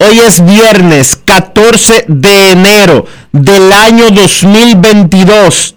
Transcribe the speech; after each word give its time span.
Hoy 0.00 0.20
es 0.20 0.44
viernes 0.44 1.18
14 1.24 2.04
de 2.06 2.50
enero 2.52 3.04
del 3.32 3.72
año 3.72 4.10
2022 4.10 5.74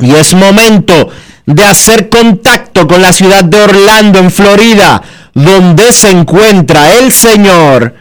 y 0.00 0.10
es 0.12 0.34
momento 0.34 1.10
de 1.46 1.64
hacer 1.64 2.08
contacto 2.08 2.88
con 2.88 3.00
la 3.00 3.12
ciudad 3.12 3.44
de 3.44 3.60
Orlando, 3.60 4.18
en 4.18 4.32
Florida, 4.32 5.00
donde 5.32 5.92
se 5.92 6.10
encuentra 6.10 6.98
el 6.98 7.12
señor 7.12 7.94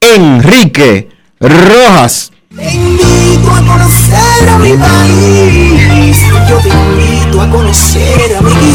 Enrique 0.00 1.08
Rojas. 1.40 2.32
Te 2.54 2.74
invito 2.74 3.50
a 3.50 3.60
conocer 3.60 4.48
a 4.48 4.58
mi 4.58 4.72
país. 4.76 6.18
Yo 6.50 6.58
te 6.58 6.68
invito 6.68 7.40
a 7.40 7.48
conocer 7.48 8.36
a 8.36 8.42
mi 8.42 8.74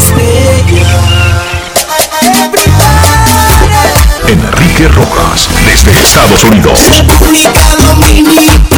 Enrique 4.28 4.88
Rojas, 4.88 5.48
desde 5.66 6.00
Estados 6.00 6.44
Unidos. 6.44 6.78
República 6.88 7.52
Dominicana. 7.76 8.68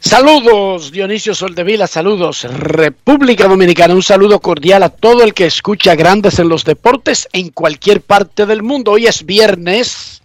Saludos 0.00 0.92
Dionisio 0.92 1.34
Soldevila, 1.34 1.86
saludos 1.86 2.44
República 2.44 3.48
Dominicana, 3.48 3.94
un 3.94 4.02
saludo 4.02 4.38
cordial 4.40 4.82
a 4.82 4.90
todo 4.90 5.22
el 5.24 5.32
que 5.34 5.46
escucha 5.46 5.94
Grandes 5.94 6.38
en 6.38 6.48
los 6.48 6.64
Deportes 6.64 7.28
en 7.32 7.48
cualquier 7.50 8.00
parte 8.02 8.44
del 8.46 8.62
mundo. 8.62 8.92
Hoy 8.92 9.06
es 9.06 9.24
viernes 9.24 10.22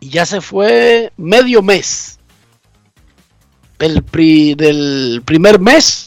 y 0.00 0.10
ya 0.10 0.24
se 0.26 0.40
fue 0.40 1.12
medio 1.16 1.60
mes 1.60 2.18
del, 3.78 4.02
pri- 4.02 4.54
del 4.54 5.22
primer 5.24 5.58
mes. 5.58 6.03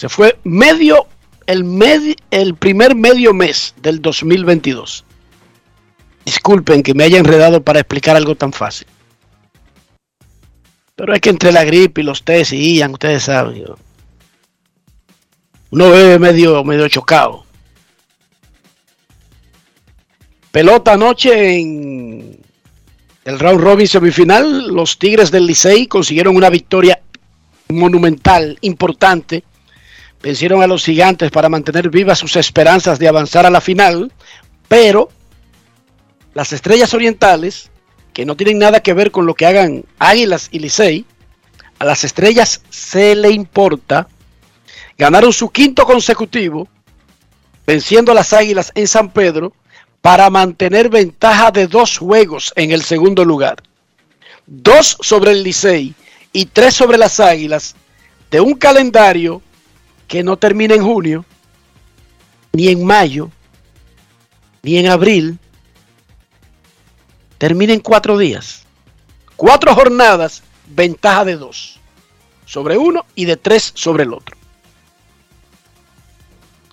Se 0.00 0.08
fue 0.08 0.38
medio, 0.44 1.06
el, 1.44 1.62
medi- 1.62 2.16
el 2.30 2.54
primer 2.54 2.94
medio 2.94 3.34
mes 3.34 3.74
del 3.82 4.00
2022. 4.00 5.04
Disculpen 6.24 6.82
que 6.82 6.94
me 6.94 7.04
haya 7.04 7.18
enredado 7.18 7.62
para 7.62 7.80
explicar 7.80 8.16
algo 8.16 8.34
tan 8.34 8.50
fácil. 8.54 8.86
Pero 10.96 11.12
es 11.12 11.20
que 11.20 11.28
entre 11.28 11.52
la 11.52 11.64
gripe 11.64 12.00
y 12.00 12.04
los 12.04 12.22
test 12.22 12.54
y 12.54 12.76
Ian, 12.76 12.92
ustedes 12.92 13.24
saben. 13.24 13.62
Uno 15.68 15.90
bebe 15.90 16.18
medio, 16.18 16.64
medio 16.64 16.88
chocado. 16.88 17.44
Pelota 20.50 20.94
anoche 20.94 21.58
en 21.60 22.40
el 23.26 23.38
round 23.38 23.60
robin 23.60 23.86
semifinal. 23.86 24.68
Los 24.68 24.98
Tigres 24.98 25.30
del 25.30 25.44
Licey 25.46 25.86
consiguieron 25.88 26.36
una 26.36 26.48
victoria 26.48 27.02
monumental, 27.68 28.56
importante. 28.62 29.44
Vencieron 30.22 30.62
a 30.62 30.66
los 30.66 30.84
gigantes 30.84 31.30
para 31.30 31.48
mantener 31.48 31.88
vivas 31.88 32.18
sus 32.18 32.36
esperanzas 32.36 32.98
de 32.98 33.08
avanzar 33.08 33.46
a 33.46 33.50
la 33.50 33.60
final. 33.60 34.12
Pero 34.68 35.08
las 36.34 36.52
estrellas 36.52 36.92
orientales 36.94 37.70
que 38.12 38.24
no 38.26 38.36
tienen 38.36 38.58
nada 38.58 38.80
que 38.80 38.92
ver 38.92 39.10
con 39.10 39.26
lo 39.26 39.34
que 39.34 39.46
hagan 39.46 39.84
Águilas 39.98 40.48
y 40.52 40.58
Licey, 40.58 41.06
a 41.78 41.84
las 41.84 42.04
estrellas 42.04 42.60
se 42.68 43.14
le 43.14 43.30
importa, 43.30 44.08
ganaron 44.98 45.32
su 45.32 45.48
quinto 45.50 45.84
consecutivo, 45.86 46.68
venciendo 47.66 48.12
a 48.12 48.14
las 48.14 48.32
Águilas 48.32 48.72
en 48.74 48.86
San 48.86 49.10
Pedro 49.10 49.52
para 50.00 50.28
mantener 50.28 50.88
ventaja 50.88 51.50
de 51.50 51.66
dos 51.66 51.98
juegos 51.98 52.52
en 52.56 52.72
el 52.72 52.82
segundo 52.82 53.24
lugar. 53.24 53.62
Dos 54.46 54.98
sobre 55.00 55.32
el 55.32 55.42
Licey 55.42 55.94
y 56.32 56.46
tres 56.46 56.74
sobre 56.74 56.98
las 56.98 57.20
Águilas 57.20 57.74
de 58.30 58.40
un 58.40 58.54
calendario 58.54 59.40
que 60.10 60.24
no 60.24 60.36
termina 60.36 60.74
en 60.74 60.82
junio, 60.82 61.24
ni 62.52 62.66
en 62.66 62.84
mayo, 62.84 63.30
ni 64.60 64.76
en 64.76 64.88
abril, 64.88 65.38
termina 67.38 67.72
en 67.72 67.78
cuatro 67.78 68.18
días. 68.18 68.64
Cuatro 69.36 69.72
jornadas, 69.72 70.42
ventaja 70.66 71.24
de 71.24 71.36
dos 71.36 71.78
sobre 72.44 72.76
uno 72.76 73.06
y 73.14 73.24
de 73.24 73.36
tres 73.36 73.70
sobre 73.76 74.02
el 74.02 74.12
otro. 74.12 74.36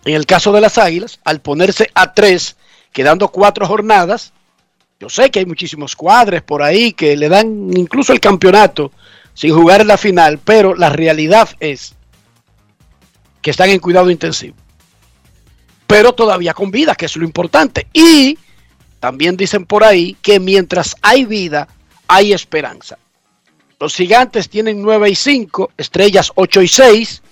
En 0.03 0.15
el 0.15 0.25
caso 0.25 0.51
de 0.51 0.61
las 0.61 0.79
Águilas, 0.79 1.19
al 1.23 1.39
ponerse 1.39 1.91
a 1.93 2.15
tres, 2.15 2.57
quedando 2.91 3.27
cuatro 3.27 3.67
jornadas, 3.67 4.33
yo 4.99 5.09
sé 5.09 5.29
que 5.29 5.37
hay 5.37 5.45
muchísimos 5.45 5.95
cuadres 5.95 6.41
por 6.41 6.63
ahí 6.63 6.91
que 6.91 7.15
le 7.15 7.29
dan 7.29 7.69
incluso 7.77 8.13
el 8.13 8.19
campeonato 8.19 8.91
sin 9.35 9.53
jugar 9.53 9.85
la 9.85 9.99
final, 9.99 10.39
pero 10.39 10.73
la 10.73 10.89
realidad 10.89 11.49
es 11.59 11.96
que 13.47 13.51
están 13.51 13.69
en 13.69 13.79
cuidado 13.79 14.11
intensivo. 14.11 14.57
Pero 15.87 16.11
todavía 16.11 16.53
con 16.53 16.69
vida, 16.69 16.95
que 16.95 17.05
es 17.05 17.15
lo 17.15 17.23
importante. 17.23 17.87
Y 17.93 18.37
también 18.99 19.37
dicen 19.37 19.65
por 19.65 19.85
ahí 19.85 20.17
que 20.21 20.41
mientras 20.41 20.97
hay 21.01 21.23
vida, 21.23 21.69
hay 22.09 22.33
esperanza. 22.33 22.97
Los 23.79 23.95
gigantes 23.95 24.49
tienen 24.49 24.81
9 24.81 25.11
y 25.11 25.15
5, 25.15 25.71
estrellas 25.77 26.33
8 26.35 26.61
y 26.61 26.67
6, 26.67 27.23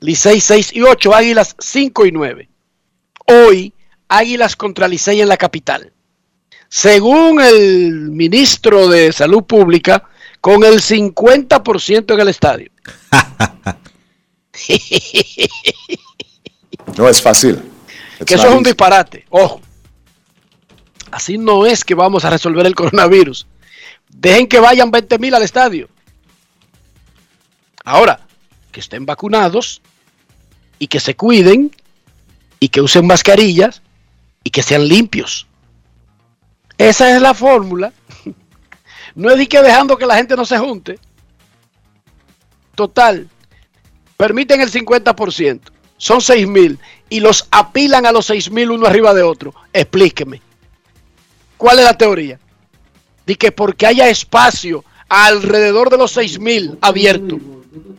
Licey 0.00 0.42
6 0.42 0.72
y 0.74 0.82
8, 0.82 1.14
Águilas 1.14 1.56
5 1.58 2.04
y 2.04 2.12
9. 2.12 2.48
Hoy, 3.26 3.72
Águilas 4.08 4.56
contra 4.56 4.86
Licey 4.86 5.22
en 5.22 5.28
la 5.28 5.38
capital. 5.38 5.90
Según 6.68 7.40
el 7.40 8.10
ministro 8.10 8.88
de 8.88 9.10
Salud 9.10 9.44
Pública, 9.44 10.06
con 10.42 10.64
el 10.64 10.82
50% 10.82 12.12
en 12.12 12.20
el 12.20 12.28
estadio. 12.28 12.70
No 16.96 17.08
es 17.08 17.20
fácil. 17.20 17.62
Que 18.24 18.34
eso 18.34 18.48
es 18.48 18.54
un 18.54 18.62
disparate. 18.62 19.26
Ojo. 19.28 19.60
Así 21.10 21.38
no 21.38 21.66
es 21.66 21.84
que 21.84 21.94
vamos 21.94 22.24
a 22.24 22.30
resolver 22.30 22.66
el 22.66 22.74
coronavirus. 22.74 23.46
Dejen 24.08 24.46
que 24.46 24.60
vayan 24.60 24.90
20 24.90 25.18
mil 25.18 25.34
al 25.34 25.42
estadio. 25.42 25.88
Ahora, 27.84 28.26
que 28.72 28.80
estén 28.80 29.06
vacunados 29.06 29.82
y 30.78 30.88
que 30.88 31.00
se 31.00 31.14
cuiden 31.16 31.70
y 32.60 32.68
que 32.68 32.80
usen 32.80 33.06
mascarillas 33.06 33.82
y 34.42 34.50
que 34.50 34.62
sean 34.62 34.88
limpios. 34.88 35.46
Esa 36.78 37.14
es 37.14 37.22
la 37.22 37.34
fórmula. 37.34 37.92
No 39.14 39.30
es 39.30 39.38
de 39.38 39.48
que 39.48 39.62
dejando 39.62 39.96
que 39.96 40.04
la 40.04 40.16
gente 40.16 40.36
no 40.36 40.44
se 40.44 40.58
junte. 40.58 40.98
Total, 42.74 43.26
permiten 44.16 44.60
el 44.60 44.70
50%, 44.70 45.60
son 45.98 46.20
6 46.20 46.46
mil 46.46 46.78
y 47.08 47.20
los 47.20 47.46
apilan 47.50 48.06
a 48.06 48.12
los 48.12 48.26
6 48.26 48.50
mil 48.50 48.70
uno 48.70 48.86
arriba 48.86 49.14
de 49.14 49.22
otro. 49.22 49.54
Explíqueme. 49.72 50.40
¿Cuál 51.56 51.78
es 51.78 51.84
la 51.84 51.96
teoría? 51.96 52.38
De 53.24 53.36
que 53.36 53.52
porque 53.52 53.86
haya 53.86 54.08
espacio 54.08 54.84
alrededor 55.08 55.90
de 55.90 55.98
los 55.98 56.12
6 56.12 56.38
mil 56.38 56.78
abierto. 56.80 57.38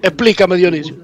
Explícame, 0.01 0.57
Dionisio. 0.57 0.95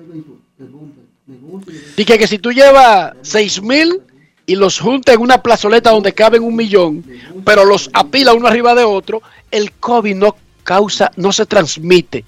Dice 1.95 2.17
que 2.17 2.27
si 2.27 2.39
tú 2.39 2.51
llevas 2.51 3.13
6 3.21 3.61
mil 3.61 4.01
y 4.45 4.55
los 4.55 4.79
juntas 4.79 5.15
en 5.15 5.21
una 5.21 5.41
plazoleta 5.41 5.91
donde 5.91 6.13
caben 6.13 6.43
un 6.43 6.55
millón, 6.55 7.05
pero 7.45 7.65
los 7.65 7.89
apila 7.93 8.33
uno 8.33 8.47
arriba 8.47 8.75
de 8.75 8.83
otro, 8.83 9.21
el 9.51 9.71
COVID 9.71 10.15
no 10.15 10.35
causa, 10.63 11.11
no 11.15 11.31
se 11.31 11.45
transmite, 11.45 12.25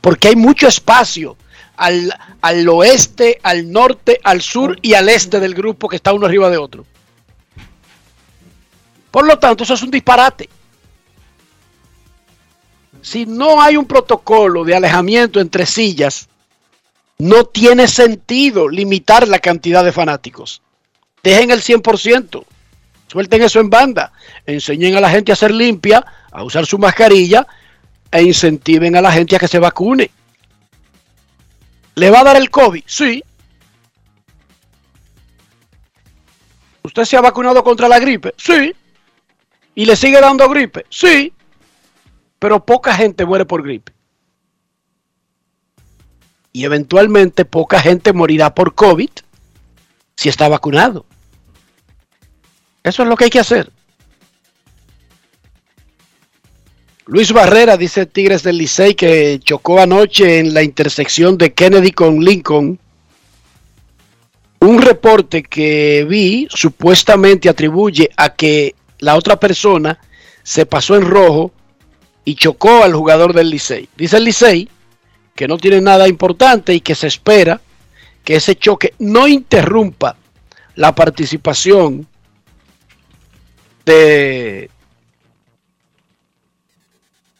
porque 0.00 0.28
hay 0.28 0.36
mucho 0.36 0.68
espacio 0.68 1.36
al, 1.78 2.12
al 2.42 2.68
oeste, 2.68 3.38
al 3.42 3.70
norte, 3.70 4.20
al 4.22 4.42
sur 4.42 4.78
y 4.82 4.94
al 4.94 5.08
este 5.08 5.40
del 5.40 5.54
grupo 5.54 5.88
que 5.88 5.96
está 5.96 6.12
uno 6.12 6.26
arriba 6.26 6.50
de 6.50 6.58
otro. 6.58 6.84
Por 9.10 9.26
lo 9.26 9.38
tanto, 9.38 9.64
eso 9.64 9.74
es 9.74 9.82
un 9.82 9.90
disparate. 9.90 10.48
Si 13.00 13.24
no 13.24 13.62
hay 13.62 13.76
un 13.76 13.86
protocolo 13.86 14.64
de 14.64 14.74
alejamiento 14.74 15.40
entre 15.40 15.64
sillas, 15.64 16.28
no 17.18 17.44
tiene 17.44 17.88
sentido 17.88 18.68
limitar 18.68 19.26
la 19.26 19.38
cantidad 19.38 19.84
de 19.84 19.92
fanáticos. 19.92 20.62
Dejen 21.22 21.50
el 21.50 21.62
100%. 21.62 22.44
Suelten 23.06 23.42
eso 23.42 23.60
en 23.60 23.70
banda. 23.70 24.12
Enseñen 24.44 24.96
a 24.96 25.00
la 25.00 25.10
gente 25.10 25.32
a 25.32 25.36
ser 25.36 25.52
limpia, 25.52 26.04
a 26.30 26.42
usar 26.42 26.66
su 26.66 26.78
mascarilla 26.78 27.46
e 28.10 28.22
incentiven 28.22 28.96
a 28.96 29.00
la 29.00 29.12
gente 29.12 29.36
a 29.36 29.38
que 29.38 29.48
se 29.48 29.58
vacune. 29.58 30.10
¿Le 31.98 32.10
va 32.10 32.20
a 32.20 32.24
dar 32.24 32.36
el 32.36 32.48
COVID? 32.48 32.84
Sí. 32.86 33.24
¿Usted 36.84 37.04
se 37.04 37.16
ha 37.16 37.20
vacunado 37.20 37.64
contra 37.64 37.88
la 37.88 37.98
gripe? 37.98 38.34
Sí. 38.36 38.72
¿Y 39.74 39.84
le 39.84 39.96
sigue 39.96 40.20
dando 40.20 40.48
gripe? 40.48 40.86
Sí. 40.90 41.32
Pero 42.38 42.64
poca 42.64 42.94
gente 42.94 43.26
muere 43.26 43.46
por 43.46 43.64
gripe. 43.64 43.92
Y 46.52 46.64
eventualmente 46.64 47.44
poca 47.44 47.80
gente 47.80 48.12
morirá 48.12 48.54
por 48.54 48.76
COVID 48.76 49.10
si 50.14 50.28
está 50.28 50.48
vacunado. 50.48 51.04
Eso 52.84 53.02
es 53.02 53.08
lo 53.08 53.16
que 53.16 53.24
hay 53.24 53.30
que 53.30 53.40
hacer. 53.40 53.72
Luis 57.10 57.32
Barrera 57.32 57.78
dice 57.78 58.04
Tigres 58.04 58.42
del 58.42 58.58
Licey 58.58 58.94
que 58.94 59.40
chocó 59.42 59.80
anoche 59.80 60.40
en 60.40 60.52
la 60.52 60.62
intersección 60.62 61.38
de 61.38 61.54
Kennedy 61.54 61.92
con 61.92 62.22
Lincoln. 62.22 62.78
Un 64.60 64.82
reporte 64.82 65.42
que 65.42 66.04
vi 66.06 66.48
supuestamente 66.50 67.48
atribuye 67.48 68.10
a 68.14 68.34
que 68.34 68.74
la 68.98 69.16
otra 69.16 69.40
persona 69.40 69.98
se 70.42 70.66
pasó 70.66 70.96
en 70.96 71.06
rojo 71.08 71.50
y 72.26 72.34
chocó 72.34 72.82
al 72.84 72.92
jugador 72.92 73.32
del 73.32 73.48
Licey. 73.48 73.88
Dice 73.96 74.18
el 74.18 74.24
Licey 74.24 74.68
que 75.34 75.48
no 75.48 75.56
tiene 75.56 75.80
nada 75.80 76.08
importante 76.08 76.74
y 76.74 76.80
que 76.80 76.94
se 76.94 77.06
espera 77.06 77.58
que 78.22 78.36
ese 78.36 78.54
choque 78.54 78.92
no 78.98 79.26
interrumpa 79.26 80.14
la 80.74 80.94
participación 80.94 82.06
de 83.86 84.68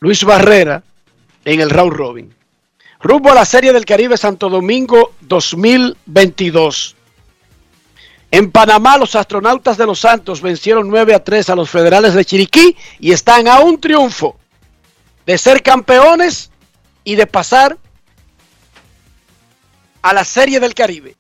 Luis 0.01 0.23
Barrera 0.25 0.83
en 1.45 1.61
el 1.61 1.71
round 1.71 1.93
robin. 1.93 2.35
Rumbo 3.01 3.31
a 3.31 3.35
la 3.35 3.45
Serie 3.45 3.73
del 3.73 3.85
Caribe 3.85 4.17
Santo 4.17 4.49
Domingo 4.49 5.13
2022. 5.21 6.97
En 8.31 8.51
Panamá, 8.51 8.99
los 8.99 9.15
astronautas 9.15 9.77
de 9.77 9.87
los 9.87 10.01
Santos 10.01 10.41
vencieron 10.43 10.89
9 10.89 11.15
a 11.15 11.25
3 11.25 11.51
a 11.51 11.55
los 11.57 11.71
federales 11.71 12.15
de 12.15 12.25
Chiriquí 12.25 12.77
y 13.01 13.13
están 13.13 13.49
a 13.49 13.61
un 13.61 13.81
triunfo 13.81 14.37
de 15.25 15.39
ser 15.39 15.63
campeones 15.63 16.51
y 17.05 17.15
de 17.15 17.27
pasar 17.27 17.79
a 20.03 20.13
la 20.13 20.25
Serie 20.25 20.61
del 20.61 20.75
Caribe. 20.75 21.17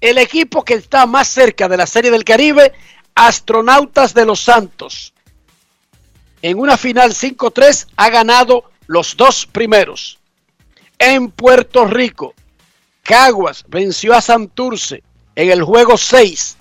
El 0.00 0.16
equipo 0.18 0.64
que 0.64 0.74
está 0.74 1.06
más 1.06 1.28
cerca 1.28 1.68
de 1.68 1.76
la 1.76 1.86
Serie 1.86 2.10
del 2.10 2.24
Caribe, 2.24 2.72
Astronautas 3.14 4.14
de 4.14 4.24
los 4.24 4.40
Santos. 4.40 5.12
En 6.42 6.58
una 6.58 6.76
final 6.76 7.12
5-3 7.12 7.86
ha 7.96 8.10
ganado 8.10 8.64
los 8.86 9.16
dos 9.16 9.46
primeros. 9.46 10.18
En 10.98 11.30
Puerto 11.30 11.86
Rico, 11.86 12.34
Caguas 13.02 13.64
venció 13.68 14.14
a 14.14 14.20
Santurce 14.20 15.02
en 15.34 15.50
el 15.50 15.62
juego 15.62 15.96
6 15.96 16.56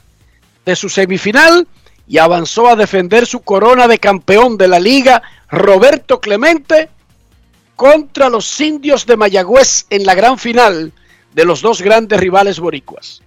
de 0.65 0.75
su 0.75 0.89
semifinal 0.89 1.67
y 2.07 2.17
avanzó 2.17 2.67
a 2.67 2.75
defender 2.75 3.25
su 3.25 3.41
corona 3.41 3.87
de 3.87 3.99
campeón 3.99 4.57
de 4.57 4.67
la 4.67 4.79
liga 4.79 5.21
Roberto 5.49 6.19
Clemente 6.19 6.89
contra 7.75 8.29
los 8.29 8.59
indios 8.59 9.05
de 9.05 9.15
Mayagüez 9.15 9.85
en 9.89 10.05
la 10.05 10.15
gran 10.15 10.37
final 10.37 10.91
de 11.33 11.45
los 11.45 11.61
dos 11.61 11.81
grandes 11.81 12.19
rivales 12.19 12.59
boricuas. 12.59 13.21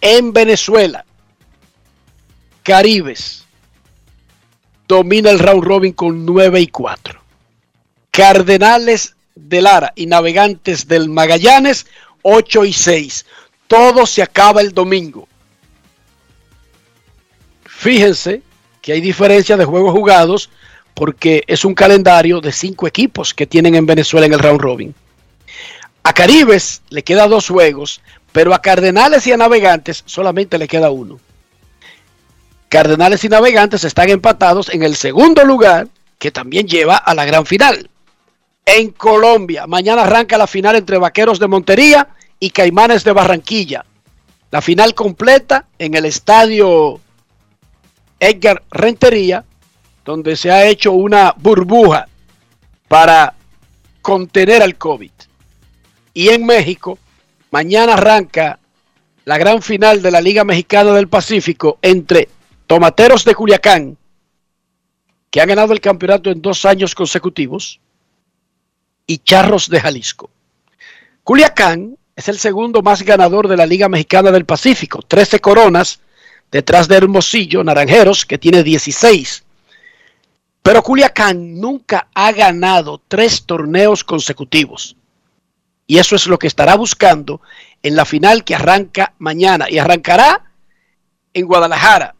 En 0.00 0.32
Venezuela, 0.32 1.04
Caribes 2.62 3.37
domina 4.88 5.30
el 5.30 5.38
round 5.38 5.62
robin 5.62 5.92
con 5.92 6.24
9 6.24 6.60
y 6.60 6.66
4. 6.68 7.20
Cardenales 8.10 9.14
de 9.34 9.60
Lara 9.60 9.92
y 9.94 10.06
Navegantes 10.06 10.88
del 10.88 11.10
Magallanes 11.10 11.86
8 12.22 12.64
y 12.64 12.72
6. 12.72 13.26
Todo 13.68 14.06
se 14.06 14.22
acaba 14.22 14.62
el 14.62 14.72
domingo. 14.72 15.28
Fíjense 17.64 18.42
que 18.80 18.92
hay 18.92 19.00
diferencia 19.00 19.56
de 19.56 19.66
juegos 19.66 19.92
jugados 19.92 20.50
porque 20.94 21.44
es 21.46 21.64
un 21.64 21.74
calendario 21.74 22.40
de 22.40 22.50
cinco 22.50 22.88
equipos 22.88 23.34
que 23.34 23.46
tienen 23.46 23.74
en 23.76 23.86
Venezuela 23.86 24.26
en 24.26 24.32
el 24.32 24.40
round 24.40 24.60
robin. 24.60 24.94
A 26.02 26.12
Caribes 26.12 26.82
le 26.88 27.04
queda 27.04 27.28
dos 27.28 27.48
juegos, 27.48 28.00
pero 28.32 28.54
a 28.54 28.62
Cardenales 28.62 29.26
y 29.26 29.32
a 29.32 29.36
Navegantes 29.36 30.02
solamente 30.06 30.58
le 30.58 30.66
queda 30.66 30.90
uno. 30.90 31.20
Cardenales 32.68 33.24
y 33.24 33.28
Navegantes 33.28 33.84
están 33.84 34.10
empatados 34.10 34.68
en 34.68 34.82
el 34.82 34.96
segundo 34.96 35.44
lugar, 35.44 35.88
que 36.18 36.30
también 36.30 36.66
lleva 36.66 36.96
a 36.96 37.14
la 37.14 37.24
gran 37.24 37.46
final. 37.46 37.88
En 38.66 38.90
Colombia, 38.90 39.66
mañana 39.66 40.02
arranca 40.02 40.36
la 40.36 40.46
final 40.46 40.76
entre 40.76 40.98
Vaqueros 40.98 41.38
de 41.38 41.48
Montería 41.48 42.08
y 42.38 42.50
Caimanes 42.50 43.04
de 43.04 43.12
Barranquilla. 43.12 43.84
La 44.50 44.60
final 44.60 44.94
completa 44.94 45.66
en 45.78 45.94
el 45.94 46.04
estadio 46.04 47.00
Edgar 48.20 48.62
Rentería 48.70 49.44
donde 50.08 50.36
se 50.36 50.50
ha 50.50 50.66
hecho 50.66 50.92
una 50.92 51.34
burbuja 51.36 52.08
para 52.88 53.34
contener 54.00 54.62
al 54.62 54.76
COVID. 54.76 55.10
Y 56.14 56.30
en 56.30 56.46
México, 56.46 56.98
mañana 57.50 57.92
arranca 57.92 58.58
la 59.26 59.36
gran 59.36 59.60
final 59.60 60.00
de 60.00 60.10
la 60.10 60.22
Liga 60.22 60.44
Mexicana 60.44 60.94
del 60.94 61.08
Pacífico 61.08 61.78
entre 61.82 62.30
Tomateros 62.68 63.24
de 63.24 63.34
Culiacán, 63.34 63.96
que 65.30 65.40
han 65.40 65.48
ganado 65.48 65.72
el 65.72 65.80
campeonato 65.80 66.30
en 66.30 66.42
dos 66.42 66.66
años 66.66 66.94
consecutivos, 66.94 67.80
y 69.06 69.16
Charros 69.18 69.70
de 69.70 69.80
Jalisco. 69.80 70.28
Culiacán 71.24 71.96
es 72.14 72.28
el 72.28 72.38
segundo 72.38 72.82
más 72.82 73.00
ganador 73.00 73.48
de 73.48 73.56
la 73.56 73.64
Liga 73.64 73.88
Mexicana 73.88 74.30
del 74.30 74.44
Pacífico, 74.44 75.00
13 75.00 75.40
coronas, 75.40 76.00
detrás 76.52 76.88
de 76.88 76.96
Hermosillo, 76.96 77.64
Naranjeros, 77.64 78.26
que 78.26 78.36
tiene 78.36 78.62
16. 78.62 79.44
Pero 80.62 80.82
Culiacán 80.82 81.58
nunca 81.58 82.08
ha 82.12 82.32
ganado 82.32 83.00
tres 83.08 83.44
torneos 83.44 84.04
consecutivos. 84.04 84.94
Y 85.86 85.96
eso 85.96 86.16
es 86.16 86.26
lo 86.26 86.38
que 86.38 86.46
estará 86.46 86.76
buscando 86.76 87.40
en 87.82 87.96
la 87.96 88.04
final 88.04 88.44
que 88.44 88.56
arranca 88.56 89.14
mañana. 89.16 89.70
Y 89.70 89.78
arrancará 89.78 90.52
en 91.32 91.46
Guadalajara, 91.46 92.14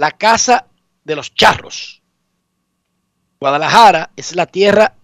la 0.00 0.12
casa 0.12 0.66
de 1.04 1.14
los 1.14 1.34
charros. 1.34 2.00
Guadalajara 3.38 4.10
es 4.16 4.34
la 4.34 4.46
tierra 4.46 4.94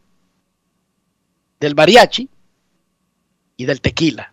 del 1.61 1.75
mariachi 1.75 2.31
y 3.59 3.67
del 3.67 3.83
tequila. 3.83 4.33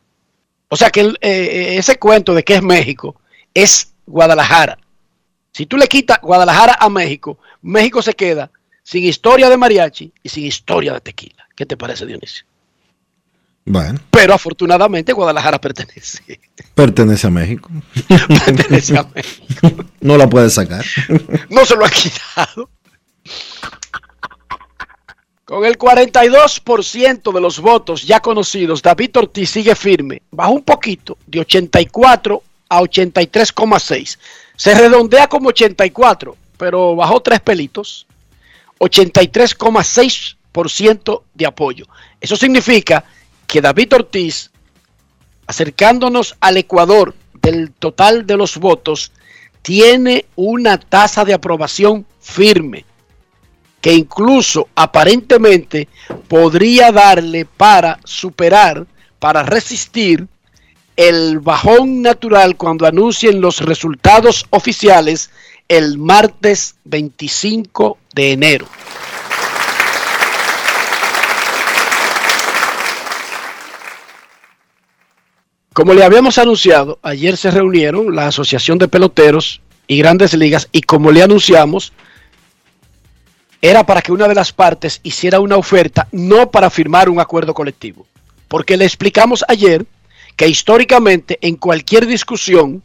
O 0.70 0.77
sea 0.77 0.89
que 0.89 1.01
eh, 1.01 1.15
eh, 1.22 1.77
ese 1.77 2.00
cuento 2.00 2.34
de 2.34 2.46
que 2.46 2.55
es 2.55 2.63
México 2.63 3.20
es 3.53 3.93
Guadalajara. 4.05 4.77
Si 5.51 5.65
tú 5.65 5.75
le 5.75 5.88
quitas 5.88 6.22
Guadalajara 6.22 6.77
a 6.79 6.88
México, 6.88 7.39
México 7.62 8.01
se 8.01 8.13
queda 8.13 8.50
sin 8.84 9.03
historia 9.03 9.50
de 9.50 9.58
mariachi 9.58 10.13
y 10.24 10.29
sin 10.29 10.46
historia 10.46 10.93
de 10.93 11.01
tequila. 11.01 11.46
¿Qué 11.58 11.65
te 11.65 11.75
parece, 11.75 12.05
Dionisio? 12.05 12.46
Bueno, 13.65 14.00
Pero 14.12 14.34
afortunadamente 14.34 15.13
Guadalajara 15.13 15.60
pertenece. 15.60 16.39
pertenece 16.75 17.27
a 17.27 17.29
México. 17.29 17.70
pertenece 18.46 18.98
a 18.98 19.03
México. 19.03 19.86
No 20.01 20.17
la 20.17 20.29
puedes 20.29 20.53
sacar. 20.53 20.84
No 21.50 21.65
se 21.65 21.75
lo 21.75 21.86
ha 21.86 21.89
quitado. 21.89 22.70
Con 25.46 25.65
el 25.65 25.77
42% 25.77 27.34
de 27.34 27.41
los 27.41 27.60
votos 27.60 28.03
ya 28.03 28.20
conocidos, 28.22 28.82
David 28.82 29.17
Ortiz 29.17 29.50
sigue 29.50 29.75
firme. 29.75 30.22
Bajó 30.32 30.53
un 30.53 30.63
poquito, 30.63 31.17
de 31.27 31.41
84 31.41 32.41
a 32.70 32.82
83,6. 32.82 34.17
Se 34.55 34.74
redondea 34.74 35.27
como 35.27 35.50
84, 35.50 36.36
pero 36.58 36.96
bajó 36.96 37.20
tres 37.22 37.41
pelitos. 37.41 38.08
83,6% 38.79 41.22
de 41.34 41.46
apoyo. 41.46 41.86
Eso 42.20 42.36
significa 42.36 43.05
que 43.53 43.62
David 43.62 43.93
Ortiz, 43.93 44.50
acercándonos 45.45 46.36
al 46.39 46.57
Ecuador 46.57 47.13
del 47.39 47.72
total 47.72 48.25
de 48.25 48.36
los 48.36 48.57
votos, 48.57 49.12
tiene 49.62 50.25
una 50.36 50.79
tasa 50.79 51.24
de 51.24 51.36
aprobación 51.36 52.03
firme 52.19 52.83
que 53.79 53.93
incluso 53.93 54.69
aparentemente 54.74 55.88
podría 56.27 56.91
darle 56.91 57.45
para 57.45 58.00
superar, 58.05 58.88
para 59.19 59.43
resistir 59.43 60.27
el 60.95 61.39
bajón 61.39 62.01
natural 62.01 62.57
cuando 62.57 62.88
anuncien 62.88 63.39
los 63.39 63.60
resultados 63.60 64.48
oficiales 64.50 65.29
el 65.67 66.00
martes 66.00 66.77
25 66.86 68.00
de 68.15 68.31
enero. 68.31 68.65
Como 75.74 75.96
le 75.96 76.03
habíamos 76.03 76.38
anunciado, 76.38 77.00
ayer 77.01 77.36
se 77.36 77.50
reunieron 77.50 78.15
la 78.15 78.27
Asociación 78.27 78.77
de 78.77 78.88
Peloteros 78.88 79.60
y 79.88 79.98
Grandes 79.98 80.36
Ligas 80.36 80.70
y 80.72 80.82
como 80.82 81.12
le 81.12 81.24
anunciamos, 81.24 81.94
era 83.60 83.84
para 83.84 84.03
que 84.03 84.12
una 84.12 84.27
de 84.27 84.36
las 84.36 84.53
partes 84.53 85.00
hiciera 85.01 85.39
una 85.39 85.58
oferta, 85.58 86.08
no 86.12 86.51
para 86.51 86.70
firmar 86.70 87.10
un 87.10 87.20
acuerdo 87.20 87.56
colectivo. 87.56 88.06
Porque 88.48 88.77
le 88.77 88.86
explicamos 88.86 89.44
ayer 89.48 89.84
que 90.36 90.48
históricamente 90.48 91.39
en 91.42 91.56
cualquier 91.56 92.06
discusión 92.06 92.84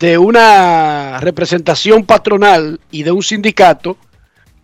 de 0.00 0.18
una 0.18 1.20
representación 1.20 2.04
patronal 2.04 2.80
y 2.90 3.04
de 3.04 3.12
un 3.12 3.22
sindicato, 3.22 3.96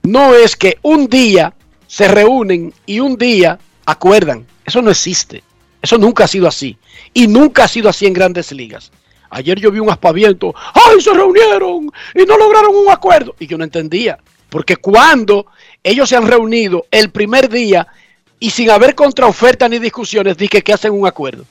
no 0.02 0.34
es 0.34 0.56
que 0.56 0.78
un 0.82 1.06
día 1.06 1.54
se 1.86 2.08
reúnen 2.08 2.74
y 2.84 2.98
un 2.98 3.16
día 3.16 3.60
acuerdan. 3.86 4.44
Eso 4.64 4.82
no 4.82 4.90
existe. 4.90 5.44
Eso 5.82 5.98
nunca 5.98 6.24
ha 6.24 6.28
sido 6.28 6.46
así. 6.46 6.78
Y 7.12 7.26
nunca 7.26 7.64
ha 7.64 7.68
sido 7.68 7.88
así 7.88 8.06
en 8.06 8.12
grandes 8.12 8.52
ligas. 8.52 8.92
Ayer 9.30 9.58
yo 9.58 9.72
vi 9.72 9.80
un 9.80 9.90
aspaviento. 9.90 10.54
¡Ay, 10.72 11.00
se 11.00 11.12
reunieron! 11.12 11.90
Y 12.14 12.24
no 12.24 12.38
lograron 12.38 12.74
un 12.74 12.90
acuerdo. 12.90 13.34
Y 13.40 13.48
yo 13.48 13.58
no 13.58 13.64
entendía. 13.64 14.18
Porque 14.48 14.76
cuando 14.76 15.46
ellos 15.82 16.08
se 16.08 16.16
han 16.16 16.26
reunido 16.26 16.86
el 16.90 17.10
primer 17.10 17.48
día 17.48 17.86
y 18.38 18.50
sin 18.50 18.70
haber 18.70 18.94
contraoferta 18.94 19.68
ni 19.68 19.78
discusiones, 19.78 20.36
dije 20.36 20.62
que 20.62 20.72
hacen 20.72 20.92
un 20.92 21.06
acuerdo. 21.06 21.44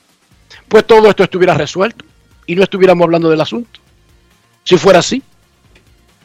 Pues 0.67 0.85
todo 0.85 1.09
esto 1.09 1.23
estuviera 1.23 1.53
resuelto 1.53 2.05
y 2.45 2.55
no 2.55 2.63
estuviéramos 2.63 3.03
hablando 3.03 3.29
del 3.29 3.41
asunto. 3.41 3.79
Si 4.63 4.77
fuera 4.77 4.99
así. 4.99 5.21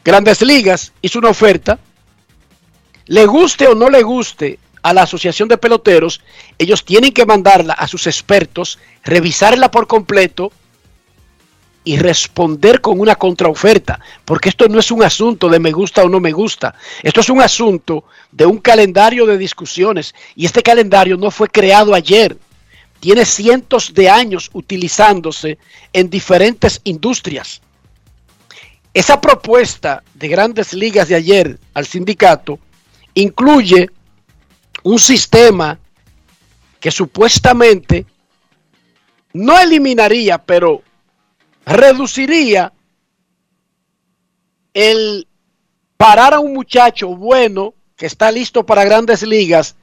Grandes 0.05 0.41
Ligas 0.41 0.93
hizo 1.01 1.19
una 1.19 1.29
oferta. 1.29 1.79
Le 3.07 3.25
guste 3.25 3.67
o 3.67 3.75
no 3.75 3.89
le 3.89 4.03
guste 4.03 4.59
a 4.81 4.93
la 4.93 5.03
Asociación 5.03 5.47
de 5.49 5.57
Peloteros, 5.57 6.21
ellos 6.57 6.85
tienen 6.85 7.11
que 7.11 7.25
mandarla 7.25 7.73
a 7.73 7.87
sus 7.87 8.07
expertos, 8.07 8.79
revisarla 9.03 9.71
por 9.71 9.87
completo 9.87 10.51
y 11.83 11.97
responder 11.97 12.81
con 12.81 12.99
una 12.99 13.15
contraoferta, 13.15 13.99
porque 14.25 14.49
esto 14.49 14.67
no 14.67 14.77
es 14.77 14.91
un 14.91 15.03
asunto 15.03 15.47
de 15.47 15.59
me 15.59 15.71
gusta 15.71 16.03
o 16.03 16.09
no 16.09 16.19
me 16.19 16.33
gusta, 16.33 16.75
esto 17.01 17.21
es 17.21 17.29
un 17.29 17.41
asunto 17.41 18.03
de 18.31 18.45
un 18.45 18.57
calendario 18.57 19.25
de 19.25 19.37
discusiones 19.37 20.13
y 20.35 20.45
este 20.45 20.61
calendario 20.61 21.15
no 21.15 21.31
fue 21.31 21.47
creado 21.47 21.93
ayer, 21.93 22.37
tiene 22.99 23.23
cientos 23.23 23.93
de 23.93 24.09
años 24.09 24.49
utilizándose 24.53 25.57
en 25.93 26.09
diferentes 26.09 26.81
industrias. 26.83 27.61
Esa 28.93 29.21
propuesta 29.21 30.03
de 30.13 30.27
grandes 30.27 30.73
ligas 30.73 31.07
de 31.07 31.15
ayer 31.15 31.59
al 31.73 31.85
sindicato 31.85 32.59
incluye 33.13 33.89
un 34.87 34.99
sistema 34.99 35.77
que 36.79 36.91
supuestamente 36.91 38.05
no 39.33 39.59
eliminaría, 39.59 40.37
pero 40.37 40.81
reduciría 41.65 42.71
el 44.73 45.27
parar 45.97 46.35
a 46.35 46.39
un 46.39 46.53
muchacho 46.53 47.09
bueno 47.09 47.73
que 47.97 48.05
está 48.05 48.31
listo 48.31 48.65
para 48.65 48.85
grandes 48.85 49.23
ligas 49.23 49.75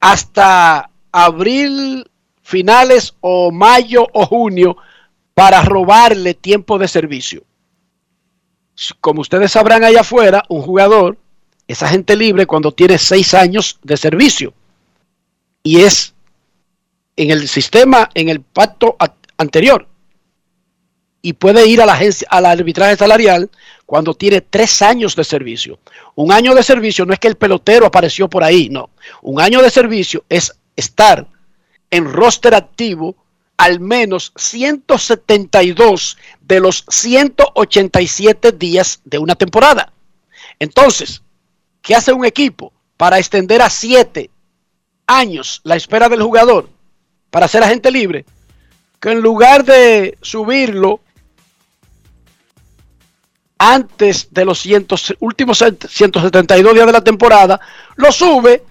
hasta 0.00 0.90
abril, 1.12 2.10
finales 2.42 3.14
o 3.20 3.52
mayo 3.52 4.08
o 4.12 4.26
junio 4.26 4.76
para 5.34 5.62
robarle 5.62 6.34
tiempo 6.34 6.76
de 6.78 6.88
servicio. 6.88 7.44
Como 9.00 9.20
ustedes 9.20 9.52
sabrán 9.52 9.84
allá 9.84 10.00
afuera, 10.00 10.42
un 10.48 10.62
jugador 10.62 11.18
es 11.66 11.82
agente 11.82 12.16
libre 12.16 12.46
cuando 12.46 12.72
tiene 12.72 12.98
seis 12.98 13.34
años 13.34 13.78
de 13.82 13.96
servicio. 13.96 14.52
Y 15.62 15.80
es 15.80 16.14
en 17.16 17.30
el 17.30 17.48
sistema, 17.48 18.10
en 18.14 18.28
el 18.28 18.40
pacto 18.40 18.96
anterior. 19.36 19.88
Y 21.22 21.32
puede 21.32 21.66
ir 21.66 21.80
a 21.80 21.86
la 21.86 21.94
agencia, 21.94 22.28
al 22.30 22.44
arbitraje 22.44 22.96
salarial 22.96 23.50
cuando 23.86 24.12
tiene 24.14 24.42
tres 24.42 24.82
años 24.82 25.16
de 25.16 25.24
servicio. 25.24 25.78
Un 26.14 26.32
año 26.32 26.54
de 26.54 26.62
servicio 26.62 27.06
no 27.06 27.14
es 27.14 27.18
que 27.18 27.28
el 27.28 27.36
pelotero 27.36 27.86
apareció 27.86 28.28
por 28.28 28.44
ahí, 28.44 28.68
no. 28.68 28.90
Un 29.22 29.40
año 29.40 29.62
de 29.62 29.70
servicio 29.70 30.24
es 30.28 30.52
estar 30.76 31.26
en 31.90 32.12
roster 32.12 32.54
activo 32.54 33.16
al 33.56 33.80
menos 33.80 34.32
172 34.36 36.18
de 36.42 36.60
los 36.60 36.84
187 36.88 38.52
días 38.52 39.00
de 39.04 39.18
una 39.18 39.34
temporada. 39.34 39.92
Entonces, 40.58 41.22
¿Qué 41.84 41.94
hace 41.94 42.14
un 42.14 42.24
equipo 42.24 42.72
para 42.96 43.18
extender 43.18 43.60
a 43.60 43.68
siete 43.68 44.30
años 45.06 45.60
la 45.64 45.76
espera 45.76 46.08
del 46.08 46.22
jugador 46.22 46.70
para 47.30 47.46
ser 47.46 47.62
agente 47.62 47.90
libre? 47.90 48.24
Que 48.98 49.10
en 49.10 49.20
lugar 49.20 49.64
de 49.64 50.16
subirlo 50.22 51.00
antes 53.58 54.32
de 54.32 54.46
los 54.46 54.60
cientos, 54.60 55.14
últimos 55.20 55.58
172 55.58 56.72
días 56.72 56.86
de 56.86 56.92
la 56.92 57.04
temporada, 57.04 57.60
lo 57.96 58.10
sube 58.12 58.64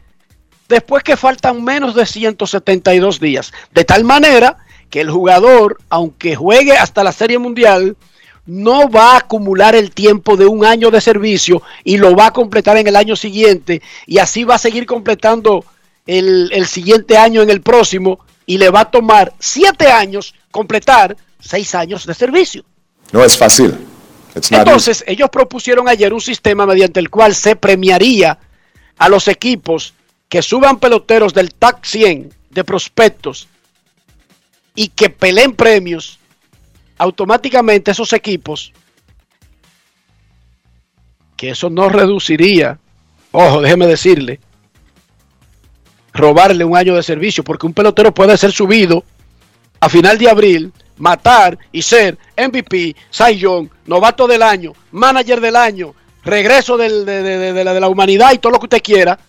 después 0.67 1.03
que 1.03 1.15
faltan 1.15 1.63
menos 1.63 1.93
de 1.93 2.07
172 2.07 3.19
días. 3.19 3.53
De 3.71 3.85
tal 3.85 4.05
manera 4.05 4.57
que 4.89 5.01
el 5.01 5.11
jugador, 5.11 5.77
aunque 5.89 6.35
juegue 6.35 6.75
hasta 6.77 7.03
la 7.03 7.11
Serie 7.11 7.37
Mundial, 7.37 7.95
no 8.45 8.89
va 8.89 9.13
a 9.13 9.17
acumular 9.17 9.75
el 9.75 9.91
tiempo 9.91 10.35
de 10.35 10.45
un 10.45 10.65
año 10.65 10.91
de 10.91 11.01
servicio 11.01 11.61
y 11.83 11.97
lo 11.97 12.15
va 12.15 12.27
a 12.27 12.33
completar 12.33 12.77
en 12.77 12.87
el 12.87 12.95
año 12.95 13.15
siguiente 13.15 13.81
y 14.05 14.17
así 14.17 14.43
va 14.43 14.55
a 14.55 14.59
seguir 14.59 14.85
completando 14.85 15.63
el, 16.05 16.49
el 16.51 16.67
siguiente 16.67 17.17
año 17.17 17.41
en 17.41 17.49
el 17.49 17.61
próximo 17.61 18.19
y 18.45 18.57
le 18.57 18.69
va 18.69 18.81
a 18.81 18.91
tomar 18.91 19.33
siete 19.39 19.87
años 19.87 20.35
completar 20.51 21.15
seis 21.39 21.73
años 21.75 22.05
de 22.05 22.13
servicio. 22.13 22.63
No 23.11 23.23
es 23.23 23.37
fácil. 23.37 23.77
Entonces, 24.35 25.03
ellos 25.07 25.29
propusieron 25.29 25.87
ayer 25.87 26.11
un 26.13 26.21
sistema 26.21 26.65
mediante 26.65 26.99
el 26.99 27.09
cual 27.09 27.35
se 27.35 27.55
premiaría 27.55 28.39
a 28.97 29.09
los 29.09 29.27
equipos 29.27 29.93
que 30.27 30.41
suban 30.41 30.79
peloteros 30.79 31.33
del 31.33 31.53
TAC 31.53 31.85
100 31.85 32.33
de 32.49 32.63
prospectos 32.63 33.47
y 34.75 34.87
que 34.87 35.09
peleen 35.09 35.53
premios 35.53 36.19
automáticamente 37.03 37.91
esos 37.91 38.13
equipos, 38.13 38.71
que 41.35 41.49
eso 41.49 41.69
no 41.69 41.89
reduciría, 41.89 42.79
ojo, 43.31 43.61
déjeme 43.61 43.87
decirle, 43.87 44.39
robarle 46.13 46.63
un 46.63 46.77
año 46.77 46.95
de 46.95 47.03
servicio, 47.03 47.43
porque 47.43 47.65
un 47.65 47.73
pelotero 47.73 48.13
puede 48.13 48.37
ser 48.37 48.51
subido 48.51 49.03
a 49.79 49.89
final 49.89 50.17
de 50.17 50.29
abril, 50.29 50.71
matar 50.97 51.57
y 51.71 51.81
ser 51.81 52.17
MVP, 52.37 52.95
Young, 53.35 53.67
novato 53.85 54.27
del 54.27 54.41
año, 54.43 54.73
manager 54.91 55.41
del 55.41 55.55
año, 55.57 55.93
regreso 56.23 56.77
del- 56.77 57.05
de, 57.05 57.21
de- 57.21 57.37
de- 57.37 57.53
de 57.53 57.63
la, 57.65 57.73
de 57.73 57.79
la 57.81 57.89
humanidad 57.89 58.31
y 58.33 58.37
todo 58.37 58.53
lo 58.53 58.59
que 58.59 58.67
usted 58.67 58.81
quiera, 58.81 59.19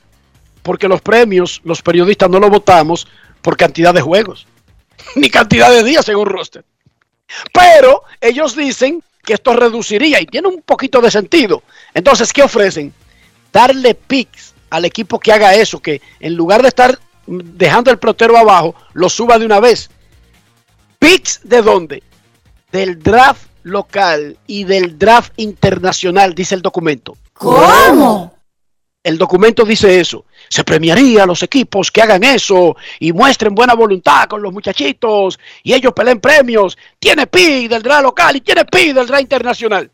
porque 0.63 0.87
los 0.87 1.01
premios, 1.03 1.61
los 1.65 1.83
periodistas 1.83 2.31
no 2.31 2.39
los 2.39 2.51
votamos 2.51 3.09
por 3.43 3.57
cantidad 3.57 3.93
de 3.93 4.01
juegos, 4.03 4.47
ni 5.17 5.29
cantidad 5.29 5.71
de 5.71 5.83
días 5.83 6.05
según 6.05 6.27
roster. 6.27 6.65
Pero 7.53 8.03
ellos 8.21 8.57
dicen 8.57 9.03
que 9.25 9.35
esto 9.35 9.55
reduciría 9.55 10.21
y 10.21 10.27
tiene 10.27 10.49
un 10.49 10.63
poquito 10.63 11.01
de 11.01 11.11
sentido. 11.11 11.63
Entonces, 11.95 12.33
¿qué 12.33 12.43
ofrecen? 12.43 12.93
Darle 13.53 13.95
picks 13.95 14.55
al 14.71 14.85
equipo 14.85 15.19
que 15.19 15.33
haga 15.33 15.55
eso, 15.55 15.81
que 15.81 16.03
en 16.21 16.35
lugar 16.35 16.63
de 16.63 16.69
estar 16.69 16.99
dejando 17.27 17.91
el 17.91 17.99
pelotero 17.99 18.37
abajo, 18.37 18.75
lo 18.93 19.09
suba 19.09 19.39
de 19.39 19.47
una 19.47 19.61
vez. 19.61 19.91
¿Picks 20.99 21.41
de 21.45 21.63
dónde? 21.63 22.03
Del 22.73 23.03
draft 23.03 23.47
local 23.63 24.37
y 24.47 24.65
del 24.65 24.99
draft 24.99 25.33
internacional, 25.37 26.35
dice 26.35 26.55
el 26.55 26.63
documento. 26.63 27.17
¿Cómo? 27.33 28.34
El 29.05 29.19
documento 29.19 29.67
dice 29.67 30.01
eso. 30.01 30.25
Se 30.49 30.65
premiaría 30.65 31.25
a 31.25 31.27
los 31.27 31.43
equipos 31.43 31.91
que 31.91 32.01
hagan 32.01 32.25
eso 32.25 32.75
y 32.99 33.13
muestren 33.13 33.55
buena 33.55 33.75
voluntad 33.75 34.27
con 34.27 34.41
los 34.41 34.51
muchachitos 34.51 35.39
y 35.63 35.75
ellos 35.75 35.93
peleen 35.93 36.21
premios. 36.21 36.79
Tiene 36.99 37.27
PI 37.27 37.69
del 37.69 37.83
draft 37.83 38.03
local 38.03 38.37
y 38.37 38.41
tiene 38.41 38.65
PI 38.65 38.95
del 38.95 39.07
draft 39.07 39.21
internacional. 39.21 39.91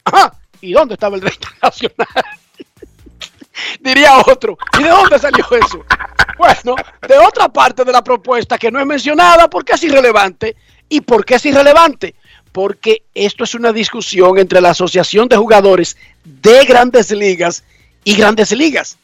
¿Y 0.60 0.72
dónde 0.72 0.94
estaba 0.94 1.16
el 1.16 1.22
draft 1.22 1.42
internacional? 1.42 2.24
Diría 3.80 4.16
otro. 4.18 4.56
¿Y 4.78 4.84
de 4.84 4.88
dónde 4.90 5.18
salió 5.18 5.44
eso? 5.50 5.84
Bueno, 6.38 6.76
de 7.08 7.18
otra 7.18 7.48
parte 7.48 7.84
de 7.84 7.90
la 7.90 8.04
propuesta 8.04 8.58
que 8.58 8.70
no 8.70 8.78
es 8.78 8.86
mencionada 8.86 9.50
porque 9.50 9.72
es 9.72 9.82
irrelevante. 9.82 10.54
¿Y 10.88 11.00
por 11.00 11.24
qué 11.24 11.34
es 11.34 11.46
irrelevante? 11.46 12.14
Porque 12.52 13.02
esto 13.12 13.42
es 13.42 13.56
una 13.56 13.72
discusión 13.72 14.38
entre 14.38 14.60
la 14.60 14.70
Asociación 14.70 15.28
de 15.28 15.36
Jugadores 15.36 15.96
de 16.24 16.64
Grandes 16.64 17.10
Ligas 17.10 17.64
y 18.04 18.14
Grandes 18.14 18.52
Ligas. 18.52 18.98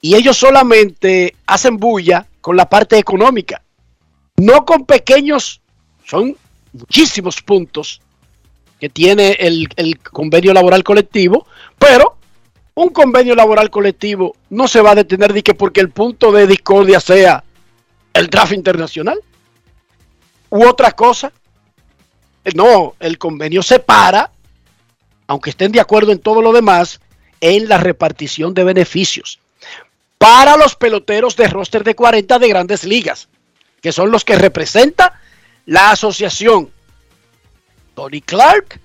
Y 0.00 0.14
ellos 0.14 0.36
solamente 0.36 1.34
hacen 1.46 1.76
bulla 1.76 2.26
con 2.40 2.56
la 2.56 2.68
parte 2.68 2.98
económica, 2.98 3.62
no 4.36 4.64
con 4.64 4.86
pequeños, 4.86 5.60
son 6.04 6.36
muchísimos 6.72 7.42
puntos 7.42 8.00
que 8.78 8.88
tiene 8.88 9.32
el, 9.40 9.68
el 9.76 9.98
convenio 9.98 10.54
laboral 10.54 10.84
colectivo, 10.84 11.46
pero 11.78 12.16
un 12.74 12.90
convenio 12.90 13.34
laboral 13.34 13.70
colectivo 13.70 14.36
no 14.50 14.68
se 14.68 14.80
va 14.80 14.92
a 14.92 14.94
detener 14.94 15.32
de 15.32 15.42
que 15.42 15.54
porque 15.54 15.80
el 15.80 15.90
punto 15.90 16.30
de 16.30 16.46
discordia 16.46 17.00
sea 17.00 17.42
el 18.14 18.28
draft 18.28 18.52
internacional 18.52 19.20
u 20.50 20.64
otra 20.64 20.92
cosa. 20.92 21.32
No, 22.54 22.94
el 23.00 23.18
convenio 23.18 23.62
se 23.62 23.80
para, 23.80 24.30
aunque 25.26 25.50
estén 25.50 25.72
de 25.72 25.80
acuerdo 25.80 26.12
en 26.12 26.20
todo 26.20 26.40
lo 26.40 26.52
demás, 26.52 27.00
en 27.40 27.68
la 27.68 27.78
repartición 27.78 28.54
de 28.54 28.64
beneficios 28.64 29.38
para 30.18 30.56
los 30.56 30.74
peloteros 30.74 31.36
de 31.36 31.46
roster 31.46 31.84
de 31.84 31.94
40 31.94 32.38
de 32.38 32.48
grandes 32.48 32.84
ligas, 32.84 33.28
que 33.80 33.92
son 33.92 34.10
los 34.10 34.24
que 34.24 34.36
representa 34.36 35.20
la 35.66 35.92
asociación. 35.92 36.70
Tony 37.94 38.20
Clark 38.20 38.80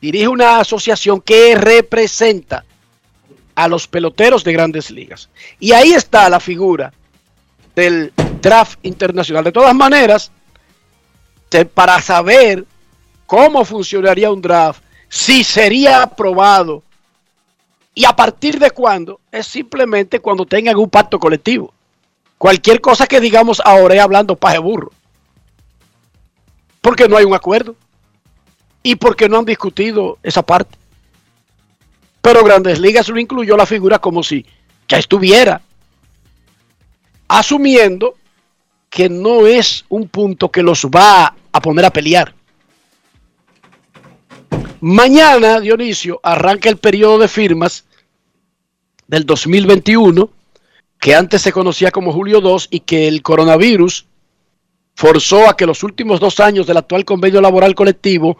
dirige 0.00 0.28
una 0.28 0.58
asociación 0.58 1.20
que 1.20 1.54
representa 1.54 2.64
a 3.54 3.68
los 3.68 3.86
peloteros 3.88 4.44
de 4.44 4.52
grandes 4.52 4.90
ligas. 4.90 5.30
Y 5.58 5.72
ahí 5.72 5.92
está 5.92 6.28
la 6.28 6.40
figura 6.40 6.92
del 7.74 8.12
draft 8.42 8.78
internacional. 8.82 9.44
De 9.44 9.52
todas 9.52 9.74
maneras, 9.74 10.30
para 11.72 12.00
saber 12.02 12.64
cómo 13.26 13.64
funcionaría 13.64 14.30
un 14.30 14.42
draft, 14.42 14.82
si 15.08 15.44
sería 15.44 16.02
aprobado 16.02 16.82
y 17.94 18.04
a 18.04 18.16
partir 18.16 18.58
de 18.58 18.72
cuándo, 18.72 19.20
es 19.30 19.46
simplemente 19.46 20.20
cuando 20.20 20.44
tengan 20.44 20.76
un 20.76 20.90
pacto 20.90 21.18
colectivo. 21.18 21.72
Cualquier 22.38 22.80
cosa 22.80 23.06
que 23.06 23.20
digamos 23.20 23.62
ahora 23.64 23.94
es 23.94 24.00
hablando 24.00 24.34
paje 24.34 24.58
burro. 24.58 24.90
Porque 26.80 27.08
no 27.08 27.16
hay 27.16 27.24
un 27.24 27.34
acuerdo. 27.34 27.76
Y 28.82 28.96
porque 28.96 29.28
no 29.28 29.38
han 29.38 29.44
discutido 29.44 30.18
esa 30.22 30.42
parte. 30.42 30.76
Pero 32.20 32.42
Grandes 32.42 32.80
Ligas 32.80 33.08
lo 33.08 33.18
incluyó 33.18 33.56
la 33.56 33.64
figura 33.64 33.98
como 33.98 34.22
si 34.22 34.44
ya 34.88 34.98
estuviera. 34.98 35.62
Asumiendo 37.28 38.16
que 38.90 39.08
no 39.08 39.46
es 39.46 39.84
un 39.88 40.08
punto 40.08 40.50
que 40.50 40.62
los 40.62 40.84
va 40.86 41.34
a 41.52 41.60
poner 41.60 41.84
a 41.84 41.90
pelear. 41.90 42.34
Mañana, 44.86 45.60
Dionisio, 45.60 46.20
arranca 46.22 46.68
el 46.68 46.76
periodo 46.76 47.18
de 47.18 47.26
firmas 47.26 47.86
del 49.06 49.24
2021, 49.24 50.28
que 51.00 51.14
antes 51.14 51.40
se 51.40 51.52
conocía 51.52 51.90
como 51.90 52.12
Julio 52.12 52.42
2 52.42 52.68
y 52.70 52.80
que 52.80 53.08
el 53.08 53.22
coronavirus 53.22 54.04
forzó 54.94 55.48
a 55.48 55.56
que 55.56 55.64
los 55.64 55.82
últimos 55.84 56.20
dos 56.20 56.38
años 56.38 56.66
del 56.66 56.76
actual 56.76 57.06
convenio 57.06 57.40
laboral 57.40 57.74
colectivo, 57.74 58.36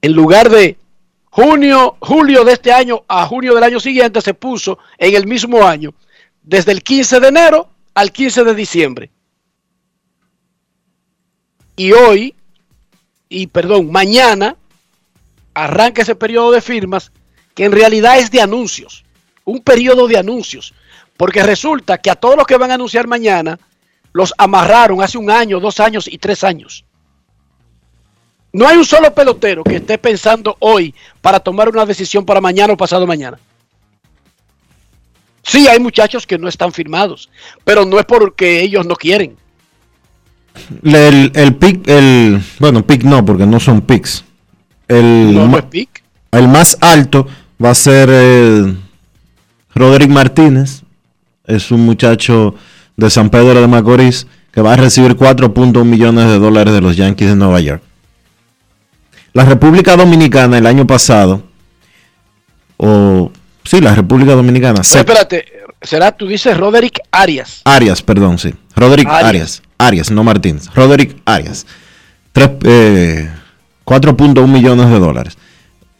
en 0.00 0.12
lugar 0.12 0.48
de 0.48 0.76
junio, 1.24 1.96
julio 1.98 2.44
de 2.44 2.52
este 2.52 2.70
año 2.70 3.02
a 3.08 3.26
junio 3.26 3.52
del 3.56 3.64
año 3.64 3.80
siguiente, 3.80 4.20
se 4.20 4.34
puso 4.34 4.78
en 4.96 5.16
el 5.16 5.26
mismo 5.26 5.66
año, 5.66 5.92
desde 6.40 6.70
el 6.70 6.84
15 6.84 7.18
de 7.18 7.26
enero 7.26 7.68
al 7.94 8.12
15 8.12 8.44
de 8.44 8.54
diciembre. 8.54 9.10
Y 11.74 11.90
hoy, 11.90 12.32
y 13.28 13.48
perdón, 13.48 13.90
mañana, 13.90 14.54
arranca 15.64 16.02
ese 16.02 16.14
periodo 16.14 16.52
de 16.52 16.60
firmas 16.60 17.12
que 17.54 17.64
en 17.64 17.72
realidad 17.72 18.18
es 18.18 18.30
de 18.30 18.40
anuncios, 18.40 19.04
un 19.44 19.60
periodo 19.60 20.06
de 20.06 20.18
anuncios, 20.18 20.74
porque 21.16 21.42
resulta 21.42 21.98
que 21.98 22.10
a 22.10 22.14
todos 22.14 22.36
los 22.36 22.46
que 22.46 22.56
van 22.56 22.70
a 22.70 22.74
anunciar 22.74 23.06
mañana 23.08 23.58
los 24.12 24.32
amarraron 24.38 25.02
hace 25.02 25.18
un 25.18 25.30
año, 25.30 25.60
dos 25.60 25.80
años 25.80 26.06
y 26.06 26.18
tres 26.18 26.44
años. 26.44 26.84
No 28.52 28.66
hay 28.66 28.76
un 28.76 28.84
solo 28.84 29.12
pelotero 29.12 29.62
que 29.64 29.76
esté 29.76 29.98
pensando 29.98 30.56
hoy 30.60 30.94
para 31.20 31.40
tomar 31.40 31.68
una 31.68 31.84
decisión 31.84 32.24
para 32.24 32.40
mañana 32.40 32.72
o 32.72 32.76
pasado 32.76 33.06
mañana. 33.06 33.38
Sí, 35.42 35.66
hay 35.66 35.80
muchachos 35.80 36.26
que 36.26 36.38
no 36.38 36.48
están 36.48 36.72
firmados, 36.72 37.28
pero 37.64 37.84
no 37.84 37.98
es 37.98 38.04
porque 38.06 38.60
ellos 38.62 38.86
no 38.86 38.96
quieren. 38.96 39.36
El, 40.82 41.30
el 41.34 41.56
pick, 41.56 41.86
el, 41.88 42.42
bueno, 42.58 42.86
pick 42.86 43.02
no, 43.02 43.24
porque 43.24 43.46
no 43.46 43.60
son 43.60 43.80
picks. 43.82 44.24
El, 44.88 45.34
No, 45.34 45.70
pick. 45.70 46.02
el 46.32 46.48
más 46.48 46.76
alto 46.80 47.26
va 47.62 47.70
a 47.70 47.74
ser 47.74 48.08
eh, 48.10 48.74
Roderick 49.74 50.10
Martínez. 50.10 50.82
Es 51.46 51.70
un 51.70 51.84
muchacho 51.86 52.54
de 52.96 53.10
San 53.10 53.30
Pedro 53.30 53.60
de 53.60 53.66
Macorís 53.66 54.26
que 54.52 54.60
va 54.60 54.72
a 54.72 54.76
recibir 54.76 55.14
4.1 55.16 55.84
millones 55.84 56.26
de 56.26 56.38
dólares 56.38 56.74
de 56.74 56.80
los 56.80 56.96
Yankees 56.96 57.28
de 57.28 57.36
Nueva 57.36 57.60
York. 57.60 57.82
La 59.34 59.44
República 59.44 59.94
Dominicana 59.96 60.58
el 60.58 60.66
año 60.66 60.86
pasado, 60.86 61.42
o 62.76 63.30
sí, 63.64 63.80
la 63.80 63.94
República 63.94 64.32
Dominicana, 64.34 64.82
se- 64.82 64.98
Espérate, 65.00 65.44
será, 65.82 66.12
tú 66.12 66.26
dices 66.26 66.56
Roderick 66.56 67.00
Arias. 67.10 67.62
Arias, 67.64 68.02
perdón, 68.02 68.38
sí. 68.38 68.54
Roderick 68.74 69.08
Arias. 69.08 69.24
Arias. 69.28 69.62
Arias, 69.78 70.10
no 70.10 70.24
Martínez. 70.24 70.68
Roderick 70.74 71.16
Arias. 71.24 71.66
Tres, 72.32 72.50
eh, 72.64 73.30
4.1 73.88 74.46
millones 74.46 74.90
de 74.90 74.98
dólares. 74.98 75.38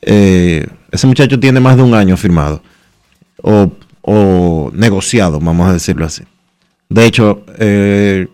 Eh, 0.03 0.67
ese 0.93 1.07
muchacho 1.07 1.39
tiene 1.41 1.61
más 1.61 1.77
de 1.77 1.83
un 1.83 1.95
año 1.95 2.17
firmado. 2.17 2.63
O, 3.43 3.71
o 4.03 4.71
negociado, 4.75 5.39
vamos 5.41 5.69
a 5.69 5.73
decirlo 5.73 6.05
así. 6.05 6.23
De 6.89 7.05
hecho, 7.07 7.43
eh, 7.59 8.27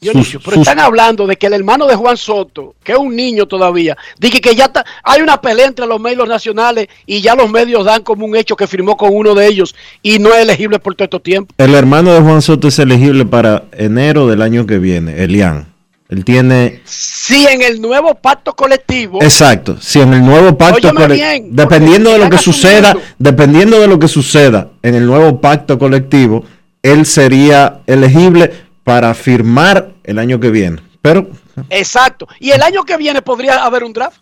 Dionisio, 0.00 0.40
sus- 0.40 0.44
pero 0.44 0.56
sus- 0.56 0.66
están 0.68 0.80
hablando 0.84 1.26
de 1.28 1.36
que 1.36 1.46
el 1.46 1.52
hermano 1.52 1.86
de 1.86 1.94
Juan 1.94 2.16
Soto, 2.16 2.74
que 2.82 2.90
es 2.92 2.98
un 2.98 3.14
niño 3.14 3.46
todavía, 3.46 3.96
dice 4.18 4.40
que 4.40 4.54
ya 4.56 4.64
está, 4.64 4.84
hay 5.04 5.22
una 5.22 5.40
pelea 5.40 5.66
entre 5.68 5.86
los 5.86 6.00
medios 6.00 6.28
nacionales 6.28 6.88
y 7.06 7.20
ya 7.20 7.36
los 7.36 7.48
medios 7.48 7.84
dan 7.84 8.02
como 8.02 8.26
un 8.26 8.34
hecho 8.34 8.56
que 8.56 8.66
firmó 8.66 8.96
con 8.96 9.10
uno 9.14 9.32
de 9.34 9.46
ellos 9.46 9.76
y 10.02 10.18
no 10.18 10.30
es 10.34 10.42
elegible 10.42 10.80
por 10.80 10.96
todo 10.96 11.04
este 11.04 11.20
tiempo. 11.20 11.54
el 11.56 11.74
hermano 11.74 12.12
de 12.12 12.20
Juan 12.20 12.42
Soto 12.42 12.66
es 12.66 12.78
elegible 12.80 13.24
para 13.26 13.64
enero 13.72 14.26
del 14.26 14.42
año 14.42 14.66
que 14.66 14.78
viene, 14.78 15.22
Elian. 15.22 15.71
Él 16.12 16.26
tiene 16.26 16.82
Si 16.84 17.46
en 17.46 17.62
el 17.62 17.80
nuevo 17.80 18.14
pacto 18.14 18.54
colectivo, 18.54 19.18
Exacto, 19.22 19.80
si 19.80 19.98
en 19.98 20.12
el 20.12 20.22
nuevo 20.22 20.58
pacto 20.58 20.88
Óyeme 20.88 21.00
cole- 21.00 21.14
bien, 21.14 21.42
porque 21.44 21.62
dependiendo 21.62 22.10
de 22.12 22.18
lo 22.18 22.28
que 22.28 22.36
suceda, 22.36 22.90
asumiendo. 22.90 23.14
dependiendo 23.18 23.80
de 23.80 23.86
lo 23.88 23.98
que 23.98 24.08
suceda 24.08 24.68
en 24.82 24.94
el 24.94 25.06
nuevo 25.06 25.40
pacto 25.40 25.78
colectivo, 25.78 26.44
él 26.82 27.06
sería 27.06 27.78
elegible 27.86 28.52
para 28.84 29.14
firmar 29.14 29.92
el 30.04 30.18
año 30.18 30.38
que 30.38 30.50
viene. 30.50 30.82
Pero 31.00 31.28
exacto, 31.70 32.28
y 32.38 32.50
el 32.50 32.62
año 32.62 32.84
que 32.84 32.98
viene 32.98 33.22
podría 33.22 33.64
haber 33.64 33.82
un 33.82 33.94
draft, 33.94 34.18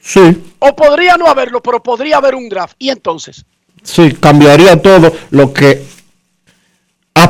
sí, 0.00 0.20
o 0.60 0.74
podría 0.74 1.18
no 1.18 1.26
haberlo, 1.26 1.60
pero 1.62 1.82
podría 1.82 2.16
haber 2.16 2.36
un 2.36 2.48
draft, 2.48 2.74
y 2.78 2.88
entonces, 2.88 3.44
sí, 3.82 4.12
cambiaría 4.18 4.80
todo 4.80 5.12
lo 5.30 5.52
que 5.52 5.82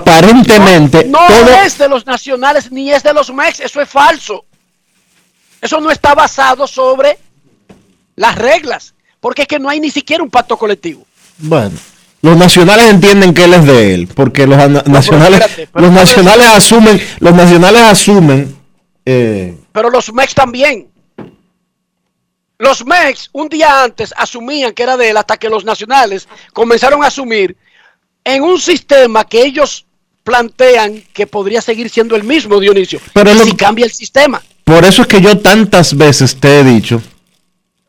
aparentemente 0.08 1.04
no 1.04 1.18
todo 1.26 1.48
es 1.62 1.78
de 1.78 1.88
los 1.88 2.06
nacionales 2.06 2.70
ni 2.70 2.90
es 2.92 3.02
de 3.02 3.12
los 3.12 3.32
MEX, 3.32 3.60
eso 3.60 3.80
es 3.80 3.88
falso. 3.88 4.44
Eso 5.60 5.80
no 5.80 5.90
está 5.90 6.14
basado 6.14 6.66
sobre 6.66 7.18
las 8.16 8.36
reglas, 8.36 8.94
porque 9.20 9.42
es 9.42 9.48
que 9.48 9.58
no 9.58 9.68
hay 9.68 9.80
ni 9.80 9.90
siquiera 9.90 10.22
un 10.22 10.30
pacto 10.30 10.56
colectivo. 10.56 11.04
bueno, 11.38 11.76
los 12.22 12.36
nacionales 12.36 12.86
entienden 12.86 13.34
que 13.34 13.44
él 13.44 13.54
es 13.54 13.64
de 13.64 13.94
él, 13.94 14.08
porque 14.08 14.46
los 14.46 14.58
nacionales 14.86 15.40
espérate, 15.40 15.68
los 15.80 15.92
nacionales 15.92 16.46
asumen, 16.48 17.00
los 17.20 17.34
nacionales 17.34 17.82
asumen 17.82 18.58
eh, 19.10 19.56
Pero 19.72 19.88
los 19.88 20.12
MEX 20.12 20.34
también. 20.34 20.86
Los 22.58 22.84
MEX 22.84 23.30
un 23.32 23.48
día 23.48 23.84
antes 23.84 24.12
asumían 24.14 24.74
que 24.74 24.82
era 24.82 24.98
de 24.98 25.10
él 25.10 25.16
hasta 25.16 25.38
que 25.38 25.48
los 25.48 25.64
nacionales 25.64 26.28
comenzaron 26.52 27.02
a 27.02 27.06
asumir 27.06 27.56
en 28.22 28.42
un 28.42 28.60
sistema 28.60 29.24
que 29.24 29.42
ellos 29.42 29.86
plantean 30.28 31.02
que 31.14 31.26
podría 31.26 31.62
seguir 31.62 31.88
siendo 31.88 32.14
el 32.16 32.22
mismo, 32.24 32.60
Dionisio, 32.60 33.00
Pero 33.14 33.32
lo- 33.32 33.44
si 33.44 33.52
cambia 33.52 33.86
el 33.86 33.90
sistema. 33.92 34.42
Por 34.64 34.84
eso 34.84 35.02
es 35.02 35.08
que 35.08 35.22
yo 35.22 35.38
tantas 35.38 35.96
veces 35.96 36.36
te 36.36 36.60
he 36.60 36.64
dicho 36.64 37.00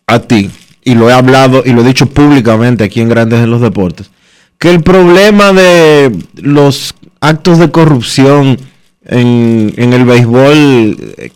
a 0.07 0.19
ti, 0.19 0.49
y 0.83 0.95
lo 0.95 1.09
he 1.09 1.13
hablado 1.13 1.61
y 1.65 1.71
lo 1.73 1.81
he 1.81 1.85
dicho 1.85 2.05
públicamente 2.05 2.85
aquí 2.85 3.01
en 3.01 3.09
Grandes 3.09 3.39
en 3.43 3.49
los 3.51 3.59
Deportes, 3.61 4.09
que 4.57 4.69
el 4.71 4.81
problema 4.81 5.51
de 5.51 6.09
los 6.35 6.95
actos 7.19 7.59
de 7.59 7.69
corrupción 7.69 8.57
en, 9.05 9.73
en 9.75 9.93
el 9.93 10.05
béisbol, 10.05 11.13
eh, 11.17 11.31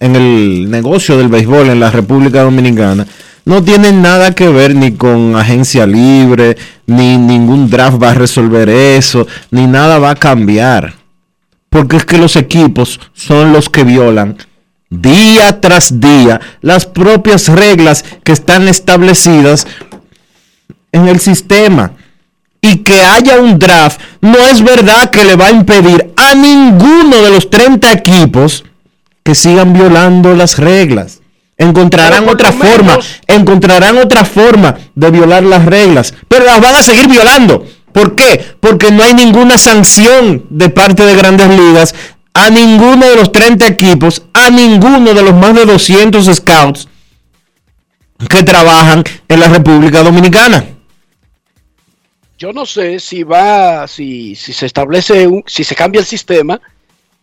en 0.00 0.16
el 0.16 0.70
negocio 0.70 1.16
del 1.16 1.28
béisbol 1.28 1.70
en 1.70 1.80
la 1.80 1.90
República 1.90 2.42
Dominicana, 2.42 3.06
no 3.44 3.62
tienen 3.62 4.02
nada 4.02 4.34
que 4.34 4.48
ver 4.48 4.74
ni 4.74 4.92
con 4.92 5.36
agencia 5.36 5.86
libre, 5.86 6.56
ni 6.86 7.16
ningún 7.16 7.68
draft 7.68 8.02
va 8.02 8.10
a 8.10 8.14
resolver 8.14 8.68
eso, 8.68 9.26
ni 9.50 9.66
nada 9.66 9.98
va 9.98 10.10
a 10.10 10.16
cambiar. 10.16 10.94
Porque 11.70 11.96
es 11.96 12.04
que 12.04 12.18
los 12.18 12.36
equipos 12.36 13.00
son 13.14 13.52
los 13.52 13.68
que 13.68 13.84
violan 13.84 14.36
día 14.92 15.60
tras 15.60 16.00
día 16.00 16.38
las 16.60 16.84
propias 16.84 17.48
reglas 17.48 18.04
que 18.24 18.32
están 18.32 18.68
establecidas 18.68 19.66
en 20.92 21.08
el 21.08 21.18
sistema. 21.18 21.92
Y 22.64 22.84
que 22.84 23.00
haya 23.00 23.40
un 23.40 23.58
draft 23.58 24.00
no 24.20 24.38
es 24.38 24.62
verdad 24.62 25.10
que 25.10 25.24
le 25.24 25.34
va 25.34 25.46
a 25.46 25.50
impedir 25.50 26.12
a 26.16 26.34
ninguno 26.34 27.20
de 27.22 27.30
los 27.30 27.50
30 27.50 27.90
equipos 27.90 28.64
que 29.24 29.34
sigan 29.34 29.72
violando 29.72 30.34
las 30.36 30.58
reglas. 30.58 31.21
Encontrarán 31.62 32.28
otra 32.28 32.50
forma, 32.50 32.98
encontrarán 33.26 33.98
otra 33.98 34.24
forma 34.24 34.76
de 34.94 35.10
violar 35.12 35.44
las 35.44 35.64
reglas, 35.64 36.12
pero 36.26 36.44
las 36.44 36.60
van 36.60 36.74
a 36.74 36.82
seguir 36.82 37.08
violando. 37.08 37.64
¿Por 37.92 38.16
qué? 38.16 38.56
Porque 38.58 38.90
no 38.90 39.04
hay 39.04 39.14
ninguna 39.14 39.58
sanción 39.58 40.44
de 40.50 40.70
parte 40.70 41.04
de 41.04 41.14
grandes 41.14 41.48
ligas 41.48 41.94
a 42.34 42.50
ninguno 42.50 43.06
de 43.08 43.16
los 43.16 43.30
30 43.30 43.66
equipos, 43.66 44.22
a 44.32 44.50
ninguno 44.50 45.14
de 45.14 45.22
los 45.22 45.34
más 45.34 45.54
de 45.54 45.66
200 45.66 46.24
scouts 46.34 46.88
que 48.28 48.42
trabajan 48.42 49.04
en 49.28 49.40
la 49.40 49.48
República 49.48 50.02
Dominicana. 50.02 50.64
Yo 52.38 52.52
no 52.52 52.66
sé 52.66 52.98
si 52.98 53.22
va, 53.22 53.86
si, 53.86 54.34
si 54.34 54.52
se 54.52 54.66
establece, 54.66 55.28
un, 55.28 55.44
si 55.46 55.62
se 55.62 55.76
cambia 55.76 56.00
el 56.00 56.06
sistema, 56.06 56.60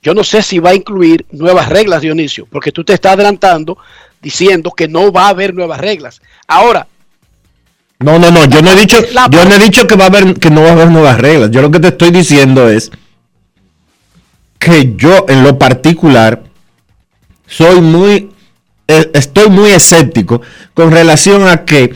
yo 0.01 0.13
no 0.13 0.23
sé 0.23 0.41
si 0.41 0.59
va 0.59 0.69
a 0.69 0.75
incluir 0.75 1.25
nuevas 1.31 1.67
reglas, 1.67 2.01
Dionisio, 2.01 2.47
porque 2.49 2.71
tú 2.71 2.85
te 2.85 2.93
estás 2.93 3.13
adelantando 3.13 3.77
diciendo 4.21 4.71
que 4.71 4.87
no 4.87 5.11
va 5.11 5.25
a 5.25 5.29
haber 5.29 5.53
nuevas 5.53 5.79
reglas. 5.79 6.21
Ahora, 6.47 6.87
No, 7.99 8.17
no, 8.17 8.31
no, 8.31 8.45
yo 8.45 8.61
no 8.61 8.71
he 8.71 8.75
dicho, 8.75 8.97
yo 9.29 9.43
no 9.45 9.55
he 9.55 9.59
dicho 9.59 9.85
que 9.85 9.95
va 9.95 10.05
a 10.05 10.07
haber, 10.07 10.35
que 10.35 10.49
no 10.49 10.61
va 10.61 10.69
a 10.69 10.71
haber 10.71 10.89
nuevas 10.89 11.17
reglas. 11.19 11.51
Yo 11.51 11.61
lo 11.61 11.69
que 11.69 11.81
te 11.81 11.89
estoy 11.89 12.11
diciendo 12.11 12.69
es 12.69 12.91
que 14.57 14.93
yo 14.95 15.25
en 15.27 15.43
lo 15.43 15.57
particular 15.57 16.43
soy 17.45 17.81
muy, 17.81 18.29
eh, 18.87 19.11
estoy 19.13 19.49
muy 19.49 19.71
escéptico 19.71 20.41
con 20.73 20.91
relación 20.91 21.47
a 21.47 21.65
que 21.65 21.93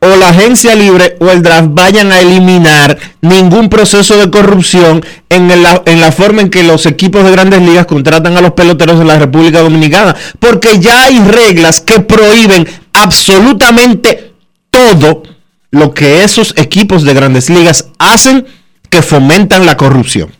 o 0.00 0.16
la 0.16 0.28
agencia 0.28 0.74
libre 0.74 1.16
o 1.20 1.30
el 1.30 1.42
draft 1.42 1.68
vayan 1.70 2.12
a 2.12 2.20
eliminar 2.20 2.98
ningún 3.22 3.68
proceso 3.68 4.16
de 4.16 4.30
corrupción 4.30 5.04
en 5.28 5.62
la, 5.62 5.82
en 5.86 6.00
la 6.00 6.12
forma 6.12 6.42
en 6.42 6.50
que 6.50 6.62
los 6.62 6.86
equipos 6.86 7.24
de 7.24 7.30
grandes 7.30 7.62
ligas 7.62 7.86
contratan 7.86 8.36
a 8.36 8.40
los 8.40 8.52
peloteros 8.52 8.98
de 8.98 9.04
la 9.04 9.18
República 9.18 9.60
Dominicana. 9.60 10.14
Porque 10.38 10.78
ya 10.78 11.04
hay 11.04 11.18
reglas 11.18 11.80
que 11.80 12.00
prohíben 12.00 12.66
absolutamente 12.92 14.32
todo 14.70 15.22
lo 15.70 15.94
que 15.94 16.24
esos 16.24 16.54
equipos 16.56 17.02
de 17.02 17.14
grandes 17.14 17.50
ligas 17.50 17.88
hacen 17.98 18.46
que 18.90 19.02
fomentan 19.02 19.66
la 19.66 19.76
corrupción. 19.76 20.30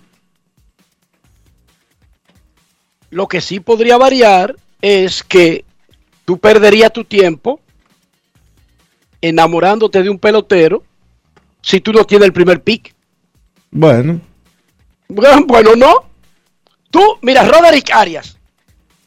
lo 3.17 3.29
que 3.29 3.41
sí 3.41 3.61
podría 3.61 3.97
variar 3.97 4.57
es 4.83 5.23
que 5.23 5.65
tú 6.27 6.37
perderías 6.37 6.93
tu 6.93 7.03
tiempo 7.03 7.61
enamorándote 9.29 10.03
de 10.03 10.11
un 10.11 10.19
pelotero 10.19 10.83
si 11.63 11.81
tú 11.81 11.93
no 11.93 12.05
tienes 12.05 12.27
el 12.27 12.33
primer 12.33 12.63
pick. 12.63 12.95
Bueno, 13.71 14.21
Bueno, 15.09 15.77
no. 15.77 16.05
Tú, 16.91 17.01
mira, 17.23 17.45
Roderick 17.45 17.91
Arias, 17.93 18.37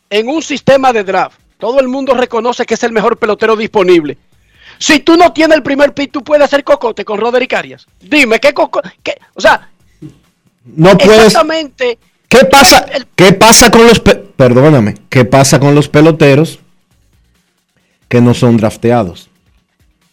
en 0.10 0.28
un 0.30 0.42
sistema 0.42 0.94
de 0.94 1.04
draft, 1.04 1.40
todo 1.58 1.80
el 1.80 1.88
mundo 1.88 2.14
reconoce 2.14 2.66
que 2.66 2.74
es 2.76 2.84
el 2.84 2.92
mejor 2.92 3.18
pelotero 3.18 3.56
disponible. 3.56 4.18
Si 4.78 5.00
tú 5.00 5.18
no 5.18 5.34
tienes 5.34 5.58
el 5.58 5.64
primer 5.64 5.94
pick, 5.94 6.12
tú 6.12 6.24
puedes 6.24 6.44
hacer 6.46 6.64
cocote 6.64 7.04
con 7.04 7.20
Roderick 7.20 7.54
Arias. 7.54 7.86
Dime, 8.00 8.40
¿qué 8.40 8.54
cocote? 8.54 8.90
O 9.34 9.42
sea, 9.42 9.70
no 10.64 10.98
puedes. 10.98 11.26
exactamente. 11.28 11.98
¿Qué 12.30 12.46
pasa? 12.46 12.86
el- 12.94 13.08
¿Qué 13.16 13.34
pasa 13.34 13.72
con 13.72 13.86
los 13.88 14.00
pe- 14.00 14.16
perdóname? 14.16 14.96
¿Qué 15.10 15.26
pasa 15.26 15.60
con 15.60 15.74
los 15.76 15.90
peloteros 15.90 16.60
que 18.08 18.22
no 18.22 18.34
son 18.34 18.56
drafteados? 18.58 19.29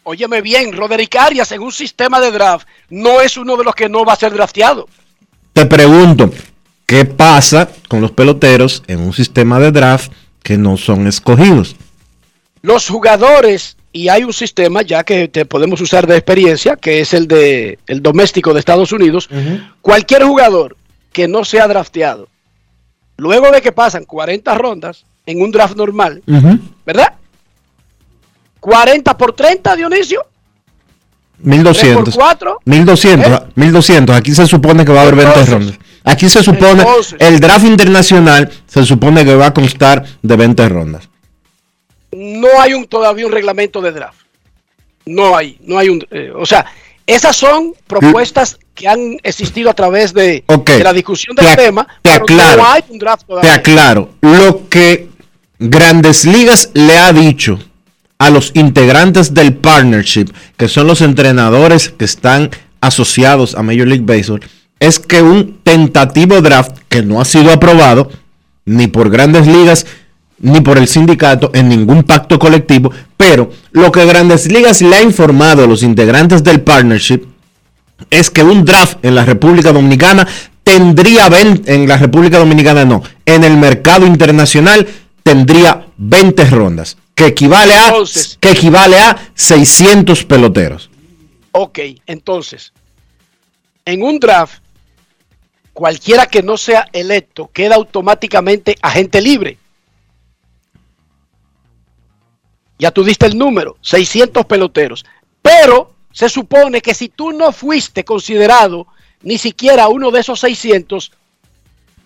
Óyeme 0.08 0.40
bien, 0.40 0.72
Roderick 0.72 1.16
Arias 1.16 1.50
en 1.50 1.62
un 1.62 1.72
sistema 1.72 2.20
de 2.20 2.30
draft 2.30 2.64
no 2.90 3.20
es 3.20 3.36
uno 3.36 3.56
de 3.56 3.64
los 3.64 3.74
que 3.74 3.88
no 3.88 4.04
va 4.04 4.12
a 4.12 4.16
ser 4.16 4.32
drafteado. 4.32 4.88
Te 5.52 5.66
pregunto, 5.66 6.30
¿qué 6.86 7.04
pasa 7.04 7.68
con 7.88 8.00
los 8.00 8.12
peloteros 8.12 8.84
en 8.86 9.00
un 9.00 9.12
sistema 9.12 9.58
de 9.58 9.72
draft 9.72 10.12
que 10.44 10.56
no 10.56 10.76
son 10.76 11.08
escogidos? 11.08 11.74
Los 12.62 12.88
jugadores, 12.88 13.76
y 13.90 14.06
hay 14.06 14.22
un 14.22 14.32
sistema 14.32 14.82
ya 14.82 15.02
que 15.02 15.26
te 15.26 15.44
podemos 15.44 15.80
usar 15.80 16.06
de 16.06 16.16
experiencia, 16.16 16.76
que 16.76 17.00
es 17.00 17.12
el 17.12 17.26
de 17.26 17.80
el 17.88 18.00
doméstico 18.00 18.54
de 18.54 18.60
Estados 18.60 18.92
Unidos, 18.92 19.28
cualquier 19.82 20.22
jugador 20.22 20.76
que 21.10 21.26
no 21.26 21.44
sea 21.44 21.66
drafteado, 21.66 22.28
luego 23.16 23.50
de 23.50 23.60
que 23.60 23.72
pasan 23.72 24.04
40 24.04 24.54
rondas 24.54 25.04
en 25.26 25.42
un 25.42 25.50
draft 25.50 25.74
normal. 25.74 26.22
¿verdad? 26.86 27.14
40 28.70 29.16
por 29.16 29.32
30, 29.32 29.76
Dionisio. 29.76 30.26
1200. 31.38 32.04
3 32.04 32.16
por 32.16 32.24
4. 32.24 32.60
1200, 32.64 33.30
¿Eh? 33.30 33.42
1200. 33.54 34.16
Aquí 34.16 34.34
se 34.34 34.46
supone 34.46 34.84
que 34.84 34.92
va 34.92 35.00
a 35.00 35.02
haber 35.02 35.14
20 35.14 35.32
Entonces- 35.40 35.54
rondas. 35.54 35.78
Aquí 36.02 36.28
se 36.28 36.42
supone, 36.42 36.82
Entonces- 36.82 37.16
el 37.20 37.38
draft 37.40 37.64
internacional 37.64 38.50
se 38.66 38.84
supone 38.84 39.24
que 39.24 39.34
va 39.34 39.46
a 39.46 39.54
constar 39.54 40.04
de 40.22 40.36
20 40.36 40.68
rondas. 40.68 41.08
no 42.12 42.48
hay 42.60 42.72
un 42.72 42.86
todavía 42.86 43.26
un 43.26 43.32
reglamento 43.32 43.80
de 43.82 43.92
draft. 43.92 44.18
No 45.04 45.36
hay, 45.36 45.58
no 45.64 45.78
hay 45.78 45.88
un, 45.90 46.04
eh, 46.10 46.32
o 46.34 46.46
sea, 46.46 46.64
esas 47.06 47.36
son 47.36 47.74
propuestas 47.86 48.58
que 48.74 48.88
han 48.88 49.18
existido 49.22 49.68
a 49.70 49.74
través 49.74 50.14
de, 50.14 50.42
Ok. 50.46 50.70
de 50.70 50.82
la 50.84 50.92
discusión 50.94 51.36
del 51.36 51.46
Te 51.46 51.56
tema, 51.56 51.84
te 52.02 52.10
pero 52.12 52.24
aclaro. 52.24 52.62
no 52.62 52.68
hay 52.72 52.82
un 52.88 52.98
draft 52.98 53.22
Te 53.22 53.26
todavía. 53.26 53.54
aclaro, 53.54 54.10
lo 54.22 54.68
que 54.68 55.08
Grandes 55.58 56.24
Ligas 56.24 56.70
le 56.74 56.96
ha 56.98 57.12
dicho 57.12 57.58
a 58.18 58.30
los 58.30 58.52
integrantes 58.54 59.34
del 59.34 59.54
partnership, 59.54 60.26
que 60.56 60.68
son 60.68 60.86
los 60.86 61.00
entrenadores 61.00 61.90
que 61.90 62.04
están 62.04 62.50
asociados 62.80 63.54
a 63.54 63.62
Major 63.62 63.86
League 63.86 64.04
Baseball, 64.04 64.40
es 64.78 64.98
que 64.98 65.22
un 65.22 65.58
tentativo 65.62 66.40
draft 66.40 66.78
que 66.88 67.02
no 67.02 67.20
ha 67.20 67.24
sido 67.24 67.52
aprobado 67.52 68.10
ni 68.64 68.86
por 68.88 69.10
Grandes 69.10 69.46
Ligas 69.46 69.86
ni 70.38 70.60
por 70.60 70.76
el 70.76 70.86
sindicato 70.86 71.50
en 71.54 71.68
ningún 71.68 72.02
pacto 72.02 72.38
colectivo, 72.38 72.90
pero 73.16 73.50
lo 73.72 73.90
que 73.90 74.04
Grandes 74.04 74.50
Ligas 74.50 74.82
le 74.82 74.96
ha 74.96 75.02
informado 75.02 75.64
a 75.64 75.66
los 75.66 75.82
integrantes 75.82 76.44
del 76.44 76.60
partnership 76.60 77.22
es 78.10 78.30
que 78.30 78.42
un 78.42 78.64
draft 78.64 78.98
en 79.02 79.14
la 79.14 79.24
República 79.24 79.72
Dominicana 79.72 80.26
tendría 80.62 81.28
20, 81.28 81.74
en 81.74 81.88
la 81.88 81.96
República 81.96 82.38
Dominicana 82.38 82.84
no, 82.84 83.02
en 83.24 83.44
el 83.44 83.56
mercado 83.56 84.06
internacional 84.06 84.86
tendría 85.22 85.86
20 85.96 86.44
rondas, 86.50 86.98
que 87.16 87.26
equivale 87.26 87.74
a 87.74 87.88
Entonces- 87.88 88.38
que 88.38 88.50
equivale 88.50 88.98
a 88.98 89.30
600 89.34 90.24
peloteros. 90.24 90.90
Ok, 91.50 91.78
entonces, 92.06 92.72
en 93.86 94.02
un 94.02 94.20
draft, 94.20 94.62
cualquiera 95.72 96.26
que 96.26 96.42
no 96.42 96.58
sea 96.58 96.86
electo 96.92 97.50
queda 97.52 97.74
automáticamente 97.76 98.76
agente 98.82 99.22
libre. 99.22 99.56
Ya 102.78 102.90
tú 102.90 103.02
diste 103.02 103.24
el 103.24 103.38
número, 103.38 103.78
600 103.80 104.44
peloteros. 104.44 105.06
Pero 105.40 105.94
se 106.12 106.28
supone 106.28 106.82
que 106.82 106.92
si 106.92 107.08
tú 107.08 107.32
no 107.32 107.50
fuiste 107.50 108.04
considerado 108.04 108.86
ni 109.22 109.38
siquiera 109.38 109.88
uno 109.88 110.10
de 110.10 110.20
esos 110.20 110.40
600, 110.40 111.12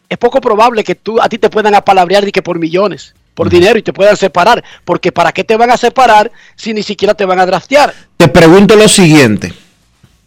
es 0.09 0.19
poco 0.19 0.41
probable 0.41 0.85
que 0.85 0.95
tú, 0.95 1.21
a 1.21 1.29
ti 1.29 1.39
te 1.39 1.51
puedan 1.51 1.75
apalabrear 1.75 2.29
y 2.29 2.33
que 2.33 2.43
por 2.43 2.61
millones, 2.61 3.15
por 3.41 3.49
dinero 3.49 3.79
y 3.79 3.83
te 3.83 3.95
puedan 3.95 4.19
separar. 4.19 4.63
Porque 4.85 5.13
¿para 5.13 5.33
qué 5.33 5.45
te 5.45 5.57
van 5.57 5.71
a 5.71 5.79
separar 5.79 6.31
si 6.57 6.75
ni 6.75 6.83
siquiera 6.83 7.15
te 7.15 7.25
van 7.25 7.41
a 7.41 7.47
draftear? 7.47 7.95
Te 8.19 8.29
pregunto 8.29 8.77
lo 8.77 8.87
siguiente. 8.87 9.55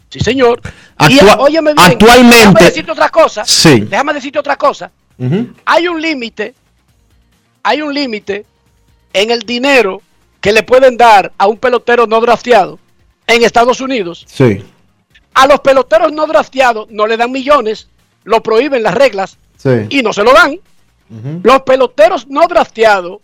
Sí, 0.10 0.20
señor. 0.20 0.60
Actua- 0.98 1.36
y 1.38 1.42
óyeme 1.42 1.74
bien, 1.76 1.92
actualmente- 1.92 2.38
Déjame 2.38 2.64
decirte 2.66 2.92
otra 2.92 3.10
cosa. 3.10 3.46
Sí. 3.46 3.82
Déjame 3.82 4.14
decirte 4.14 4.40
otra 4.40 4.56
cosa. 4.56 4.90
Hay 5.66 5.88
un 5.88 6.02
límite. 6.02 6.56
Hay 7.62 7.84
un 7.84 7.94
límite 7.94 8.48
en 9.14 9.30
el 9.30 9.42
dinero 9.44 10.02
que 10.42 10.52
le 10.52 10.64
pueden 10.64 10.98
dar 10.98 11.32
a 11.38 11.46
un 11.46 11.58
pelotero 11.58 12.08
no 12.08 12.20
drafteado 12.20 12.80
en 13.28 13.44
Estados 13.44 13.80
Unidos. 13.80 14.26
Sí. 14.28 14.64
A 15.36 15.46
los 15.46 15.60
peloteros 15.60 16.12
no 16.12 16.26
drafteados 16.26 16.88
no 16.90 17.06
le 17.06 17.16
dan 17.16 17.32
millones. 17.32 17.90
lo 18.26 18.42
prohíben 18.42 18.82
las 18.82 18.94
reglas 18.96 19.38
Sí. 19.58 19.70
y 19.90 20.02
no 20.02 20.14
se 20.14 20.24
lo 20.24 20.34
dan. 20.34 20.58
Los 21.44 21.62
peloteros 21.62 22.28
no 22.28 22.48
drafteados 22.48 23.20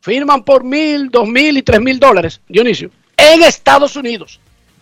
firman 0.00 0.44
por 0.44 0.62
mil, 0.62 1.08
dos 1.10 1.26
mil 1.26 1.56
y 1.56 1.62
tres 1.62 1.80
mil 1.80 1.98
dólares, 1.98 2.40
Dionisio, 2.48 2.90
en 3.16 3.42
Estados 3.42 3.96
Unidos. 3.96 4.40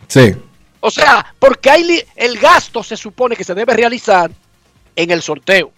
Sí. 0.09 0.35
O 0.81 0.91
sea, 0.91 1.25
porque 1.39 1.71
hay 1.71 2.03
el 2.17 2.39
gasto 2.39 2.83
se 2.83 2.97
supone 2.97 3.37
que 3.37 3.45
se 3.45 3.55
debe 3.55 3.73
realizar 3.75 4.31
en 4.95 5.11
el 5.11 5.23
sorteo. 5.23 5.73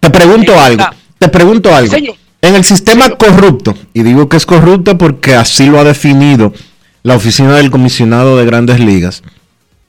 Te 0.00 0.10
pregunto 0.10 0.58
algo. 0.58 0.84
Te 1.18 1.28
pregunto 1.28 1.74
algo. 1.74 1.90
señor. 1.90 2.16
En 2.42 2.54
el 2.54 2.64
sistema 2.64 3.04
Señor. 3.04 3.18
corrupto, 3.18 3.74
y 3.94 4.02
digo 4.02 4.28
que 4.28 4.36
es 4.36 4.44
corrupto 4.44 4.98
porque 4.98 5.34
así 5.34 5.66
lo 5.66 5.80
ha 5.80 5.84
definido 5.84 6.52
la 7.02 7.16
oficina 7.16 7.54
del 7.56 7.70
comisionado 7.70 8.36
de 8.36 8.44
grandes 8.44 8.78
ligas. 8.78 9.22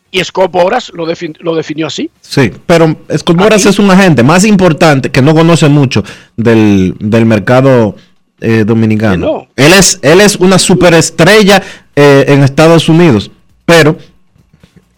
Y 0.09 0.23
Scott 0.23 0.51
Boras 0.51 0.91
lo, 0.93 1.05
defin- 1.05 1.37
lo 1.39 1.53
definió 1.55 1.87
así. 1.87 2.09
Sí, 2.21 2.51
pero 2.65 2.95
Scott 3.17 3.35
Boras 3.35 3.65
es 3.65 3.77
un 3.77 3.91
agente 3.91 4.23
más 4.23 4.45
importante 4.45 5.11
que 5.11 5.21
no 5.21 5.33
conoce 5.35 5.67
mucho 5.67 6.03
del, 6.37 6.95
del 6.99 7.25
mercado 7.25 7.95
eh, 8.39 8.63
dominicano. 8.65 9.25
No. 9.25 9.47
Él 9.55 9.73
es 9.73 9.99
él 10.01 10.21
es 10.21 10.37
una 10.37 10.57
superestrella 10.59 11.61
eh, 11.95 12.25
en 12.29 12.43
Estados 12.43 12.87
Unidos, 12.87 13.31
pero 13.65 13.97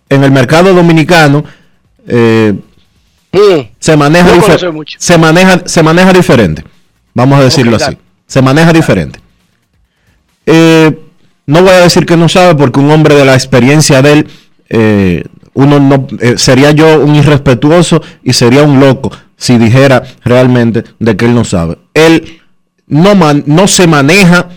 en 0.09 0.23
el 0.23 0.31
mercado 0.31 0.73
dominicano 0.73 1.43
eh, 2.07 2.53
se 3.79 3.95
maneja 3.97 4.35
No 4.35 4.83
se 4.97 5.17
maneja 5.17 5.61
se 5.65 5.83
maneja 5.83 6.13
diferente. 6.13 6.63
Vamos 7.15 7.39
a 7.39 7.43
decirlo 7.43 7.77
así. 7.77 7.97
Se 8.27 8.41
maneja 8.41 8.71
diferente. 8.73 9.19
No 10.45 11.61
voy 11.63 11.71
a 11.71 11.79
decir 11.79 12.05
que 12.05 12.15
no 12.15 12.29
sabe 12.29 12.53
porque 12.55 12.79
un 12.79 12.91
hombre 12.91 13.15
de 13.15 13.25
la 13.25 13.33
experiencia 13.33 14.01
de 14.03 14.13
él 14.13 14.27
eh, 14.69 15.23
uno 15.53 15.79
no 15.79 16.07
eh, 16.19 16.37
sería 16.37 16.71
yo 16.71 16.99
un 16.99 17.15
irrespetuoso 17.15 18.01
y 18.23 18.33
sería 18.33 18.63
un 18.63 18.79
loco 18.79 19.11
si 19.35 19.57
dijera 19.57 20.03
realmente 20.23 20.83
de 20.99 21.15
que 21.17 21.25
él 21.25 21.33
no 21.33 21.43
sabe. 21.43 21.77
Él 21.93 22.39
no 22.87 23.15
man- 23.15 23.43
no 23.45 23.67
se 23.67 23.87
maneja 23.87 24.49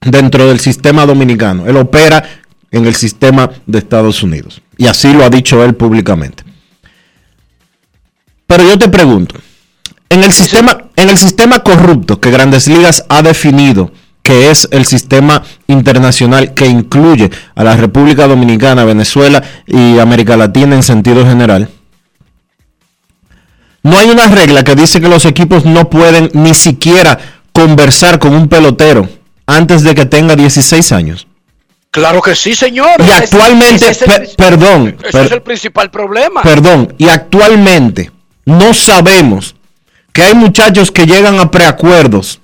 dentro 0.00 0.46
del 0.46 0.60
sistema 0.60 1.06
dominicano. 1.06 1.66
Él 1.66 1.76
opera 1.76 2.22
en 2.70 2.86
el 2.86 2.94
sistema 2.94 3.50
de 3.66 3.78
Estados 3.78 4.22
Unidos. 4.22 4.62
Y 4.76 4.86
así 4.86 5.12
lo 5.12 5.24
ha 5.24 5.30
dicho 5.30 5.62
él 5.64 5.74
públicamente. 5.74 6.44
Pero 8.46 8.64
yo 8.64 8.78
te 8.78 8.88
pregunto, 8.88 9.34
en 10.08 10.22
el 10.22 10.32
sistema, 10.32 10.84
en 10.94 11.08
el 11.08 11.18
sistema 11.18 11.60
corrupto 11.60 12.20
que 12.20 12.30
Grandes 12.30 12.68
Ligas 12.68 13.04
ha 13.08 13.22
definido, 13.22 13.90
que 14.26 14.50
es 14.50 14.66
el 14.72 14.86
sistema 14.86 15.40
internacional 15.68 16.52
que 16.52 16.66
incluye 16.66 17.30
a 17.54 17.62
la 17.62 17.76
República 17.76 18.26
Dominicana, 18.26 18.84
Venezuela 18.84 19.40
y 19.68 20.00
América 20.00 20.36
Latina 20.36 20.74
en 20.74 20.82
sentido 20.82 21.24
general, 21.24 21.68
no 23.84 23.96
hay 23.96 24.10
una 24.10 24.26
regla 24.26 24.64
que 24.64 24.74
dice 24.74 25.00
que 25.00 25.08
los 25.08 25.24
equipos 25.26 25.64
no 25.64 25.88
pueden 25.88 26.28
ni 26.32 26.54
siquiera 26.54 27.16
conversar 27.52 28.18
con 28.18 28.34
un 28.34 28.48
pelotero 28.48 29.08
antes 29.46 29.84
de 29.84 29.94
que 29.94 30.06
tenga 30.06 30.34
16 30.34 30.90
años. 30.90 31.28
Claro 31.92 32.20
que 32.20 32.34
sí, 32.34 32.56
señor. 32.56 32.90
Y 32.98 33.10
actualmente, 33.12 33.88
ese 33.88 34.06
perdón, 34.36 34.96
ese 35.02 35.12
per- 35.12 35.26
es 35.26 35.32
el 35.32 35.42
principal 35.42 35.88
problema. 35.90 36.42
Perdón, 36.42 36.92
y 36.98 37.08
actualmente 37.08 38.10
no 38.44 38.74
sabemos 38.74 39.54
que 40.12 40.24
hay 40.24 40.34
muchachos 40.34 40.90
que 40.90 41.06
llegan 41.06 41.38
a 41.38 41.50
preacuerdos 41.52 42.40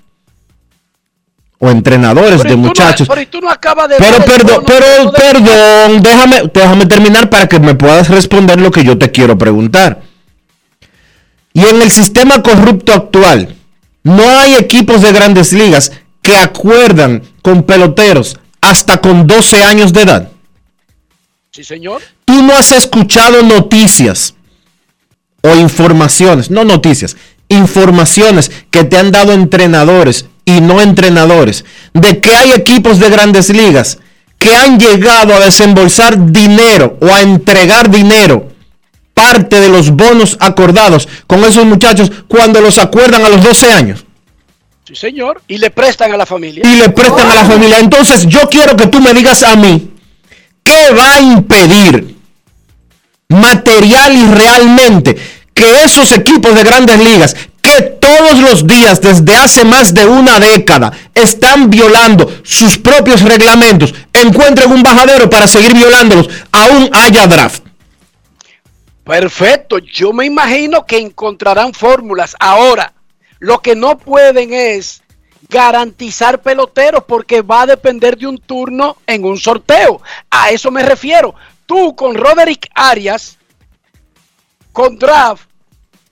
o 1.64 1.70
entrenadores 1.70 2.38
Pero 2.42 2.50
de 2.50 2.56
no- 2.56 2.68
muchachos. 2.68 3.06
pero 3.06 3.20
y 3.20 3.26
tú 3.26 3.40
no 3.40 3.48
acabas 3.48 3.88
de 3.88 3.94
Pero 3.96 4.18
ver 4.18 4.20
el 4.20 4.24
perdón, 4.26 4.64
pero 4.66 5.12
perdón, 5.12 6.02
déjame, 6.02 6.42
déjame 6.52 6.86
terminar 6.86 7.30
para 7.30 7.46
que 7.46 7.60
me 7.60 7.76
puedas 7.76 8.08
responder 8.08 8.60
lo 8.60 8.72
que 8.72 8.82
yo 8.82 8.98
te 8.98 9.12
quiero 9.12 9.38
preguntar. 9.38 10.02
Y 11.52 11.60
en 11.64 11.80
el 11.80 11.92
sistema 11.92 12.42
corrupto 12.42 12.92
actual, 12.92 13.54
no 14.02 14.28
hay 14.40 14.54
equipos 14.56 15.02
de 15.02 15.12
grandes 15.12 15.52
ligas 15.52 15.92
que 16.20 16.36
acuerdan 16.36 17.22
con 17.42 17.62
peloteros 17.62 18.38
hasta 18.60 18.96
con 19.00 19.28
12 19.28 19.62
años 19.62 19.92
de 19.92 20.02
edad. 20.02 20.28
Sí, 21.52 21.62
señor. 21.62 22.02
Tú 22.24 22.42
no 22.42 22.54
has 22.54 22.72
escuchado 22.72 23.40
noticias 23.44 24.34
o 25.42 25.54
informaciones, 25.54 26.50
no 26.50 26.64
noticias, 26.64 27.16
informaciones 27.48 28.50
que 28.70 28.82
te 28.82 28.96
han 28.98 29.12
dado 29.12 29.32
entrenadores 29.32 30.26
y 30.44 30.60
no 30.60 30.80
entrenadores, 30.80 31.64
de 31.92 32.20
que 32.20 32.34
hay 32.34 32.52
equipos 32.52 32.98
de 32.98 33.10
grandes 33.10 33.48
ligas 33.50 33.98
que 34.38 34.54
han 34.54 34.78
llegado 34.78 35.34
a 35.34 35.40
desembolsar 35.40 36.32
dinero 36.32 36.98
o 37.00 37.06
a 37.06 37.20
entregar 37.22 37.90
dinero, 37.90 38.48
parte 39.14 39.60
de 39.60 39.68
los 39.68 39.90
bonos 39.90 40.36
acordados 40.40 41.08
con 41.26 41.44
esos 41.44 41.64
muchachos 41.64 42.10
cuando 42.26 42.60
los 42.60 42.78
acuerdan 42.78 43.24
a 43.24 43.28
los 43.28 43.42
12 43.42 43.72
años 43.72 44.04
Sí, 44.84 44.96
señor. 44.96 45.40
Y 45.46 45.58
le 45.58 45.70
prestan 45.70 46.12
a 46.12 46.16
la 46.16 46.26
familia. 46.26 46.62
y 46.66 46.74
le 46.76 46.88
prestan 46.90 47.30
a 47.30 47.34
la 47.36 47.44
familia. 47.44 47.78
Entonces 47.78 48.26
yo 48.26 48.48
quiero 48.50 48.76
que 48.76 48.88
tú 48.88 49.00
me 49.00 49.14
digas 49.14 49.44
a 49.44 49.54
mí, 49.54 49.92
¿qué 50.64 50.90
va 50.92 51.14
a 51.14 51.20
impedir 51.20 52.16
material 53.28 54.16
y 54.16 54.26
realmente 54.34 55.16
que 55.54 55.84
esos 55.84 56.12
equipos 56.12 56.54
de 56.54 56.64
grandes 56.64 56.98
ligas 56.98 57.36
que 57.62 57.82
todos 57.82 58.38
los 58.40 58.66
días 58.66 59.00
desde 59.00 59.36
hace 59.36 59.64
más 59.64 59.94
de 59.94 60.06
una 60.06 60.40
década 60.40 60.92
están 61.14 61.70
violando 61.70 62.30
sus 62.42 62.76
propios 62.78 63.22
reglamentos, 63.22 63.94
encuentren 64.12 64.72
un 64.72 64.82
bajadero 64.82 65.30
para 65.30 65.46
seguir 65.46 65.72
violándolos, 65.74 66.28
aún 66.50 66.90
haya 66.92 67.26
draft? 67.26 67.62
Perfecto. 69.04 69.78
Yo 69.78 70.12
me 70.12 70.26
imagino 70.26 70.86
que 70.86 70.98
encontrarán 70.98 71.72
fórmulas. 71.72 72.36
Ahora, 72.38 72.92
lo 73.38 73.60
que 73.60 73.74
no 73.74 73.98
pueden 73.98 74.52
es 74.52 75.02
garantizar 75.48 76.40
peloteros 76.40 77.04
porque 77.04 77.42
va 77.42 77.62
a 77.62 77.66
depender 77.66 78.16
de 78.16 78.26
un 78.26 78.38
turno 78.38 78.96
en 79.06 79.24
un 79.24 79.36
sorteo. 79.38 80.00
A 80.30 80.50
eso 80.50 80.70
me 80.70 80.82
refiero. 80.82 81.34
Tú 81.66 81.94
con 81.96 82.14
Roderick 82.14 82.68
Arias, 82.74 83.38
con 84.72 84.98
draft, 84.98 85.48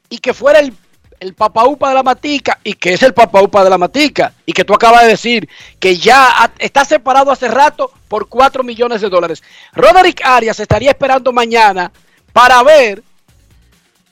y 0.08 0.18
que 0.18 0.34
fuera 0.34 0.58
el, 0.58 0.74
el 1.20 1.34
papaupa 1.34 1.88
de 1.88 1.94
la 1.94 2.02
matica, 2.02 2.58
y 2.64 2.74
que 2.74 2.94
es 2.94 3.02
el 3.02 3.14
papaupa 3.14 3.64
de 3.64 3.70
la 3.70 3.78
matica, 3.78 4.32
y 4.44 4.52
que 4.52 4.64
tú 4.64 4.74
acabas 4.74 5.02
de 5.02 5.08
decir 5.08 5.48
que 5.78 5.96
ya 5.96 6.52
está 6.58 6.84
separado 6.84 7.30
hace 7.30 7.48
rato 7.48 7.92
por 8.08 8.28
4 8.28 8.62
millones 8.62 9.00
de 9.00 9.08
dólares. 9.08 9.42
Roderick 9.72 10.22
Arias 10.24 10.60
estaría 10.60 10.90
esperando 10.90 11.32
mañana 11.32 11.92
para 12.32 12.62
ver 12.62 13.02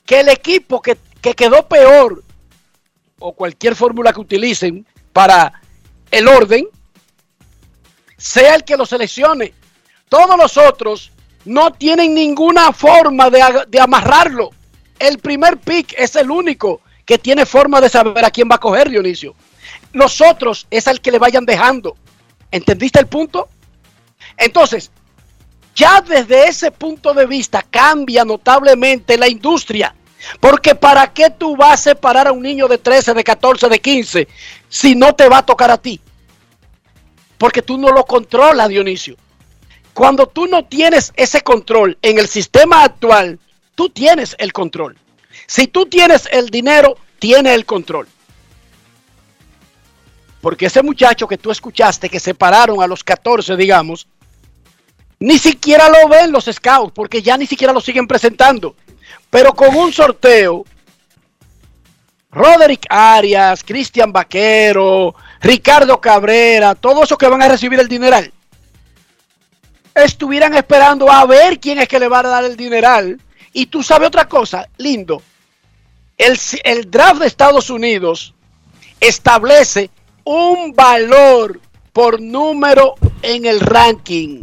que 0.07 0.21
el 0.21 0.29
equipo 0.29 0.81
que, 0.81 0.97
que 1.21 1.35
quedó 1.35 1.67
peor, 1.67 2.23
o 3.19 3.33
cualquier 3.33 3.75
fórmula 3.75 4.13
que 4.13 4.21
utilicen 4.21 4.87
para 5.13 5.61
el 6.11 6.29
orden, 6.29 6.67
sea 8.17 8.55
el 8.55 8.65
que 8.65 8.77
lo 8.77 8.87
seleccione. 8.87 9.55
Todos 10.09 10.37
los 10.37 10.57
otros 10.57 11.13
no 11.49 11.73
tienen 11.73 12.15
ninguna 12.15 12.73
forma 12.75 13.31
de, 13.31 13.81
amarrarlo. 13.81 14.51
El 14.99 15.19
primer 15.19 15.57
pick 15.57 15.95
es 15.97 16.15
el 16.17 16.31
único 16.31 16.83
que 17.07 17.17
tiene 17.17 17.47
forma 17.47 17.81
de 17.81 17.89
saber 17.89 18.23
a 18.25 18.31
quién 18.31 18.49
va 18.51 18.57
a 18.57 18.61
coger, 18.61 18.91
Dionisio. 18.91 19.35
Los 19.93 20.21
otros 20.21 20.67
es 20.71 20.87
al 20.87 21.01
que 21.01 21.11
le 21.11 21.19
vayan 21.19 21.47
dejando. 21.47 21.97
¿Entendiste 22.51 23.01
el 23.01 23.07
punto? 23.07 23.49
Entonces, 24.37 24.91
ya 25.75 26.03
desde 26.03 26.49
ese 26.49 26.71
punto 26.71 27.15
de 27.15 27.25
vista 27.25 27.63
cambia 27.63 28.27
notablemente 28.27 29.17
la 29.17 29.27
industria. 29.27 29.95
Porque 30.41 30.75
¿para 30.75 31.07
qué 31.15 31.31
tú 31.31 31.57
vas 31.57 31.81
a 31.81 31.91
separar 31.91 32.29
a 32.29 32.33
un 32.33 32.43
niño 32.43 32.69
de 32.69 32.77
13, 32.77 33.15
de 33.15 33.25
14, 33.25 33.69
de 33.71 33.79
15 33.79 34.29
si 34.69 34.95
no 34.95 35.15
te 35.15 35.29
va 35.31 35.39
a 35.39 35.47
tocar 35.47 35.71
a 35.71 35.79
ti? 35.79 35.99
Porque 37.39 37.63
tú 37.63 37.79
no 37.79 37.89
lo 37.91 38.05
controlas, 38.05 38.69
Dionisio. 38.69 39.17
Cuando 39.99 40.29
tú 40.29 40.47
no 40.47 40.65
tienes 40.65 41.13
ese 41.17 41.41
control 41.41 41.99
en 42.03 42.21
el 42.21 42.29
sistema 42.29 42.85
actual, 42.85 43.41
tú 43.75 43.89
tienes 43.89 44.37
el 44.39 44.53
control. 44.53 44.97
Si 45.49 45.67
tú 45.67 45.87
tienes 45.87 46.29
el 46.31 46.51
dinero, 46.51 46.97
tienes 47.19 47.53
el 47.53 47.67
control. 47.67 48.07
Porque 50.41 50.67
ese 50.67 50.85
muchacho 50.85 51.27
que 51.27 51.37
tú 51.37 51.51
escuchaste 51.51 52.09
que 52.09 52.21
separaron 52.21 52.81
a 52.81 52.87
los 52.87 53.03
14, 53.03 53.57
digamos, 53.57 54.07
ni 55.19 55.37
siquiera 55.37 55.89
lo 55.89 56.09
ven 56.09 56.31
los 56.31 56.45
scouts, 56.45 56.93
porque 56.95 57.21
ya 57.21 57.37
ni 57.37 57.47
siquiera 57.47 57.73
lo 57.73 57.81
siguen 57.81 58.07
presentando. 58.07 58.77
Pero 59.31 59.53
con 59.53 59.75
un 59.75 59.93
sorteo, 59.93 60.65
Roderick 62.31 62.87
Arias, 62.89 63.65
Cristian 63.65 64.13
Vaquero, 64.13 65.17
Ricardo 65.41 66.01
Cabrera, 66.01 66.77
todos 66.77 67.03
esos 67.03 67.19
que 67.19 67.27
van 67.27 67.43
a 67.43 67.49
recibir 67.49 67.81
el 67.81 67.89
dineral, 67.89 68.33
estuvieran 69.95 70.55
esperando 70.55 71.11
a 71.11 71.25
ver 71.27 71.59
quién 71.59 71.79
es 71.79 71.89
que 71.89 71.99
le 71.99 72.09
va 72.09 72.21
a 72.21 72.23
dar 72.23 72.45
el 72.45 72.57
dineral. 72.57 73.21
Y 73.53 73.67
tú 73.67 73.83
sabes 73.83 74.09
otra 74.09 74.29
cosa, 74.29 74.69
lindo. 74.77 75.23
El, 76.17 76.91
draft 76.91 77.21
de 77.21 77.27
Estados 77.27 77.71
Unidos 77.71 78.35
establece 79.01 79.91
un 80.25 80.75
valor 80.75 81.61
por 81.93 82.21
número 82.21 82.97
en 83.23 83.47
el 83.47 83.61
ranking. 83.61 84.41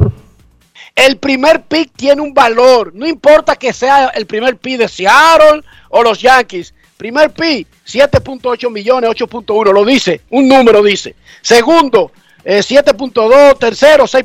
El 0.94 1.18
primer 1.18 1.64
pick 1.64 1.92
tiene 1.94 2.22
un 2.22 2.32
valor. 2.32 2.92
No 2.94 3.06
importa 3.06 3.56
que 3.56 3.74
sea 3.74 4.08
el 4.08 4.26
primer 4.26 4.56
pick 4.56 4.78
de 4.78 4.88
Seattle 4.88 5.62
o 5.90 6.02
los 6.02 6.20
Yankees. 6.20 6.72
Primer 6.96 7.30
pick, 7.30 7.68
7.8 7.86 8.70
millones, 8.70 9.10
8.1. 9.10 9.72
Lo 9.72 9.84
dice. 9.84 10.22
Un 10.30 10.48
número 10.48 10.82
dice. 10.82 11.14
Segundo, 11.42 12.10
eh, 12.42 12.60
7.2. 12.60 13.58
Tercero, 13.58 14.06
6. 14.06 14.24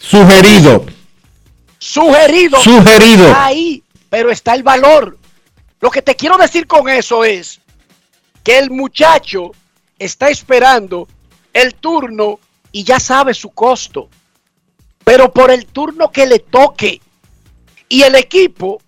Sugerido. 0.00 0.86
Sugerido. 1.78 2.58
Sugerido. 2.60 3.26
Está 3.28 3.44
ahí, 3.44 3.84
pero 4.08 4.30
está 4.30 4.54
el 4.54 4.62
valor. 4.62 5.18
Lo 5.80 5.90
que 5.90 6.02
te 6.02 6.16
quiero 6.16 6.36
decir 6.38 6.66
con 6.66 6.88
eso 6.88 7.22
es 7.22 7.60
que 8.42 8.58
el 8.58 8.70
muchacho 8.70 9.52
está 9.98 10.30
esperando 10.30 11.06
el 11.52 11.74
turno 11.74 12.40
y 12.72 12.82
ya 12.82 12.98
sabe 12.98 13.34
su 13.34 13.50
costo. 13.50 14.08
Pero 15.04 15.32
por 15.32 15.50
el 15.50 15.66
turno 15.66 16.10
que 16.10 16.26
le 16.26 16.38
toque. 16.38 17.00
Y 17.88 18.02
el 18.02 18.14
equipo 18.14 18.80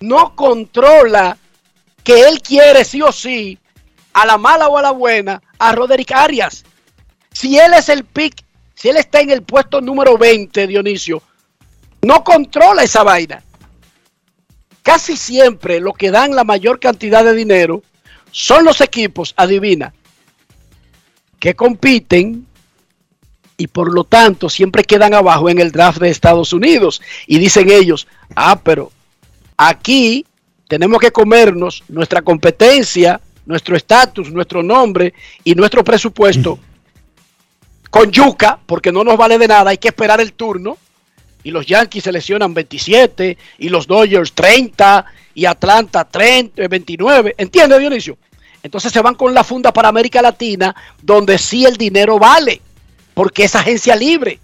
no 0.00 0.34
controla 0.34 1.36
que 2.02 2.22
él 2.22 2.40
quiere 2.40 2.84
sí 2.84 3.02
o 3.02 3.12
sí, 3.12 3.58
a 4.14 4.24
la 4.24 4.38
mala 4.38 4.68
o 4.68 4.78
a 4.78 4.82
la 4.82 4.92
buena, 4.92 5.42
a 5.58 5.72
Roderick 5.72 6.12
Arias. 6.12 6.64
Si 7.32 7.58
él 7.58 7.74
es 7.74 7.88
el 7.88 8.04
pick, 8.04 8.44
si 8.78 8.88
él 8.88 8.96
está 8.96 9.20
en 9.20 9.30
el 9.30 9.42
puesto 9.42 9.80
número 9.80 10.16
20, 10.16 10.68
Dionisio, 10.68 11.20
no 12.02 12.22
controla 12.22 12.84
esa 12.84 13.02
vaina. 13.02 13.42
Casi 14.84 15.16
siempre 15.16 15.80
lo 15.80 15.92
que 15.92 16.12
dan 16.12 16.36
la 16.36 16.44
mayor 16.44 16.78
cantidad 16.78 17.24
de 17.24 17.34
dinero 17.34 17.82
son 18.30 18.64
los 18.64 18.80
equipos, 18.80 19.34
adivina, 19.36 19.92
que 21.40 21.56
compiten 21.56 22.46
y 23.56 23.66
por 23.66 23.92
lo 23.92 24.04
tanto 24.04 24.48
siempre 24.48 24.84
quedan 24.84 25.12
abajo 25.12 25.50
en 25.50 25.58
el 25.58 25.72
draft 25.72 25.98
de 25.98 26.10
Estados 26.10 26.52
Unidos. 26.52 27.02
Y 27.26 27.40
dicen 27.40 27.72
ellos, 27.72 28.06
ah, 28.36 28.60
pero 28.62 28.92
aquí 29.56 30.24
tenemos 30.68 31.00
que 31.00 31.10
comernos 31.10 31.82
nuestra 31.88 32.22
competencia, 32.22 33.20
nuestro 33.44 33.76
estatus, 33.76 34.30
nuestro 34.30 34.62
nombre 34.62 35.14
y 35.42 35.56
nuestro 35.56 35.82
presupuesto 35.82 36.60
con 37.98 38.12
yuca, 38.12 38.60
porque 38.64 38.92
no 38.92 39.02
nos 39.02 39.16
vale 39.16 39.38
de 39.38 39.48
nada, 39.48 39.70
hay 39.70 39.78
que 39.78 39.88
esperar 39.88 40.20
el 40.20 40.32
turno. 40.32 40.78
Y 41.42 41.50
los 41.50 41.66
Yankees 41.66 42.04
seleccionan 42.04 42.54
27 42.54 43.36
y 43.58 43.68
los 43.68 43.88
Dodgers 43.88 44.34
30 44.34 45.04
y 45.34 45.44
Atlanta 45.46 46.04
30, 46.04 46.68
29. 46.68 47.34
¿Entiendes, 47.36 47.78
Dionisio? 47.80 48.16
Entonces 48.62 48.92
se 48.92 49.02
van 49.02 49.16
con 49.16 49.34
la 49.34 49.42
funda 49.42 49.72
para 49.72 49.88
América 49.88 50.22
Latina, 50.22 50.76
donde 51.02 51.38
sí 51.38 51.64
el 51.64 51.76
dinero 51.76 52.20
vale, 52.20 52.60
porque 53.14 53.44
es 53.44 53.56
agencia 53.56 53.96
libre. 53.96 54.38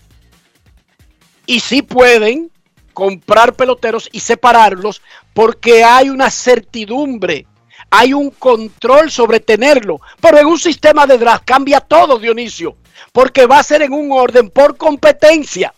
Y 1.47 1.61
sí 1.61 1.83
pueden 1.83 2.51
comprar 2.93 3.55
peloteros 3.55 4.09
y 4.11 4.19
separarlos, 4.19 5.01
porque 5.33 5.85
hay 5.85 6.11
una 6.11 6.29
certidumbre, 6.29 7.47
hay 7.90 8.14
un 8.14 8.31
control 8.31 9.12
sobre 9.12 9.38
tenerlo. 9.38 10.01
Pero 10.21 10.38
en 10.38 10.47
un 10.47 10.59
sistema 10.59 11.07
de 11.07 11.19
draft 11.19 11.45
cambia 11.45 11.81
todo, 11.81 12.19
Dionisio, 12.19 12.77
porque 13.12 13.46
va 13.46 13.59
a 13.59 13.64
ser 13.64 13.83
en 13.83 13.92
un 13.92 14.12
orden 14.12 14.50
por 14.50 14.76
competencia. 14.76 15.74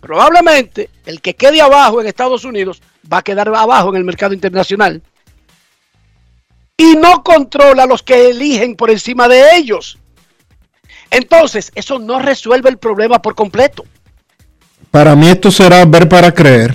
Probablemente 0.00 0.88
el 1.04 1.20
que 1.20 1.34
quede 1.34 1.60
abajo 1.60 2.00
en 2.00 2.06
Estados 2.06 2.44
Unidos 2.44 2.80
va 3.12 3.18
a 3.18 3.22
quedar 3.22 3.48
abajo 3.48 3.90
en 3.90 3.96
el 3.96 4.04
mercado 4.04 4.32
internacional 4.32 5.02
y 6.76 6.96
no 6.96 7.22
controla 7.22 7.82
a 7.82 7.86
los 7.86 8.02
que 8.02 8.30
eligen 8.30 8.74
por 8.74 8.90
encima 8.90 9.28
de 9.28 9.56
ellos. 9.56 9.98
Entonces, 11.10 11.72
eso 11.74 11.98
no 11.98 12.18
resuelve 12.18 12.70
el 12.70 12.78
problema 12.78 13.20
por 13.20 13.34
completo. 13.34 13.84
Para 14.90 15.14
mí 15.14 15.28
esto 15.28 15.50
será 15.50 15.84
ver 15.84 16.08
para 16.08 16.32
creer. 16.32 16.74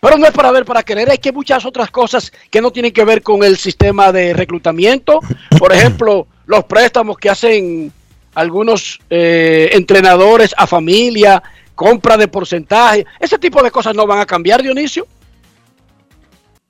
Pero 0.00 0.18
no 0.18 0.26
es 0.26 0.32
para 0.32 0.50
ver 0.50 0.64
para 0.64 0.82
creer, 0.82 1.10
hay 1.10 1.18
que 1.18 1.32
muchas 1.32 1.64
otras 1.64 1.90
cosas 1.90 2.32
que 2.50 2.60
no 2.60 2.70
tienen 2.70 2.92
que 2.92 3.04
ver 3.04 3.22
con 3.22 3.42
el 3.42 3.56
sistema 3.56 4.12
de 4.12 4.32
reclutamiento. 4.32 5.20
Por 5.58 5.72
ejemplo, 5.72 6.26
los 6.46 6.64
préstamos 6.64 7.16
que 7.18 7.30
hacen 7.30 7.92
algunos 8.34 8.98
eh, 9.10 9.70
entrenadores 9.72 10.54
a 10.56 10.66
familia, 10.66 11.42
compra 11.74 12.16
de 12.16 12.28
porcentaje, 12.28 13.06
ese 13.20 13.38
tipo 13.38 13.62
de 13.62 13.70
cosas 13.70 13.94
no 13.94 14.06
van 14.06 14.20
a 14.20 14.26
cambiar, 14.26 14.62
Dionisio. 14.62 15.06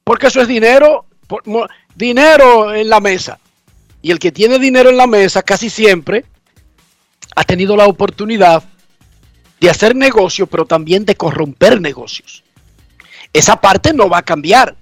Porque 0.04 0.28
eso 0.28 0.40
es 0.40 0.48
dinero 0.48 1.06
dinero 1.94 2.74
en 2.74 2.88
la 2.88 3.00
mesa. 3.00 3.38
Y 4.02 4.10
el 4.10 4.18
que 4.18 4.32
tiene 4.32 4.58
dinero 4.58 4.90
en 4.90 4.96
la 4.96 5.06
mesa 5.06 5.42
casi 5.42 5.68
siempre 5.68 6.24
ha 7.34 7.44
tenido 7.44 7.76
la 7.76 7.86
oportunidad 7.86 8.62
de 9.60 9.70
hacer 9.70 9.96
negocio, 9.96 10.46
pero 10.46 10.66
también 10.66 11.04
de 11.04 11.16
corromper 11.16 11.80
negocios. 11.80 12.44
Esa 13.32 13.60
parte 13.60 13.92
no 13.92 14.08
va 14.08 14.18
a 14.18 14.24
cambiar. 14.24 14.76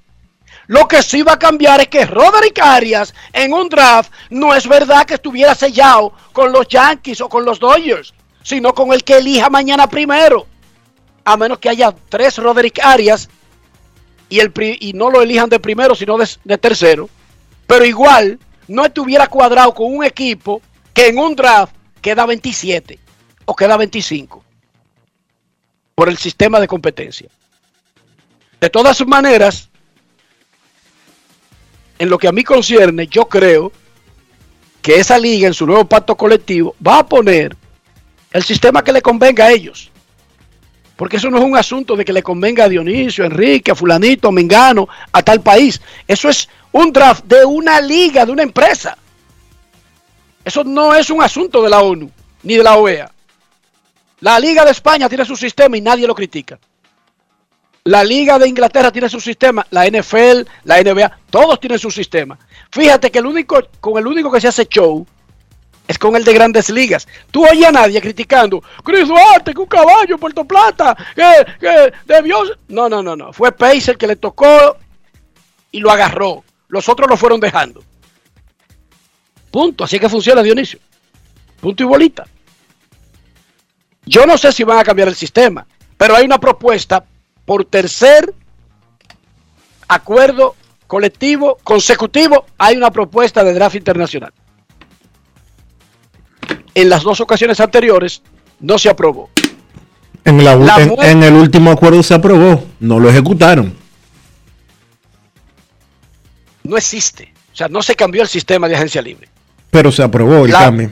Lo 0.67 0.89
que 0.89 1.03
sí 1.03 1.23
va 1.23 1.33
a 1.33 1.39
cambiar 1.39 1.81
es 1.81 1.89
que 1.89 2.07
Roderick 2.07 2.59
Arias 2.61 3.15
en 3.33 3.53
un 3.53 3.69
draft 3.69 4.11
no 4.31 4.55
es 4.55 4.67
verdad 4.67 5.05
que 5.05 5.15
estuviera 5.15 5.55
sellado 5.55 6.13
con 6.33 6.53
los 6.53 6.67
Yankees 6.69 7.21
o 7.21 7.29
con 7.29 7.45
los 7.45 7.61
Dodgers, 7.61 8.15
sino 8.43 8.75
con 8.75 8.93
el 8.93 9.05
que 9.05 9.19
elija 9.19 9.51
mañana 9.51 9.89
primero. 9.89 10.47
A 11.25 11.37
menos 11.37 11.59
que 11.59 11.69
haya 11.69 11.95
tres 12.09 12.37
Roderick 12.39 12.81
Arias 12.83 13.29
y, 14.29 14.41
el, 14.41 14.53
y 14.81 14.93
no 14.95 15.11
lo 15.11 15.23
elijan 15.23 15.49
de 15.49 15.61
primero, 15.61 15.95
sino 15.95 16.17
de, 16.19 16.59
tercero, 16.59 17.09
pero 17.67 17.85
igual 17.85 18.39
no 18.69 18.85
estuviera 18.85 19.27
cuadrado 19.27 19.75
con 19.75 19.95
un 19.95 20.05
equipo 20.05 20.63
que 20.93 21.09
en 21.09 21.19
un 21.19 21.37
draft 21.37 21.75
queda 22.01 22.27
27 22.27 22.99
o 23.45 23.55
queda 23.55 23.77
25 23.77 24.43
por 25.95 26.09
el 26.09 26.17
sistema 26.17 26.59
de 26.59 26.69
competencia. 26.69 27.29
De 28.61 28.71
todas 28.71 29.07
maneras, 29.07 29.71
en 31.99 32.09
lo 32.09 32.19
que 32.19 32.29
a 32.29 32.33
mí 32.33 32.45
concierne, 32.45 33.07
yo 33.07 33.27
creo 33.27 33.73
que 34.83 34.97
esa 34.97 35.19
liga 35.19 35.47
en 35.47 35.55
su 35.55 35.67
nuevo 35.67 35.87
pacto 35.87 36.17
colectivo 36.17 36.75
va 36.87 36.99
a 36.99 37.07
poner 37.07 37.57
el 38.33 38.43
sistema 38.43 38.83
que 38.83 38.93
le 38.93 39.01
convenga 39.01 39.47
a 39.47 39.53
ellos. 39.53 39.91
Porque 40.97 41.17
eso 41.17 41.31
no 41.31 41.39
es 41.39 41.45
un 41.45 41.57
asunto 41.57 41.97
de 41.97 42.05
que 42.05 42.13
le 42.13 42.23
convenga 42.23 42.65
a 42.65 42.69
Dionisio, 42.69 43.25
a 43.25 43.29
Enrique, 43.29 43.71
a 43.71 43.75
Fulanito, 43.75 44.29
a 44.29 44.33
Mengano, 44.33 44.89
a 45.13 45.23
tal 45.23 45.41
país. 45.41 45.81
Eso 46.07 46.29
es 46.29 46.49
un 46.73 46.93
draft 46.93 47.25
de 47.25 47.45
una 47.45 47.81
liga, 47.81 48.27
de 48.27 48.33
una 48.33 48.43
empresa. 48.43 48.97
Eso 50.45 50.63
no 50.63 50.95
es 50.95 51.11
un 51.11 51.23
asunto 51.23 51.63
de 51.63 51.71
la 51.71 51.81
ONU 51.81 52.11
ni 52.43 52.57
de 52.57 52.63
la 52.63 52.77
OEA. 52.77 53.11
La 54.21 54.39
Liga 54.39 54.65
de 54.65 54.71
España 54.71 55.09
tiene 55.09 55.25
su 55.25 55.37
sistema 55.37 55.77
y 55.77 55.81
nadie 55.81 56.07
lo 56.07 56.15
critica. 56.15 56.59
La 57.87 58.03
Liga 58.03 58.39
de 58.39 58.49
Inglaterra 58.49 58.91
tiene 58.91 59.11
su 59.11 59.21
sistema, 59.21 59.67
la 59.71 59.87
NFL, 59.87 60.49
la 60.65 60.83
NBA, 60.83 61.19
todos 61.29 61.61
tienen 61.61 61.79
su 61.79 61.91
sistema. 61.91 62.39
Fíjate 62.73 63.11
que 63.11 63.19
el 63.19 63.27
único, 63.27 63.59
con 63.79 63.99
el 63.99 64.07
único 64.07 64.33
que 64.33 64.41
se 64.41 64.49
hace 64.49 64.65
show 64.67 65.07
es 65.87 65.99
con 65.99 66.17
el 66.17 66.25
de 66.25 66.33
grandes 66.33 66.71
ligas. 66.71 67.07
Tú 67.31 67.47
oyes 67.47 67.67
a 67.67 67.73
nadie 67.73 68.01
criticando, 68.01 68.63
Chris 68.83 69.07
Duarte, 69.07 69.53
que 69.53 69.61
un 69.61 69.67
caballo, 69.67 70.17
Puerto 70.17 70.47
Plata, 70.47 70.97
que, 71.15 71.47
que 71.61 71.93
debió... 72.07 72.39
No, 72.69 72.89
no, 72.89 73.03
no, 73.03 73.15
no. 73.15 73.35
Fue 73.35 73.53
Pacer 73.53 73.99
que 73.99 74.07
le 74.07 74.17
tocó 74.17 74.79
y 75.71 75.81
lo 75.81 75.91
agarró. 75.91 76.43
Los 76.69 76.89
otros 76.89 77.07
lo 77.07 77.19
fueron 77.19 77.39
dejando. 77.39 77.85
Punto. 79.51 79.85
Así 79.85 79.99
que 79.99 80.09
funciona 80.09 80.43
Dionisio. 80.43 80.79
Punto 81.61 81.83
y 81.83 81.87
bolita. 81.87 82.25
Yo 84.07 84.25
no 84.25 84.39
sé 84.39 84.53
si 84.53 84.65
van 84.65 84.79
a 84.79 84.85
cambiar 84.85 85.09
el 85.09 85.15
sistema, 85.15 85.67
pero 85.99 86.17
hay 86.17 86.25
una 86.25 86.41
propuesta 86.41 87.05
por 87.45 87.65
tercer 87.65 88.35
acuerdo 89.89 90.55
colectivo 90.87 91.59
consecutivo. 91.63 92.47
Hay 92.59 92.77
una 92.77 92.91
propuesta 92.91 93.43
de 93.45 93.55
draft 93.55 93.77
internacional 93.77 94.33
en 96.75 96.89
las 96.89 97.03
dos 97.03 97.21
ocasiones 97.21 97.61
anteriores 97.61 98.23
no 98.61 98.79
se 98.79 98.91
aprobó. 98.91 99.31
En, 100.25 100.41
el 101.23 101.35
último 101.35 101.71
acuerdo 101.71 102.03
se 102.03 102.15
aprobó, 102.15 102.65
no 102.81 102.99
lo 102.99 103.11
ejecutaron. 103.11 103.75
No 106.63 106.77
existe. 106.77 107.33
O 107.53 107.57
sea, 107.57 107.69
no 107.69 107.83
se 107.83 107.95
cambió 107.95 108.23
el 108.23 108.29
sistema 108.29 108.69
de 108.69 108.75
agencia 108.75 109.03
libre. 109.03 109.29
Pero 109.71 109.93
se 109.93 110.03
aprobó 110.03 110.47
el 110.47 110.53
la, 110.53 110.61
cambio. 110.61 110.91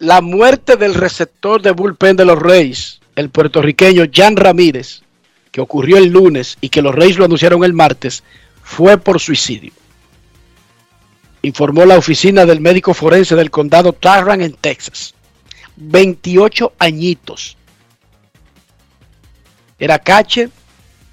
La 0.00 0.20
muerte 0.20 0.76
del 0.76 0.94
receptor 0.94 1.62
de 1.62 1.70
bullpen 1.70 2.16
de 2.16 2.24
los 2.24 2.38
Reyes, 2.38 3.00
el 3.14 3.30
puertorriqueño 3.30 4.04
Jan 4.12 4.36
Ramírez, 4.36 5.02
que 5.54 5.60
ocurrió 5.60 5.98
el 5.98 6.08
lunes 6.08 6.58
y 6.60 6.68
que 6.68 6.82
los 6.82 6.92
Reyes 6.92 7.16
lo 7.16 7.26
anunciaron 7.26 7.62
el 7.62 7.72
martes, 7.72 8.24
fue 8.60 8.98
por 8.98 9.20
suicidio 9.20 9.72
informó 11.44 11.84
la 11.84 11.98
oficina 11.98 12.46
del 12.46 12.60
médico 12.60 12.94
forense 12.94 13.36
del 13.36 13.50
condado 13.50 13.92
Tarrant 13.92 14.42
en 14.42 14.54
Texas. 14.54 15.14
28 15.76 16.72
añitos. 16.78 17.56
Era 19.78 19.98
cache, 19.98 20.48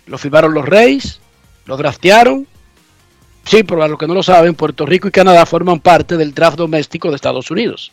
lo 0.06 0.18
firmaron 0.18 0.54
los 0.54 0.66
Reyes, 0.66 1.20
lo 1.66 1.76
draftearon. 1.76 2.48
Sí, 3.44 3.64
pero 3.64 3.84
a 3.84 3.88
los 3.88 4.00
que 4.00 4.08
no 4.08 4.14
lo 4.14 4.24
saben, 4.24 4.56
Puerto 4.56 4.86
Rico 4.86 5.08
y 5.08 5.12
Canadá 5.12 5.46
forman 5.46 5.80
parte 5.80 6.16
del 6.16 6.34
draft 6.34 6.58
doméstico 6.58 7.10
de 7.10 7.16
Estados 7.16 7.52
Unidos. 7.52 7.92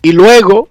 Y 0.00 0.10
luego 0.10 0.70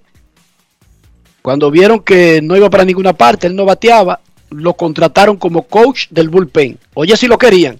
Cuando 1.42 1.72
vieron 1.72 2.02
que 2.02 2.42
no 2.42 2.56
iba 2.56 2.70
para 2.70 2.86
ninguna 2.86 3.14
parte, 3.14 3.48
él 3.48 3.56
no 3.56 3.66
bateaba, 3.66 4.22
lo 4.50 4.76
contrataron 4.76 5.38
como 5.38 5.64
coach 5.64 6.08
del 6.10 6.30
bullpen. 6.30 6.78
Oye, 6.94 7.18
si 7.18 7.28
lo 7.28 7.38
querían. 7.38 7.80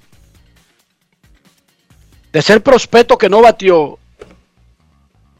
De 2.32 2.42
ser 2.42 2.64
prospecto 2.64 3.18
que 3.18 3.30
no 3.30 3.42
batió 3.42 4.00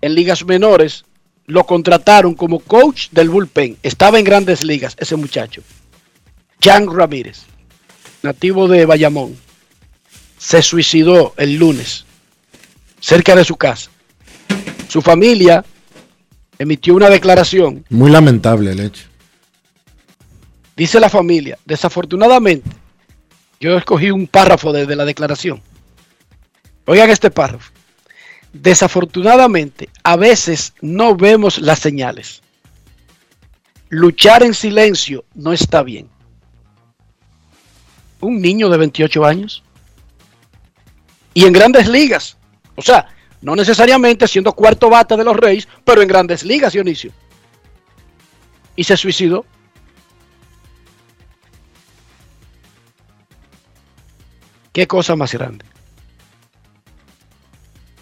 en 0.02 0.14
ligas 0.14 0.46
menores, 0.46 1.06
lo 1.48 1.66
contrataron 1.66 2.36
como 2.36 2.60
coach 2.60 3.10
del 3.12 3.30
bullpen. 3.30 3.78
Estaba 3.82 4.20
en 4.20 4.26
grandes 4.26 4.64
ligas 4.64 4.96
ese 5.00 5.16
muchacho. 5.16 5.64
Jan 6.62 6.94
Ramírez, 6.94 7.44
nativo 8.22 8.68
de 8.68 8.86
Bayamón, 8.86 9.36
se 10.38 10.62
suicidó 10.62 11.34
el 11.38 11.56
lunes 11.56 12.06
cerca 13.00 13.36
de 13.36 13.46
su 13.46 13.56
casa. 13.56 13.90
Su 14.88 15.02
familia 15.02 15.64
emitió 16.62 16.94
una 16.94 17.10
declaración. 17.10 17.84
Muy 17.90 18.12
lamentable 18.12 18.72
el 18.72 18.82
hecho. 18.82 19.06
Dice 20.78 21.00
la 21.00 21.10
familia, 21.10 21.58
desafortunadamente, 21.66 22.70
yo 23.60 23.76
escogí 23.76 24.12
un 24.12 24.28
párrafo 24.28 24.72
desde 24.72 24.96
la 24.96 25.04
declaración. 25.04 25.60
Oigan 26.86 27.10
este 27.10 27.32
párrafo. 27.32 27.72
Desafortunadamente, 28.54 29.90
a 30.04 30.16
veces 30.18 30.74
no 30.82 31.16
vemos 31.16 31.58
las 31.58 31.80
señales. 31.80 32.44
Luchar 33.90 34.44
en 34.44 34.54
silencio 34.54 35.26
no 35.34 35.54
está 35.54 35.82
bien. 35.82 36.10
Un 38.20 38.40
niño 38.40 38.70
de 38.70 38.78
28 38.78 39.26
años. 39.26 39.64
Y 41.34 41.46
en 41.46 41.54
grandes 41.54 41.88
ligas. 41.88 42.38
O 42.76 42.84
sea, 42.84 43.08
no 43.42 43.56
necesariamente 43.56 44.28
siendo 44.28 44.54
cuarto 44.54 44.90
bate 44.90 45.18
de 45.18 45.24
los 45.24 45.36
Reyes, 45.36 45.68
pero 45.84 46.02
en 46.02 46.08
grandes 46.08 46.44
ligas, 46.44 46.74
Dionisio. 46.74 47.12
Y 48.76 48.84
se 48.84 48.96
suicidó. 48.96 49.46
Qué 54.72 54.88
cosa 54.88 55.16
más 55.16 55.34
grande. 55.34 55.66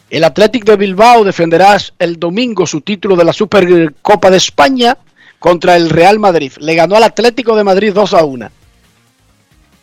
El 0.09 0.23
Athletic 0.23 0.65
de 0.65 0.75
Bilbao 0.75 1.23
defenderá 1.23 1.77
el 1.99 2.19
domingo 2.19 2.65
su 2.65 2.81
título 2.81 3.15
de 3.15 3.23
la 3.23 3.33
Supercopa 3.33 4.29
de 4.29 4.37
España 4.37 4.97
contra 5.39 5.75
el 5.75 5.89
Real 5.89 6.19
Madrid. 6.19 6.51
Le 6.57 6.75
ganó 6.75 6.95
al 6.95 7.03
Atlético 7.03 7.55
de 7.55 7.63
Madrid 7.63 7.93
2 7.93 8.13
a 8.13 8.23
1. 8.23 8.51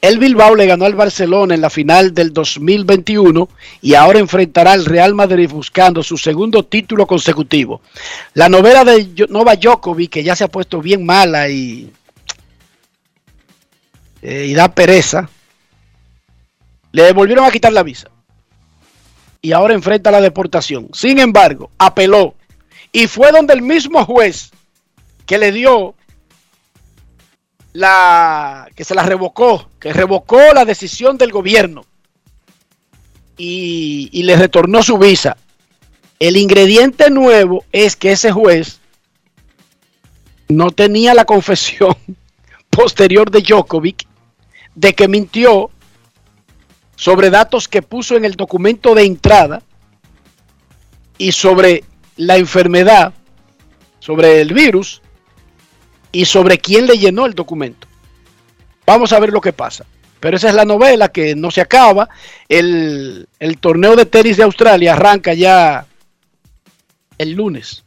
El 0.00 0.18
Bilbao 0.18 0.54
le 0.54 0.66
ganó 0.66 0.84
al 0.84 0.94
Barcelona 0.94 1.54
en 1.54 1.60
la 1.60 1.70
final 1.70 2.14
del 2.14 2.32
2021 2.32 3.48
y 3.82 3.94
ahora 3.94 4.18
enfrentará 4.18 4.72
al 4.72 4.84
Real 4.84 5.14
Madrid 5.14 5.50
buscando 5.50 6.02
su 6.02 6.16
segundo 6.18 6.64
título 6.64 7.06
consecutivo. 7.06 7.80
La 8.34 8.48
novela 8.48 8.84
de 8.84 9.26
Nova 9.28 9.56
Djokovic, 9.56 10.10
que 10.10 10.22
ya 10.22 10.36
se 10.36 10.44
ha 10.44 10.48
puesto 10.48 10.80
bien 10.80 11.04
mala 11.04 11.48
y, 11.48 11.90
eh, 14.22 14.46
y 14.48 14.54
da 14.54 14.72
pereza, 14.72 15.28
le 16.92 17.12
volvieron 17.12 17.44
a 17.44 17.50
quitar 17.50 17.72
la 17.72 17.82
visa 17.82 18.08
y 19.42 19.52
ahora 19.52 19.74
enfrenta 19.74 20.10
la 20.10 20.20
deportación. 20.20 20.88
Sin 20.92 21.18
embargo, 21.18 21.70
apeló 21.78 22.34
y 22.92 23.06
fue 23.06 23.32
donde 23.32 23.54
el 23.54 23.62
mismo 23.62 24.04
juez 24.04 24.50
que 25.26 25.38
le 25.38 25.52
dio 25.52 25.95
la 27.76 28.68
que 28.74 28.84
se 28.84 28.94
la 28.94 29.02
revocó, 29.02 29.68
que 29.78 29.92
revocó 29.92 30.40
la 30.54 30.64
decisión 30.64 31.18
del 31.18 31.30
gobierno 31.30 31.84
y, 33.36 34.08
y 34.12 34.22
le 34.22 34.36
retornó 34.36 34.82
su 34.82 34.96
visa. 34.96 35.36
El 36.18 36.38
ingrediente 36.38 37.10
nuevo 37.10 37.64
es 37.72 37.94
que 37.94 38.12
ese 38.12 38.32
juez 38.32 38.80
no 40.48 40.70
tenía 40.70 41.12
la 41.12 41.26
confesión 41.26 41.94
posterior 42.70 43.30
de 43.30 43.42
Djokovic 43.42 44.06
de 44.74 44.94
que 44.94 45.06
mintió 45.06 45.70
sobre 46.96 47.28
datos 47.28 47.68
que 47.68 47.82
puso 47.82 48.16
en 48.16 48.24
el 48.24 48.36
documento 48.36 48.94
de 48.94 49.04
entrada 49.04 49.62
y 51.18 51.32
sobre 51.32 51.84
la 52.16 52.38
enfermedad, 52.38 53.12
sobre 53.98 54.40
el 54.40 54.54
virus 54.54 55.02
y 56.16 56.24
sobre 56.24 56.56
quién 56.56 56.86
le 56.86 56.96
llenó 56.96 57.26
el 57.26 57.34
documento. 57.34 57.86
Vamos 58.86 59.12
a 59.12 59.20
ver 59.20 59.32
lo 59.32 59.42
que 59.42 59.52
pasa. 59.52 59.84
Pero 60.18 60.38
esa 60.38 60.48
es 60.48 60.54
la 60.54 60.64
novela 60.64 61.08
que 61.08 61.34
no 61.34 61.50
se 61.50 61.60
acaba. 61.60 62.08
El, 62.48 63.28
torneo 63.60 63.96
de 63.96 64.06
tenis 64.06 64.38
de 64.38 64.44
Australia 64.44 64.94
arranca 64.94 65.34
ya 65.34 65.86
el 67.18 67.32
lunes. 67.32 67.84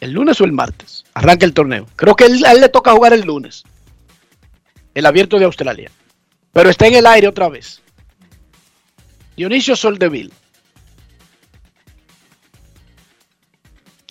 ¿El 0.00 0.12
lunes 0.12 0.38
o 0.38 0.44
el 0.44 0.52
martes? 0.52 1.04
Arranca 1.14 1.46
el 1.46 1.54
torneo. 1.54 1.86
Creo 1.96 2.14
que 2.14 2.24
a 2.24 2.52
él 2.52 2.60
le 2.60 2.68
toca 2.68 2.92
jugar 2.92 3.14
el 3.14 3.22
lunes. 3.22 3.64
El 4.94 5.06
abierto 5.06 5.38
de 5.38 5.46
Australia. 5.46 5.90
Pero 6.52 6.68
está 6.68 6.86
en 6.88 6.96
el 6.96 7.06
aire 7.06 7.26
otra 7.26 7.48
vez. 7.48 7.80
Dionisio 9.34 9.76
Soldeville. 9.76 10.32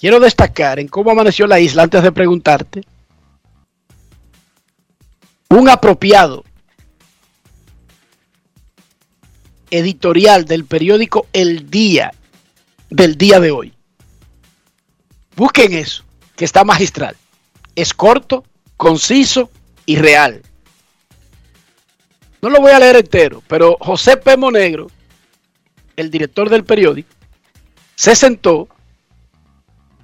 Quiero 0.05 0.19
destacar 0.19 0.79
en 0.79 0.87
cómo 0.87 1.09
amaneció 1.09 1.47
la 1.47 1.59
isla 1.59 1.81
antes 1.81 2.03
de 2.03 2.11
preguntarte. 2.11 2.83
Un 5.49 5.67
apropiado 5.67 6.43
editorial 9.71 10.45
del 10.45 10.65
periódico 10.65 11.25
El 11.33 11.71
Día 11.71 12.11
del 12.91 13.17
día 13.17 13.39
de 13.39 13.49
hoy. 13.49 13.73
Busquen 15.35 15.73
eso, 15.73 16.03
que 16.35 16.45
está 16.45 16.63
magistral. 16.63 17.17
Es 17.75 17.91
corto, 17.91 18.43
conciso 18.77 19.49
y 19.87 19.95
real. 19.95 20.43
No 22.43 22.51
lo 22.51 22.61
voy 22.61 22.73
a 22.73 22.79
leer 22.79 22.97
entero, 22.97 23.41
pero 23.47 23.75
José 23.79 24.17
P. 24.17 24.37
Monegro, 24.37 24.85
el 25.95 26.11
director 26.11 26.47
del 26.47 26.63
periódico, 26.63 27.09
se 27.95 28.15
sentó 28.15 28.67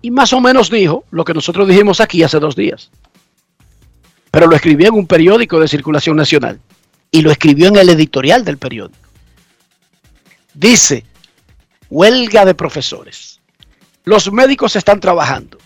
y 0.01 0.11
más 0.11 0.33
o 0.33 0.41
menos 0.41 0.69
dijo 0.69 1.03
lo 1.11 1.23
que 1.23 1.33
nosotros 1.33 1.67
dijimos 1.67 2.01
aquí 2.01 2.23
hace 2.23 2.39
dos 2.39 2.55
días. 2.55 2.89
Pero 4.31 4.47
lo 4.47 4.55
escribió 4.55 4.87
en 4.87 4.95
un 4.95 5.07
periódico 5.07 5.59
de 5.59 5.67
circulación 5.67 6.15
nacional 6.15 6.59
y 7.11 7.21
lo 7.21 7.31
escribió 7.31 7.67
en 7.67 7.75
el 7.75 7.89
editorial 7.89 8.45
del 8.45 8.57
periódico. 8.57 8.97
Dice, 10.53 11.05
huelga 11.89 12.45
de 12.45 12.55
profesores. 12.55 13.39
Los 14.03 14.31
médicos 14.31 14.75
están 14.75 14.99
trabajando, 14.99 15.57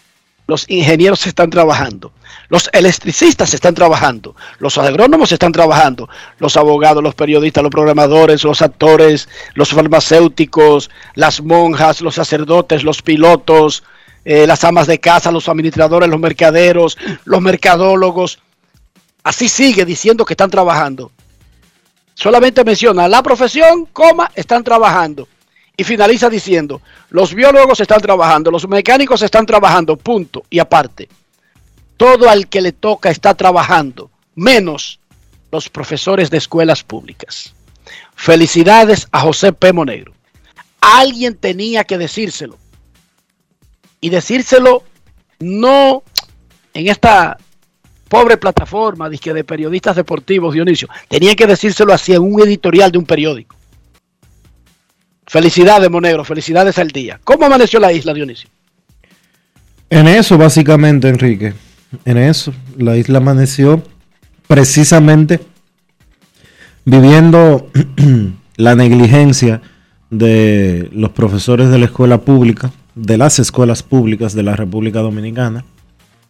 los 0.47 0.69
ingenieros 0.69 1.25
están 1.25 1.49
trabajando, 1.49 2.11
los 2.49 2.69
electricistas 2.73 3.53
están 3.53 3.73
trabajando, 3.73 4.35
los 4.59 4.77
agrónomos 4.77 5.31
están 5.31 5.51
trabajando, 5.51 6.09
los 6.39 6.57
abogados, 6.57 7.01
los 7.01 7.15
periodistas, 7.15 7.63
los 7.63 7.71
programadores, 7.71 8.43
los 8.43 8.61
actores, 8.61 9.29
los 9.53 9.69
farmacéuticos, 9.69 10.89
las 11.13 11.41
monjas, 11.41 12.01
los 12.01 12.15
sacerdotes, 12.15 12.83
los 12.83 13.01
pilotos, 13.01 13.83
eh, 14.25 14.47
las 14.47 14.63
amas 14.63 14.87
de 14.87 14.99
casa, 14.99 15.31
los 15.31 15.47
administradores, 15.47 16.09
los 16.09 16.19
mercaderos, 16.19 16.97
los 17.23 17.41
mercadólogos. 17.41 18.39
Así 19.23 19.47
sigue 19.47 19.85
diciendo 19.85 20.25
que 20.25 20.33
están 20.33 20.49
trabajando. 20.49 21.11
Solamente 22.15 22.63
menciona 22.63 23.07
la 23.07 23.21
profesión, 23.21 23.85
coma, 23.85 24.31
están 24.35 24.63
trabajando. 24.63 25.27
Y 25.77 25.83
finaliza 25.83 26.29
diciendo, 26.29 26.81
los 27.09 27.33
biólogos 27.33 27.79
están 27.81 28.01
trabajando, 28.01 28.49
los 28.49 28.67
mecánicos 28.67 29.21
están 29.21 29.45
trabajando, 29.45 29.97
punto. 29.97 30.45
Y 30.49 30.59
aparte, 30.59 31.07
todo 31.97 32.29
al 32.29 32.47
que 32.47 32.61
le 32.61 32.71
toca 32.71 33.09
está 33.09 33.33
trabajando, 33.35 34.09
menos 34.35 34.99
los 35.51 35.69
profesores 35.69 36.29
de 36.29 36.37
escuelas 36.37 36.83
públicas. 36.83 37.53
Felicidades 38.15 39.07
a 39.11 39.19
José 39.19 39.53
P. 39.53 39.73
Monegro. 39.73 40.13
Alguien 40.79 41.35
tenía 41.35 41.83
que 41.83 41.97
decírselo. 41.97 42.57
Y 44.01 44.09
decírselo 44.09 44.83
no 45.39 46.03
en 46.73 46.87
esta 46.87 47.37
pobre 48.07 48.37
plataforma 48.37 49.09
de, 49.09 49.43
periodistas 49.43 49.95
deportivos, 49.95 50.53
Dionisio. 50.53 50.87
Tenía 51.07 51.35
que 51.35 51.47
decírselo 51.47 51.93
así 51.93 52.13
en 52.13 52.21
un 52.21 52.41
editorial 52.41 52.91
de 52.91 52.97
un 52.97 53.05
periódico. 53.05 53.55
Felicidades, 55.27 55.89
Monegro. 55.89 56.23
Felicidades 56.23 56.77
al 56.77 56.89
día. 56.89 57.19
¿Cómo 57.23 57.45
amaneció 57.45 57.79
la 57.79 57.91
isla, 57.91 58.13
Dionisio? 58.13 58.49
En 59.89 60.07
eso, 60.07 60.37
básicamente, 60.37 61.09
Enrique 61.09 61.53
en 62.03 62.17
eso. 62.17 62.53
La 62.77 62.97
isla 62.97 63.19
amaneció 63.19 63.81
precisamente 64.47 65.39
viviendo 66.83 67.69
la 68.57 68.75
negligencia 68.75 69.61
de 70.09 70.89
los 70.93 71.11
profesores 71.11 71.69
de 71.69 71.79
la 71.79 71.85
escuela 71.85 72.21
pública, 72.21 72.71
de 72.95 73.17
las 73.17 73.39
escuelas 73.39 73.83
públicas 73.83 74.33
de 74.33 74.43
la 74.43 74.55
República 74.55 74.99
Dominicana, 74.99 75.65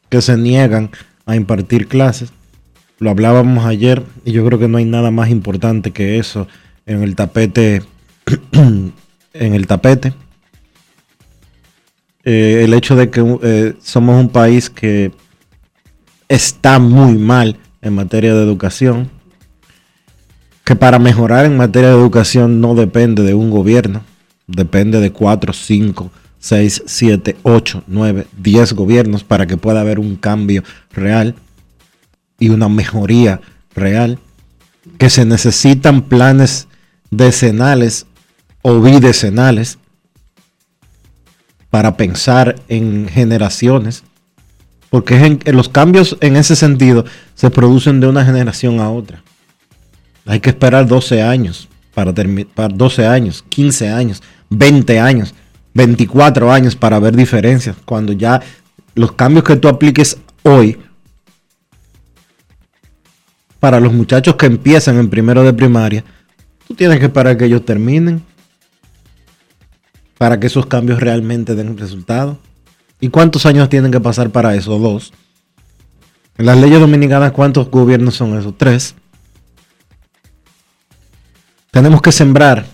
que 0.10 0.22
se 0.22 0.38
niegan 0.38 0.92
a 1.26 1.36
impartir 1.36 1.88
clases. 1.88 2.32
Lo 3.00 3.10
hablábamos 3.10 3.66
ayer 3.66 4.04
y 4.24 4.32
yo 4.32 4.46
creo 4.46 4.60
que 4.60 4.68
no 4.68 4.78
hay 4.78 4.86
nada 4.86 5.12
más 5.12 5.30
importante 5.30 5.92
que 5.92 6.18
eso 6.18 6.48
en 6.86 7.04
el 7.04 7.16
tapete 7.16 7.84
en 8.54 8.94
el 9.34 9.68
tapete 9.68 10.14
eh, 12.26 12.64
el 12.64 12.74
hecho 12.74 12.96
de 12.96 13.12
que 13.12 13.38
eh, 13.44 13.76
somos 13.84 14.20
un 14.20 14.30
país 14.30 14.72
que 14.72 15.12
está 16.28 16.80
muy 16.80 17.20
mal 17.20 17.58
en 17.84 17.94
materia 17.94 18.34
de 18.34 18.42
educación, 18.42 19.12
que 20.64 20.76
para 20.76 20.98
mejorar 20.98 21.46
en 21.46 21.56
materia 21.56 21.90
de 21.90 21.96
educación 21.96 22.62
no 22.62 22.74
depende 22.74 23.22
de 23.22 23.36
un 23.36 23.52
gobierno, 23.52 24.02
depende 24.48 25.00
de 25.00 25.12
cuatro, 25.12 25.54
cinco, 25.54 26.10
seis, 26.46 26.84
siete, 26.86 27.38
ocho, 27.42 27.84
nueve, 27.88 28.28
diez 28.38 28.74
gobiernos 28.74 29.24
para 29.24 29.48
que 29.48 29.58
pueda 29.58 29.82
haber 29.82 29.98
un 29.98 30.16
cambio 30.16 30.64
real 30.92 31.34
y 32.38 32.50
una 32.50 32.70
mejoría 32.70 33.42
real, 33.74 34.20
que 35.00 35.10
se 35.10 35.26
necesitan 35.26 36.04
planes 36.04 36.68
decenales 37.10 38.06
o 38.62 38.80
bidecenales 38.80 39.80
para 41.72 41.98
pensar 41.98 42.62
en 42.68 43.08
generaciones, 43.10 44.04
porque 44.92 45.16
en, 45.16 45.40
los 45.56 45.68
cambios 45.68 46.16
en 46.22 46.36
ese 46.36 46.56
sentido 46.56 47.06
se 47.34 47.50
producen 47.50 48.00
de 48.00 48.06
una 48.06 48.24
generación 48.24 48.80
a 48.82 48.92
otra. 48.92 49.24
Hay 50.28 50.42
que 50.42 50.52
esperar 50.52 50.86
12 50.86 51.24
años 51.24 51.68
para 51.96 52.14
terminar, 52.14 52.72
12 52.72 53.08
años, 53.08 53.44
15 53.50 53.90
años, 53.90 54.22
20 54.52 55.00
años, 55.00 55.34
24 55.76 56.52
años 56.52 56.76
para 56.76 56.98
ver 57.00 57.16
diferencias. 57.16 57.76
Cuando 57.86 58.14
ya 58.14 58.42
los 58.96 59.12
cambios 59.12 59.44
que 59.44 59.58
tú 59.58 59.68
apliques 59.68 60.18
hoy 60.42 60.80
para 63.60 63.80
los 63.80 63.94
muchachos 63.94 64.36
que 64.36 64.48
empiezan 64.48 64.98
en 64.98 65.10
primero 65.10 65.44
de 65.44 65.54
primaria, 65.54 66.04
tú 66.68 66.74
tienes 66.74 66.98
que 66.98 67.06
esperar 67.06 67.38
que 67.38 67.46
ellos 67.46 67.66
terminen 67.66 68.24
para 70.18 70.40
que 70.40 70.48
esos 70.48 70.66
cambios 70.66 71.02
realmente 71.02 71.56
den 71.56 71.78
resultado. 71.78 72.40
¿Y 73.02 73.10
cuántos 73.10 73.46
años 73.46 73.68
tienen 73.68 73.92
que 73.92 74.00
pasar 74.00 74.30
para 74.30 74.56
eso? 74.56 74.80
Dos. 74.80 75.12
En 76.38 76.46
las 76.46 76.58
leyes 76.58 76.80
dominicanas, 76.80 77.34
¿cuántos 77.34 77.70
gobiernos 77.70 78.16
son 78.16 78.38
esos? 78.40 78.58
Tres. 78.58 78.96
Tenemos 81.72 82.02
que 82.02 82.14
sembrar, 82.14 82.66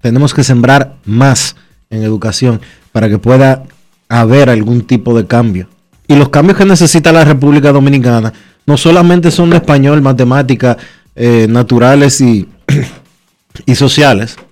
tenemos 0.00 0.34
que 0.34 0.42
sembrar 0.42 0.96
más 1.04 1.54
en 1.90 2.02
educación 2.02 2.60
para 2.92 3.08
que 3.08 3.18
pueda 3.18 3.64
haber 4.08 4.50
algún 4.50 4.82
tipo 4.82 5.16
de 5.16 5.26
cambio. 5.26 5.68
Y 6.06 6.16
los 6.16 6.30
cambios 6.30 6.58
que 6.58 6.64
necesita 6.64 7.12
la 7.12 7.24
República 7.24 7.72
Dominicana 7.72 8.32
no 8.66 8.76
solamente 8.76 9.30
son 9.30 9.50
de 9.50 9.56
español, 9.56 10.02
matemáticas, 10.02 10.76
eh, 11.14 11.46
naturales 11.48 12.20
y, 12.20 12.48
y 13.66 13.74
sociales. 13.74 14.36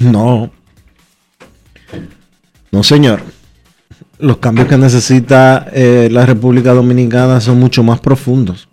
No. 0.00 0.50
No, 2.72 2.82
señor. 2.82 3.22
Los 4.18 4.38
cambios 4.38 4.66
que 4.66 4.76
necesita 4.76 5.68
eh, 5.72 6.08
la 6.10 6.26
República 6.26 6.74
Dominicana 6.74 7.40
son 7.40 7.60
mucho 7.60 7.84
más 7.84 8.00
profundos 8.00 8.68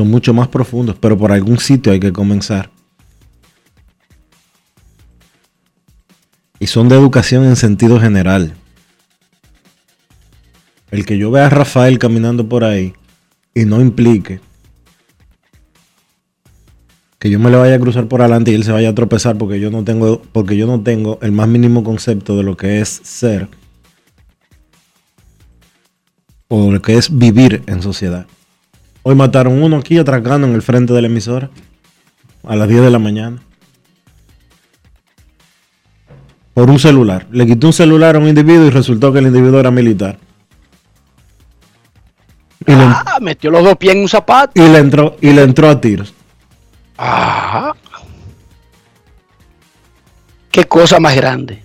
son 0.00 0.10
mucho 0.10 0.32
más 0.32 0.48
profundos, 0.48 0.96
pero 0.98 1.18
por 1.18 1.30
algún 1.30 1.58
sitio 1.58 1.92
hay 1.92 2.00
que 2.00 2.10
comenzar. 2.10 2.70
Y 6.60 6.68
son 6.68 6.88
de 6.88 6.94
educación 6.94 7.44
en 7.44 7.56
sentido 7.56 7.98
general. 7.98 8.54
El 10.92 11.04
que 11.04 11.18
yo 11.18 11.32
vea 11.32 11.46
a 11.46 11.50
Rafael 11.50 11.98
caminando 11.98 12.48
por 12.48 12.62
ahí 12.62 12.92
y 13.54 13.64
no 13.64 13.80
implique 13.80 14.40
que 17.20 17.28
yo 17.28 17.38
me 17.38 17.50
le 17.50 17.58
vaya 17.58 17.74
a 17.74 17.78
cruzar 17.78 18.08
por 18.08 18.22
adelante 18.22 18.50
y 18.50 18.54
él 18.54 18.64
se 18.64 18.72
vaya 18.72 18.88
a 18.88 18.94
tropezar 18.94 19.36
porque 19.36 19.60
yo 19.60 19.70
no 19.70 19.84
tengo, 19.84 20.22
porque 20.32 20.56
yo 20.56 20.66
no 20.66 20.82
tengo 20.82 21.18
el 21.20 21.32
más 21.32 21.48
mínimo 21.48 21.84
concepto 21.84 22.36
de 22.36 22.42
lo 22.42 22.56
que 22.56 22.80
es 22.80 22.88
ser 23.04 23.48
o 26.48 26.72
lo 26.72 26.80
que 26.80 26.96
es 26.96 27.16
vivir 27.16 27.62
en 27.66 27.82
sociedad. 27.82 28.26
Hoy 29.02 29.14
mataron 29.14 29.62
uno 29.62 29.76
aquí 29.76 29.98
atracando 29.98 30.46
en 30.46 30.54
el 30.54 30.62
frente 30.62 30.94
de 30.94 31.02
la 31.02 31.08
emisora 31.08 31.50
a 32.42 32.56
las 32.56 32.68
10 32.68 32.82
de 32.82 32.90
la 32.90 32.98
mañana. 32.98 33.42
Por 36.60 36.68
un 36.68 36.78
celular. 36.78 37.26
Le 37.32 37.46
quitó 37.46 37.68
un 37.68 37.72
celular 37.72 38.16
a 38.16 38.18
un 38.18 38.28
individuo 38.28 38.66
y 38.66 38.68
resultó 38.70 39.10
que 39.10 39.20
el 39.20 39.28
individuo 39.28 39.58
era 39.58 39.70
militar. 39.70 40.18
Y 42.66 42.72
ah, 42.72 43.16
metió 43.18 43.50
los 43.50 43.64
dos 43.64 43.78
pies 43.78 43.94
en 43.94 44.02
un 44.02 44.08
zapato. 44.10 44.62
Y 44.62 44.68
le 44.68 44.76
entró, 44.76 45.16
y 45.22 45.30
le 45.30 45.42
entró 45.42 45.70
a 45.70 45.80
tiros. 45.80 46.12
Ah. 46.98 47.72
Qué 50.50 50.66
cosa 50.66 51.00
más 51.00 51.16
grande. 51.16 51.64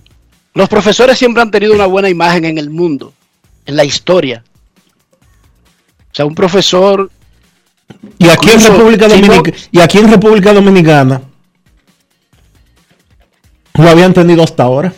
Los 0.54 0.66
profesores 0.66 1.18
siempre 1.18 1.42
han 1.42 1.50
tenido 1.50 1.74
una 1.74 1.84
buena 1.84 2.08
imagen 2.08 2.46
en 2.46 2.56
el 2.56 2.70
mundo, 2.70 3.12
en 3.66 3.76
la 3.76 3.84
historia. 3.84 4.44
O 5.12 6.14
sea, 6.14 6.24
un 6.24 6.34
profesor 6.34 7.10
y 8.16 8.28
aquí, 8.30 8.48
en 8.48 8.62
República 8.62 9.08
Dominicana, 9.08 9.42
y 9.70 9.78
aquí 9.78 9.98
en 9.98 10.10
República 10.10 10.54
Dominicana 10.54 11.20
lo 13.78 13.88
habían 13.88 14.12
tenido 14.12 14.42
hasta 14.42 14.62
ahora. 14.62 14.92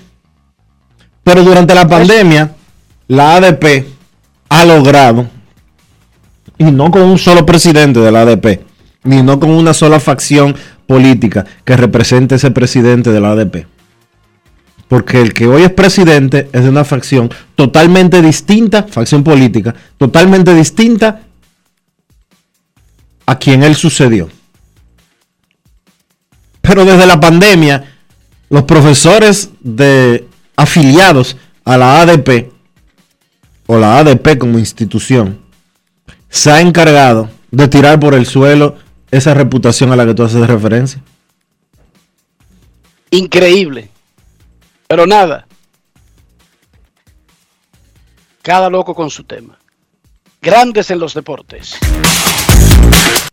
Pero 1.22 1.42
durante 1.42 1.74
la 1.74 1.86
pandemia, 1.86 2.54
la 3.08 3.36
ADP 3.36 3.86
ha 4.48 4.64
logrado, 4.64 5.26
y 6.56 6.64
no 6.64 6.90
con 6.90 7.02
un 7.02 7.18
solo 7.18 7.44
presidente 7.44 8.00
de 8.00 8.10
la 8.10 8.22
ADP, 8.22 8.60
ni 9.04 9.22
no 9.22 9.38
con 9.38 9.50
una 9.50 9.74
sola 9.74 10.00
facción 10.00 10.56
política 10.86 11.44
que 11.64 11.76
represente 11.76 12.36
ese 12.36 12.50
presidente 12.50 13.10
de 13.10 13.20
la 13.20 13.32
ADP. 13.32 13.66
Porque 14.88 15.20
el 15.20 15.34
que 15.34 15.46
hoy 15.46 15.62
es 15.62 15.72
presidente 15.72 16.48
es 16.52 16.62
de 16.62 16.70
una 16.70 16.84
facción 16.84 17.30
totalmente 17.54 18.22
distinta, 18.22 18.84
facción 18.84 19.22
política, 19.22 19.74
totalmente 19.98 20.54
distinta 20.54 21.20
a 23.26 23.38
quien 23.38 23.62
él 23.62 23.76
sucedió. 23.76 24.30
Pero 26.62 26.86
desde 26.86 27.06
la 27.06 27.20
pandemia, 27.20 27.97
los 28.48 28.62
profesores 28.64 29.50
de 29.60 30.26
afiliados 30.56 31.36
a 31.64 31.76
la 31.76 32.00
ADP 32.00 32.50
o 33.66 33.78
la 33.78 33.98
ADP 33.98 34.38
como 34.38 34.58
institución 34.58 35.40
se 36.28 36.50
ha 36.50 36.60
encargado 36.60 37.30
de 37.50 37.68
tirar 37.68 38.00
por 38.00 38.14
el 38.14 38.26
suelo 38.26 38.76
esa 39.10 39.34
reputación 39.34 39.92
a 39.92 39.96
la 39.96 40.06
que 40.06 40.14
tú 40.14 40.22
haces 40.22 40.46
referencia. 40.46 41.02
Increíble. 43.10 43.90
Pero 44.86 45.06
nada. 45.06 45.46
Cada 48.42 48.70
loco 48.70 48.94
con 48.94 49.10
su 49.10 49.24
tema. 49.24 49.58
Grandes 50.40 50.90
en 50.90 50.98
los 50.98 51.14
deportes. 51.14 51.78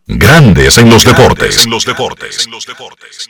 Grandes 0.07 0.77
en 0.77 0.89
los 0.89 1.03
deportes. 1.03 1.63
En 1.63 1.71
los 1.71 1.85
deportes. 1.85 2.45
En 2.45 2.51
los 2.51 2.65
deportes. 2.65 3.29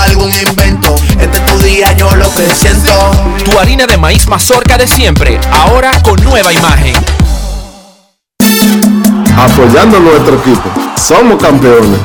algún 0.00 0.30
invento. 0.32 0.94
Este 1.20 1.38
es 1.38 1.46
tu 1.46 1.58
día, 1.58 1.92
yo 1.92 2.14
lo 2.16 2.32
que 2.34 2.48
siento. 2.54 2.92
Tu 3.44 3.58
harina 3.58 3.86
de 3.86 3.96
maíz 3.96 4.26
mazorca 4.26 4.78
de 4.78 4.86
siempre, 4.86 5.38
ahora 5.50 5.90
con 6.02 6.22
nueva 6.24 6.52
imagen. 6.52 6.94
Apoyando 9.36 10.00
nuestro 10.00 10.36
equipo, 10.36 10.70
somos 10.96 11.40
campeones. 11.42 12.00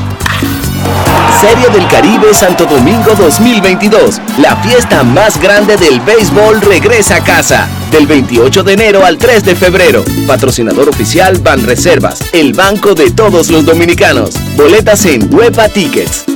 Serie 1.39 1.69
del 1.69 1.87
Caribe 1.87 2.33
Santo 2.33 2.65
Domingo 2.65 3.15
2022. 3.17 4.21
La 4.37 4.55
fiesta 4.57 5.03
más 5.03 5.39
grande 5.41 5.75
del 5.77 5.99
béisbol 5.99 6.61
regresa 6.61 7.17
a 7.17 7.23
casa. 7.23 7.67
Del 7.91 8.07
28 8.07 8.63
de 8.63 8.73
enero 8.73 9.05
al 9.05 9.17
3 9.17 9.43
de 9.43 9.55
febrero. 9.55 10.03
Patrocinador 10.25 10.89
oficial 10.89 11.39
Banreservas, 11.39 12.21
el 12.31 12.53
banco 12.53 12.95
de 12.95 13.11
todos 13.11 13.49
los 13.49 13.65
dominicanos. 13.65 14.31
Boletas 14.55 15.05
en 15.05 15.33
Huepa 15.33 15.67
Tickets. 15.69 16.32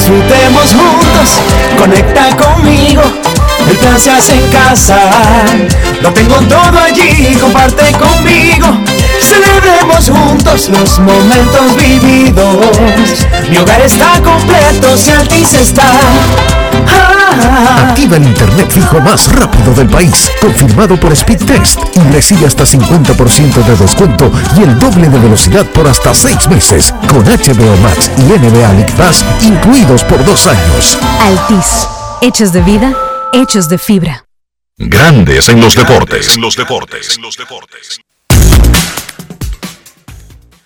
Disfrutemos 0.00 0.72
juntos, 0.72 1.28
conecta 1.78 2.34
conmigo. 2.34 3.02
El 3.68 3.76
plan 3.76 4.00
se 4.00 4.10
hace 4.10 4.32
en 4.32 4.50
casa. 4.50 4.98
Lo 6.00 6.10
tengo 6.14 6.36
todo 6.36 6.78
allí, 6.78 7.36
comparte 7.38 7.92
conmigo. 7.92 8.78
Celebremos 9.20 10.08
juntos 10.08 10.68
los 10.68 10.98
momentos 10.98 11.76
vividos. 11.76 13.26
Mi 13.50 13.58
hogar 13.58 13.80
está 13.82 14.20
completo 14.22 14.96
si 14.96 15.10
Altis 15.10 15.54
está. 15.54 16.00
Activa 17.88 18.16
el 18.16 18.24
internet 18.24 18.70
fijo 18.70 19.00
más 19.00 19.30
rápido 19.32 19.72
del 19.74 19.88
país, 19.88 20.30
confirmado 20.40 20.98
por 20.98 21.14
Speedtest 21.14 21.78
y 21.94 22.00
recibe 22.12 22.46
hasta 22.46 22.64
50% 22.64 23.64
de 23.64 23.76
descuento 23.76 24.32
y 24.56 24.62
el 24.62 24.78
doble 24.78 25.08
de 25.08 25.18
velocidad 25.18 25.66
por 25.66 25.86
hasta 25.86 26.14
6 26.14 26.48
meses 26.48 26.94
con 27.08 27.24
HBO 27.24 27.76
Max 27.82 28.10
y 28.16 28.22
NBA 28.22 28.72
League 28.72 28.94
Pass 28.96 29.24
incluidos 29.42 30.04
por 30.04 30.24
dos 30.24 30.46
años. 30.46 30.98
Altis, 31.20 31.86
hechos 32.22 32.52
de 32.52 32.62
vida, 32.62 32.94
hechos 33.32 33.68
de 33.68 33.78
fibra. 33.78 34.24
Grandes 34.76 35.48
en 35.48 35.60
los 35.60 35.74
deportes. 35.74 36.34
En 36.34 36.40
los 36.40 36.56
deportes. 36.56 37.16
En 37.16 38.09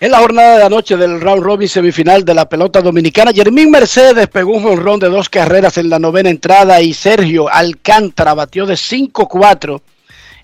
la 0.01 0.19
jornada 0.19 0.57
de 0.57 0.63
anoche 0.63 0.97
del 0.97 1.21
round 1.21 1.41
robin 1.41 1.69
semifinal 1.69 2.25
de 2.25 2.33
la 2.33 2.47
pelota 2.49 2.81
dominicana, 2.81 3.31
Jermín 3.33 3.71
Mercedes 3.71 4.27
pegó 4.27 4.53
un 4.53 4.63
jonrón 4.63 4.99
de 4.99 5.09
dos 5.09 5.29
carreras 5.29 5.77
en 5.77 5.89
la 5.89 5.99
novena 5.99 6.29
entrada 6.29 6.81
y 6.81 6.93
Sergio 6.93 7.49
Alcántara 7.49 8.33
batió 8.33 8.65
de 8.65 8.75
5-4 8.75 9.81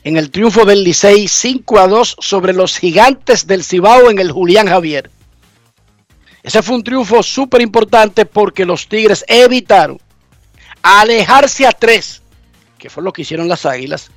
en 0.04 0.18
el 0.18 0.32
triunfo 0.32 0.66
del 0.66 0.84
Licey 0.84 1.26
5-2 1.26 2.16
sobre 2.20 2.54
los 2.54 2.78
gigantes 2.78 3.45
del 3.45 3.64
Cibao 3.64 4.10
en 4.10 4.20
el 4.20 4.32
Julián 4.32 4.68
Javier. 4.68 5.12
Ese 6.43 6.64
fue 6.64 6.76
un 6.76 6.84
triunfo 6.84 7.22
súper 7.22 7.62
importante 7.62 8.26
porque 8.26 8.66
los 8.66 8.88
Tigres 8.88 9.24
evitaron 9.28 9.99
alejarse 10.82 11.68
a 11.68 11.72
tres, 11.72 12.22
que 12.80 12.89
fue 12.89 13.04
lo 13.04 13.14
que 13.14 13.22
hicieron 13.22 13.47
las 13.47 13.66
Águilas, 13.66 14.10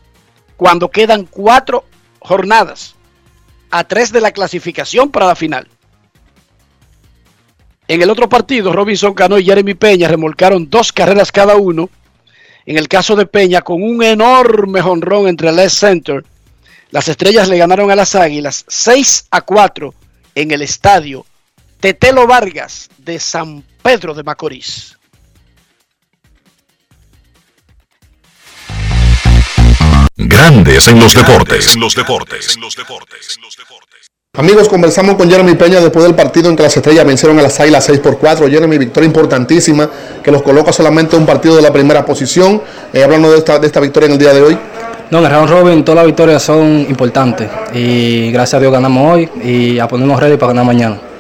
cuando 0.57 0.91
quedan 0.91 1.27
cuatro 1.27 1.85
jornadas 2.21 2.95
a 3.77 3.83
tres 3.83 4.13
de 4.13 4.21
la 4.21 4.31
clasificación 4.31 5.11
para 5.11 5.27
la 5.27 5.35
final. 5.35 5.67
En 7.89 8.01
el 8.01 8.09
otro 8.09 8.29
partido, 8.29 8.73
Robinson 8.73 9.15
Cano 9.15 9.37
y 9.37 9.45
Jeremy 9.45 9.75
Peña 9.75 10.07
remolcaron 10.07 10.71
dos 10.71 10.93
carreras 10.93 11.33
cada 11.33 11.57
uno. 11.57 11.91
En 12.67 12.79
el 12.79 12.87
caso 12.87 13.17
de 13.17 13.27
Peña, 13.27 13.63
con 13.63 13.83
un 13.83 14.01
enorme 14.05 14.81
jonrón 14.81 15.27
entre 15.27 15.49
el 15.49 15.57
left 15.57 15.75
center, 15.75 16.25
las 16.93 17.09
estrellas 17.09 17.49
le 17.49 17.59
ganaron 17.59 17.91
a 17.91 17.97
las 17.97 18.15
Águilas 18.15 18.65
6 18.69 19.27
a 19.33 19.41
4 19.41 19.93
en 20.37 20.53
el 20.53 20.63
estadio 20.63 21.27
Tetelo 21.81 22.29
Vargas 22.29 22.89
de 22.99 23.19
San 23.19 23.65
Pedro 23.83 24.15
de 24.15 24.23
Macorís. 24.23 24.97
Grandes 30.17 30.87
en 30.87 31.01
los 31.01 31.13
deportes. 31.13 31.75
En 31.75 31.81
los 31.81 31.97
deportes. 31.97 32.57
Amigos, 34.37 34.69
conversamos 34.69 35.17
con 35.17 35.29
Jeremy 35.29 35.57
Peña 35.57 35.81
después 35.81 36.05
del 36.05 36.15
partido 36.15 36.51
en 36.51 36.57
que 36.57 36.63
las 36.63 36.77
estrellas 36.77 37.05
vencieron 37.05 37.37
a 37.41 37.43
las 37.43 37.59
Águilas 37.59 37.85
6 37.87 37.99
por 37.99 38.19
4. 38.19 38.49
Jeremy, 38.49 38.79
victoria 38.79 39.09
importantísima 39.09 39.91
que 40.23 40.31
los 40.31 40.43
coloca 40.43 40.73
solamente 40.73 41.17
un 41.17 41.27
partido 41.27 41.57
de 41.57 41.63
la 41.63 41.73
primera 41.73 42.07
posición. 42.07 42.63
Eh, 42.93 43.03
hablando 43.03 43.33
de 43.33 43.39
esta, 43.39 43.59
de 43.59 43.67
esta 43.67 43.81
victoria 43.81 44.07
en 44.07 44.13
el 44.13 44.19
día 44.19 44.33
de 44.33 44.43
hoy. 44.43 44.59
No, 45.11 45.19
en 45.19 45.25
el 45.25 45.31
round 45.33 45.51
robin 45.51 45.85
todas 45.85 45.97
las 45.97 46.07
victorias 46.07 46.43
son 46.43 46.87
importantes 46.89 47.51
y 47.73 48.31
gracias 48.31 48.55
a 48.55 48.61
Dios 48.61 48.73
ganamos 48.73 49.15
hoy 49.15 49.29
y 49.43 49.81
a 49.81 49.89
ponernos 49.89 50.21
ready 50.21 50.37
para 50.37 50.53
ganar 50.53 50.65
mañana. 50.65 51.14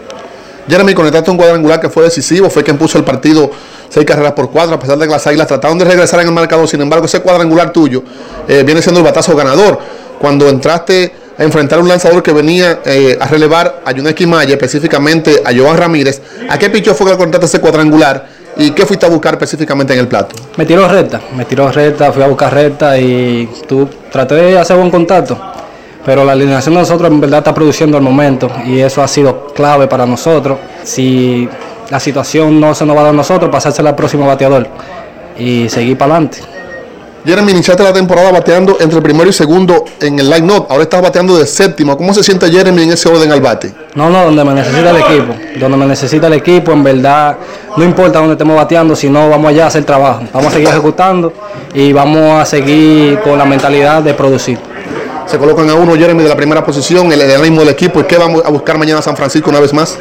Jeremy, 0.69 0.95
conectaste 0.95 1.31
un 1.31 1.37
cuadrangular 1.37 1.81
que 1.81 1.89
fue 1.89 2.05
decisivo, 2.05 2.49
fue 2.49 2.63
quien 2.63 2.79
puso 2.79 2.99
el 2.99 3.05
partido 3.05 3.51
seis 3.89 4.07
carreras 4.07 4.33
por 4.33 4.51
cuatro, 4.51 4.75
a 4.75 4.81
pesar 4.81 4.99
de 4.99 5.07
que 5.07 5.13
las 5.13 5.27
Águilas 5.27 5.47
trataron 5.47 5.79
de 5.79 5.85
regresar 5.85 6.21
en 6.21 6.27
el 6.27 6.33
marcador. 6.33 6.67
Sin 6.69 6.81
embargo, 6.81 7.07
ese 7.07 7.21
cuadrangular 7.21 7.73
tuyo 7.73 8.03
eh, 8.49 8.63
viene 8.65 8.83
siendo 8.83 9.01
el 9.01 9.05
batazo 9.05 9.37
ganador. 9.37 9.79
Cuando 10.19 10.49
entraste 10.49 11.15
a 11.37 11.43
enfrentar 11.45 11.79
a 11.79 11.83
un 11.83 11.89
lanzador 11.89 12.23
que 12.23 12.33
venía 12.33 12.81
eh, 12.85 13.17
a 13.21 13.27
relevar 13.27 13.83
a 13.85 13.93
Yuneski 13.93 14.27
Maya, 14.27 14.55
específicamente 14.55 15.43
a 15.45 15.53
Joan 15.55 15.77
Ramírez, 15.77 16.23
¿a 16.49 16.59
qué 16.59 16.71
picho 16.71 16.95
fue 16.95 17.11
que 17.11 17.17
conectaste 17.17 17.47
ese 17.47 17.61
cuadrangular 17.61 18.27
y 18.57 18.71
qué 18.71 18.87
fuiste 18.87 19.05
a 19.05 19.09
buscar 19.09 19.35
específicamente 19.35 19.93
en 19.93 20.01
el 20.01 20.09
plato? 20.09 20.35
Me 20.57 20.65
tiró 20.65 20.89
recta, 20.89 21.21
me 21.37 21.45
tiró 21.45 21.71
recta, 21.71 22.11
fui 22.13 22.23
a 22.23 22.27
buscar 22.29 22.55
recta 22.55 22.99
y 22.99 23.49
tú 23.69 23.89
traté 24.11 24.37
de 24.37 24.59
hacer 24.59 24.77
buen 24.77 24.91
contacto. 24.91 25.54
Pero 26.05 26.25
la 26.25 26.33
alineación 26.33 26.75
de 26.75 26.81
nosotros 26.81 27.11
en 27.11 27.21
verdad 27.21 27.39
está 27.39 27.55
produciendo 27.55 27.97
al 27.97 28.03
momento 28.03 28.51
y 28.67 28.81
eso 28.81 29.03
ha 29.03 29.09
sido 29.09 29.47
clave 29.49 29.87
para 29.87 30.05
nosotros. 30.07 30.59
Si 30.83 31.49
la 31.91 31.99
situación 31.99 32.61
no 32.61 32.75
se 32.75 32.85
nos 32.85 32.97
va 32.97 33.01
a 33.01 33.05
dar 33.05 33.15
a 33.15 33.17
nosotros, 33.17 33.51
pasársela 33.51 33.91
al 33.91 33.97
próximo 33.97 34.27
bateador 34.27 34.67
y 35.39 35.69
seguir 35.69 35.97
para 35.97 36.17
adelante. 36.17 36.39
Jeremy, 37.25 37.53
iniciaste 37.53 37.83
la 37.83 37.93
temporada 37.95 38.31
bateando 38.31 38.77
entre 38.81 38.99
el 38.99 39.03
primero 39.03 39.31
y 39.31 39.33
segundo 39.33 39.87
en 39.99 40.19
el 40.19 40.29
line-up. 40.29 40.67
Ahora 40.69 40.83
estás 40.83 41.01
bateando 41.01 41.39
de 41.39 41.47
séptimo. 41.47 41.97
¿Cómo 41.97 42.13
se 42.13 42.23
siente 42.23 42.51
Jeremy 42.51 42.83
en 42.83 42.91
ese 42.91 43.09
orden 43.09 43.33
al 43.33 43.41
bate? 43.41 43.73
No, 43.95 44.11
no, 44.11 44.25
donde 44.25 44.45
me 44.45 44.53
necesita 44.53 44.91
el 44.91 44.97
equipo. 44.99 45.35
Donde 45.59 45.77
me 45.79 45.87
necesita 45.87 46.27
el 46.27 46.35
equipo, 46.35 46.73
en 46.73 46.85
verdad, 46.85 47.39
no 47.79 47.83
importa 47.83 48.19
dónde 48.19 48.35
estemos 48.35 48.55
bateando, 48.55 48.95
sino 48.95 49.31
vamos 49.31 49.49
allá 49.49 49.65
a 49.65 49.67
hacer 49.69 49.85
trabajo. 49.85 50.25
Vamos 50.35 50.49
a 50.49 50.57
seguir 50.57 50.69
ejecutando 50.69 51.33
y 51.73 51.95
vamos 51.95 52.43
a 52.43 52.45
seguir 52.45 53.19
con 53.21 53.39
la 53.39 53.47
mentalidad 53.47 54.03
de 54.03 54.13
producir. 54.13 54.59
Se 55.27 55.39
colocan 55.39 55.69
a 55.71 55.75
uno 55.75 55.95
Jeremy 55.95 56.23
de 56.23 56.29
la 56.29 56.37
primera 56.37 56.65
posición, 56.65 57.11
el, 57.13 57.21
el 57.21 57.41
ánimo 57.41 57.61
del 57.61 57.71
equipo. 57.71 58.01
¿Y 58.01 58.05
qué 58.05 58.19
vamos 58.19 58.43
a 58.45 58.51
buscar 58.51 58.79
mañana 58.79 58.99
a 58.99 59.03
San 59.03 59.17
Francisco 59.17 59.51
una 59.51 59.61
vez 59.61 59.73
más? 59.73 59.99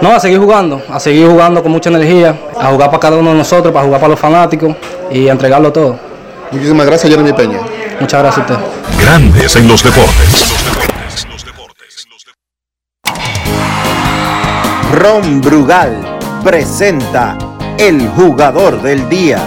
No, 0.00 0.12
a 0.12 0.20
seguir 0.20 0.38
jugando, 0.38 0.80
a 0.88 1.00
seguir 1.00 1.26
jugando 1.26 1.60
con 1.60 1.72
mucha 1.72 1.90
energía, 1.90 2.38
a 2.58 2.68
jugar 2.68 2.88
para 2.88 3.00
cada 3.00 3.16
uno 3.16 3.30
de 3.30 3.36
nosotros, 3.36 3.72
para 3.72 3.84
jugar 3.84 4.00
para 4.00 4.10
los 4.10 4.20
fanáticos 4.20 4.76
y 5.10 5.28
a 5.28 5.32
entregarlo 5.32 5.72
todo. 5.72 5.98
Muchísimas 6.52 6.86
gracias, 6.86 7.10
Jeremy 7.10 7.32
Peña. 7.32 7.60
Muchas 8.00 8.22
gracias 8.22 8.48
a 8.48 8.54
usted. 8.54 9.04
Grandes 9.04 9.56
en 9.56 9.66
los 9.66 9.82
deportes. 9.82 10.54
Ron 14.94 15.40
Brugal 15.40 16.18
presenta 16.44 17.36
el 17.76 18.08
jugador 18.10 18.80
del 18.80 19.08
día. 19.08 19.40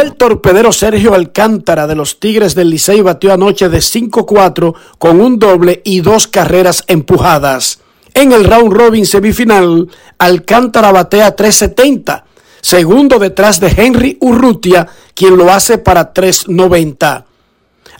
El 0.00 0.14
torpedero 0.14 0.70
Sergio 0.70 1.12
Alcántara 1.12 1.88
de 1.88 1.96
los 1.96 2.20
Tigres 2.20 2.54
del 2.54 2.70
Licey 2.70 3.00
batió 3.00 3.32
anoche 3.32 3.68
de 3.68 3.78
5-4 3.78 4.72
con 4.96 5.20
un 5.20 5.40
doble 5.40 5.82
y 5.84 6.02
dos 6.02 6.28
carreras 6.28 6.84
empujadas. 6.86 7.80
En 8.14 8.30
el 8.30 8.44
round 8.44 8.72
robin 8.72 9.04
semifinal, 9.04 9.88
Alcántara 10.18 10.92
batea 10.92 11.34
370, 11.34 12.24
segundo 12.60 13.18
detrás 13.18 13.58
de 13.58 13.74
Henry 13.76 14.16
Urrutia, 14.20 14.86
quien 15.14 15.36
lo 15.36 15.50
hace 15.50 15.78
para 15.78 16.12
390. 16.12 17.26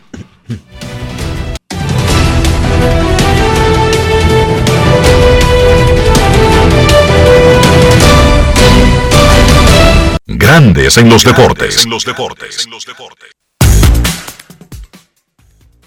Grandes 10.27 10.97
en 10.97 11.09
los 11.09 11.23
deportes. 11.23 11.87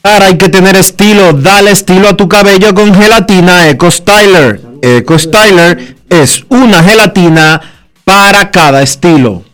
Ahora 0.02 0.26
hay 0.26 0.38
que 0.38 0.48
tener 0.48 0.76
estilo. 0.76 1.32
Dale 1.34 1.72
estilo 1.72 2.08
a 2.08 2.16
tu 2.16 2.28
cabello 2.28 2.72
con 2.72 2.94
gelatina 2.94 3.68
Eco 3.68 3.90
Styler. 3.90 4.67
Eco 4.82 5.18
Styler 5.18 5.96
es 6.08 6.44
una 6.48 6.82
gelatina 6.82 7.60
para 8.04 8.50
cada 8.50 8.82
estilo. 8.82 9.44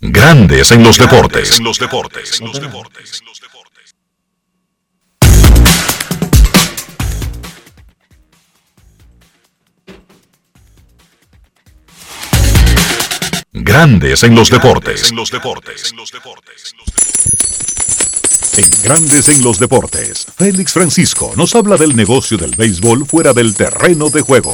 Grandes 0.00 0.72
en 0.72 0.82
los 0.82 0.98
deportes. 0.98 1.60
Grandes 13.52 14.22
en 14.24 14.34
los 14.34 14.50
deportes. 14.50 15.10
En 15.10 15.16
Grandes 18.54 19.30
en 19.30 19.42
los 19.42 19.58
deportes, 19.58 20.26
Félix 20.36 20.74
Francisco 20.74 21.32
nos 21.36 21.54
habla 21.54 21.78
del 21.78 21.96
negocio 21.96 22.36
del 22.36 22.54
béisbol 22.54 23.06
fuera 23.06 23.32
del 23.32 23.54
terreno 23.54 24.10
de 24.10 24.20
juego. 24.20 24.52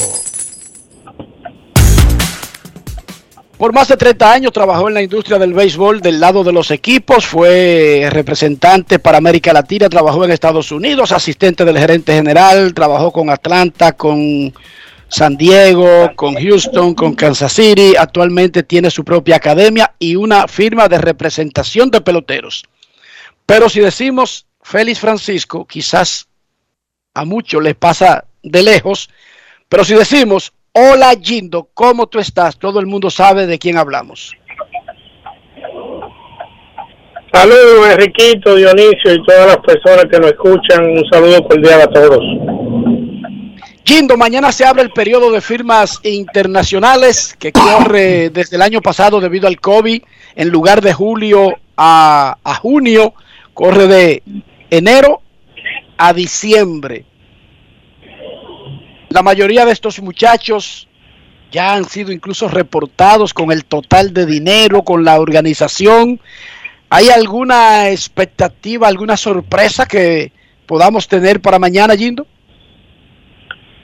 Por 3.57 3.73
más 3.73 3.89
de 3.89 3.97
30 3.97 4.33
años 4.33 4.53
trabajó 4.53 4.87
en 4.87 4.95
la 4.95 5.03
industria 5.03 5.37
del 5.37 5.53
béisbol 5.53 6.01
del 6.01 6.21
lado 6.21 6.45
de 6.45 6.53
los 6.53 6.71
equipos, 6.71 7.27
fue 7.27 8.07
representante 8.11 9.01
para 9.01 9.19
América 9.19 9.53
Latina, 9.53 9.89
trabajó 9.89 10.25
en 10.25 10.31
Estados 10.31 10.71
Unidos, 10.71 11.11
asistente 11.11 11.65
del 11.65 11.77
gerente 11.77 12.13
general, 12.13 12.73
trabajó 12.75 13.11
con 13.11 13.31
Atlanta, 13.31 13.97
con 13.97 14.55
San 15.09 15.37
Diego, 15.37 16.13
con 16.15 16.37
Houston, 16.37 16.95
con 16.95 17.17
Kansas 17.17 17.53
City. 17.53 17.97
Actualmente 17.99 18.63
tiene 18.63 18.93
su 18.93 19.05
propia 19.05 19.37
academia 19.37 19.93
y 19.99 20.15
una 20.15 20.47
firma 20.47 20.87
de 20.87 20.99
representación 20.99 21.91
de 21.91 22.01
peloteros. 22.01 22.63
Pero 23.49 23.71
si 23.71 23.81
decimos 23.81 24.47
Félix 24.61 25.01
Francisco, 25.01 25.67
quizás 25.67 26.29
a 27.15 27.25
muchos 27.25 27.63
les 27.63 27.75
pasa 27.75 28.27
de 28.43 28.63
lejos. 28.63 29.09
Pero 29.71 29.85
si 29.85 29.95
decimos 29.95 30.53
Hola 30.73 31.15
Gindo, 31.19 31.71
¿cómo 31.73 32.07
tú 32.09 32.19
estás? 32.19 32.59
Todo 32.59 32.79
el 32.79 32.85
mundo 32.85 33.09
sabe 33.09 33.47
de 33.47 33.59
quién 33.59 33.79
hablamos. 33.79 34.37
Saludos, 37.33 37.89
Enriquito, 37.91 38.55
Dionisio 38.55 39.15
y 39.15 39.25
todas 39.25 39.47
las 39.47 39.59
personas 39.59 40.05
que 40.11 40.19
nos 40.19 40.31
escuchan. 40.33 40.85
Un 40.85 41.09
saludo 41.11 41.43
cordial 41.49 41.81
a 41.81 41.87
todos. 41.87 42.21
Gindo, 43.83 44.19
mañana 44.19 44.53
se 44.53 44.67
abre 44.67 44.83
el 44.83 44.91
periodo 44.91 45.33
de 45.33 45.41
firmas 45.41 46.01
internacionales 46.03 47.35
que 47.39 47.53
corre 47.53 48.29
desde 48.29 48.57
el 48.57 48.63
año 48.63 48.83
pasado 48.83 49.21
debido 49.21 49.49
al 49.49 49.59
COVID. 49.59 50.03
En 50.37 50.51
lugar 50.51 50.83
de 50.83 50.93
julio 50.93 51.55
a, 51.79 52.37
a 52.45 52.55
junio, 52.57 53.15
corre 53.59 53.89
de 53.89 54.23
enero 54.71 55.21
a 55.97 56.13
diciembre. 56.13 57.05
La 59.09 59.23
mayoría 59.23 59.65
de 59.65 59.73
estos 59.73 60.01
muchachos 60.01 60.87
ya 61.51 61.75
han 61.75 61.85
sido 61.85 62.13
incluso 62.13 62.47
reportados 62.47 63.35
con 63.35 63.51
el 63.51 63.65
total 63.65 64.15
de 64.15 64.27
dinero, 64.27 64.85
con 64.85 65.05
la 65.05 65.19
organización. 65.19 66.21
¿Hay 66.89 67.09
alguna 67.09 67.89
expectativa, 67.89 68.87
alguna 68.87 69.17
sorpresa 69.17 69.87
que 69.87 70.31
podamos 70.65 71.09
tener 71.09 71.41
para 71.41 71.59
mañana, 71.59 71.97
Gindo? 71.97 72.29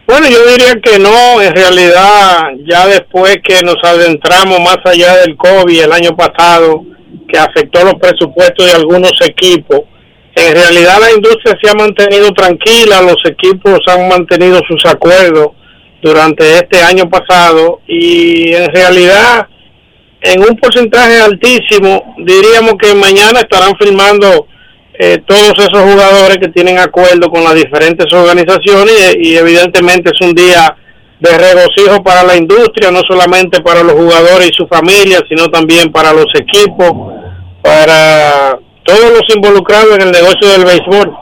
Bueno, 0.06 0.28
yo 0.28 0.46
diría 0.52 0.80
que 0.80 1.00
no, 1.00 1.42
en 1.42 1.52
realidad 1.52 2.42
ya 2.64 2.86
después 2.86 3.38
que 3.42 3.60
nos 3.62 3.82
adentramos 3.82 4.60
más 4.60 4.78
allá 4.84 5.16
del 5.16 5.36
COVID 5.36 5.82
el 5.82 5.92
año 5.92 6.16
pasado, 6.16 6.93
afectó 7.38 7.84
los 7.84 7.94
presupuestos 7.94 8.66
de 8.66 8.72
algunos 8.72 9.12
equipos, 9.26 9.82
en 10.34 10.52
realidad 10.52 10.98
la 11.00 11.12
industria 11.12 11.56
se 11.62 11.70
ha 11.70 11.74
mantenido 11.74 12.32
tranquila, 12.32 13.02
los 13.02 13.18
equipos 13.24 13.78
han 13.86 14.08
mantenido 14.08 14.60
sus 14.68 14.84
acuerdos 14.84 15.48
durante 16.02 16.44
este 16.56 16.82
año 16.82 17.08
pasado 17.08 17.80
y 17.86 18.52
en 18.52 18.68
realidad 18.74 19.46
en 20.20 20.40
un 20.40 20.56
porcentaje 20.56 21.20
altísimo 21.20 22.16
diríamos 22.18 22.74
que 22.80 22.94
mañana 22.94 23.40
estarán 23.40 23.76
firmando 23.78 24.48
eh, 24.98 25.18
todos 25.26 25.52
esos 25.58 25.80
jugadores 25.80 26.38
que 26.38 26.48
tienen 26.48 26.78
acuerdo 26.78 27.30
con 27.30 27.44
las 27.44 27.54
diferentes 27.54 28.12
organizaciones 28.12 29.16
y, 29.16 29.28
y 29.28 29.36
evidentemente 29.36 30.10
es 30.12 30.26
un 30.26 30.34
día 30.34 30.76
de 31.20 31.38
regocijo 31.38 32.02
para 32.02 32.22
la 32.22 32.36
industria, 32.36 32.90
no 32.90 33.00
solamente 33.08 33.60
para 33.62 33.82
los 33.82 33.94
jugadores 33.94 34.50
y 34.50 34.54
su 34.54 34.66
familia, 34.66 35.20
sino 35.28 35.48
también 35.48 35.90
para 35.90 36.12
los 36.12 36.26
equipos, 36.34 37.13
para 37.64 38.58
todos 38.84 39.10
los 39.10 39.22
involucrados 39.34 39.94
en 39.94 40.02
el 40.02 40.12
negocio 40.12 40.48
del 40.50 40.66
béisbol. 40.66 41.16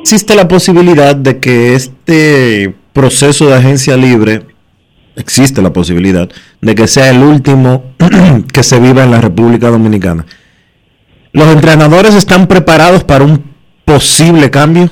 Existe 0.00 0.36
la 0.36 0.46
posibilidad 0.46 1.16
de 1.16 1.40
que 1.40 1.74
este 1.74 2.72
proceso 2.92 3.48
de 3.48 3.54
agencia 3.54 3.96
libre, 3.96 4.42
existe 5.16 5.60
la 5.60 5.72
posibilidad 5.72 6.28
de 6.60 6.74
que 6.76 6.86
sea 6.86 7.10
el 7.10 7.22
último 7.22 7.94
que 8.52 8.62
se 8.62 8.78
viva 8.78 9.02
en 9.02 9.10
la 9.10 9.20
República 9.20 9.68
Dominicana. 9.68 10.24
¿Los 11.32 11.48
entrenadores 11.48 12.14
están 12.14 12.46
preparados 12.46 13.02
para 13.02 13.24
un 13.24 13.52
posible 13.84 14.48
cambio? 14.48 14.88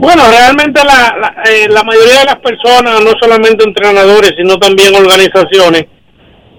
Bueno, 0.00 0.22
realmente 0.30 0.80
la, 0.84 1.16
la, 1.20 1.42
eh, 1.50 1.68
la 1.68 1.82
mayoría 1.82 2.20
de 2.20 2.24
las 2.26 2.36
personas, 2.36 3.02
no 3.02 3.10
solamente 3.20 3.64
entrenadores, 3.64 4.34
sino 4.36 4.56
también 4.58 4.94
organizaciones, 4.94 5.86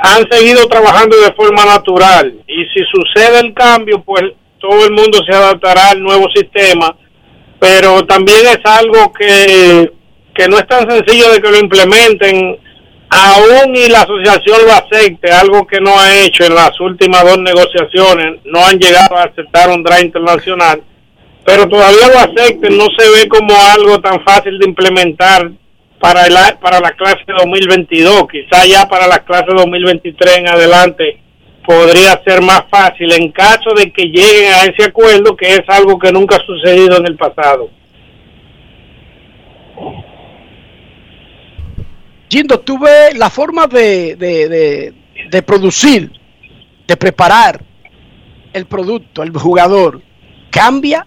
han 0.01 0.27
seguido 0.31 0.67
trabajando 0.67 1.15
de 1.17 1.31
forma 1.33 1.63
natural. 1.63 2.33
Y 2.47 2.65
si 2.73 2.83
sucede 2.91 3.39
el 3.39 3.53
cambio, 3.53 4.01
pues 4.01 4.23
todo 4.59 4.85
el 4.85 4.91
mundo 4.91 5.19
se 5.25 5.35
adaptará 5.35 5.89
al 5.89 6.01
nuevo 6.01 6.27
sistema, 6.35 6.95
pero 7.59 8.03
también 8.05 8.39
es 8.47 8.59
algo 8.63 9.13
que, 9.13 9.91
que 10.33 10.47
no 10.47 10.57
es 10.57 10.67
tan 10.67 10.89
sencillo 10.89 11.31
de 11.31 11.41
que 11.41 11.51
lo 11.51 11.57
implementen, 11.57 12.57
aún 13.09 13.75
y 13.75 13.89
la 13.89 14.01
asociación 14.01 14.65
lo 14.65 14.73
acepte, 14.73 15.31
algo 15.31 15.67
que 15.67 15.79
no 15.79 15.99
ha 15.99 16.15
hecho 16.21 16.45
en 16.45 16.55
las 16.55 16.79
últimas 16.79 17.23
dos 17.23 17.37
negociaciones, 17.39 18.39
no 18.45 18.65
han 18.65 18.79
llegado 18.79 19.17
a 19.17 19.23
aceptar 19.23 19.69
un 19.69 19.83
draft 19.83 20.03
internacional, 20.03 20.81
pero 21.45 21.67
todavía 21.67 22.07
lo 22.07 22.19
acepten, 22.19 22.75
no 22.75 22.87
se 22.97 23.07
ve 23.09 23.27
como 23.27 23.53
algo 23.75 23.99
tan 23.99 24.23
fácil 24.23 24.57
de 24.57 24.65
implementar 24.67 25.51
para, 26.01 26.25
el, 26.25 26.35
para 26.59 26.79
la 26.79 26.91
clase 26.91 27.23
2022, 27.27 28.27
quizá 28.29 28.65
ya 28.65 28.89
para 28.89 29.07
la 29.07 29.19
clase 29.19 29.53
2023 29.55 30.37
en 30.39 30.49
adelante 30.49 31.19
podría 31.65 32.19
ser 32.25 32.41
más 32.41 32.63
fácil 32.71 33.11
en 33.13 33.31
caso 33.31 33.69
de 33.75 33.91
que 33.91 34.05
lleguen 34.05 34.51
a 34.51 34.63
ese 34.63 34.85
acuerdo, 34.85 35.37
que 35.37 35.53
es 35.53 35.61
algo 35.67 35.99
que 35.99 36.11
nunca 36.11 36.37
ha 36.37 36.45
sucedido 36.45 36.97
en 36.97 37.05
el 37.05 37.15
pasado. 37.15 37.69
Gindo, 42.29 42.59
tú 42.61 42.79
ves 42.79 43.15
la 43.15 43.29
forma 43.29 43.67
de, 43.67 44.15
de, 44.15 44.93
de 45.29 45.41
producir, 45.43 46.11
de 46.87 46.97
preparar 46.97 47.61
el 48.53 48.65
producto, 48.65 49.21
el 49.21 49.31
jugador, 49.31 50.01
cambia 50.49 51.05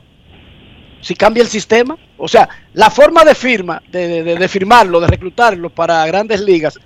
si 1.04 1.14
cambia 1.14 1.42
el 1.42 1.48
sistema. 1.48 1.96
O 2.16 2.26
sea, 2.26 2.48
la 2.72 2.90
forma 2.90 3.24
de 3.24 3.34
firma, 3.34 3.82
de, 3.88 4.22
de, 4.22 4.36
de, 4.36 4.48
firmarlo, 4.48 5.00
de 5.00 5.06
reclutarlo 5.06 5.70
para 5.70 6.06
grandes 6.06 6.40
ligas, 6.40 6.78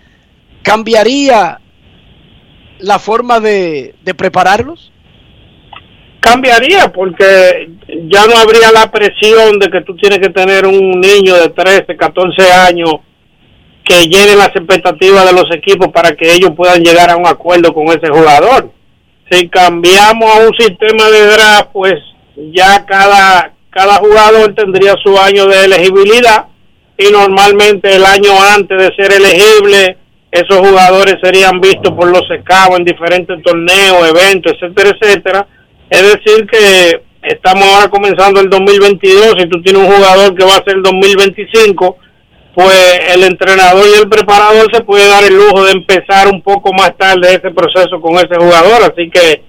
¿cambiaría 0.63 1.61
la 2.81 2.99
forma 2.99 3.39
de, 3.41 3.95
de 4.03 4.15
prepararlos? 4.15 4.93
Cambiaría 6.21 6.93
porque 6.93 7.71
ya 8.09 8.27
no 8.27 8.37
habría 8.37 8.73
la 8.73 8.91
presión 8.91 9.59
de 9.61 9.71
que 9.71 9.83
tú 9.83 9.95
tienes 9.97 10.19
que 10.19 10.31
tener 10.31 10.67
un 10.67 11.01
niño 11.01 11.37
de 11.37 11.51
13, 11.51 11.97
14 11.97 12.53
años 12.53 12.95
que 13.85 14.07
llene 14.09 14.35
las 14.35 14.49
expectativas 14.49 15.25
de 15.25 15.33
los 15.33 15.55
equipos 15.55 15.89
para 15.89 16.13
que 16.17 16.35
ellos 16.35 16.51
puedan 16.57 16.83
llegar 16.83 17.09
a 17.09 17.17
un 17.17 17.27
acuerdo 17.27 17.73
con 17.73 17.87
ese 17.87 18.09
jugador. 18.09 18.73
Si 19.31 19.49
cambiamos 19.49 20.29
a 20.35 20.47
un 20.47 20.55
sistema 20.59 21.09
de 21.09 21.27
draft, 21.27 21.69
pues 21.73 21.95
ya 22.53 22.85
cada, 22.85 23.53
cada 23.71 23.97
jugador 23.97 24.55
tendría 24.55 24.95
su 25.03 25.19
año 25.19 25.47
de 25.47 25.65
elegibilidad 25.65 26.47
y 26.97 27.11
normalmente 27.13 27.95
el 27.95 28.05
año 28.05 28.31
antes 28.55 28.79
de 28.79 28.95
ser 28.97 29.13
elegible 29.13 29.97
esos 30.31 30.59
jugadores 30.59 31.17
serían 31.23 31.61
vistos 31.61 31.93
por 31.95 32.09
los 32.09 32.23
scouts 32.27 32.79
en 32.79 32.85
diferentes 32.85 33.43
torneos, 33.43 34.09
eventos, 34.09 34.53
etcétera, 34.61 34.97
etcétera, 35.01 35.47
Es 35.89 36.03
decir, 36.03 36.47
que 36.47 37.03
estamos 37.23 37.65
ahora 37.65 37.89
comenzando 37.89 38.41
el 38.41 38.51
2022 38.51 39.37
y 39.39 39.49
tú 39.49 39.63
tienes 39.63 39.83
un 39.83 39.93
jugador 39.95 40.35
que 40.35 40.45
va 40.45 40.53
a 40.53 40.65
ser 40.65 40.77
el 40.77 40.83
2025, 40.83 41.97
pues 42.55 43.01
el 43.15 43.25
entrenador 43.25 43.87
y 43.89 43.99
el 43.99 44.09
preparador 44.09 44.69
se 44.75 44.83
puede 44.83 45.09
dar 45.09 45.25
el 45.25 45.35
lujo 45.35 45.65
de 45.65 45.73
empezar 45.73 46.29
un 46.29 46.43
poco 46.43 46.73
más 46.75 46.97
tarde 46.99 47.31
ese 47.31 47.51
proceso 47.51 48.01
con 48.01 48.17
ese 48.17 48.35
jugador, 48.37 48.83
así 48.83 49.09
que 49.11 49.43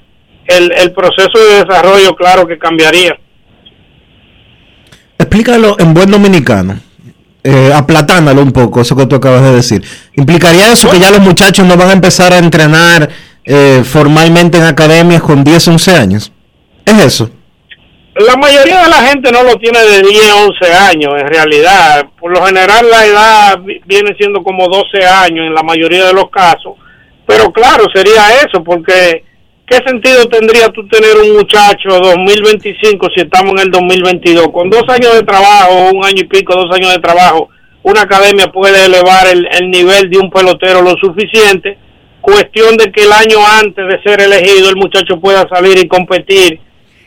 el, 0.47 0.71
el 0.71 0.93
proceso 0.93 1.37
de 1.37 1.65
desarrollo 1.65 2.15
claro 2.15 2.47
que 2.47 2.57
cambiaría. 2.57 3.17
Explícalo 5.19 5.75
en 5.79 5.93
buen 5.93 6.09
dominicano. 6.09 6.79
Eh, 7.43 7.71
un 8.41 8.51
poco, 8.51 8.81
eso 8.81 8.95
que 8.95 9.05
tú 9.05 9.15
acabas 9.15 9.43
de 9.43 9.53
decir. 9.55 9.83
¿Implicaría 10.15 10.71
eso 10.71 10.89
que 10.89 10.99
ya 10.99 11.11
los 11.11 11.21
muchachos 11.21 11.65
no 11.65 11.77
van 11.77 11.89
a 11.89 11.93
empezar 11.93 12.33
a 12.33 12.37
entrenar 12.37 13.09
eh, 13.45 13.83
formalmente 13.85 14.57
en 14.57 14.63
academias 14.63 15.21
con 15.21 15.43
10, 15.43 15.67
11 15.67 15.95
años? 15.95 16.31
¿Es 16.85 16.97
eso? 16.99 17.29
La 18.15 18.35
mayoría 18.35 18.83
de 18.83 18.89
la 18.89 19.01
gente 19.03 19.31
no 19.31 19.43
lo 19.43 19.55
tiene 19.55 19.79
de 19.79 20.01
10 20.01 20.29
a 20.31 20.35
11 20.35 20.73
años, 20.73 21.13
en 21.21 21.27
realidad. 21.27 22.05
Por 22.19 22.31
lo 22.37 22.45
general 22.45 22.85
la 22.89 23.05
edad 23.05 23.59
vi- 23.63 23.79
viene 23.85 24.13
siendo 24.17 24.43
como 24.43 24.67
12 24.67 25.05
años 25.05 25.45
en 25.47 25.53
la 25.53 25.63
mayoría 25.63 26.05
de 26.07 26.13
los 26.13 26.29
casos. 26.29 26.73
Pero 27.25 27.51
claro, 27.53 27.85
sería 27.93 28.29
eso, 28.45 28.63
porque 28.63 29.23
¿qué 29.69 29.77
sentido 29.85 30.25
tendría 30.27 30.69
tú 30.69 30.87
tener 30.87 31.15
un 31.17 31.37
muchacho 31.37 31.89
2025 32.01 33.07
si 33.15 33.21
estamos 33.21 33.53
en 33.53 33.67
el 33.67 33.71
2022? 33.71 34.49
Con 34.51 34.69
dos 34.69 34.83
años 34.89 35.13
de 35.13 35.23
trabajo, 35.23 35.91
un 35.93 36.03
año 36.03 36.21
y 36.21 36.23
pico, 36.23 36.55
dos 36.55 36.75
años 36.75 36.91
de 36.93 36.99
trabajo, 36.99 37.49
una 37.83 38.01
academia 38.01 38.47
puede 38.47 38.85
elevar 38.85 39.27
el, 39.27 39.47
el 39.51 39.69
nivel 39.69 40.09
de 40.09 40.17
un 40.17 40.29
pelotero 40.29 40.81
lo 40.81 40.95
suficiente. 40.97 41.77
Cuestión 42.19 42.75
de 42.77 42.91
que 42.91 43.03
el 43.03 43.11
año 43.11 43.37
antes 43.61 43.87
de 43.87 44.01
ser 44.01 44.21
elegido 44.21 44.69
el 44.69 44.75
muchacho 44.75 45.19
pueda 45.19 45.47
salir 45.47 45.77
y 45.77 45.87
competir 45.87 46.59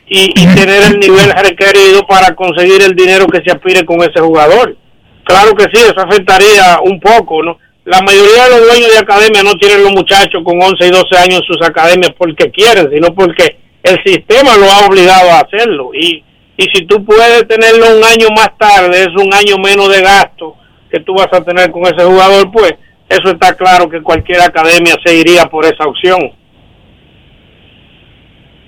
y, 0.06 0.30
y 0.34 0.46
tener 0.54 0.82
el 0.84 1.00
nivel 1.00 1.30
requerido 1.30 2.06
para 2.06 2.34
conseguir 2.34 2.82
el 2.82 2.94
dinero 2.94 3.26
que 3.26 3.42
se 3.42 3.50
aspire 3.50 3.84
con 3.84 4.00
ese 4.00 4.20
jugador. 4.20 4.76
Claro 5.24 5.54
que 5.54 5.64
sí, 5.64 5.82
eso 5.82 6.00
afectaría 6.00 6.78
un 6.82 6.98
poco, 6.98 7.42
¿no? 7.42 7.58
La 7.84 8.00
mayoría 8.00 8.44
de 8.44 8.50
los 8.50 8.68
dueños 8.68 8.92
de 8.92 8.98
academia 8.98 9.42
no 9.42 9.54
tienen 9.54 9.82
los 9.82 9.92
muchachos 9.92 10.42
con 10.44 10.62
11 10.62 10.86
y 10.86 10.90
12 10.90 11.16
años 11.18 11.40
en 11.40 11.46
sus 11.54 11.66
academias 11.66 12.12
porque 12.16 12.50
quieren, 12.50 12.88
sino 12.92 13.12
porque 13.12 13.58
el 13.82 13.98
sistema 14.04 14.56
lo 14.56 14.70
ha 14.70 14.86
obligado 14.86 15.30
a 15.30 15.40
hacerlo. 15.40 15.90
Y, 15.92 16.22
y 16.56 16.64
si 16.72 16.86
tú 16.86 17.04
puedes 17.04 17.46
tenerlo 17.48 17.96
un 17.96 18.04
año 18.04 18.28
más 18.36 18.56
tarde, 18.56 19.00
es 19.00 19.08
un 19.08 19.34
año 19.34 19.58
menos 19.58 19.88
de 19.88 20.00
gasto 20.00 20.56
que 20.92 21.00
tú 21.00 21.14
vas 21.14 21.32
a 21.32 21.42
tener 21.42 21.72
con 21.72 21.82
ese 21.82 22.04
jugador, 22.04 22.52
pues 22.52 22.74
eso 23.08 23.30
está 23.30 23.54
claro 23.54 23.88
que 23.88 24.02
cualquier 24.02 24.42
academia 24.42 24.94
se 25.04 25.16
iría 25.16 25.46
por 25.46 25.64
esa 25.64 25.84
opción. 25.84 26.32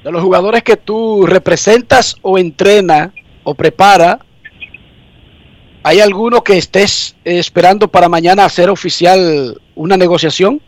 De 0.03 0.11
los 0.11 0.23
jugadores 0.23 0.63
que 0.63 0.77
tú 0.77 1.25
representas 1.27 2.17
o 2.23 2.37
entrena 2.37 3.13
o 3.45 3.55
prepara, 3.55 4.19
¿hay 5.85 6.01
alguno 6.01 6.43
que 6.43 6.59
estés 6.59 7.15
esperando 7.25 7.87
para 7.87 8.09
mañana 8.09 8.45
hacer 8.45 8.71
oficial 8.71 9.57
una 9.77 9.97
negociación 9.97 10.61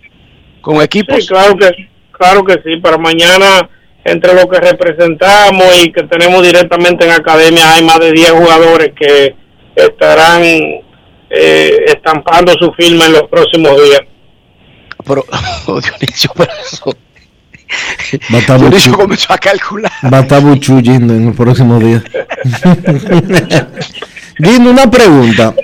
con 0.61 0.81
equipos? 0.81 1.17
Sí, 1.23 1.27
claro 1.27 1.57
que, 1.57 1.71
claro 2.13 2.45
que 2.45 2.55
sí. 2.65 2.77
Para 2.81 2.99
mañana, 2.99 3.69
entre 4.05 4.33
lo 4.35 4.49
que 4.49 4.61
representamos 4.61 5.67
y 5.85 5.91
que 5.93 6.05
tenemos 6.05 6.41
directamente 6.43 7.05
en 7.07 7.13
academia, 7.13 7.75
hay 7.75 7.85
más 7.85 7.99
de 7.99 8.13
10 8.13 8.31
jugadores 8.31 8.93
que 8.99 9.35
estarán 9.75 10.43
eh, 10.45 11.85
estampando 11.89 12.53
su 12.53 12.73
firma 12.75 13.07
en 13.07 13.13
los 13.15 13.25
próximos 13.25 13.73
días. 13.83 14.01
Pero, 15.05 15.25
oh, 15.67 15.81
Dionisio, 15.81 16.31
pero 16.37 16.53
eso- 16.63 16.97
Va 18.33 18.39
a 18.39 18.41
estar 18.41 18.61
Dionisio 18.61 18.93
Buchu- 18.93 18.97
comenzó 18.97 19.33
a 19.33 19.39
calcular. 19.39 19.91
va 20.13 20.19
a 20.19 20.21
estar 20.21 20.41
Buchu 20.41 20.81
yendo 20.81 21.15
en 21.15 21.27
los 21.27 21.37
próximos 21.37 21.83
días. 21.83 22.03
Guindo, 24.39 24.71
una 24.71 24.91
pregunta. 24.91 25.55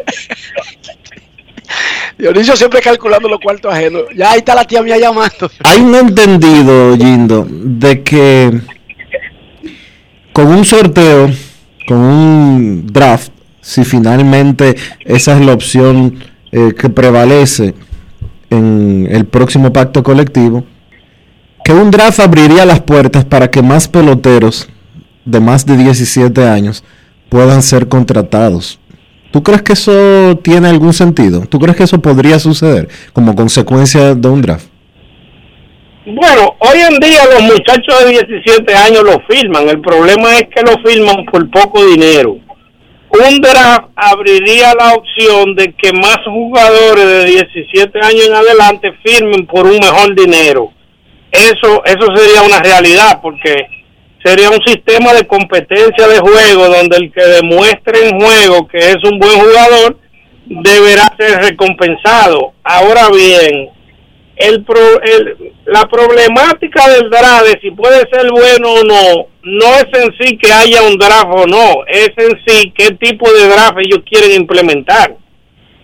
Dionisio 2.19 2.57
siempre 2.57 2.81
calculando 2.81 3.29
los 3.29 3.41
cuartos 3.41 3.73
ajenos. 3.73 4.05
Ya 4.15 4.33
ahí 4.33 4.39
está 4.39 4.55
la 4.55 4.65
tía 4.65 4.83
mía 4.83 4.99
llamando. 4.99 5.51
Hay 5.65 5.81
un 5.81 5.95
entendido, 5.95 6.97
Gindo, 6.97 7.47
de 7.49 8.03
que 8.03 8.61
con 10.33 10.47
un 10.47 10.65
sorteo, 10.65 11.31
con 11.87 11.99
un 11.99 12.87
draft, 12.87 13.33
si 13.61 13.85
finalmente 13.85 14.77
esa 15.05 15.37
es 15.37 15.45
la 15.45 15.53
opción 15.53 16.19
eh, 16.51 16.73
que 16.79 16.89
prevalece 16.89 17.75
en 18.51 19.09
el 19.11 19.27
próximo 19.27 19.73
pacto 19.73 20.03
colectivo, 20.03 20.65
que 21.65 21.73
un 21.73 21.91
draft 21.91 22.21
abriría 22.21 22.65
las 22.65 22.81
puertas 22.81 23.25
para 23.25 23.51
que 23.51 23.63
más 23.63 23.89
peloteros 23.89 24.69
de 25.25 25.41
más 25.41 25.65
de 25.65 25.77
17 25.77 26.47
años 26.49 26.83
puedan 27.33 27.63
ser 27.63 27.89
contratados. 27.89 28.79
¿Tú 29.31 29.43
crees 29.43 29.63
que 29.63 29.73
eso 29.73 30.39
tiene 30.43 30.69
algún 30.69 30.93
sentido? 30.93 31.47
¿Tú 31.47 31.59
crees 31.59 31.79
que 31.79 31.85
eso 31.85 31.99
podría 31.99 32.39
suceder 32.39 32.89
como 33.15 33.35
consecuencia 33.35 34.15
de 34.15 34.29
un 34.29 34.43
draft? 34.43 34.67
Bueno, 36.05 36.55
hoy 36.59 36.79
en 36.81 37.01
día 37.01 37.25
los 37.33 37.43
muchachos 37.45 38.05
de 38.05 38.11
17 38.11 38.75
años 38.75 39.03
lo 39.03 39.19
firman. 39.27 39.67
El 39.67 39.81
problema 39.81 40.37
es 40.37 40.43
que 40.55 40.61
lo 40.61 40.77
firman 40.87 41.25
por 41.25 41.51
poco 41.51 41.83
dinero. 41.87 42.37
Un 43.09 43.41
draft 43.41 43.89
abriría 43.97 44.75
la 44.75 44.93
opción 44.93 45.55
de 45.55 45.73
que 45.73 45.91
más 45.95 46.19
jugadores 46.27 47.07
de 47.07 47.25
17 47.25 47.99
años 47.99 48.27
en 48.27 48.35
adelante 48.35 48.93
firmen 49.03 49.47
por 49.47 49.65
un 49.65 49.79
mejor 49.79 50.15
dinero. 50.15 50.71
Eso, 51.31 51.83
eso 51.87 52.07
sería 52.15 52.43
una 52.43 52.61
realidad 52.63 53.21
porque 53.23 53.82
sería 54.25 54.51
un 54.51 54.61
sistema 54.67 55.13
de 55.15 55.27
competencia 55.27 56.07
de 56.09 56.19
juego 56.19 56.69
donde 56.69 56.97
el 56.97 57.13
que 57.13 57.23
demuestre 57.23 58.09
en 58.09 58.21
juego 58.21 58.69
que 58.69 58.79
es 58.79 58.97
un 59.05 59.19
buen 59.19 59.39
jugador 59.41 59.99
deberá 60.47 61.15
ser 61.19 61.39
recompensado. 61.43 62.53
Ahora 62.63 63.09
bien, 63.11 63.71
el, 64.37 64.65
pro- 64.65 65.01
el- 65.03 65.53
la 65.67 65.85
problemática 65.89 66.89
del 66.89 67.09
draft 67.11 67.47
de 67.47 67.61
si 67.61 67.71
puede 67.71 68.07
ser 68.13 68.31
bueno 68.31 68.73
o 68.73 68.85
no, 68.85 69.27
no 69.45 69.67
es 69.77 69.87
en 69.95 70.13
sí 70.21 70.37
que 70.37 70.53
haya 70.53 70.83
un 70.83 70.97
draft 70.99 71.29
o 71.31 71.47
no, 71.47 71.85
es 71.87 72.11
en 72.17 72.39
sí 72.47 72.73
qué 72.77 72.91
tipo 72.95 73.31
de 73.33 73.49
draft 73.49 73.79
ellos 73.85 74.01
quieren 74.09 74.33
implementar. 74.41 75.17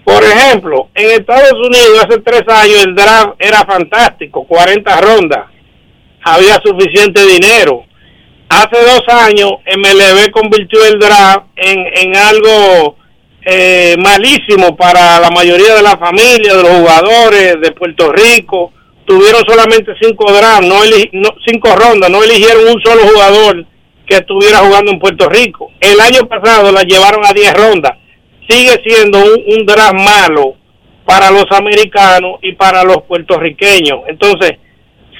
Por 0.04 0.24
ejemplo, 0.24 0.88
en 0.94 1.10
Estados 1.10 1.52
Unidos 1.52 2.04
hace 2.06 2.20
tres 2.20 2.42
años 2.48 2.84
el 2.86 2.94
draft 2.94 3.34
era 3.38 3.58
fantástico, 3.66 4.44
40 4.46 5.00
rondas, 5.02 5.46
había 6.22 6.54
suficiente 6.64 7.24
dinero. 7.26 7.84
Hace 8.48 8.80
dos 8.82 9.02
años 9.08 9.52
MLB 9.76 10.30
convirtió 10.30 10.84
el 10.86 10.98
draft 10.98 11.46
en, 11.56 11.78
en 11.94 12.16
algo 12.16 12.96
eh, 13.44 13.94
malísimo 13.98 14.74
para 14.76 15.20
la 15.20 15.30
mayoría 15.30 15.74
de 15.74 15.82
la 15.82 15.96
familia, 15.98 16.54
de 16.54 16.62
los 16.62 16.72
jugadores 16.78 17.60
de 17.60 17.72
Puerto 17.72 18.10
Rico. 18.12 18.72
Tuvieron 19.04 19.42
solamente 19.46 19.92
cinco 20.00 20.32
drafts, 20.32 20.66
no, 20.66 20.80
no- 21.12 21.34
cinco 21.46 21.74
rondas, 21.76 22.10
no 22.10 22.22
eligieron 22.22 22.66
un 22.68 22.80
solo 22.82 23.02
jugador 23.06 23.64
que 24.06 24.16
estuviera 24.16 24.58
jugando 24.58 24.92
en 24.92 24.98
Puerto 24.98 25.28
Rico. 25.28 25.70
El 25.80 26.00
año 26.00 26.26
pasado 26.26 26.72
la 26.72 26.82
llevaron 26.82 27.24
a 27.26 27.32
10 27.32 27.52
rondas. 27.54 27.92
Sigue 28.48 28.80
siendo 28.86 29.18
un, 29.18 29.42
un 29.46 29.66
draft 29.66 29.92
malo 29.94 30.54
para 31.04 31.30
los 31.30 31.44
americanos 31.52 32.38
y 32.42 32.52
para 32.54 32.82
los 32.84 33.02
puertorriqueños. 33.02 34.00
Entonces, 34.08 34.52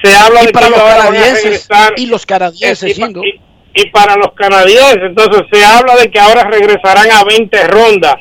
se 0.02 0.14
habla 0.14 0.42
Y 0.42 0.46
de 0.46 0.52
para 0.52 0.66
que 0.66 0.72
los 0.72 0.82
canadienses 0.82 1.68
y 1.96 2.06
los 2.06 2.26
canadienses, 2.26 2.98
y 3.74 3.90
para 3.90 4.16
los 4.16 4.32
canadienses. 4.32 5.02
Entonces 5.02 5.42
se 5.52 5.64
habla 5.64 5.96
de 5.96 6.10
que 6.10 6.18
ahora 6.18 6.44
regresarán 6.44 7.10
a 7.12 7.24
20 7.24 7.64
rondas. 7.68 8.16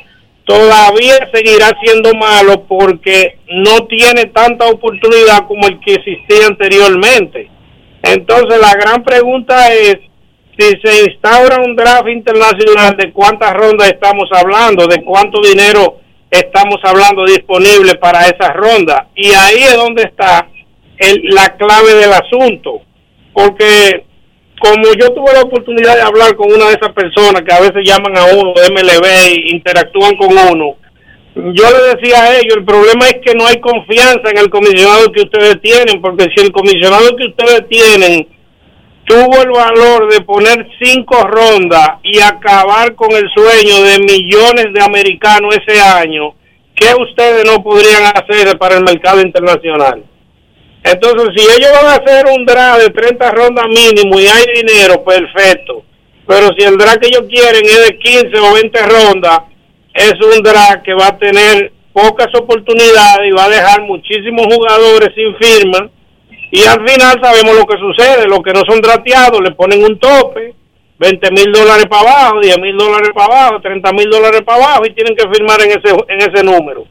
Todavía 0.46 1.30
seguirá 1.34 1.72
siendo 1.84 2.14
malo 2.14 2.64
porque 2.68 3.40
no 3.50 3.86
tiene 3.88 4.26
tanta 4.28 4.66
oportunidad 4.68 5.46
como 5.48 5.68
el 5.68 5.80
que 5.82 5.96
existía 5.96 6.48
anteriormente. 6.48 7.50
Entonces 8.02 8.60
la 8.62 8.74
gran 8.76 9.04
pregunta 9.04 9.74
es 9.74 9.98
si 10.58 10.80
se 10.84 11.04
instaura 11.06 11.62
un 11.62 11.76
draft 11.76 12.08
internacional, 12.08 12.96
¿de 12.98 13.12
cuántas 13.12 13.54
rondas 13.54 13.90
estamos 13.90 14.30
hablando? 14.32 14.88
¿De 14.88 15.04
cuánto 15.04 15.42
dinero 15.42 16.00
estamos 16.32 16.78
hablando 16.84 17.26
disponible 17.26 17.96
para 17.96 18.22
esas 18.22 18.56
rondas? 18.56 19.08
Y 19.16 19.32
ahí 19.32 19.64
es 19.64 19.76
donde 19.76 20.04
está 20.04 20.48
el- 20.98 21.22
la 21.26 21.56
clave 21.58 21.94
del 21.96 22.14
asunto. 22.14 22.82
Porque 23.34 24.04
como 24.60 24.94
yo 25.00 25.14
tuve 25.14 25.34
la 25.34 25.42
oportunidad 25.42 25.96
de 25.96 26.02
hablar 26.02 26.36
con 26.36 26.52
una 26.52 26.66
de 26.68 26.74
esas 26.74 26.92
personas 26.94 27.44
que 27.44 27.54
a 27.54 27.60
veces 27.62 27.84
llaman 27.86 28.18
a 28.18 28.26
uno 28.26 28.54
de 28.56 28.66
MLB 28.72 29.54
interactúan 29.54 30.16
con 30.16 30.30
uno, 30.36 30.76
yo 31.36 31.64
le 31.70 31.96
decía 31.96 32.24
a 32.24 32.38
ellos, 32.38 32.56
el 32.58 32.66
problema 32.66 33.06
es 33.08 33.18
que 33.24 33.36
no 33.36 33.46
hay 33.46 33.60
confianza 33.60 34.32
en 34.32 34.40
el 34.40 34.50
comisionado 34.50 35.12
que 35.12 35.22
ustedes 35.22 35.62
tienen, 35.62 36.02
porque 36.02 36.26
si 36.36 36.44
el 36.44 36.52
comisionado 36.52 37.16
que 37.16 37.28
ustedes 37.28 37.68
tienen 37.70 38.28
tuvo 39.06 39.42
el 39.42 39.52
valor 39.52 40.12
de 40.12 40.22
poner 40.22 40.68
cinco 40.82 41.24
rondas 41.28 41.92
y 42.04 42.20
acabar 42.20 42.94
con 42.96 43.12
el 43.12 43.30
sueño 43.34 43.84
de 43.84 44.00
millones 44.00 44.74
de 44.74 44.82
americanos 44.84 45.56
ese 45.56 45.80
año, 45.80 46.34
¿qué 46.76 46.94
ustedes 47.00 47.46
no 47.46 47.64
podrían 47.64 48.04
hacer 48.04 48.58
para 48.58 48.78
el 48.78 48.84
mercado 48.84 49.22
internacional? 49.22 50.04
Entonces, 50.84 51.30
si 51.36 51.44
ellos 51.44 51.72
van 51.74 51.86
a 51.88 51.96
hacer 51.96 52.26
un 52.28 52.46
draft 52.46 52.82
de 52.82 52.90
30 52.90 53.32
rondas 53.32 53.66
mínimo 53.68 54.20
y 54.20 54.28
hay 54.28 54.46
dinero, 54.56 55.04
perfecto. 55.04 55.84
Pero 56.26 56.50
si 56.58 56.66
el 56.66 56.78
draft 56.78 57.00
que 57.00 57.08
ellos 57.08 57.26
quieren 57.30 57.64
es 57.66 57.88
de 57.88 57.98
15 57.98 58.40
o 58.40 58.54
20 58.54 58.84
rondas, 58.84 59.40
es 59.94 60.14
un 60.14 60.44
draft 60.44 60.84
que 60.84 60.94
va 60.94 61.08
a 61.08 61.18
tener 61.18 61.72
pocas 61.94 62.28
oportunidades 62.36 63.28
y 63.28 63.32
va 63.32 63.46
a 63.46 63.50
dejar 63.50 63.82
muchísimos 63.82 64.46
jugadores 64.54 65.10
sin 65.16 65.36
firma. 65.38 65.90
Y 66.52 66.64
al 66.64 66.88
final 66.88 67.20
sabemos 67.22 67.56
lo 67.56 67.66
que 67.66 67.78
sucede. 67.78 68.28
Los 68.28 68.40
que 68.40 68.54
no 68.54 68.62
son 68.70 68.82
drafteados 68.82 69.42
le 69.42 69.52
ponen 69.52 69.84
un 69.84 69.98
tope, 70.00 70.54
20 71.00 71.32
mil 71.32 71.52
dólares 71.52 71.86
para 71.90 72.02
abajo, 72.02 72.40
10 72.42 72.60
mil 72.60 72.78
dólares 72.78 73.10
para 73.14 73.26
abajo, 73.26 73.62
30 73.62 73.92
mil 73.94 74.10
dólares 74.10 74.42
para 74.46 74.64
abajo 74.64 74.86
y 74.86 74.94
tienen 74.94 75.16
que 75.16 75.28
firmar 75.28 75.62
en 75.62 75.72
ese, 75.72 75.96
en 76.08 76.20
ese 76.22 76.44
número. 76.44 76.86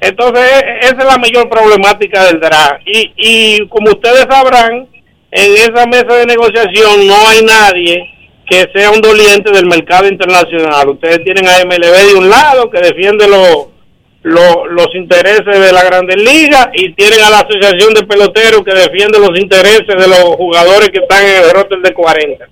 Entonces, 0.00 0.44
e- 0.62 0.78
esa 0.86 0.96
es 0.98 1.04
la 1.04 1.18
mayor 1.18 1.48
problemática 1.48 2.24
del 2.26 2.40
draft. 2.40 2.80
Y, 2.86 3.12
y 3.16 3.68
como 3.68 3.90
ustedes 3.90 4.26
sabrán, 4.30 4.86
en 5.30 5.52
esa 5.54 5.86
mesa 5.86 6.14
de 6.14 6.26
negociación 6.26 7.06
no 7.06 7.28
hay 7.28 7.42
nadie 7.42 8.14
que 8.48 8.66
sea 8.74 8.90
un 8.90 9.00
doliente 9.00 9.50
del 9.52 9.66
mercado 9.66 10.08
internacional. 10.08 10.88
Ustedes 10.88 11.22
tienen 11.24 11.46
a 11.46 11.58
MLB 11.64 12.08
de 12.08 12.14
un 12.14 12.30
lado, 12.30 12.70
que 12.70 12.80
defiende 12.80 13.28
los 13.28 13.66
lo- 14.22 14.66
los 14.66 14.88
intereses 14.94 15.44
de 15.60 15.72
la 15.72 15.84
Grandes 15.84 16.16
Ligas, 16.16 16.68
y 16.74 16.92
tienen 16.94 17.20
a 17.22 17.30
la 17.30 17.38
Asociación 17.40 17.94
de 17.94 18.02
Peloteros, 18.04 18.62
que 18.64 18.74
defiende 18.74 19.18
los 19.18 19.38
intereses 19.38 19.86
de 19.86 20.08
los 20.08 20.24
jugadores 20.36 20.88
que 20.90 20.98
están 20.98 21.24
en 21.24 21.44
el 21.44 21.50
roster 21.50 21.78
de 21.78 21.94
40. 21.94 22.48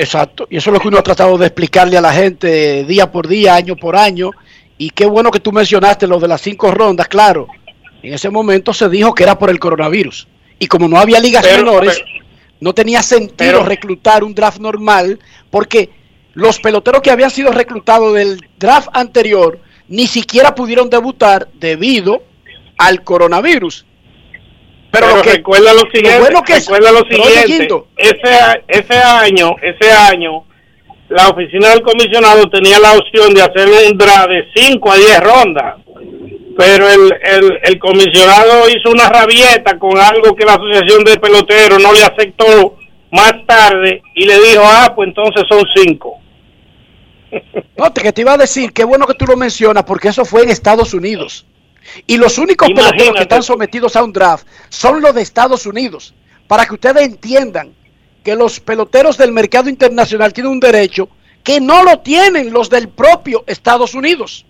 Exacto, 0.00 0.46
y 0.48 0.56
eso 0.56 0.70
es 0.70 0.74
lo 0.74 0.80
que 0.80 0.86
uno 0.88 0.98
ha 0.98 1.02
tratado 1.02 1.36
de 1.36 1.46
explicarle 1.46 1.96
a 1.98 2.00
la 2.00 2.12
gente 2.12 2.84
día 2.84 3.10
por 3.10 3.26
día, 3.26 3.56
año 3.56 3.74
por 3.74 3.96
año. 3.96 4.30
Y 4.78 4.90
qué 4.90 5.06
bueno 5.06 5.32
que 5.32 5.40
tú 5.40 5.50
mencionaste 5.50 6.06
lo 6.06 6.20
de 6.20 6.28
las 6.28 6.40
cinco 6.40 6.70
rondas, 6.70 7.08
claro. 7.08 7.48
En 8.00 8.14
ese 8.14 8.30
momento 8.30 8.72
se 8.72 8.88
dijo 8.88 9.12
que 9.12 9.24
era 9.24 9.36
por 9.36 9.50
el 9.50 9.58
coronavirus. 9.58 10.28
Y 10.60 10.68
como 10.68 10.86
no 10.86 10.98
había 10.98 11.18
ligas 11.18 11.42
Pero- 11.44 11.64
menores, 11.64 11.98
pero- 11.98 12.24
no 12.60 12.72
tenía 12.72 13.02
sentido 13.02 13.34
pero- 13.58 13.64
reclutar 13.64 14.22
un 14.22 14.36
draft 14.36 14.60
normal, 14.60 15.18
porque 15.50 15.90
los 16.34 16.60
peloteros 16.60 17.02
que 17.02 17.10
habían 17.10 17.32
sido 17.32 17.50
reclutados 17.50 18.14
del 18.14 18.40
draft 18.56 18.88
anterior 18.92 19.58
ni 19.88 20.06
siquiera 20.06 20.54
pudieron 20.54 20.88
debutar 20.88 21.48
debido 21.54 22.22
al 22.76 23.02
coronavirus. 23.02 23.84
Pero, 24.90 25.06
Pero 25.06 25.16
lo 25.18 25.22
que, 25.22 25.32
recuerda 25.32 25.72
lo 25.74 25.80
siguiente, 25.90 26.18
bueno 26.18 26.42
que 26.42 26.52
es- 26.54 26.66
recuerda 26.66 26.92
lo 26.92 27.00
siguiente, 27.08 27.68
ese, 27.96 28.34
a- 28.34 28.60
ese 28.68 28.94
año, 28.98 29.54
ese 29.62 29.90
año, 29.92 30.44
la 31.10 31.28
oficina 31.28 31.70
del 31.70 31.82
comisionado 31.82 32.48
tenía 32.50 32.78
la 32.78 32.92
opción 32.92 33.34
de 33.34 33.42
hacer 33.42 33.68
un 33.68 33.98
draft 33.98 34.28
de 34.30 34.44
5 34.54 34.90
a 34.92 34.96
10 34.96 35.20
rondas, 35.20 35.74
pero 36.56 36.88
el, 36.88 37.12
el, 37.22 37.58
el 37.64 37.78
comisionado 37.78 38.68
hizo 38.68 38.90
una 38.90 39.08
rabieta 39.08 39.78
con 39.78 39.96
algo 39.98 40.34
que 40.34 40.44
la 40.46 40.54
asociación 40.54 41.04
de 41.04 41.18
peloteros 41.18 41.82
no 41.82 41.92
le 41.92 42.02
aceptó 42.04 42.76
más 43.10 43.34
tarde 43.46 44.02
y 44.14 44.24
le 44.26 44.40
dijo, 44.40 44.62
ah, 44.64 44.92
pues 44.96 45.08
entonces 45.08 45.44
son 45.48 45.62
5. 45.76 46.14
No, 47.76 47.92
te, 47.92 48.02
que 48.02 48.12
te 48.12 48.22
iba 48.22 48.32
a 48.32 48.38
decir, 48.38 48.72
qué 48.72 48.84
bueno 48.84 49.06
que 49.06 49.14
tú 49.14 49.26
lo 49.26 49.36
mencionas, 49.36 49.84
porque 49.84 50.08
eso 50.08 50.24
fue 50.24 50.42
en 50.42 50.50
Estados 50.50 50.94
Unidos. 50.94 51.46
Y 52.06 52.16
los 52.18 52.38
únicos 52.38 52.68
peloteros 52.68 53.14
que 53.14 53.22
están 53.22 53.42
sometidos 53.42 53.96
a 53.96 54.02
un 54.02 54.12
draft 54.12 54.46
son 54.68 55.00
los 55.00 55.14
de 55.14 55.22
Estados 55.22 55.66
Unidos. 55.66 56.14
Para 56.46 56.66
que 56.66 56.74
ustedes 56.74 57.02
entiendan 57.02 57.72
que 58.24 58.34
los 58.34 58.60
peloteros 58.60 59.16
del 59.16 59.32
mercado 59.32 59.68
internacional 59.68 60.32
tienen 60.32 60.52
un 60.52 60.60
derecho 60.60 61.08
que 61.42 61.60
no 61.60 61.82
lo 61.82 62.00
tienen 62.00 62.52
los 62.52 62.68
del 62.68 62.88
propio 62.88 63.44
Estados 63.46 63.94
Unidos. 63.94 64.44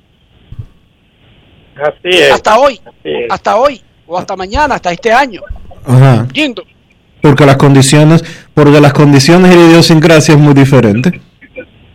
Así 1.76 2.08
es. 2.08 2.32
Hasta 2.32 2.58
hoy, 2.58 2.80
Así 2.84 2.98
es. 3.04 3.30
hasta 3.30 3.56
hoy, 3.56 3.82
o 4.06 4.18
hasta 4.18 4.36
mañana, 4.36 4.74
hasta 4.76 4.90
este 4.90 5.12
año. 5.12 5.42
Ajá. 5.84 6.26
Porque 7.22 7.46
las 7.46 7.56
condiciones, 7.56 8.24
porque 8.54 8.80
las 8.80 8.92
condiciones 8.92 9.54
y 9.54 9.56
la 9.56 9.64
idiosincrasia 9.66 10.34
es 10.34 10.40
muy 10.40 10.54
diferente. 10.54 11.20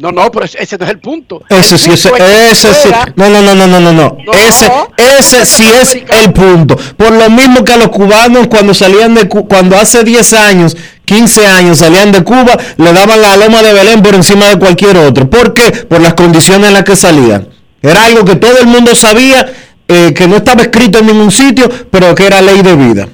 No, 0.04 0.12
no, 0.12 0.30
pero 0.30 0.44
ese 0.46 0.78
no 0.78 0.84
es 0.84 0.92
el 0.92 1.00
punto. 1.00 1.42
Ese 1.48 1.78
sí, 1.78 1.90
ese, 1.92 2.10
ese 2.52 2.74
sí. 2.74 2.90
No, 3.16 3.30
no, 3.30 3.42
no, 3.42 3.56
no, 3.56 3.68
no, 3.68 3.80
no, 3.80 3.94
no. 3.94 4.18
Ese, 4.34 4.70
ese 4.98 5.46
sí 5.46 5.64
es 5.66 5.96
el 5.96 6.34
punto. 6.34 6.76
Por 6.98 7.14
lo 7.14 7.30
mismo 7.30 7.64
que 7.64 7.72
a 7.72 7.78
los 7.78 7.88
cubanos 7.88 8.48
cuando 8.48 8.74
salían 8.74 9.16
de 9.16 9.30
Cu- 9.30 9.48
cuando 9.48 9.78
hace 9.78 10.04
10 10.04 10.34
años, 10.34 10.76
15 11.06 11.48
años 11.48 11.78
salían 11.80 12.12
de 12.12 12.22
Cuba, 12.22 12.58
le 12.76 12.92
daban 12.92 13.22
la 13.22 13.38
loma 13.38 13.64
de 13.64 13.72
Belén 13.72 14.02
por 14.04 14.14
encima 14.14 14.50
de 14.50 14.60
cualquier 14.60 14.98
otro. 14.98 15.30
¿Por 15.30 15.54
qué? 15.54 15.72
Por 15.72 16.02
las 16.02 16.16
condiciones 16.16 16.68
en 16.68 16.74
las 16.74 16.84
que 16.84 16.98
salían. 16.98 17.48
Era 17.82 18.04
algo 18.04 18.26
que 18.26 18.36
todo 18.36 18.58
el 18.60 18.68
mundo 18.68 18.94
sabía, 18.96 19.54
eh, 19.88 20.14
que 20.14 20.28
no 20.28 20.36
estaba 20.36 20.64
escrito 20.64 21.00
en 21.00 21.08
ningún 21.08 21.32
sitio, 21.32 21.70
pero 21.90 22.14
que 22.14 22.26
era 22.26 22.42
ley 22.42 22.62
de 22.62 22.76
vida. 22.76 23.08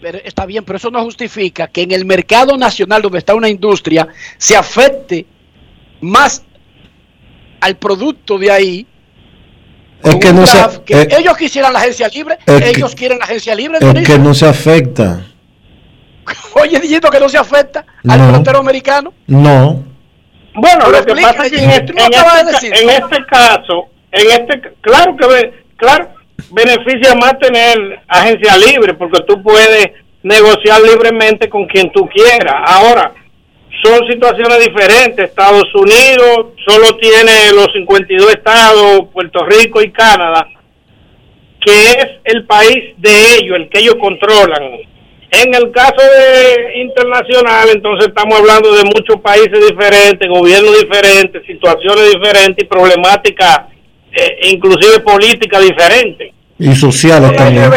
Pero 0.00 0.18
está 0.24 0.46
bien, 0.46 0.62
pero 0.64 0.76
eso 0.76 0.88
no 0.92 1.02
justifica 1.02 1.66
que 1.66 1.82
en 1.82 1.90
el 1.90 2.04
mercado 2.04 2.56
nacional 2.56 3.02
donde 3.02 3.18
está 3.18 3.34
una 3.34 3.48
industria 3.48 4.06
se 4.38 4.54
afecte 4.54 5.26
más 6.00 6.42
al 7.60 7.76
producto 7.76 8.38
de 8.38 8.50
ahí. 8.50 8.86
Es 10.02 10.14
que 10.16 10.32
se, 10.46 10.58
es- 11.02 11.18
ellos 11.18 11.36
quisieran 11.36 11.72
la 11.72 11.80
agencia 11.80 12.08
libre, 12.08 12.38
que- 12.46 12.68
ellos 12.70 12.94
quieren 12.94 13.18
la 13.18 13.24
agencia 13.24 13.54
libre. 13.54 13.78
es 13.80 14.06
que 14.06 14.18
no 14.18 14.34
se 14.34 14.46
afecta. 14.46 15.26
Oye, 16.54 16.78
diciendo 16.80 17.08
que 17.10 17.20
no 17.20 17.28
se 17.28 17.38
afecta 17.38 17.84
al 18.08 18.18
No. 18.18 18.26
pelotero 18.26 18.58
americano. 18.58 19.12
No. 19.26 19.84
Bueno, 20.54 20.88
lo 20.90 21.04
que 21.04 21.14
pasa 21.20 21.46
es 21.46 21.52
que 21.52 21.62
en 21.64 21.70
este, 21.70 21.92
en 21.92 21.98
este 21.98 22.66
en 22.82 22.90
este 22.90 23.26
caso, 23.26 23.86
en 24.10 24.30
este, 24.30 24.72
claro 24.80 25.14
que 25.16 25.52
claro, 25.76 26.08
beneficia 26.50 27.14
más 27.14 27.38
tener 27.38 27.76
agencia 28.08 28.56
libre 28.56 28.94
porque 28.94 29.20
tú 29.28 29.42
puedes 29.42 29.88
negociar 30.22 30.80
libremente 30.80 31.48
con 31.50 31.66
quien 31.66 31.92
tú 31.92 32.08
quieras. 32.08 32.54
Ahora, 32.66 33.12
son 33.82 34.06
situaciones 34.08 34.64
diferentes. 34.64 35.30
Estados 35.30 35.66
Unidos 35.74 36.54
solo 36.66 36.96
tiene 36.96 37.52
los 37.54 37.68
52 37.72 38.30
estados, 38.30 39.08
Puerto 39.12 39.44
Rico 39.44 39.82
y 39.82 39.90
Canadá, 39.90 40.46
que 41.64 41.90
es 41.90 42.06
el 42.24 42.44
país 42.46 42.94
de 42.96 43.34
ellos, 43.36 43.56
el 43.56 43.68
que 43.68 43.80
ellos 43.80 43.96
controlan. 44.00 44.62
En 45.30 45.54
el 45.54 45.70
caso 45.72 45.96
de 45.96 46.80
internacional, 46.80 47.68
entonces 47.74 48.08
estamos 48.08 48.38
hablando 48.38 48.72
de 48.74 48.84
muchos 48.84 49.20
países 49.20 49.66
diferentes, 49.68 50.28
gobiernos 50.28 50.78
diferentes, 50.78 51.44
situaciones 51.46 52.12
diferentes 52.12 52.64
y 52.64 52.66
problemáticas, 52.66 53.62
eh, 54.12 54.38
inclusive 54.52 55.00
políticas 55.00 55.62
diferentes. 55.62 56.32
Y 56.58 56.74
sociales 56.74 57.36
también. 57.36 57.70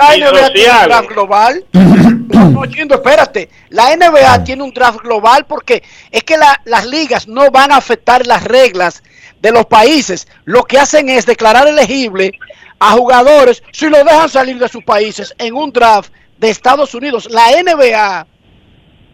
La 0.00 0.16
Y 0.16 0.20
NBA 0.20 0.52
tiene 0.52 0.70
un 0.70 0.88
draft 0.88 1.08
global. 1.08 1.64
No, 2.30 2.48
no, 2.48 2.66
Chindo, 2.66 2.94
espérate. 2.94 3.48
La 3.70 3.96
NBA 3.96 4.44
tiene 4.44 4.62
un 4.62 4.70
draft 4.72 5.00
global 5.00 5.46
porque 5.46 5.82
es 6.12 6.22
que 6.22 6.36
la- 6.36 6.60
las 6.64 6.86
ligas 6.86 7.26
no 7.26 7.50
van 7.50 7.72
a 7.72 7.76
afectar 7.76 8.24
las 8.24 8.44
reglas 8.44 9.02
de 9.42 9.50
los 9.50 9.66
países. 9.66 10.28
Lo 10.44 10.62
que 10.62 10.78
hacen 10.78 11.08
es 11.08 11.26
declarar 11.26 11.66
elegible 11.66 12.30
a 12.78 12.92
jugadores 12.92 13.62
si 13.72 13.88
lo 13.88 13.98
dejan 14.04 14.28
salir 14.28 14.58
de 14.60 14.68
sus 14.68 14.84
países 14.84 15.34
en 15.38 15.54
un 15.54 15.72
draft 15.72 16.12
de 16.38 16.50
Estados 16.50 16.94
Unidos. 16.94 17.26
La 17.30 17.50
NBA, 17.60 18.26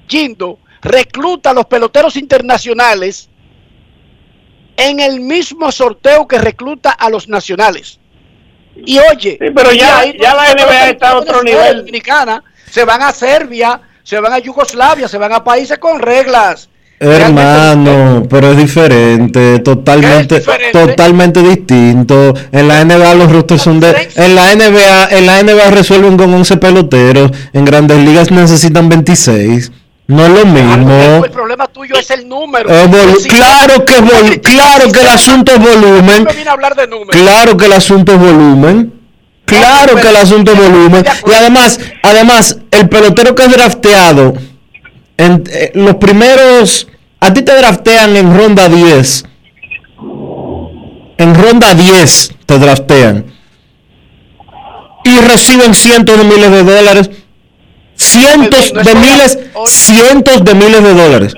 Chindo, 0.08 0.58
recluta 0.82 1.50
a 1.50 1.54
los 1.54 1.64
peloteros 1.64 2.16
internacionales 2.16 3.30
en 4.76 5.00
el 5.00 5.20
mismo 5.20 5.72
sorteo 5.72 6.28
que 6.28 6.38
recluta 6.38 6.90
a 6.90 7.08
los 7.08 7.28
nacionales. 7.28 7.98
Y 8.84 8.98
oye, 8.98 9.38
pero 9.54 9.72
y 9.72 9.78
ya- 9.78 9.98
ahí 9.98 10.16
ya 10.20 10.34
la 10.34 10.52
NBA 10.52 10.90
está 10.90 11.10
a 11.10 11.16
otro 11.18 11.42
nivel. 11.42 11.78
Dominicana, 11.78 12.42
se 12.70 12.84
van 12.84 13.02
a 13.02 13.12
Serbia, 13.12 13.80
se 14.02 14.20
van 14.20 14.32
a 14.32 14.38
Yugoslavia, 14.38 15.08
se 15.08 15.18
van 15.18 15.32
a 15.32 15.42
países 15.42 15.78
con 15.78 16.00
reglas. 16.00 16.68
Hermano, 16.98 18.22
pero 18.28 18.52
es 18.52 18.56
diferente, 18.56 19.58
totalmente, 19.58 20.42
totalmente 20.72 21.42
distinto. 21.42 22.32
En 22.52 22.68
la 22.68 22.80
NBA 22.84 23.14
los 23.14 23.30
rosters 23.32 23.62
son 23.62 23.80
de, 23.80 24.08
en 24.16 24.34
la 24.34 24.54
NBA, 24.54 25.08
en 25.10 25.26
la 25.26 25.42
NBA 25.42 25.70
resuelven 25.70 26.16
con 26.16 26.32
11 26.32 26.56
peloteros, 26.56 27.30
en 27.52 27.64
Grandes 27.64 27.98
Ligas 27.98 28.30
necesitan 28.30 28.88
26. 28.88 29.72
No 30.08 30.24
es 30.24 30.30
lo 30.30 30.46
mismo. 30.46 31.24
El 31.24 31.30
problema 31.32 31.66
tuyo 31.66 31.96
es 31.96 32.10
el 32.12 32.28
número. 32.28 32.68
Si- 33.20 33.28
claro 33.28 33.84
que 33.84 33.94
claro 34.40 34.92
que 34.92 35.00
el 35.00 35.08
asunto 35.08 35.52
es 35.52 35.58
volumen. 35.58 36.24
No 36.24 36.30
me 36.30 36.32
viene 36.34 36.50
a 36.50 36.52
hablar 36.52 36.76
de 36.76 36.86
números. 36.86 37.10
Claro 37.20 37.56
que 37.56 37.66
el 37.66 37.72
asunto 37.72 38.12
es 38.12 38.18
volumen. 38.18 38.92
Claro 39.44 39.96
que 39.96 40.08
el 40.08 40.16
asunto 40.16 40.52
es 40.52 40.58
volumen. 40.58 41.04
Y 41.26 41.32
además, 41.32 41.80
además, 42.02 42.58
el 42.70 42.88
pelotero 42.88 43.34
que 43.34 43.44
es 43.44 43.52
drafteado, 43.52 44.34
en, 45.16 45.42
eh, 45.50 45.72
los 45.74 45.96
primeros, 45.96 46.86
a 47.20 47.32
ti 47.32 47.42
te 47.42 47.56
draftean 47.56 48.16
en 48.16 48.36
ronda 48.36 48.68
10. 48.68 49.24
En 51.18 51.34
ronda 51.34 51.74
10 51.74 52.32
te 52.44 52.58
draftean. 52.58 53.24
Y 55.04 55.18
reciben 55.20 55.74
cientos 55.74 56.18
de 56.18 56.24
miles 56.24 56.50
de 56.50 56.62
dólares. 56.64 57.10
Cientos 57.96 58.72
de 58.72 58.94
miles, 58.94 59.38
cientos 59.68 60.44
de 60.44 60.54
miles 60.54 60.82
de 60.82 60.94
dólares. 60.94 61.34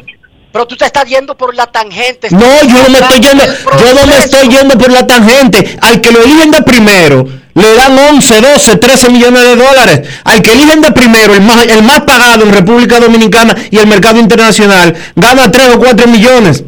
Pero 0.52 0.66
tú 0.66 0.76
te 0.76 0.86
estás 0.86 1.04
yendo 1.04 1.36
por 1.36 1.54
la 1.54 1.66
tangente. 1.66 2.28
No, 2.30 2.62
yo 2.62 2.82
no 2.82 2.88
me 2.88 2.98
estoy 2.98 3.20
yendo, 3.20 3.44
yo 3.44 3.94
no 3.94 4.06
me 4.06 4.16
estoy 4.16 4.48
yendo 4.48 4.78
por 4.78 4.90
la 4.90 5.06
tangente. 5.06 5.78
Al 5.80 6.00
que 6.00 6.10
lo 6.10 6.22
eligen 6.22 6.50
de 6.50 6.62
primero, 6.62 7.24
le 7.54 7.74
dan 7.74 7.98
11, 7.98 8.40
12, 8.40 8.76
13 8.76 9.10
millones 9.10 9.42
de 9.42 9.56
dólares. 9.56 10.08
Al 10.24 10.42
que 10.42 10.52
eligen 10.52 10.80
de 10.80 10.90
primero, 10.92 11.34
el 11.34 11.42
más, 11.42 11.66
el 11.66 11.82
más 11.82 12.00
pagado 12.00 12.44
en 12.44 12.52
República 12.52 12.98
Dominicana 12.98 13.54
y 13.70 13.78
el 13.78 13.86
mercado 13.86 14.18
internacional, 14.18 14.96
gana 15.14 15.50
3 15.50 15.68
o 15.74 15.78
4 15.78 16.06
millones. 16.08 16.64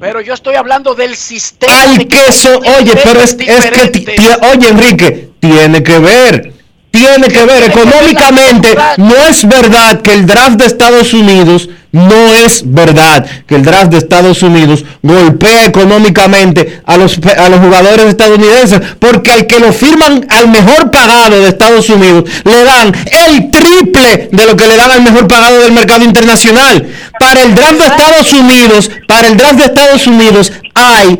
Pero 0.00 0.20
yo 0.20 0.34
estoy 0.34 0.54
hablando 0.54 0.94
del 0.94 1.14
sistema. 1.16 1.82
Al 1.82 2.08
que 2.08 2.26
eso, 2.26 2.58
oye, 2.78 2.94
pero 3.02 3.20
es, 3.20 3.36
es 3.38 3.66
que, 3.66 4.36
oye 4.52 4.68
Enrique, 4.68 5.30
tiene 5.40 5.82
que 5.82 5.98
ver. 5.98 6.52
Tiene 6.94 7.26
que 7.26 7.44
ver, 7.44 7.64
económicamente 7.64 8.72
no 8.98 9.16
es 9.28 9.44
verdad 9.48 10.00
que 10.00 10.12
el 10.12 10.26
draft 10.26 10.52
de 10.52 10.66
Estados 10.66 11.12
Unidos, 11.12 11.68
no 11.90 12.32
es 12.32 12.62
verdad 12.64 13.26
que 13.48 13.56
el 13.56 13.64
draft 13.64 13.90
de 13.90 13.98
Estados 13.98 14.44
Unidos 14.44 14.84
golpea 15.02 15.64
económicamente 15.64 16.82
a 16.86 16.96
los, 16.96 17.18
a 17.36 17.48
los 17.48 17.58
jugadores 17.58 18.06
estadounidenses, 18.06 18.80
porque 19.00 19.32
al 19.32 19.48
que 19.48 19.58
lo 19.58 19.72
firman 19.72 20.24
al 20.28 20.46
mejor 20.46 20.92
pagado 20.92 21.40
de 21.40 21.48
Estados 21.48 21.88
Unidos, 21.88 22.30
le 22.44 22.62
dan 22.62 22.94
el 23.10 23.50
triple 23.50 24.28
de 24.30 24.46
lo 24.46 24.56
que 24.56 24.68
le 24.68 24.76
dan 24.76 24.92
al 24.92 25.02
mejor 25.02 25.26
pagado 25.26 25.58
del 25.62 25.72
mercado 25.72 26.04
internacional. 26.04 26.86
Para 27.18 27.42
el 27.42 27.56
draft 27.56 27.80
de 27.80 27.86
Estados 27.86 28.32
Unidos, 28.32 28.88
para 29.08 29.26
el 29.26 29.36
draft 29.36 29.56
de 29.56 29.64
Estados 29.64 30.06
Unidos 30.06 30.52
hay 30.74 31.18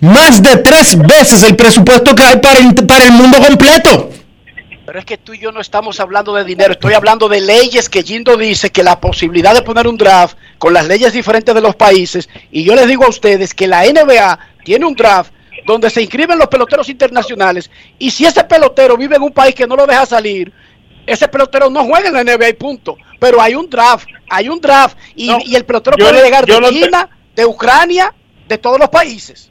más 0.00 0.42
de 0.42 0.56
tres 0.56 0.98
veces 0.98 1.44
el 1.44 1.54
presupuesto 1.54 2.12
que 2.16 2.24
hay 2.24 2.38
para 2.38 2.58
para 2.88 3.04
el 3.04 3.12
mundo 3.12 3.38
completo. 3.38 4.10
Pero 4.90 4.98
es 4.98 5.04
que 5.04 5.18
tú 5.18 5.32
y 5.34 5.38
yo 5.38 5.52
no 5.52 5.60
estamos 5.60 6.00
hablando 6.00 6.34
de 6.34 6.42
dinero, 6.42 6.72
estoy 6.72 6.94
hablando 6.94 7.28
de 7.28 7.40
leyes 7.40 7.88
que 7.88 8.02
Jindo 8.02 8.36
dice 8.36 8.70
que 8.70 8.82
la 8.82 9.00
posibilidad 9.00 9.54
de 9.54 9.62
poner 9.62 9.86
un 9.86 9.96
draft 9.96 10.36
con 10.58 10.72
las 10.74 10.84
leyes 10.88 11.12
diferentes 11.12 11.54
de 11.54 11.60
los 11.60 11.76
países, 11.76 12.28
y 12.50 12.64
yo 12.64 12.74
les 12.74 12.88
digo 12.88 13.04
a 13.04 13.08
ustedes 13.08 13.54
que 13.54 13.68
la 13.68 13.84
NBA 13.84 14.36
tiene 14.64 14.84
un 14.84 14.96
draft 14.96 15.32
donde 15.64 15.90
se 15.90 16.02
inscriben 16.02 16.40
los 16.40 16.48
peloteros 16.48 16.88
internacionales, 16.88 17.70
y 18.00 18.10
si 18.10 18.26
ese 18.26 18.42
pelotero 18.42 18.96
vive 18.96 19.14
en 19.14 19.22
un 19.22 19.30
país 19.30 19.54
que 19.54 19.64
no 19.64 19.76
lo 19.76 19.86
deja 19.86 20.04
salir, 20.06 20.52
ese 21.06 21.28
pelotero 21.28 21.70
no 21.70 21.84
juega 21.84 22.08
en 22.08 22.14
la 22.14 22.24
NBA 22.24 22.48
y 22.48 22.54
punto. 22.54 22.96
Pero 23.20 23.40
hay 23.40 23.54
un 23.54 23.70
draft, 23.70 24.08
hay 24.28 24.48
un 24.48 24.60
draft, 24.60 24.98
y, 25.14 25.28
No, 25.28 25.38
y 25.44 25.54
el 25.54 25.64
pelotero 25.64 25.96
puede 25.98 26.18
no- 26.18 26.24
llegar 26.24 26.46
de 26.46 26.60
no 26.60 26.68
te- 26.68 26.74
China, 26.74 27.08
de 27.36 27.46
Ucrania, 27.46 28.12
de 28.48 28.58
todos 28.58 28.80
los 28.80 28.88
países. 28.88 29.49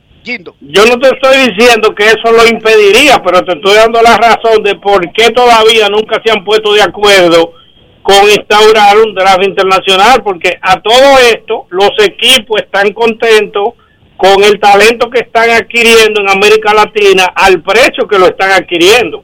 Yo 0.59 0.85
no 0.85 0.99
te 0.99 1.09
estoy 1.09 1.49
diciendo 1.49 1.93
que 1.95 2.05
eso 2.05 2.31
lo 2.31 2.45
impediría, 2.47 3.21
pero 3.23 3.41
te 3.43 3.53
estoy 3.53 3.75
dando 3.75 4.01
la 4.01 4.17
razón 4.17 4.63
de 4.63 4.75
por 4.75 5.11
qué 5.13 5.29
todavía 5.31 5.89
nunca 5.89 6.21
se 6.23 6.31
han 6.31 6.43
puesto 6.43 6.73
de 6.73 6.81
acuerdo 6.81 7.53
con 8.01 8.29
instaurar 8.29 8.97
un 8.97 9.13
draft 9.13 9.43
internacional, 9.43 10.23
porque 10.23 10.57
a 10.61 10.81
todo 10.81 11.19
esto 11.19 11.67
los 11.69 11.91
equipos 11.99 12.61
están 12.61 12.91
contentos 12.93 13.73
con 14.17 14.43
el 14.43 14.59
talento 14.59 15.09
que 15.09 15.19
están 15.19 15.49
adquiriendo 15.49 16.21
en 16.21 16.29
América 16.29 16.73
Latina 16.73 17.31
al 17.35 17.61
precio 17.61 18.07
que 18.07 18.19
lo 18.19 18.25
están 18.25 18.51
adquiriendo. 18.51 19.23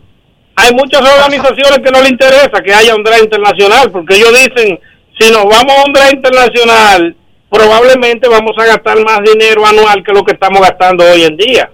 Hay 0.56 0.74
muchas 0.74 1.02
organizaciones 1.02 1.80
que 1.84 1.92
no 1.92 2.02
les 2.02 2.12
interesa 2.12 2.62
que 2.64 2.74
haya 2.74 2.96
un 2.96 3.04
draft 3.04 3.24
internacional, 3.24 3.92
porque 3.92 4.16
ellos 4.16 4.32
dicen, 4.32 4.80
si 5.20 5.32
nos 5.32 5.44
vamos 5.44 5.74
a 5.78 5.84
un 5.86 5.94
draft 5.94 6.14
internacional, 6.14 7.16
probablemente 7.50 8.28
vamos 8.28 8.54
a 8.58 8.66
gastar 8.66 9.04
más 9.04 9.22
dinero 9.24 9.66
anual 9.66 10.04
que 10.04 10.12
lo 10.14 10.24
que 10.24 10.34
estamos 10.34 10.62
gastando 10.62 11.04
hoy 11.06 11.24
en 11.24 11.38
día. 11.38 11.70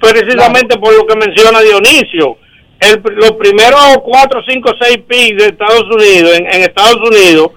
Precisamente 0.00 0.78
por 0.78 0.94
lo 0.94 1.06
que 1.06 1.16
menciona 1.16 1.60
Dionisio. 1.60 2.38
El, 2.78 3.02
los 3.16 3.32
primeros 3.32 3.80
4, 4.04 4.40
5, 4.46 4.70
6 4.80 4.98
picks 5.08 5.38
de 5.42 5.46
Estados 5.46 5.84
Unidos, 5.90 6.38
en, 6.38 6.46
en 6.46 6.62
Estados 6.62 6.96
Unidos, 7.08 7.50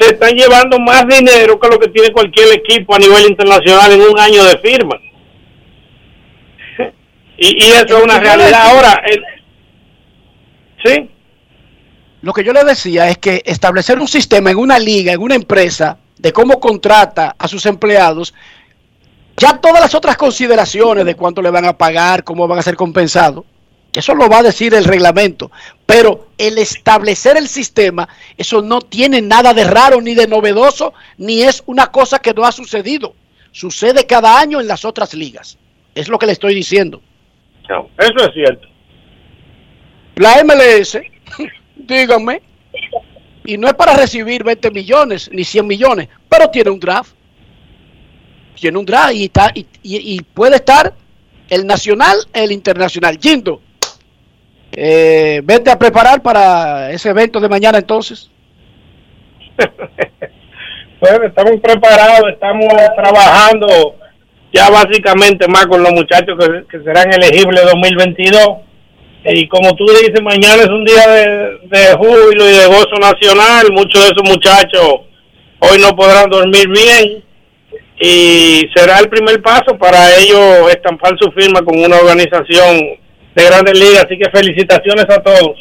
se 0.00 0.06
están 0.14 0.34
llevando 0.34 0.78
más 0.78 1.06
dinero 1.06 1.58
que 1.60 1.68
lo 1.68 1.78
que 1.78 1.88
tiene 1.88 2.10
cualquier 2.12 2.54
equipo 2.54 2.94
a 2.94 2.98
nivel 2.98 3.26
internacional 3.28 3.92
en 3.92 4.00
un 4.00 4.18
año 4.18 4.44
de 4.44 4.58
firma. 4.58 4.98
Y, 7.40 7.64
y 7.66 7.70
eso 7.70 7.98
es 7.98 8.02
una 8.04 8.18
realidad. 8.18 8.62
Ahora, 8.68 9.00
el- 9.06 9.24
sí. 10.84 11.08
Lo 12.20 12.32
que 12.32 12.42
yo 12.42 12.52
le 12.52 12.64
decía 12.64 13.08
es 13.10 13.18
que 13.18 13.42
establecer 13.46 14.00
un 14.00 14.08
sistema 14.08 14.50
en 14.50 14.56
una 14.56 14.78
liga, 14.80 15.12
en 15.12 15.20
una 15.20 15.36
empresa, 15.36 15.98
de 16.18 16.32
cómo 16.32 16.60
contrata 16.60 17.34
a 17.38 17.48
sus 17.48 17.64
empleados, 17.66 18.34
ya 19.36 19.58
todas 19.58 19.80
las 19.80 19.94
otras 19.94 20.16
consideraciones 20.16 21.04
de 21.04 21.14
cuánto 21.14 21.40
le 21.40 21.50
van 21.50 21.64
a 21.64 21.76
pagar, 21.76 22.24
cómo 22.24 22.48
van 22.48 22.58
a 22.58 22.62
ser 22.62 22.76
compensados, 22.76 23.44
eso 23.92 24.14
lo 24.14 24.28
va 24.28 24.38
a 24.38 24.42
decir 24.42 24.74
el 24.74 24.84
reglamento. 24.84 25.50
Pero 25.86 26.28
el 26.36 26.58
establecer 26.58 27.36
el 27.36 27.48
sistema, 27.48 28.08
eso 28.36 28.62
no 28.62 28.80
tiene 28.80 29.22
nada 29.22 29.54
de 29.54 29.64
raro 29.64 30.00
ni 30.00 30.14
de 30.14 30.26
novedoso, 30.26 30.92
ni 31.16 31.42
es 31.42 31.62
una 31.66 31.86
cosa 31.86 32.18
que 32.18 32.34
no 32.34 32.44
ha 32.44 32.52
sucedido. 32.52 33.14
Sucede 33.52 34.06
cada 34.06 34.38
año 34.38 34.60
en 34.60 34.68
las 34.68 34.84
otras 34.84 35.14
ligas. 35.14 35.58
Es 35.94 36.08
lo 36.08 36.18
que 36.18 36.26
le 36.26 36.32
estoy 36.32 36.54
diciendo. 36.54 37.00
No, 37.68 37.88
eso 37.98 38.28
es 38.28 38.34
cierto. 38.34 38.68
La 40.16 40.42
MLS, 40.44 40.98
díganme, 41.76 42.42
y 43.48 43.56
no 43.56 43.66
es 43.66 43.72
para 43.72 43.94
recibir 43.94 44.44
20 44.44 44.70
millones 44.70 45.30
ni 45.32 45.42
100 45.42 45.66
millones, 45.66 46.08
pero 46.28 46.50
tiene 46.50 46.68
un 46.68 46.78
draft. 46.78 47.12
Tiene 48.60 48.76
un 48.78 48.84
draft 48.84 49.14
y, 49.14 49.24
está, 49.24 49.50
y, 49.54 49.64
y- 49.82 50.20
puede 50.22 50.56
estar 50.56 50.92
el 51.48 51.66
nacional, 51.66 52.16
el 52.34 52.52
internacional. 52.52 53.18
Jindo, 53.18 53.62
eh, 54.72 55.40
vete 55.44 55.70
a 55.70 55.78
preparar 55.78 56.20
para 56.20 56.90
ese 56.90 57.08
evento 57.08 57.40
de 57.40 57.48
mañana 57.48 57.78
entonces. 57.78 58.30
Pues 61.00 61.12
estamos 61.26 61.60
preparados, 61.62 62.28
estamos 62.32 62.66
trabajando 62.96 63.68
ya 64.52 64.68
básicamente 64.68 65.46
más 65.46 65.68
con 65.68 65.80
los 65.80 65.92
muchachos 65.92 66.36
que, 66.36 66.64
que 66.66 66.82
serán 66.82 67.12
elegibles 67.12 67.62
2022. 67.66 68.48
Y 69.24 69.48
como 69.48 69.74
tú 69.74 69.84
dices, 69.86 70.22
mañana 70.22 70.62
es 70.62 70.68
un 70.68 70.84
día 70.84 71.06
de, 71.08 71.58
de 71.64 71.96
júbilo 71.96 72.48
y 72.48 72.52
de 72.52 72.66
gozo 72.66 72.96
nacional. 73.00 73.72
Muchos 73.72 74.02
de 74.02 74.10
esos 74.10 74.22
muchachos 74.24 75.00
hoy 75.60 75.78
no 75.80 75.94
podrán 75.96 76.30
dormir 76.30 76.68
bien 76.68 77.24
y 78.00 78.68
será 78.74 79.00
el 79.00 79.08
primer 79.08 79.42
paso 79.42 79.76
para 79.76 80.16
ellos 80.16 80.70
estampar 80.70 81.16
su 81.18 81.30
firma 81.32 81.62
con 81.62 81.78
una 81.78 81.96
organización 81.96 82.98
de 83.34 83.44
grandes 83.44 83.78
ligas. 83.78 84.04
Así 84.04 84.18
que 84.18 84.30
felicitaciones 84.30 85.06
a 85.08 85.22
todos. 85.22 85.58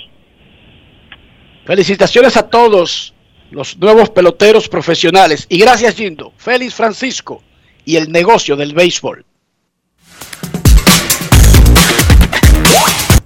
Felicitaciones 1.65 2.37
a 2.37 2.47
todos 2.47 3.13
los 3.49 3.77
nuevos 3.77 4.09
peloteros 4.09 4.69
profesionales. 4.69 5.47
Y 5.49 5.57
gracias, 5.57 5.95
Jindo. 5.95 6.31
Félix 6.37 6.75
Francisco 6.75 7.41
y 7.85 7.95
el 7.95 8.11
negocio 8.11 8.55
del 8.55 8.73
béisbol. 8.73 9.25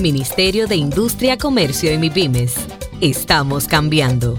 Ministerio 0.00 0.66
de 0.66 0.76
Industria, 0.76 1.38
Comercio 1.38 1.92
y 1.92 1.98
MIPIMES. 1.98 2.54
Estamos 3.00 3.66
cambiando. 3.66 4.38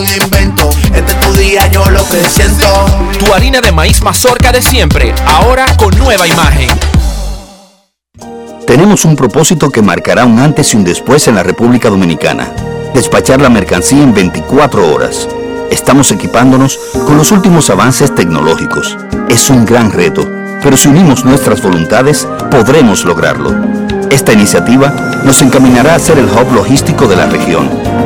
algún 0.00 0.22
invento. 0.22 0.70
Este 0.94 1.12
es 1.12 1.20
tu 1.20 1.32
día, 1.34 1.66
yo 1.68 1.84
lo 1.90 2.06
que 2.08 2.22
siento. 2.28 2.66
Tu 3.18 3.32
harina 3.32 3.60
de 3.60 3.72
maíz 3.72 4.02
mazorca 4.02 4.52
de 4.52 4.62
siempre, 4.62 5.14
ahora 5.26 5.66
con 5.76 5.96
nueva 5.98 6.26
imagen. 6.26 6.68
Tenemos 8.66 9.04
un 9.04 9.16
propósito 9.16 9.70
que 9.70 9.82
marcará 9.82 10.24
un 10.24 10.38
antes 10.38 10.72
y 10.72 10.76
un 10.76 10.84
después 10.84 11.26
en 11.28 11.34
la 11.34 11.42
República 11.42 11.90
Dominicana. 11.90 12.50
Despachar 12.94 13.40
la 13.40 13.48
mercancía 13.48 14.02
en 14.02 14.14
24 14.14 14.92
horas. 14.92 15.28
Estamos 15.70 16.10
equipándonos 16.12 16.78
con 17.06 17.16
los 17.16 17.30
últimos 17.30 17.68
avances 17.70 18.14
tecnológicos. 18.14 18.96
Es 19.28 19.50
un 19.50 19.64
gran 19.64 19.92
reto, 19.92 20.26
pero 20.62 20.76
si 20.76 20.88
unimos 20.88 21.24
nuestras 21.24 21.62
voluntades, 21.62 22.26
podremos 22.50 23.04
lograrlo. 23.04 23.54
Esta 24.10 24.32
iniciativa 24.32 25.20
nos 25.24 25.40
encaminará 25.42 25.94
a 25.94 25.98
ser 25.98 26.18
el 26.18 26.26
hub 26.26 26.52
logístico 26.54 27.06
de 27.06 27.16
la 27.16 27.26
región. 27.26 27.89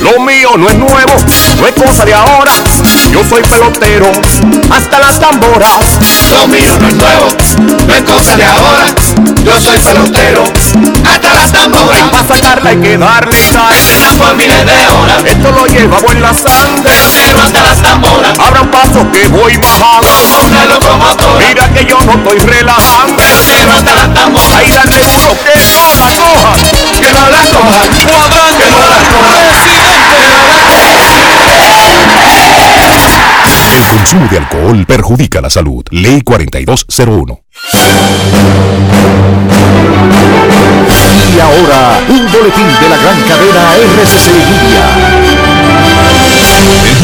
Lo 0.00 0.20
mío 0.20 0.50
no 0.56 0.68
es 0.68 0.76
nuevo, 0.76 1.12
no 1.58 1.66
es 1.66 1.74
cosa 1.74 2.04
de 2.04 2.14
ahora. 2.14 2.52
Yo 3.10 3.22
soy 3.28 3.42
pelotero, 3.42 4.10
hasta 4.70 4.98
las 4.98 5.18
tamboras. 5.18 5.98
Lo 6.32 6.46
mío 6.48 6.76
no 6.80 6.88
es 6.88 6.94
nuevo, 6.94 7.28
no 7.86 7.94
es 7.94 8.02
cosa 8.02 8.36
de 8.36 8.44
ahora. 8.44 8.86
Yo 9.44 9.60
soy 9.60 9.78
pelotero, 9.78 10.44
hasta 11.10 11.34
las 11.34 11.52
tamboras. 11.52 12.10
Para 12.10 12.26
sacarla 12.28 12.70
hay 12.70 12.76
que 12.76 12.98
darle 12.98 13.40
sal. 13.42 13.74
Por 14.18 14.36
miles 14.36 14.64
de 14.64 14.88
horas. 14.88 15.24
Esto 15.24 15.52
lo 15.52 15.66
llevamos 15.66 16.12
en 16.12 16.22
la 16.22 16.32
sangre. 16.34 16.82
Pelotero 16.82 17.42
hasta 17.42 17.62
las 17.62 17.82
tamboras. 17.82 18.38
Abra 18.38 18.62
un 18.62 18.70
paso 18.70 19.10
que 19.12 19.28
voy 19.28 19.56
bajando. 19.56 20.08
Como 20.08 20.46
una 20.46 20.64
locomotora. 20.66 21.46
Mira 21.46 21.68
que 21.70 21.84
yo 21.84 21.98
no 22.04 22.12
estoy 22.12 22.38
relajando. 22.38 23.16
Pelotero 23.16 23.72
hasta 23.72 23.94
las 23.94 24.14
tamboras. 24.14 24.58
Ahí 24.58 24.70
dale 24.70 24.98
duro 24.98 25.36
que 25.42 25.58
no 25.74 25.94
la 25.94 26.08
cojan. 26.16 26.54
Que 27.00 27.12
no 27.12 27.30
la 27.30 27.42
cojan. 27.52 27.90
Que 27.90 28.70
no 28.70 28.88
la 28.88 28.98
cojan. 29.10 29.45
Consumo 33.88 34.26
de 34.28 34.38
alcohol 34.38 34.84
perjudica 34.86 35.40
la 35.40 35.48
salud. 35.48 35.84
Ley 35.90 36.22
4201. 36.22 37.40
Y 41.32 41.40
ahora, 41.40 42.00
un 42.08 42.32
boletín 42.32 42.66
de 42.80 42.88
la 42.88 42.96
gran 42.96 43.20
cadena 43.22 43.76
RCC 43.76 44.32
Media. 44.50 44.86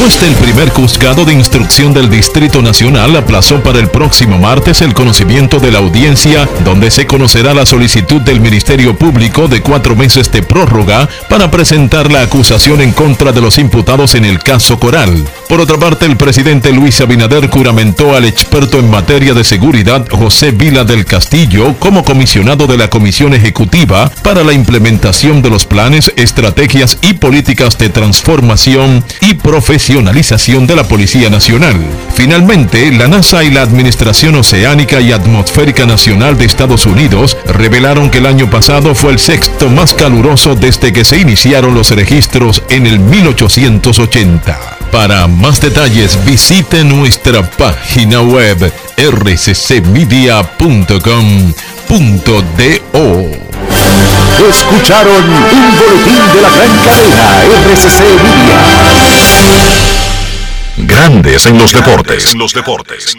Juez 0.03 0.20
del 0.20 0.35
primer 0.35 0.69
juzgado 0.70 1.24
de 1.24 1.33
instrucción 1.33 1.95
del 1.95 2.11
Distrito 2.11 2.61
Nacional 2.61 3.15
aplazó 3.15 3.62
para 3.62 3.79
el 3.79 3.87
próximo 3.87 4.37
martes 4.37 4.83
el 4.83 4.95
conocimiento 4.95 5.61
de 5.61 5.70
la 5.70 5.79
audiencia 5.79 6.49
donde 6.65 6.91
se 6.91 7.07
conocerá 7.07 7.55
la 7.55 7.65
solicitud 7.65 8.20
del 8.20 8.41
Ministerio 8.41 8.99
Público 8.99 9.47
de 9.47 9.62
cuatro 9.62 9.95
meses 9.95 10.33
de 10.33 10.43
prórroga 10.43 11.09
para 11.29 11.53
presentar 11.53 12.11
la 12.11 12.23
acusación 12.23 12.81
en 12.81 12.91
contra 12.91 13.31
de 13.31 13.41
los 13.41 13.59
imputados 13.59 14.16
en 14.16 14.24
el 14.24 14.41
caso 14.41 14.81
Coral. 14.81 15.24
Por 15.49 15.61
otra 15.61 15.79
parte, 15.79 16.07
el 16.07 16.16
presidente 16.16 16.73
Luis 16.73 17.01
Abinader 17.01 17.49
juramentó 17.49 18.16
al 18.16 18.24
experto 18.24 18.81
en 18.81 18.91
materia 18.91 19.35
de 19.35 19.45
seguridad 19.45 20.05
José 20.11 20.51
Vila 20.51 20.83
del 20.83 21.05
Castillo 21.05 21.77
como 21.79 22.03
comisionado 22.03 22.66
de 22.66 22.77
la 22.77 22.91
Comisión 22.91 23.35
Ejecutiva 23.35 24.11
para 24.24 24.43
la 24.43 24.53
implementación 24.53 25.43
de 25.43 25.51
los 25.51 25.65
planes, 25.65 26.12
estrategias 26.16 26.99
y 27.03 27.12
políticas 27.15 27.79
de 27.79 27.89
transformación 27.89 29.05
y 29.20 29.35
profesionalización 29.35 29.91
de 29.93 30.74
la 30.74 30.85
Policía 30.85 31.28
Nacional. 31.28 31.77
Finalmente, 32.14 32.90
la 32.93 33.09
NASA 33.09 33.44
y 33.44 33.51
la 33.51 33.60
Administración 33.60 34.35
Oceánica 34.36 35.02
y 35.02 35.12
Atmosférica 35.12 35.85
Nacional 35.85 36.39
de 36.39 36.47
Estados 36.47 36.86
Unidos 36.86 37.36
revelaron 37.44 38.09
que 38.09 38.19
el 38.19 38.27
año 38.27 38.48
pasado 38.48 38.94
fue 38.94 39.12
el 39.12 39.19
sexto 39.19 39.69
más 39.69 39.93
caluroso 39.93 40.55
desde 40.55 40.94
que 40.94 41.05
se 41.05 41.19
iniciaron 41.19 41.74
los 41.74 41.90
registros 41.90 42.62
en 42.70 42.86
el 42.86 43.01
1880. 43.01 44.59
Para 44.90 45.27
más 45.27 45.60
detalles 45.60 46.19
visite 46.24 46.85
nuestra 46.85 47.43
página 47.51 48.23
web 48.23 48.73
rccmedia.com.do. 51.93 53.28
Escucharon 54.48 55.24
un 55.24 55.78
boletín 55.78 56.19
de 56.35 56.40
la 56.40 56.48
gran 56.48 56.78
cadena 56.85 57.44
RCC 57.44 58.01
Media. 58.23 58.60
Grandes 60.78 61.47
en 61.47 61.59
los 61.59 61.73
deportes. 61.73 62.35
los 62.35 62.55
deportes. 62.55 63.16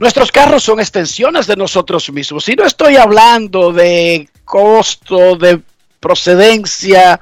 Nuestros 0.00 0.32
carros 0.32 0.62
son 0.62 0.80
extensiones 0.80 1.46
de 1.46 1.56
nosotros 1.56 2.10
mismos. 2.12 2.48
Y 2.48 2.56
no 2.56 2.64
estoy 2.64 2.96
hablando 2.96 3.72
de 3.72 4.28
costo, 4.44 5.36
de 5.36 5.60
procedencia. 6.00 7.20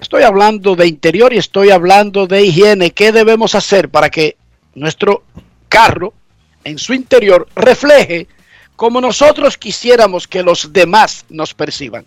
Estoy 0.00 0.24
hablando 0.24 0.74
de 0.74 0.88
interior 0.88 1.32
y 1.32 1.38
estoy 1.38 1.70
hablando 1.70 2.26
de 2.26 2.42
higiene. 2.42 2.90
¿Qué 2.90 3.12
debemos 3.12 3.54
hacer 3.54 3.90
para 3.90 4.10
que 4.10 4.36
nuestro 4.74 5.22
carro 5.68 6.12
en 6.66 6.78
su 6.78 6.92
interior 6.92 7.46
refleje 7.54 8.26
como 8.74 9.00
nosotros 9.00 9.56
quisiéramos 9.56 10.26
que 10.26 10.42
los 10.42 10.72
demás 10.72 11.24
nos 11.30 11.54
perciban? 11.54 12.04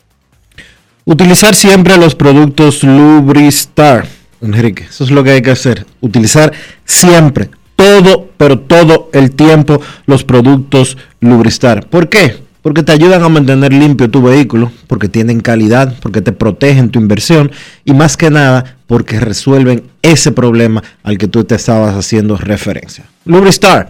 Utilizar 1.05 1.55
siempre 1.55 1.97
los 1.97 2.13
productos 2.13 2.83
Lubristar. 2.83 4.07
Enrique, 4.41 4.83
eso 4.83 5.03
es 5.03 5.11
lo 5.11 5.23
que 5.23 5.31
hay 5.31 5.41
que 5.41 5.51
hacer. 5.51 5.85
Utilizar 6.01 6.53
siempre, 6.85 7.49
todo, 7.75 8.29
pero 8.37 8.59
todo 8.59 9.09
el 9.13 9.31
tiempo 9.31 9.81
los 10.05 10.23
productos 10.23 10.97
Lubristar. 11.21 11.87
¿Por 11.87 12.09
qué? 12.09 12.37
Porque 12.61 12.83
te 12.83 12.91
ayudan 12.91 13.23
a 13.23 13.29
mantener 13.29 13.71
limpio 13.71 14.11
tu 14.11 14.21
vehículo, 14.21 14.71
porque 14.87 15.07
tienen 15.07 15.39
calidad, 15.39 15.95
porque 16.01 16.21
te 16.21 16.33
protegen 16.33 16.89
tu 16.89 16.99
inversión 16.99 17.51
y 17.85 17.93
más 17.93 18.17
que 18.17 18.29
nada 18.29 18.77
porque 18.85 19.19
resuelven 19.19 19.83
ese 20.01 20.31
problema 20.31 20.83
al 21.03 21.17
que 21.17 21.27
tú 21.27 21.45
te 21.45 21.55
estabas 21.55 21.95
haciendo 21.95 22.35
referencia. 22.37 23.05
Lubristar, 23.25 23.89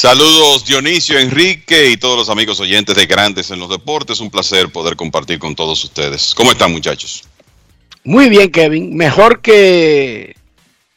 Saludos 0.00 0.64
Dionisio, 0.64 1.18
Enrique 1.18 1.90
y 1.90 1.96
todos 1.96 2.16
los 2.16 2.28
amigos 2.28 2.60
oyentes 2.60 2.94
de 2.94 3.06
Grandes 3.06 3.50
en 3.50 3.58
los 3.58 3.68
Deportes. 3.68 4.20
Un 4.20 4.30
placer 4.30 4.70
poder 4.70 4.94
compartir 4.94 5.40
con 5.40 5.56
todos 5.56 5.82
ustedes. 5.82 6.36
¿Cómo 6.36 6.52
están 6.52 6.70
muchachos? 6.70 7.24
Muy 8.04 8.28
bien, 8.28 8.52
Kevin. 8.52 8.96
Mejor 8.96 9.40
que 9.40 10.36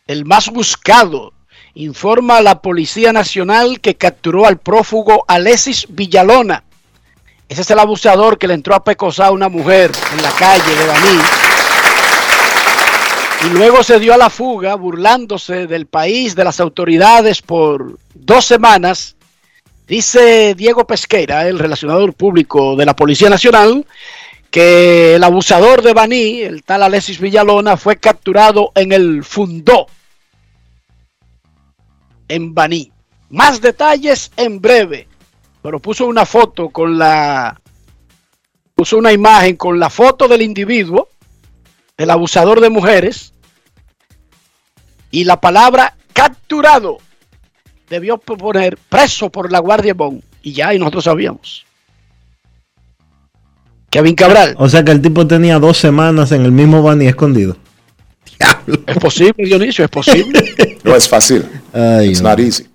el 0.06 0.24
más 0.24 0.52
buscado. 0.52 1.34
Informa 1.74 2.42
la 2.42 2.62
Policía 2.62 3.12
Nacional 3.12 3.82
que 3.82 3.96
capturó 3.96 4.46
al 4.46 4.60
prófugo 4.60 5.26
Alexis 5.28 5.88
Villalona. 5.90 6.64
Ese 7.50 7.62
es 7.62 7.72
el 7.72 7.80
abusador 7.80 8.38
que 8.38 8.48
le 8.48 8.54
entró 8.54 8.76
a 8.76 8.84
pecosar 8.84 9.30
a 9.30 9.32
una 9.32 9.50
mujer 9.50 9.92
en 10.14 10.22
la 10.22 10.30
calle 10.30 10.76
de 10.76 10.86
Baní. 10.86 11.51
Y 13.44 13.54
luego 13.54 13.84
se 13.84 14.00
dio 14.00 14.14
a 14.14 14.18
la 14.18 14.30
fuga 14.30 14.76
burlándose 14.76 15.66
del 15.66 15.88
país, 15.88 16.36
de 16.36 16.44
las 16.44 16.60
autoridades 16.60 17.42
por 17.42 17.98
dos 18.14 18.46
semanas. 18.46 19.16
Dice 19.88 20.54
Diego 20.54 20.86
Pesqueira, 20.86 21.48
el 21.48 21.58
relacionador 21.58 22.14
público 22.14 22.76
de 22.76 22.86
la 22.86 22.96
Policía 22.96 23.30
Nacional, 23.30 23.86
que 24.52 25.16
el 25.16 25.24
abusador 25.24 25.82
de 25.82 25.94
Baní, 25.94 26.42
el 26.42 26.64
tal 26.64 26.84
Alexis 26.84 27.20
Villalona, 27.20 27.78
fue 27.78 27.98
capturado 27.98 28.72
en 28.76 28.92
el 28.92 29.24
Fundó, 29.24 29.88
en 32.28 32.54
Baní. 32.54 32.92
Más 33.30 33.60
detalles 33.60 34.32
en 34.38 34.62
breve, 34.62 35.08
pero 35.62 35.80
puso 35.80 36.06
una 36.06 36.26
foto 36.26 36.70
con 36.70 36.98
la, 36.98 37.60
puso 38.76 38.98
una 38.98 39.12
imagen 39.12 39.56
con 39.56 39.80
la 39.80 39.90
foto 39.90 40.28
del 40.28 40.42
individuo, 40.42 41.08
el 42.02 42.10
abusador 42.10 42.62
de 42.62 42.70
mujeres, 42.70 43.34
y 45.12 45.24
la 45.24 45.40
palabra 45.40 45.96
capturado 46.14 46.98
debió 47.90 48.18
poner 48.18 48.78
preso 48.90 49.30
por 49.30 49.52
la 49.52 49.60
Guardia 49.60 49.94
Bon, 49.94 50.22
y 50.42 50.54
ya, 50.54 50.74
y 50.74 50.80
nosotros 50.80 51.04
sabíamos. 51.04 51.66
Kevin 53.92 54.16
Cabral. 54.16 54.56
O 54.58 54.70
sea 54.70 54.84
que 54.84 54.92
el 54.92 55.02
tipo 55.02 55.28
tenía 55.28 55.60
dos 55.60 55.78
semanas 55.78 56.32
en 56.32 56.44
el 56.44 56.52
mismo 56.52 56.82
Bani 56.82 57.08
escondido. 57.08 57.58
Es 58.88 58.98
posible, 58.98 59.46
Dionisio, 59.46 59.86
es 59.86 59.92
posible. 59.92 60.80
No 60.84 60.96
es 60.96 61.08
fácil. 61.08 61.46
It's 62.04 62.22
not 62.24 62.40
easy. 62.40 62.68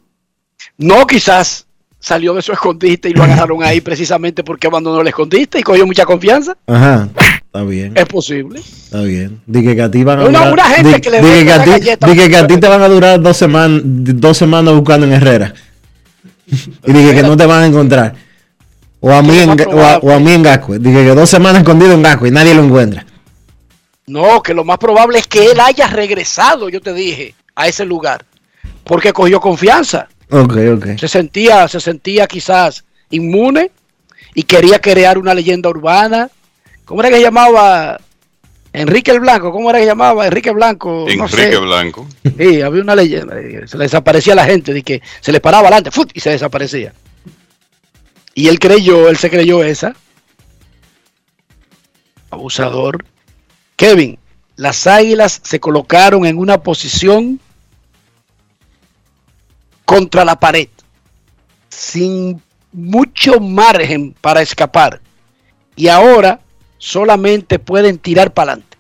No, 0.79 1.05
quizás 1.07 1.66
salió 2.07 2.35
de 2.35 2.43
su 2.43 2.53
escondite 2.53 3.09
y 3.09 3.15
lo 3.15 3.25
agarraron 3.25 3.65
ahí 3.65 3.81
precisamente 3.81 4.45
porque 4.45 4.69
abandonó 4.69 5.01
el 5.01 5.09
escondite 5.09 5.59
y 5.59 5.63
cogió 5.65 5.85
mucha 5.87 6.05
confianza. 6.05 6.57
Ajá, 6.69 7.09
está 7.45 7.65
bien. 7.65 7.95
Es 7.97 8.05
posible. 8.07 8.61
Está 8.61 9.01
bien. 9.03 9.41
Dije 9.45 9.75
que 9.75 9.83
a 9.83 9.91
ti 9.91 10.05
van 10.05 10.21
a 10.21 10.25
durar. 10.25 10.53
una 10.53 10.65
gente 10.67 10.95
di- 10.95 11.01
que 11.01 11.11
le 11.11 11.21
dije 11.21 11.31
vende 11.35 11.45
que 11.47 11.53
a 11.53 11.57
la 11.59 11.65
ti- 11.65 11.71
galleta. 11.71 12.07
dije 12.07 12.31
que 12.31 12.37
a 12.37 12.47
ti 12.47 12.57
te 12.61 12.69
van 12.69 12.83
a 12.83 12.89
durar 12.89 13.21
dos 13.21 13.37
semanas, 13.37 13.81
dos 13.85 14.39
semanas 14.39 14.75
buscando 14.75 15.05
en 15.07 15.15
Herrera. 15.15 15.53
Y 16.47 16.93
dije 16.93 17.13
que 17.13 17.23
no 17.25 17.37
te 17.37 17.45
van 17.45 17.63
a 17.65 17.67
encontrar. 17.67 18.15
O 19.01 19.13
a 19.13 19.21
mí, 19.21 19.37
en, 19.39 19.51
o 20.03 20.11
a, 20.13 20.19
mí 20.21 20.31
en 20.33 20.43
Gasco. 20.45 20.79
Dije 20.79 21.05
que 21.05 21.15
dos 21.15 21.29
semanas 21.29 21.63
escondido 21.63 21.93
en 21.93 22.03
Gasco 22.03 22.27
y 22.29 22.31
nadie 22.31 22.55
lo 22.55 22.63
encuentra. 22.63 23.05
No, 24.07 24.41
que 24.45 24.55
lo 24.55 24.63
más 24.65 24.79
probable 24.79 25.19
es 25.19 25.27
que 25.27 25.51
él 25.51 25.59
haya 25.59 25.89
regresado, 25.89 26.69
yo 26.69 26.81
te 26.81 26.93
dije, 26.95 27.35
a 27.57 27.67
ese 27.67 27.85
lugar. 27.85 28.25
Porque 28.85 29.13
cogió 29.13 29.41
confianza. 29.41 30.07
Ok, 30.31 30.57
ok. 30.75 30.87
Se 30.99 31.09
sentía, 31.09 31.69
se 31.69 31.81
sentía 31.81 32.27
quizás 32.27 32.85
inmune 33.11 33.71
y 34.35 34.43
quería 34.43 34.81
crear 34.81 35.19
una 35.19 35.35
leyenda 35.35 35.69
urbana. 35.69 36.31
¿Cómo 36.85 37.01
era 37.01 37.11
que 37.11 37.21
llamaba 37.21 38.01
Enrique 38.73 39.11
el 39.11 39.21
Blanco? 39.21 39.53
¿Cómo 39.53 39.71
era 39.71 39.79
que 39.79 39.87
llamaba 39.87 40.27
Enrique 40.27 40.51
Blanco? 40.51 41.07
Enrique 41.09 41.57
Blanco. 41.59 42.07
Sí, 42.37 42.61
había 42.61 42.83
una 42.83 42.95
leyenda. 42.95 43.35
Se 43.67 43.79
le 43.79 43.85
desaparecía 43.85 44.35
la 44.35 44.45
gente, 44.45 44.73
de 44.73 44.83
que 44.83 45.01
se 45.21 45.33
le 45.33 45.41
paraba 45.41 45.69
adelante 45.69 45.91
y 46.13 46.21
se 46.21 46.31
desaparecía. 46.31 46.93
Y 48.35 48.49
él 48.49 48.59
creyó, 48.59 49.09
él 49.09 49.17
se 49.17 49.31
creyó 49.31 49.65
esa. 49.65 49.95
Abusador. 52.31 53.05
Kevin, 53.77 54.19
las 54.57 54.87
águilas 54.87 55.41
se 55.43 55.61
colocaron 55.61 56.27
en 56.27 56.39
una 56.39 56.63
posición 56.63 57.41
contra 59.87 60.27
la 60.27 60.39
pared, 60.39 60.69
sin 61.71 62.43
mucho 62.73 63.41
margen 63.41 64.15
para 64.21 64.43
escapar. 64.43 65.01
Y 65.75 65.89
ahora 65.89 66.41
solamente 66.77 67.59
pueden 67.59 67.99
tirar 67.99 68.35
para 68.35 68.53
adelante. 68.53 68.77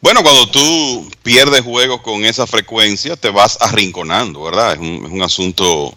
Bueno, 0.00 0.22
cuando 0.22 0.48
tú 0.50 1.10
pierdes 1.22 1.62
juegos 1.62 2.02
con 2.02 2.24
esa 2.24 2.46
frecuencia, 2.46 3.16
te 3.16 3.30
vas 3.30 3.58
arrinconando, 3.60 4.42
¿verdad? 4.42 4.74
Es 4.74 4.78
un, 4.78 5.04
es 5.06 5.10
un 5.10 5.22
asunto 5.22 5.96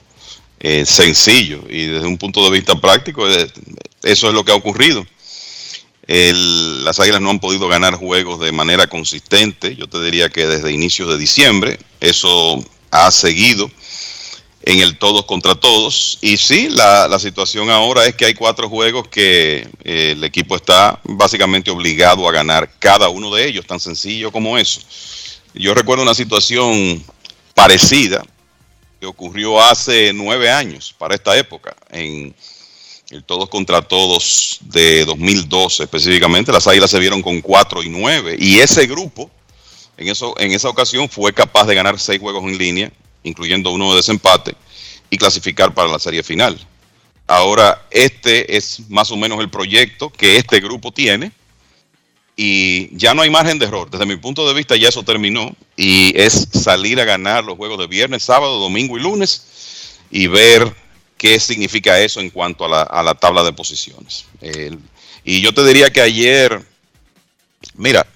eh, 0.59 0.85
sencillo 0.85 1.61
y 1.69 1.85
desde 1.85 2.07
un 2.07 2.17
punto 2.17 2.43
de 2.43 2.49
vista 2.49 2.79
práctico, 2.79 3.29
eh, 3.29 3.51
eso 4.03 4.27
es 4.27 4.33
lo 4.33 4.43
que 4.43 4.51
ha 4.51 4.55
ocurrido. 4.55 5.05
las 6.07 6.99
Águilas 6.99 7.21
no 7.21 7.29
han 7.29 7.39
podido 7.39 7.67
ganar 7.67 7.95
juegos 7.95 8.39
de 8.39 8.51
manera 8.51 8.87
consistente, 8.87 9.75
yo 9.75 9.87
te 9.87 10.01
diría 10.01 10.29
que 10.29 10.47
desde 10.47 10.71
inicios 10.71 11.09
de 11.09 11.17
diciembre, 11.17 11.77
eso 11.99 12.63
ha 12.91 13.11
seguido 13.11 13.69
en 14.67 14.81
el 14.81 14.97
todos 14.97 15.25
contra 15.25 15.55
todos. 15.55 16.19
Y 16.21 16.37
sí, 16.37 16.67
la, 16.69 17.17
situación 17.19 17.69
ahora 17.69 18.05
es 18.05 18.15
que 18.15 18.25
hay 18.25 18.33
cuatro 18.33 18.69
juegos 18.69 19.07
que 19.07 19.67
eh, 19.83 20.11
el 20.11 20.23
equipo 20.23 20.55
está 20.55 20.99
básicamente 21.03 21.71
obligado 21.71 22.27
a 22.27 22.31
ganar 22.31 22.69
cada 22.77 23.09
uno 23.09 23.33
de 23.33 23.47
ellos, 23.47 23.65
tan 23.65 23.79
sencillo 23.79 24.31
como 24.31 24.57
eso. 24.57 24.81
Yo 25.53 25.73
recuerdo 25.73 26.03
una 26.03 26.13
situación 26.13 27.03
parecida 27.55 28.23
que 28.99 29.07
ocurrió 29.07 29.61
hace 29.61 30.11
nueve 30.13 30.51
años 30.51 30.93
para 30.97 31.15
esta 31.15 31.37
época, 31.37 31.75
en 31.89 32.35
el 33.09 33.23
todos 33.23 33.47
contra 33.47 33.81
todos 33.81 34.59
de 34.61 35.05
2012 35.05 35.83
específicamente. 35.83 36.51
Las 36.51 36.67
Águilas 36.67 36.91
se 36.91 36.99
vieron 36.99 37.21
con 37.21 37.41
cuatro 37.41 37.81
y 37.81 37.89
nueve 37.89 38.35
y 38.37 38.59
ese 38.59 38.85
grupo 38.85 39.31
en, 39.97 40.07
eso, 40.07 40.35
en 40.39 40.51
esa 40.51 40.69
ocasión 40.69 41.09
fue 41.09 41.33
capaz 41.33 41.65
de 41.65 41.75
ganar 41.75 41.99
seis 41.99 42.19
juegos 42.19 42.43
en 42.43 42.57
línea, 42.57 42.91
incluyendo 43.23 43.71
uno 43.71 43.91
de 43.91 43.97
desempate, 43.97 44.55
y 45.09 45.17
clasificar 45.17 45.73
para 45.73 45.91
la 45.91 45.99
serie 45.99 46.23
final. 46.23 46.57
Ahora, 47.27 47.85
este 47.91 48.55
es 48.55 48.89
más 48.89 49.11
o 49.11 49.17
menos 49.17 49.39
el 49.41 49.49
proyecto 49.49 50.09
que 50.09 50.37
este 50.37 50.61
grupo 50.61 50.91
tiene 50.91 51.31
y 52.37 52.95
ya 52.95 53.13
no 53.13 53.23
hay 53.23 53.29
margen 53.29 53.59
de 53.59 53.65
error. 53.65 53.89
Desde 53.89 54.05
mi 54.05 54.15
punto 54.15 54.47
de 54.47 54.53
vista 54.53 54.75
ya 54.77 54.89
eso 54.89 55.03
terminó 55.03 55.53
y 55.75 56.17
es 56.17 56.47
salir 56.53 57.01
a 57.01 57.05
ganar 57.05 57.43
los 57.43 57.57
juegos 57.57 57.79
de 57.79 57.87
viernes, 57.87 58.23
sábado, 58.23 58.59
domingo 58.59 58.97
y 58.97 59.01
lunes 59.01 59.97
y 60.09 60.27
ver 60.27 60.73
qué 61.17 61.39
significa 61.39 61.99
eso 61.99 62.21
en 62.21 62.29
cuanto 62.29 62.63
a 62.63 63.03
la, 63.03 63.15
tabla 63.15 63.43
de 63.43 63.53
posiciones. 63.53 64.25
y 65.25 65.41
yo 65.41 65.53
te 65.53 65.65
diría 65.65 65.91
que 65.91 66.01
ayer, 66.01 66.63
mira, 67.73 68.07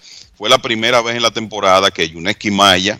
fue 0.41 0.49
la 0.49 0.57
primera 0.57 1.03
vez 1.03 1.15
en 1.15 1.21
la 1.21 1.29
temporada 1.29 1.91
que 1.91 2.09
Yuneski 2.09 2.49
Maya 2.49 2.99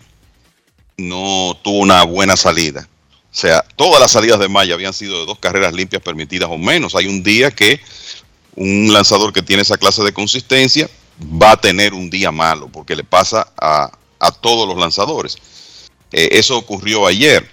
no 0.95 1.57
tuvo 1.63 1.79
una 1.79 2.03
buena 2.03 2.37
salida. 2.37 2.87
O 3.31 3.35
sea, 3.35 3.65
todas 3.75 3.99
las 3.99 4.11
salidas 4.11 4.39
de 4.39 4.47
Maya 4.47 4.75
habían 4.75 4.93
sido 4.93 5.21
de 5.21 5.25
dos 5.25 5.39
carreras 5.39 5.73
limpias 5.73 6.03
permitidas 6.03 6.51
o 6.51 6.59
menos. 6.59 6.93
Hay 6.93 7.07
un 7.07 7.23
día 7.23 7.49
que 7.49 7.79
un 8.55 8.93
lanzador 8.93 9.33
que 9.33 9.41
tiene 9.41 9.63
esa 9.63 9.79
clase 9.79 10.03
de 10.03 10.13
consistencia 10.13 10.87
va 11.19 11.53
a 11.53 11.57
tener 11.59 11.95
un 11.95 12.11
día 12.11 12.31
malo, 12.31 12.69
porque 12.71 12.95
le 12.95 13.03
pasa 13.03 13.51
a, 13.57 13.89
todos 14.39 14.67
los 14.67 14.77
lanzadores. 14.77 15.35
Eh, 16.11 16.29
eso 16.33 16.55
ocurrió 16.55 17.07
ayer 17.07 17.49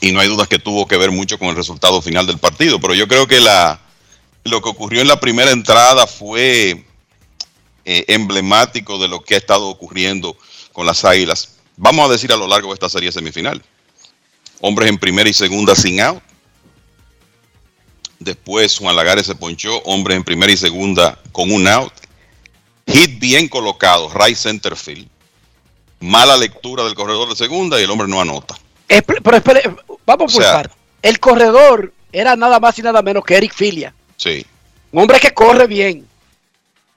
y 0.00 0.12
no 0.12 0.20
hay 0.20 0.28
dudas 0.28 0.46
que 0.46 0.60
tuvo 0.60 0.86
que 0.86 0.98
ver 0.98 1.10
mucho 1.10 1.36
con 1.36 1.48
el 1.48 1.56
resultado 1.56 2.00
final 2.00 2.28
del 2.28 2.38
partido, 2.38 2.78
pero 2.78 2.94
yo 2.94 3.08
creo 3.08 3.26
que 3.26 3.40
la, 3.40 3.80
lo 4.44 4.62
que 4.62 4.68
ocurrió 4.68 5.00
en 5.00 5.08
la 5.08 5.18
primera 5.18 5.50
entrada 5.50 6.06
fue 6.06 6.84
eh, 7.84 8.04
emblemático 8.08 8.98
de 8.98 9.08
lo 9.08 9.22
que 9.22 9.34
ha 9.34 9.38
estado 9.38 9.68
ocurriendo 9.68 10.36
con 10.72 10.86
las 10.86 11.04
Águilas. 11.04 11.56
Vamos 11.76 12.08
a 12.08 12.12
decir 12.12 12.32
a 12.32 12.36
lo 12.36 12.46
largo 12.46 12.68
de 12.68 12.74
esta 12.74 12.88
serie 12.88 13.10
semifinal. 13.10 13.62
Hombres 14.60 14.88
en 14.88 14.98
primera 14.98 15.28
y 15.28 15.32
segunda 15.32 15.74
sin 15.74 16.00
out. 16.00 16.22
Después 18.20 18.78
Juan 18.78 18.94
Lagares 18.94 19.26
se 19.26 19.34
ponchó. 19.34 19.78
Hombres 19.82 20.16
en 20.16 20.24
primera 20.24 20.52
y 20.52 20.56
segunda 20.56 21.18
con 21.32 21.50
un 21.50 21.66
out. 21.66 21.92
Hit 22.86 23.18
bien 23.18 23.48
colocado, 23.48 24.10
right 24.14 24.36
center 24.36 24.76
field. 24.76 25.08
Mala 26.00 26.36
lectura 26.36 26.84
del 26.84 26.94
corredor 26.94 27.28
de 27.28 27.36
segunda 27.36 27.80
y 27.80 27.84
el 27.84 27.90
hombre 27.90 28.08
no 28.08 28.20
anota. 28.20 28.56
pero 28.86 29.36
espere, 29.36 29.62
vamos 30.04 30.34
por 30.34 30.42
parte. 30.42 30.74
El 31.00 31.18
corredor 31.18 31.92
era 32.12 32.36
nada 32.36 32.60
más 32.60 32.78
y 32.78 32.82
nada 32.82 33.02
menos 33.02 33.24
que 33.24 33.36
Eric 33.36 33.54
Filia. 33.54 33.94
Sí. 34.16 34.46
Un 34.92 35.02
hombre 35.02 35.18
que 35.18 35.32
corre 35.32 35.66
bien. 35.66 36.06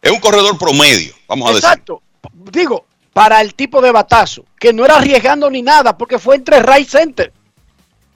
Es 0.06 0.12
un 0.12 0.20
corredor 0.20 0.56
promedio, 0.60 1.16
vamos 1.28 1.50
a 1.50 1.54
decir. 1.54 1.68
Exacto. 1.68 2.04
Digo, 2.52 2.86
para 3.12 3.42
el 3.42 3.56
tipo 3.56 3.82
de 3.82 3.92
batazo, 3.92 4.46
que 4.60 4.72
no 4.72 4.86
era 4.86 4.98
arriesgando 4.98 5.50
ni 5.50 5.64
nada, 5.64 5.98
porque 5.98 6.20
fue 6.20 6.36
entre 6.36 6.62
right 6.62 6.88
center. 6.88 7.34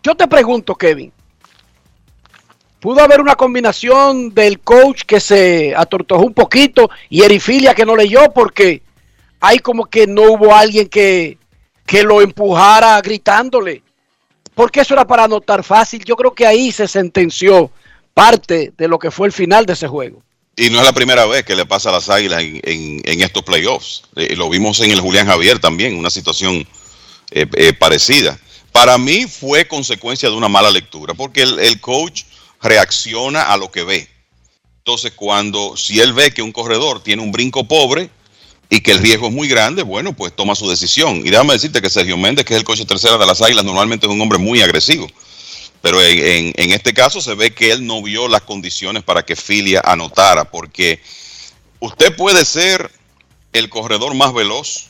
Yo 0.03 0.13
te 0.13 0.27
pregunto, 0.27 0.75
Kevin, 0.75 1.11
¿pudo 2.79 3.01
haber 3.01 3.19
una 3.19 3.33
combinación 3.33 4.35
del 4.35 4.59
coach 4.59 5.01
que 5.01 5.19
se 5.19 5.73
atortojó 5.75 6.21
un 6.21 6.35
poquito 6.35 6.91
y 7.09 7.23
Erifilia 7.23 7.73
que 7.73 7.87
no 7.87 7.95
leyó? 7.95 8.31
Porque 8.35 8.83
hay 9.39 9.57
como 9.57 9.85
que 9.85 10.05
no 10.05 10.33
hubo 10.33 10.53
alguien 10.53 10.89
que, 10.89 11.39
que 11.87 12.03
lo 12.03 12.21
empujara 12.21 13.01
gritándole. 13.01 13.81
Porque 14.53 14.81
eso 14.81 14.93
era 14.93 15.07
para 15.07 15.23
anotar 15.23 15.63
fácil. 15.63 16.05
Yo 16.05 16.15
creo 16.15 16.35
que 16.35 16.45
ahí 16.45 16.71
se 16.71 16.87
sentenció 16.87 17.71
parte 18.13 18.73
de 18.77 18.87
lo 18.87 18.99
que 18.99 19.09
fue 19.09 19.25
el 19.25 19.33
final 19.33 19.65
de 19.65 19.73
ese 19.73 19.87
juego. 19.87 20.21
Y 20.59 20.69
no 20.69 20.79
es 20.79 20.83
la 20.83 20.91
primera 20.91 21.25
vez 21.25 21.45
que 21.45 21.55
le 21.55 21.65
pasa 21.65 21.87
a 21.87 21.93
las 21.93 22.09
Águilas 22.09 22.41
en, 22.43 23.21
estos 23.21 23.43
playoffs. 23.43 24.03
Eh, 24.17 24.35
lo 24.35 24.49
vimos 24.49 24.81
en 24.81 24.91
el 24.91 24.99
Julián 24.99 25.25
Javier 25.25 25.57
también, 25.59 25.95
una 25.95 26.09
situación 26.09 26.67
eh, 27.31 27.45
eh, 27.53 27.71
parecida. 27.71 28.37
Para 28.73 28.97
mí 28.97 29.25
fue 29.25 29.69
consecuencia 29.69 30.29
de 30.29 30.35
una 30.35 30.49
mala 30.49 30.69
lectura, 30.69 31.13
porque 31.13 31.43
el, 31.43 31.79
coach 31.79 32.23
reacciona 32.61 33.43
a 33.43 33.55
lo 33.55 33.71
que 33.71 33.83
ve. 33.83 34.09
Entonces, 34.79 35.13
cuando 35.15 35.77
si 35.77 36.01
él 36.01 36.11
ve 36.11 36.31
que 36.31 36.41
un 36.41 36.51
corredor 36.51 37.01
tiene 37.01 37.21
un 37.21 37.31
brinco 37.31 37.65
pobre 37.65 38.09
y 38.69 38.81
que 38.81 38.91
el 38.91 38.99
riesgo 38.99 39.27
es 39.27 39.33
muy 39.33 39.47
grande, 39.47 39.83
bueno, 39.83 40.11
pues 40.11 40.35
toma 40.35 40.55
su 40.55 40.69
decisión. 40.69 41.25
Y 41.25 41.29
déjame 41.29 41.53
decirte 41.53 41.81
que 41.81 41.89
Sergio 41.89 42.17
Méndez, 42.17 42.43
que 42.43 42.53
es 42.53 42.59
el 42.59 42.65
coach 42.65 42.85
tercera 42.85 43.17
de 43.17 43.25
las 43.25 43.41
Águilas, 43.41 43.63
normalmente 43.63 44.07
es 44.07 44.11
un 44.11 44.19
hombre 44.19 44.37
muy 44.37 44.61
agresivo. 44.61 45.07
Pero 45.81 46.01
en, 46.03 46.71
este 46.71 46.93
caso 46.93 47.21
se 47.21 47.35
ve 47.35 47.53
que 47.53 47.71
él 47.71 47.85
no 47.85 48.01
vio 48.01 48.27
las 48.27 48.41
condiciones 48.41 49.03
para 49.03 49.23
que 49.23 49.35
Filia 49.35 49.81
anotara, 49.83 50.45
porque 50.45 51.01
usted 51.79 52.15
puede 52.15 52.43
ser 52.43 52.91
el 53.53 53.69
corredor 53.69 54.13
más 54.13 54.33
veloz, 54.33 54.87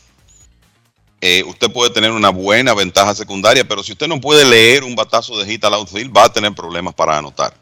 eh, 1.21 1.43
usted 1.45 1.71
puede 1.71 1.91
tener 1.91 2.11
una 2.11 2.29
buena 2.29 2.73
ventaja 2.73 3.13
secundaria, 3.13 3.67
pero 3.67 3.83
si 3.83 3.91
usted 3.91 4.07
no 4.07 4.19
puede 4.19 4.45
leer 4.45 4.83
un 4.83 4.95
batazo 4.95 5.37
de 5.37 5.45
hit 5.45 5.63
al 5.63 5.75
outfield, 5.75 6.15
va 6.15 6.25
a 6.25 6.33
tener 6.33 6.53
problemas 6.53 6.95
para 6.95 7.17
anotar. 7.17 7.53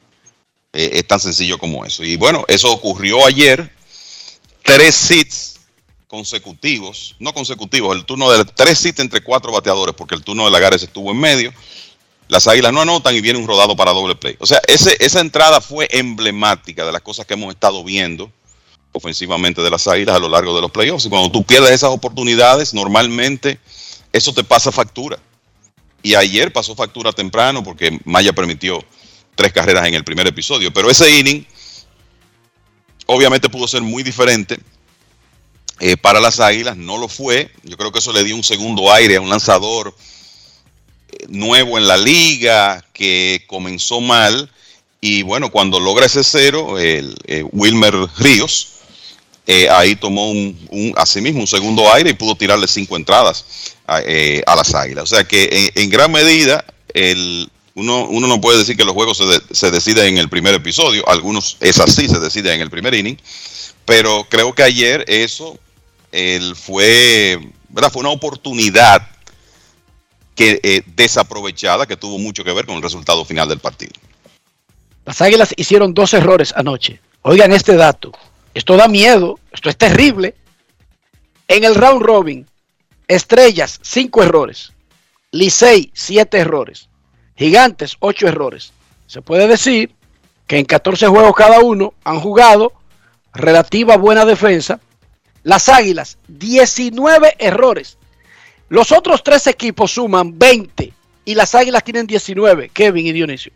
Eh, 0.72 0.92
es 0.94 1.08
tan 1.08 1.20
sencillo 1.20 1.58
como 1.58 1.84
eso. 1.84 2.04
Y 2.04 2.16
bueno, 2.18 2.46
eso 2.48 2.72
ocurrió 2.72 3.26
ayer. 3.26 3.74
Tres 4.64 5.10
hits 5.12 5.60
consecutivos, 6.08 7.16
no 7.20 7.34
consecutivos, 7.34 7.96
el 7.96 8.06
turno 8.06 8.32
de 8.32 8.46
tres 8.46 8.86
hits 8.86 9.00
entre 9.00 9.22
cuatro 9.22 9.52
bateadores, 9.52 9.96
porque 9.96 10.16
el 10.16 10.24
turno 10.24 10.46
de 10.46 10.52
Lagares 10.52 10.84
estuvo 10.84 11.12
en 11.12 11.20
medio 11.20 11.54
las 12.28 12.48
águilas 12.48 12.74
no 12.74 12.82
anotan 12.82 13.16
y 13.16 13.22
viene 13.22 13.40
un 13.40 13.48
rodado 13.48 13.76
para 13.76 13.92
doble 13.92 14.16
play. 14.16 14.36
O 14.40 14.46
sea, 14.46 14.62
esa 14.68 15.20
entrada 15.20 15.62
fue 15.62 15.88
emblemática 15.92 16.86
de 16.86 16.92
las 16.92 17.02
cosas 17.02 17.26
que 17.26 17.36
hemos 17.36 17.54
estado 17.54 17.84
viendo 17.84 18.32
ofensivamente 18.92 19.62
de 19.62 19.70
las 19.70 19.88
águilas 19.88 20.16
a 20.16 20.20
lo 20.20 20.30
largo 20.30 20.56
de 20.56 20.62
los 20.62 20.72
playoffs. 20.72 21.06
Y 21.06 21.10
cuando 21.10 21.32
tú 21.32 21.44
pierdes 21.44 21.72
esas 21.72 21.92
oportunidades, 21.92 22.74
normalmente 22.74 23.60
eso 24.12 24.34
te 24.34 24.44
pasa 24.44 24.72
factura. 24.72 25.20
Y 26.04 26.16
ayer 26.16 26.52
pasó 26.52 26.76
factura 26.76 27.12
temprano 27.12 27.64
porque 27.64 28.00
Maya 28.06 28.34
permitió 28.34 28.84
tres 29.36 29.54
carreras 29.54 29.88
en 29.88 29.94
el 29.94 30.04
primer 30.04 30.28
episodio. 30.28 30.74
Pero 30.74 30.90
ese 30.90 31.18
inning 31.18 31.46
obviamente 33.06 33.50
pudo 33.50 33.68
ser 33.68 33.82
muy 33.82 34.04
diferente 34.04 34.60
eh, 35.80 35.98
para 35.98 36.20
las 36.20 36.40
águilas. 36.40 36.76
No 36.76 36.98
lo 36.98 37.08
fue. 37.08 37.52
Yo 37.64 37.78
creo 37.78 37.92
que 37.92 38.00
eso 38.00 38.12
le 38.12 38.24
dio 38.24 38.36
un 38.36 38.44
segundo 38.44 38.92
aire 38.92 39.18
a 39.18 39.22
un 39.22 39.30
lanzador 39.30 39.96
nuevo 41.30 41.78
en 41.78 41.88
la 41.88 41.98
liga, 41.98 42.84
que 42.94 43.44
comenzó 43.48 44.02
mal, 44.02 44.50
y 45.00 45.24
bueno, 45.24 45.52
cuando 45.52 45.80
logra 45.80 46.06
ese 46.06 46.24
cero, 46.24 46.80
el, 46.80 47.16
eh, 47.28 47.44
Wilmer 47.52 47.94
Ríos, 48.18 48.70
eh, 49.46 49.70
ahí 49.70 49.96
tomó 49.96 50.30
un, 50.30 50.58
un, 50.72 50.94
asimismo 50.98 51.40
un 51.40 51.48
segundo 51.48 51.92
aire 51.94 52.10
y 52.10 52.14
pudo 52.14 52.36
tirarle 52.36 52.68
cinco 52.68 52.98
entradas 52.98 53.46
a, 53.86 54.02
eh, 54.02 54.44
a 54.46 54.56
las 54.56 54.74
águilas. 54.76 55.04
O 55.04 55.16
sea 55.16 55.24
que 55.24 55.72
en, 55.74 55.90
gran 55.90 56.12
medida, 56.12 56.66
el, 56.94 57.50
uno, 57.76 58.08
uno, 58.10 58.28
no 58.28 58.42
puede 58.42 58.60
decir 58.60 58.76
que 58.76 58.84
los 58.84 58.94
juegos 58.94 59.18
se, 59.18 59.56
se, 59.56 59.72
deciden 59.72 60.08
en 60.08 60.18
el 60.18 60.30
primer 60.30 60.54
episodio, 60.54 61.08
algunos 61.08 61.58
es 61.62 61.80
así, 61.80 62.10
se 62.10 62.20
deciden 62.20 62.56
en 62.56 62.62
el 62.62 62.70
primer 62.70 62.94
inning, 62.94 63.18
pero 63.86 64.28
creo 64.30 64.54
que 64.54 64.64
ayer 64.64 65.06
eso 65.08 65.58
el, 66.12 66.56
fue, 66.56 67.40
¿verdad? 67.70 67.92
fue 67.92 68.02
una 68.02 68.10
oportunidad 68.10 69.08
que 70.38 70.62
eh, 70.64 70.84
desaprovechada 70.96 71.88
que 71.88 71.98
tuvo 71.98 72.20
mucho 72.20 72.44
que 72.44 72.54
ver 72.54 72.68
con 72.68 72.76
el 72.76 72.84
resultado 72.84 73.26
final 73.26 73.50
del 73.50 73.60
partido. 73.60 73.92
Las 75.04 75.20
Águilas 75.22 75.54
hicieron 75.58 75.96
dos 75.96 76.14
errores 76.14 76.54
anoche. 76.56 77.02
Oigan 77.24 77.52
este 77.52 77.76
dato. 77.76 78.12
Esto 78.54 78.78
da 78.78 78.88
miedo. 78.88 79.40
Esto 79.52 79.70
es 79.70 79.76
terrible. 79.76 80.36
En 81.48 81.64
el 81.64 81.76
round 81.76 82.04
robin, 82.04 82.48
Estrellas, 83.08 83.80
cinco 83.82 84.22
errores. 84.22 84.74
Licey, 85.32 85.92
siete 85.94 86.38
errores. 86.38 86.88
Gigantes, 87.36 87.98
ocho 88.00 88.28
errores. 88.28 88.74
Se 89.08 89.22
puede 89.22 89.48
decir 89.48 89.96
que 90.46 90.60
en 90.60 90.66
14 90.66 91.08
juegos 91.08 91.36
cada 91.36 91.62
uno 91.62 91.94
han 92.04 92.20
jugado 92.20 92.74
relativa 93.34 93.98
buena 93.98 94.24
defensa. 94.24 94.80
Las 95.44 95.68
Águilas, 95.68 96.20
19 96.28 97.38
errores. 97.40 97.98
Los 98.70 98.92
otros 98.92 99.24
tres 99.24 99.48
equipos 99.48 99.92
suman 99.92 100.38
20 100.38 100.94
y 101.26 101.36
las 101.36 101.56
Águilas 101.56 101.84
tienen 101.84 102.08
19, 102.08 102.70
Kevin 102.70 103.08
y 103.08 103.12
Dionisio. 103.14 103.52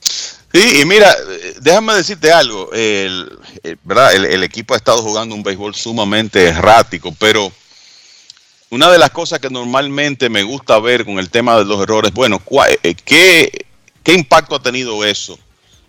Sí, 0.00 0.80
y 0.80 0.84
mira, 0.84 1.14
déjame 1.60 1.94
decirte 1.94 2.32
algo, 2.32 2.72
el, 2.72 3.30
el 3.62 3.78
¿verdad? 3.82 4.14
El, 4.14 4.24
el, 4.26 4.42
equipo 4.42 4.74
ha 4.74 4.76
estado 4.76 5.02
jugando 5.02 5.34
un 5.34 5.42
béisbol 5.42 5.74
sumamente 5.74 6.44
errático, 6.44 7.14
pero 7.18 7.52
una 8.70 8.90
de 8.90 8.98
las 8.98 9.10
cosas 9.10 9.38
que 9.38 9.50
normalmente 9.50 10.28
me 10.28 10.42
gusta 10.42 10.78
ver 10.78 11.04
con 11.04 11.18
el 11.18 11.30
tema 11.30 11.58
de 11.58 11.64
los 11.64 11.80
errores, 11.82 12.12
bueno, 12.12 12.42
¿qué, 13.04 13.66
qué 14.02 14.12
impacto 14.12 14.56
ha 14.56 14.62
tenido 14.62 15.04
eso 15.04 15.38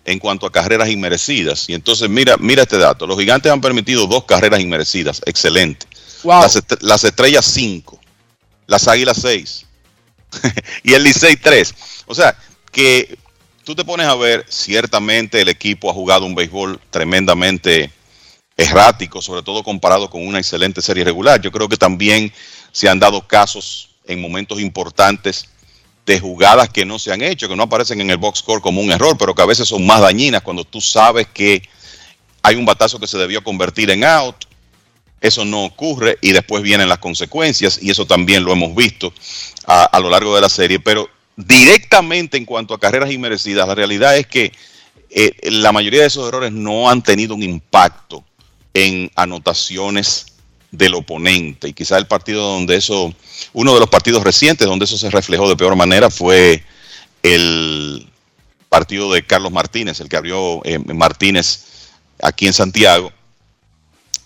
en 0.04 0.18
cuanto 0.18 0.46
a 0.46 0.52
carreras 0.52 0.88
inmerecidas? 0.88 1.68
Y 1.68 1.74
entonces 1.74 2.08
mira, 2.08 2.36
mira 2.38 2.62
este 2.62 2.78
dato, 2.78 3.06
los 3.06 3.18
gigantes 3.18 3.50
han 3.50 3.60
permitido 3.60 4.06
dos 4.06 4.24
carreras 4.24 4.60
inmerecidas, 4.60 5.20
excelente. 5.26 5.86
Wow. 6.22 6.42
Las, 6.42 6.56
est 6.56 6.82
las 6.82 7.04
estrellas 7.04 7.46
cinco, 7.46 7.98
las 8.68 8.86
águilas 8.86 9.18
seis 9.20 9.66
y 10.84 10.94
el 10.94 11.02
Licey 11.02 11.34
tres. 11.36 11.74
O 12.06 12.14
sea, 12.14 12.36
que 12.70 13.18
tú 13.64 13.74
te 13.74 13.84
pones 13.84 14.06
a 14.06 14.14
ver, 14.14 14.46
ciertamente 14.48 15.40
el 15.40 15.48
equipo 15.48 15.90
ha 15.90 15.94
jugado 15.94 16.24
un 16.24 16.36
béisbol 16.36 16.80
tremendamente 16.90 17.90
errático, 18.56 19.20
sobre 19.20 19.42
todo 19.42 19.64
comparado 19.64 20.08
con 20.08 20.26
una 20.26 20.38
excelente 20.38 20.82
serie 20.82 21.04
regular. 21.04 21.40
Yo 21.40 21.50
creo 21.50 21.68
que 21.68 21.76
también 21.76 22.32
se 22.70 22.88
han 22.88 22.98
dado 22.98 23.26
casos 23.26 23.96
en 24.04 24.20
momentos 24.20 24.60
importantes 24.60 25.48
de 26.04 26.20
jugadas 26.20 26.68
que 26.68 26.84
no 26.84 26.98
se 26.98 27.12
han 27.12 27.22
hecho, 27.22 27.48
que 27.48 27.56
no 27.56 27.64
aparecen 27.64 28.00
en 28.00 28.10
el 28.10 28.16
box 28.16 28.40
score 28.40 28.60
como 28.60 28.80
un 28.80 28.90
error, 28.90 29.16
pero 29.18 29.34
que 29.34 29.42
a 29.42 29.46
veces 29.46 29.68
son 29.68 29.86
más 29.86 30.00
dañinas 30.00 30.42
cuando 30.42 30.64
tú 30.64 30.80
sabes 30.80 31.26
que 31.26 31.62
hay 32.42 32.56
un 32.56 32.64
batazo 32.64 32.98
que 32.98 33.06
se 33.06 33.18
debió 33.18 33.42
convertir 33.44 33.90
en 33.90 34.04
out, 34.04 34.47
eso 35.20 35.44
no 35.44 35.64
ocurre 35.64 36.18
y 36.20 36.32
después 36.32 36.62
vienen 36.62 36.88
las 36.88 36.98
consecuencias 36.98 37.78
y 37.82 37.90
eso 37.90 38.06
también 38.06 38.44
lo 38.44 38.52
hemos 38.52 38.74
visto 38.74 39.12
a, 39.66 39.98
lo 40.00 40.08
largo 40.08 40.34
de 40.34 40.40
la 40.40 40.48
serie, 40.48 40.80
pero 40.80 41.08
directamente 41.36 42.36
en 42.36 42.44
cuanto 42.44 42.74
a 42.74 42.80
carreras 42.80 43.10
inmerecidas, 43.10 43.66
la 43.68 43.74
realidad 43.74 44.16
es 44.16 44.26
que 44.26 44.52
eh, 45.10 45.32
la 45.50 45.72
mayoría 45.72 46.02
de 46.02 46.06
esos 46.06 46.28
errores 46.28 46.52
no 46.52 46.88
han 46.88 47.02
tenido 47.02 47.34
un 47.34 47.42
impacto 47.42 48.24
en 48.74 49.10
anotaciones 49.14 50.26
del 50.70 50.94
oponente. 50.94 51.68
Y 51.68 51.72
quizá 51.72 51.98
el 51.98 52.06
partido 52.06 52.42
donde 52.52 52.76
eso, 52.76 53.12
uno 53.52 53.74
de 53.74 53.80
los 53.80 53.88
partidos 53.88 54.22
recientes 54.22 54.66
donde 54.66 54.84
eso 54.84 54.98
se 54.98 55.10
reflejó 55.10 55.48
de 55.48 55.56
peor 55.56 55.76
manera 55.76 56.10
fue 56.10 56.62
el 57.22 58.08
partido 58.68 59.12
de 59.12 59.24
Carlos 59.24 59.52
Martínez, 59.52 60.00
el 60.00 60.08
que 60.08 60.16
abrió 60.16 60.60
eh, 60.64 60.78
Martínez 60.78 61.64
aquí 62.22 62.46
en 62.46 62.52
Santiago 62.52 63.12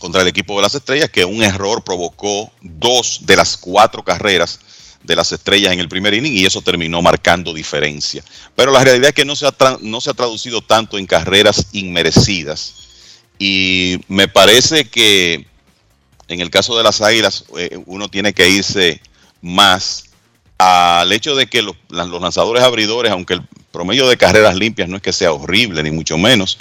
contra 0.02 0.22
el 0.22 0.26
equipo 0.26 0.56
de 0.56 0.62
las 0.62 0.74
estrellas, 0.74 1.10
que 1.10 1.24
un 1.24 1.44
error 1.44 1.84
provocó 1.84 2.50
dos 2.60 3.20
de 3.22 3.36
las 3.36 3.56
cuatro 3.56 4.02
carreras 4.02 4.58
de 5.04 5.14
las 5.14 5.30
estrellas 5.30 5.72
en 5.72 5.78
el 5.78 5.88
primer 5.88 6.12
inning 6.12 6.36
y 6.36 6.44
eso 6.44 6.60
terminó 6.60 7.00
marcando 7.00 7.54
diferencia. 7.54 8.24
Pero 8.56 8.72
la 8.72 8.82
realidad 8.82 9.10
es 9.10 9.14
que 9.14 9.24
no 9.24 9.36
se 9.36 9.46
ha, 9.46 9.54
no 9.80 10.00
se 10.00 10.10
ha 10.10 10.14
traducido 10.14 10.60
tanto 10.60 10.98
en 10.98 11.06
carreras 11.06 11.68
inmerecidas 11.70 12.74
y 13.38 14.00
me 14.08 14.26
parece 14.26 14.88
que 14.88 15.46
en 16.26 16.40
el 16.40 16.50
caso 16.50 16.76
de 16.76 16.82
las 16.82 17.00
águilas 17.00 17.44
eh, 17.56 17.78
uno 17.86 18.08
tiene 18.08 18.32
que 18.32 18.48
irse 18.48 19.00
más 19.40 20.06
al 20.58 21.12
hecho 21.12 21.36
de 21.36 21.46
que 21.46 21.62
los, 21.62 21.76
los, 21.90 22.20
lanzadores 22.20 22.64
abridores, 22.64 23.12
aunque 23.12 23.34
el 23.34 23.42
promedio 23.70 24.08
de 24.08 24.16
carreras 24.16 24.56
limpias 24.56 24.88
no 24.88 24.96
es 24.96 25.02
que 25.02 25.12
sea 25.12 25.32
horrible, 25.32 25.80
ni 25.84 25.92
mucho 25.92 26.18
menos, 26.18 26.58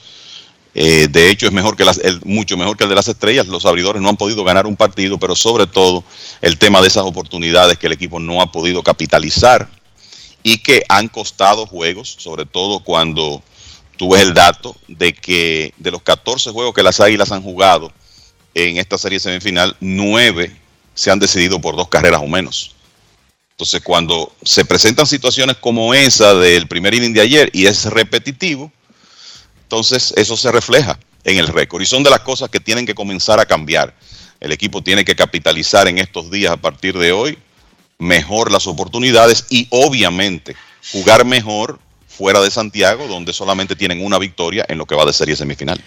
eh, 0.73 1.07
de 1.10 1.30
hecho 1.30 1.48
es 1.48 1.52
mejor 1.52 1.76
que 1.76 1.84
las, 1.84 1.98
el, 1.98 2.22
mucho 2.23 2.56
mejor 2.57 2.77
que 2.77 2.84
el 2.84 2.89
de 2.89 2.95
las 2.95 3.07
estrellas, 3.07 3.48
los 3.48 3.65
abridores 3.65 4.02
no 4.02 4.10
han 4.10 4.18
podido 4.18 4.43
ganar 4.43 4.65
un 4.65 4.77
partido, 4.77 5.18
pero 5.18 5.35
sobre 5.35 5.68
todo 5.68 6.03
el 6.41 6.57
tema 6.57 6.81
de 6.81 6.88
esas 6.88 7.03
oportunidades 7.03 7.77
que 7.77 7.88
el 7.88 7.93
equipo 7.93 8.19
no 8.19 8.41
ha 8.41 8.52
podido 8.52 8.81
capitalizar 8.81 9.69
y 10.43 10.60
que 10.60 10.84
han 10.88 11.07
costado 11.07 11.65
juegos, 11.65 12.15
sobre 12.18 12.45
todo 12.45 12.80
cuando 12.80 13.43
tú 13.98 14.14
ves 14.14 14.22
el 14.22 14.34
dato 14.34 14.76
de 14.88 15.14
que 15.14 15.73
de 15.77 15.91
los 15.91 16.02
14 16.02 16.52
juegos 16.52 16.73
que 16.73 16.84
las 16.84 16.99
águilas 16.99 17.31
han 17.31 17.43
jugado, 17.43 17.91
en 18.53 18.77
esta 18.77 18.98
serie 18.98 19.19
semifinal, 19.19 19.76
nueve 19.80 20.56
se 20.93 21.11
han 21.11 21.19
decidido 21.19 21.61
por 21.61 21.76
dos 21.76 21.88
carreras 21.88 22.22
o 22.22 22.27
menos. 22.27 22.76
Entonces, 23.52 23.81
cuando 23.81 24.34
se 24.43 24.65
presentan 24.65 25.06
situaciones 25.06 25.57
como 25.57 25.93
esa 25.93 26.34
del 26.34 26.68
primer 26.68 26.93
inning 26.93 27.14
de 27.14 27.22
ayer 27.22 27.49
y 27.53 27.68
es 27.68 27.85
repetitivo, 27.85 28.72
entonces 29.72 30.14
eso 30.18 30.35
se 30.35 30.52
refleja 30.52 30.99
en 31.23 31.38
el 31.38 31.48
récord. 31.48 31.81
Y 31.81 31.85
son 31.85 32.03
de 32.03 32.10
las 32.10 32.19
cosas 32.19 32.49
que 32.49 32.60
tienen 32.60 32.85
que 32.85 32.93
comenzar 32.93 33.39
a 33.39 33.45
cambiar. 33.45 33.93
El 34.41 34.52
equipo 34.52 34.84
tiene 34.84 35.06
que 35.06 35.15
capitalizar 35.15 35.88
en 35.88 35.98
estos 35.98 36.30
días 36.30 36.52
a 36.52 36.57
partir 36.57 36.98
de 36.98 37.14
hoy 37.14 37.38
mejor 37.98 38.52
las 38.52 38.68
oportunidades 38.68 39.45
y 39.49 39.68
obviamente 39.69 40.57
jugar 40.91 41.23
mejor 41.23 41.80
fuera 42.06 42.41
de 42.41 42.52
Santiago, 42.52 43.07
donde 43.07 43.31
solamente 43.31 43.77
tienen 43.77 44.03
una 44.03 44.18
victoria 44.18 44.65
en 44.68 44.77
lo 44.77 44.85
que 44.85 44.95
va 44.95 45.06
de 45.06 45.14
serie 45.14 45.38
semifinal. 45.38 45.81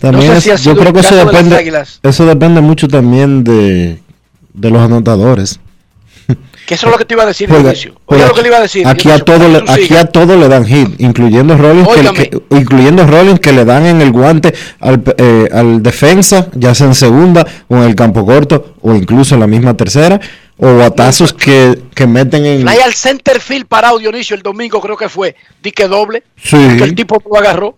También 0.00 0.34
no 0.34 0.40
sé 0.40 0.54
es, 0.54 0.60
si 0.60 0.66
yo 0.66 0.76
creo 0.76 0.92
que 0.92 1.00
eso 1.00 1.14
depende, 1.14 1.84
eso 2.02 2.26
depende 2.26 2.60
mucho 2.60 2.88
también 2.88 3.44
de, 3.44 4.02
de 4.52 4.70
los 4.70 4.82
anotadores. 4.82 5.60
Que 6.68 6.74
eso 6.74 6.84
es 6.84 6.92
lo 6.92 6.98
que 6.98 7.06
te 7.06 7.14
iba 7.14 7.22
a 7.22 7.26
decir, 7.26 7.48
porque, 7.48 7.68
Inicio. 7.68 7.94
Oye, 8.04 8.26
lo 8.26 8.34
que 8.34 8.42
le 8.42 8.48
iba 8.48 8.58
a 8.58 8.60
decir. 8.60 8.86
Aquí 8.86 9.10
a 9.10 9.18
todo 9.18 9.48
le, 9.48 9.64
aquí 9.66 9.96
a 9.96 10.04
todo 10.04 10.36
le 10.36 10.48
dan 10.48 10.66
hit, 10.66 11.00
incluyendo 11.00 11.56
Rollins 11.56 11.88
que, 11.88 12.28
que, 12.28 12.42
incluyendo 12.50 13.06
Rollins 13.06 13.40
que 13.40 13.54
le 13.54 13.64
dan 13.64 13.86
en 13.86 14.02
el 14.02 14.12
guante 14.12 14.54
al, 14.78 15.02
eh, 15.16 15.48
al 15.50 15.82
defensa, 15.82 16.48
ya 16.52 16.74
sea 16.74 16.88
en 16.88 16.94
segunda 16.94 17.46
o 17.68 17.76
en 17.76 17.84
el 17.84 17.94
campo 17.94 18.26
corto 18.26 18.74
o 18.82 18.92
incluso 18.92 19.32
en 19.34 19.40
la 19.40 19.46
misma 19.46 19.78
tercera 19.78 20.20
o 20.58 20.76
batazos 20.76 21.32
que, 21.32 21.84
que 21.94 22.06
meten 22.06 22.44
en 22.44 22.68
Ahí 22.68 22.80
al 22.84 22.92
center 22.92 23.40
field 23.40 23.64
parado 23.64 23.98
Dionisio 23.98 24.36
el 24.36 24.42
domingo 24.42 24.78
creo 24.82 24.98
que 24.98 25.08
fue, 25.08 25.36
dique 25.62 25.88
doble, 25.88 26.22
sí. 26.36 26.58
que 26.76 26.84
el 26.84 26.94
tipo 26.94 27.16
lo 27.30 27.38
agarró. 27.38 27.76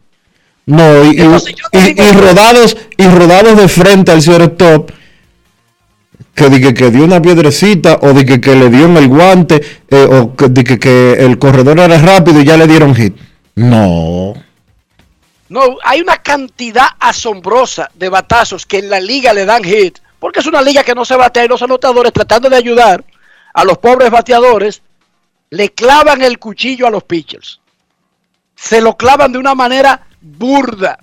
No, 0.67 1.05
y, 1.05 1.21
Entonces, 1.21 1.55
y, 1.71 1.79
y, 1.79 2.09
y, 2.09 2.13
rodados 2.13 2.77
y 2.97 3.07
rodados 3.07 3.57
de 3.57 3.69
frente 3.69 4.11
al 4.11 4.21
shortstop 4.21 4.91
que 6.41 6.49
de 6.49 6.61
que, 6.61 6.73
que, 6.73 6.91
dio 6.91 7.05
una 7.05 7.21
piedrecita 7.21 7.99
o 8.01 8.15
de 8.15 8.25
que, 8.25 8.41
que 8.41 8.55
le 8.55 8.71
dio 8.71 8.87
en 8.87 8.97
el 8.97 9.09
guante 9.09 9.61
eh, 9.91 10.09
o 10.11 10.35
que, 10.35 10.49
de 10.49 10.65
que, 10.65 10.79
que 10.79 11.13
el 11.13 11.39
corredor 11.39 11.79
era 11.79 11.99
rápido 11.99 12.41
y 12.41 12.47
ya 12.47 12.57
le 12.57 12.67
dieron 12.67 12.95
hit. 12.95 13.15
No. 13.57 14.33
No, 15.51 15.61
hay 15.85 16.01
una 16.01 16.17
cantidad 16.17 16.87
asombrosa 16.99 17.91
de 17.95 18.09
batazos 18.09 18.65
que 18.65 18.79
en 18.79 18.89
la 18.89 19.01
liga 19.01 19.35
le 19.35 19.45
dan 19.45 19.63
hit, 19.63 19.99
porque 20.19 20.41
es 20.41 20.47
una 20.47 20.63
liga 20.63 20.83
que 20.83 20.95
no 20.95 21.05
se 21.05 21.15
batea 21.15 21.45
y 21.45 21.49
los 21.49 21.61
anotadores 21.61 22.11
tratando 22.11 22.49
de 22.49 22.57
ayudar 22.57 23.05
a 23.53 23.65
los 23.65 23.77
pobres 23.77 24.11
bateadores 24.11 24.81
le 25.51 25.69
clavan 25.71 26.23
el 26.23 26.39
cuchillo 26.39 26.87
a 26.87 26.91
los 26.91 27.05
pitchers. 27.05 27.61
Se 28.55 28.81
lo 28.81 28.97
clavan 28.97 29.33
de 29.33 29.39
una 29.39 29.55
manera 29.55 30.07
burda, 30.23 31.01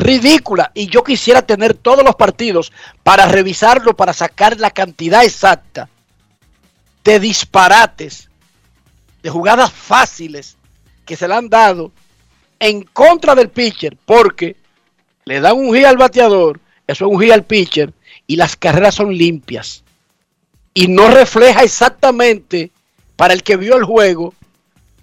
ridícula. 0.00 0.72
Y 0.74 0.86
yo 0.86 1.04
quisiera 1.04 1.42
tener 1.42 1.74
todos 1.74 2.04
los 2.04 2.16
partidos 2.16 2.72
para 3.02 3.26
revisarlo, 3.26 3.94
para 3.94 4.12
sacar 4.12 4.58
la 4.58 4.70
cantidad 4.70 5.24
exacta 5.24 5.88
de 7.04 7.20
disparates, 7.20 8.28
de 9.22 9.30
jugadas 9.30 9.72
fáciles 9.72 10.56
que 11.04 11.16
se 11.16 11.28
le 11.28 11.34
han 11.34 11.48
dado 11.48 11.92
en 12.58 12.82
contra 12.82 13.34
del 13.34 13.48
pitcher, 13.48 13.96
porque 14.04 14.56
le 15.24 15.40
dan 15.40 15.56
un 15.56 15.74
hit 15.74 15.84
al 15.84 15.96
bateador, 15.96 16.60
eso 16.86 17.06
es 17.06 17.12
un 17.12 17.20
hit 17.20 17.32
al 17.32 17.44
pitcher, 17.44 17.92
y 18.26 18.36
las 18.36 18.56
carreras 18.56 18.94
son 18.94 19.16
limpias. 19.16 19.82
Y 20.74 20.88
no 20.88 21.08
refleja 21.08 21.62
exactamente 21.62 22.70
para 23.16 23.34
el 23.34 23.42
que 23.42 23.56
vio 23.56 23.76
el 23.76 23.84
juego, 23.84 24.34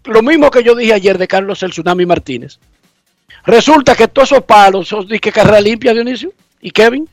lo 0.06 0.22
mismo 0.22 0.50
que 0.50 0.64
yo 0.64 0.76
dije 0.76 0.94
ayer 0.94 1.18
de 1.18 1.28
Carlos 1.28 1.62
el 1.64 1.72
Tsunami 1.72 2.06
Martínez. 2.06 2.60
Resulta 3.48 3.96
que 3.96 4.10
todos 4.10 4.34
esos 4.34 4.44
palos 4.44 4.90
son 4.90 5.08
de 5.08 5.22
que 5.22 5.32
carrera 5.32 5.62
limpia, 5.62 5.94
Dionisio 5.94 6.34
y 6.60 6.70
Kevin. 6.70 7.10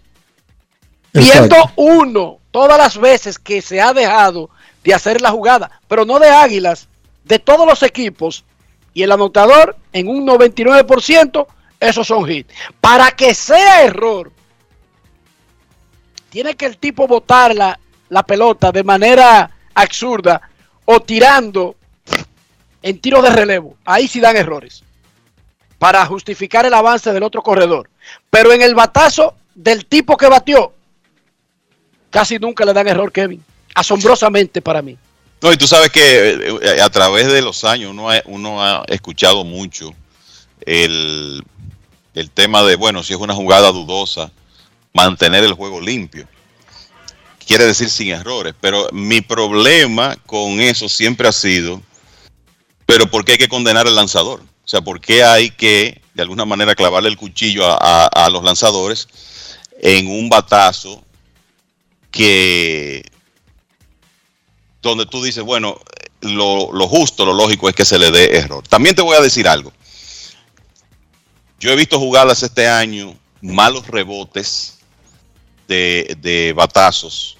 Viendo 1.12 1.56
uno 1.76 2.38
todas 2.50 2.76
las 2.76 2.98
veces 2.98 3.38
que 3.38 3.62
se 3.62 3.80
ha 3.80 3.92
dejado 3.92 4.50
de 4.82 4.92
hacer 4.92 5.20
la 5.20 5.30
jugada, 5.30 5.80
pero 5.86 6.04
no 6.04 6.18
de 6.18 6.28
Águilas, 6.28 6.88
de 7.22 7.38
todos 7.38 7.64
los 7.64 7.84
equipos, 7.84 8.44
y 8.92 9.04
el 9.04 9.12
anotador 9.12 9.76
en 9.92 10.08
un 10.08 10.26
99%, 10.26 11.46
esos 11.78 12.06
son 12.08 12.28
hits. 12.28 12.52
Para 12.80 13.12
que 13.12 13.32
sea 13.32 13.84
error, 13.84 14.32
tiene 16.30 16.56
que 16.56 16.66
el 16.66 16.78
tipo 16.78 17.06
botar 17.06 17.54
la, 17.54 17.78
la 18.08 18.24
pelota 18.24 18.72
de 18.72 18.82
manera 18.82 19.52
absurda 19.72 20.40
o 20.84 20.98
tirando 20.98 21.76
en 22.82 23.00
tiro 23.00 23.22
de 23.22 23.30
relevo. 23.30 23.76
Ahí 23.84 24.08
sí 24.08 24.18
dan 24.18 24.36
errores 24.36 24.82
para 25.84 26.06
justificar 26.06 26.64
el 26.64 26.72
avance 26.72 27.12
del 27.12 27.22
otro 27.22 27.42
corredor. 27.42 27.90
Pero 28.30 28.54
en 28.54 28.62
el 28.62 28.74
batazo 28.74 29.34
del 29.54 29.84
tipo 29.84 30.16
que 30.16 30.26
batió, 30.28 30.72
casi 32.08 32.38
nunca 32.38 32.64
le 32.64 32.72
dan 32.72 32.88
error, 32.88 33.12
Kevin. 33.12 33.44
Asombrosamente 33.74 34.62
para 34.62 34.80
mí. 34.80 34.96
No, 35.42 35.52
y 35.52 35.58
tú 35.58 35.66
sabes 35.66 35.90
que 35.90 36.00
eh, 36.62 36.80
a 36.80 36.88
través 36.88 37.30
de 37.30 37.42
los 37.42 37.64
años 37.64 37.90
uno 37.90 38.08
ha, 38.08 38.22
uno 38.24 38.64
ha 38.64 38.82
escuchado 38.88 39.44
mucho 39.44 39.92
el, 40.64 41.44
el 42.14 42.30
tema 42.30 42.62
de, 42.62 42.76
bueno, 42.76 43.02
si 43.02 43.12
es 43.12 43.20
una 43.20 43.34
jugada 43.34 43.70
dudosa, 43.70 44.30
mantener 44.94 45.44
el 45.44 45.52
juego 45.52 45.82
limpio. 45.82 46.26
Quiere 47.46 47.64
decir 47.64 47.90
sin 47.90 48.08
errores, 48.08 48.54
pero 48.58 48.88
mi 48.90 49.20
problema 49.20 50.16
con 50.24 50.62
eso 50.62 50.88
siempre 50.88 51.28
ha 51.28 51.32
sido, 51.32 51.82
pero 52.86 53.10
¿por 53.10 53.26
qué 53.26 53.32
hay 53.32 53.38
que 53.38 53.48
condenar 53.50 53.86
al 53.86 53.94
lanzador? 53.94 54.40
O 54.64 54.68
sea, 54.68 54.80
¿por 54.80 55.00
qué 55.00 55.22
hay 55.22 55.50
que, 55.50 56.00
de 56.14 56.22
alguna 56.22 56.44
manera, 56.44 56.74
clavarle 56.74 57.10
el 57.10 57.16
cuchillo 57.16 57.64
a, 57.66 58.28
los 58.30 58.42
lanzadores 58.42 59.08
en 59.80 60.06
un 60.06 60.28
batazo 60.28 61.04
que 62.10 63.04
donde 64.80 65.06
tú 65.06 65.22
dices, 65.22 65.42
bueno, 65.42 65.78
lo, 66.20 66.88
justo, 66.88 67.26
lo 67.26 67.34
lógico 67.34 67.68
es 67.68 67.74
que 67.74 67.84
se 67.84 67.98
le 67.98 68.10
dé 68.10 68.36
error. 68.38 68.66
También 68.66 68.94
te 68.94 69.02
voy 69.02 69.16
a 69.16 69.20
decir 69.20 69.46
algo. 69.48 69.72
Yo 71.60 71.70
he 71.70 71.76
visto 71.76 71.98
jugadas 71.98 72.42
este 72.42 72.66
año, 72.68 73.16
malos 73.40 73.86
rebotes 73.86 74.78
de 75.66 76.52
batazos, 76.56 77.38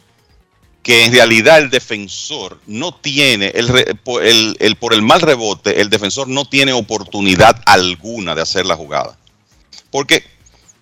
que 0.85 1.07
en 1.07 1.13
realidad 1.13 1.59
el 1.59 1.71
defensor 1.71 2.61
no 2.67 2.95
tiene, 2.95 3.51
el, 3.55 3.97
el, 4.61 4.77
por 4.77 4.93
el 4.93 5.01
mal 5.01 5.23
rebote, 5.23 5.81
el 5.81 5.89
defensor 5.89 6.29
no 6.29 6.45
tiene 6.45 6.75
oportunidad 6.75 7.61
alguna 7.65 8.35
de 8.35 8.43
hacer 8.43 8.67
la 8.67 8.77
jugada. 8.77 9.17
Porque 9.91 10.23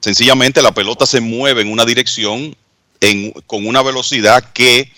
sencillamente 0.01 0.61
la 0.61 0.73
pelota 0.73 1.07
se 1.07 1.21
mueve 1.21 1.63
en 1.63 1.71
una 1.71 1.85
dirección 1.85 2.57
en, 3.01 3.31
con 3.47 3.65
una 3.65 3.81
velocidad 3.81 4.53
que 4.53 4.91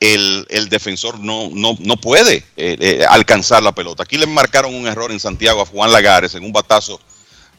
el, 0.00 0.44
el 0.50 0.68
defensor 0.68 1.20
no, 1.20 1.48
no, 1.52 1.76
no 1.78 1.96
puede 1.96 2.44
eh, 2.56 2.76
eh, 2.80 3.06
alcanzar 3.08 3.62
la 3.62 3.70
pelota. 3.70 4.02
Aquí 4.02 4.18
le 4.18 4.26
marcaron 4.26 4.74
un 4.74 4.88
error 4.88 5.12
en 5.12 5.20
Santiago 5.20 5.62
a 5.62 5.66
Juan 5.66 5.92
Lagares 5.92 6.34
en 6.34 6.44
un 6.44 6.52
batazo 6.52 7.00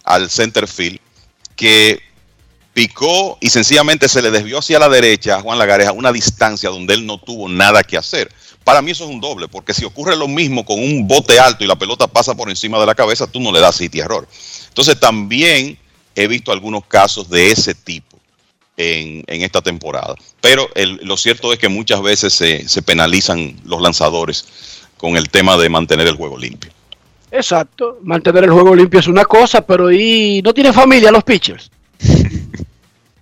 al 0.03 0.29
center 0.29 0.67
field 0.67 0.99
que 1.55 2.01
picó 2.73 3.37
y 3.39 3.49
sencillamente 3.49 4.09
se 4.09 4.21
le 4.21 4.31
desvió 4.31 4.59
hacia 4.59 4.79
la 4.79 4.89
derecha 4.89 5.35
a 5.35 5.41
Juan 5.41 5.59
Lagares 5.59 5.87
a 5.87 5.91
una 5.91 6.11
distancia 6.11 6.69
donde 6.69 6.95
él 6.95 7.05
no 7.05 7.19
tuvo 7.19 7.47
nada 7.47 7.83
que 7.83 7.97
hacer. 7.97 8.31
Para 8.63 8.81
mí 8.81 8.91
eso 8.91 9.03
es 9.03 9.09
un 9.09 9.19
doble, 9.19 9.47
porque 9.47 9.73
si 9.73 9.85
ocurre 9.85 10.15
lo 10.15 10.27
mismo 10.27 10.65
con 10.65 10.79
un 10.79 11.07
bote 11.07 11.39
alto 11.39 11.63
y 11.63 11.67
la 11.67 11.75
pelota 11.75 12.07
pasa 12.07 12.33
por 12.33 12.49
encima 12.49 12.79
de 12.79 12.85
la 12.85 12.95
cabeza, 12.95 13.27
tú 13.27 13.39
no 13.39 13.51
le 13.51 13.59
das 13.59 13.75
sitio 13.75 14.03
error. 14.03 14.27
Entonces 14.69 14.99
también 14.99 15.77
he 16.15 16.27
visto 16.27 16.51
algunos 16.51 16.85
casos 16.85 17.29
de 17.29 17.51
ese 17.51 17.75
tipo 17.75 18.17
en, 18.77 19.23
en 19.27 19.41
esta 19.41 19.61
temporada. 19.61 20.15
Pero 20.41 20.69
lo 20.75 21.17
cierto 21.17 21.51
es 21.51 21.59
que 21.59 21.67
muchas 21.67 22.01
veces 22.01 22.33
se, 22.33 22.67
se 22.67 22.81
penalizan 22.81 23.59
los 23.65 23.81
lanzadores 23.81 24.45
con 24.97 25.17
el 25.17 25.29
tema 25.29 25.57
de 25.57 25.69
mantener 25.69 26.07
el 26.07 26.15
juego 26.15 26.37
limpio. 26.37 26.71
Exacto, 27.29 27.99
mantener 28.03 28.45
el 28.45 28.51
juego 28.51 28.75
limpio 28.75 28.99
es 28.99 29.07
una 29.07 29.25
cosa, 29.25 29.65
pero 29.65 29.91
y 29.91 30.41
no 30.43 30.53
tiene 30.53 30.71
familia 30.71 31.11
los 31.11 31.23
pitchers. 31.23 31.69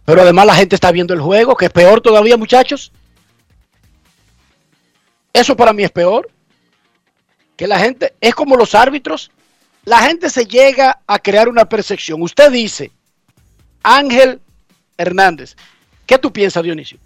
Pero 0.05 0.21
además 0.21 0.45
la 0.45 0.55
gente 0.55 0.75
está 0.75 0.91
viendo 0.91 1.13
el 1.13 1.21
juego, 1.21 1.55
que 1.55 1.65
es 1.65 1.71
peor 1.71 2.01
todavía, 2.01 2.37
muchachos. 2.37 2.91
Eso 5.33 5.55
para 5.55 5.73
mí 5.73 5.83
es 5.83 5.91
peor. 5.91 6.29
Que 7.55 7.67
la 7.67 7.79
gente, 7.79 8.13
es 8.19 8.33
como 8.33 8.55
los 8.55 8.73
árbitros, 8.73 9.31
la 9.85 9.99
gente 9.99 10.29
se 10.29 10.45
llega 10.45 10.99
a 11.05 11.19
crear 11.19 11.47
una 11.47 11.65
percepción. 11.65 12.21
Usted 12.21 12.51
dice, 12.51 12.91
Ángel 13.83 14.41
Hernández, 14.97 15.55
¿qué 16.05 16.17
tú 16.17 16.33
piensas, 16.33 16.63
Dionisio? 16.63 16.97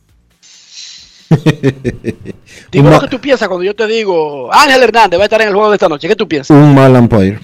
Dime 2.71 2.91
lo 2.91 3.01
que 3.01 3.07
tú 3.07 3.19
piensas 3.19 3.47
cuando 3.47 3.63
yo 3.63 3.75
te 3.75 3.87
digo, 3.87 4.53
Ángel 4.53 4.83
Hernández 4.83 5.19
va 5.19 5.23
a 5.23 5.25
estar 5.25 5.41
en 5.41 5.49
el 5.49 5.53
juego 5.53 5.69
de 5.69 5.75
esta 5.75 5.89
noche. 5.89 6.07
¿Qué 6.07 6.15
tú 6.15 6.27
piensas? 6.27 6.55
Un 6.55 6.73
mal 6.73 6.95
umpire. 6.95 7.39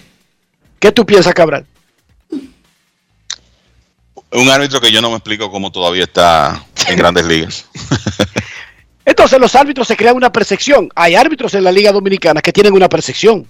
¿Qué 0.80 0.92
tú 0.92 1.06
piensas, 1.06 1.34
Cabral? 1.34 1.66
Un 4.32 4.50
árbitro 4.50 4.80
que 4.80 4.92
yo 4.92 5.02
no 5.02 5.10
me 5.10 5.18
explico 5.18 5.52
cómo 5.52 5.72
todavía 5.72 6.04
está 6.04 6.66
en 6.88 6.98
grandes 6.98 7.26
ligas. 7.26 7.66
Entonces 9.06 9.40
los 9.40 9.56
árbitros 9.56 9.88
se 9.88 9.98
crean 9.98 10.16
una 10.16 10.32
percepción. 10.32 10.90
Hay 10.96 11.16
árbitros 11.16 11.54
en 11.54 11.64
la 11.64 11.72
Liga 11.72 11.92
Dominicana 11.92 12.42
que 12.42 12.54
tienen 12.54 12.74
una 12.74 12.88
percepción. 12.88 13.46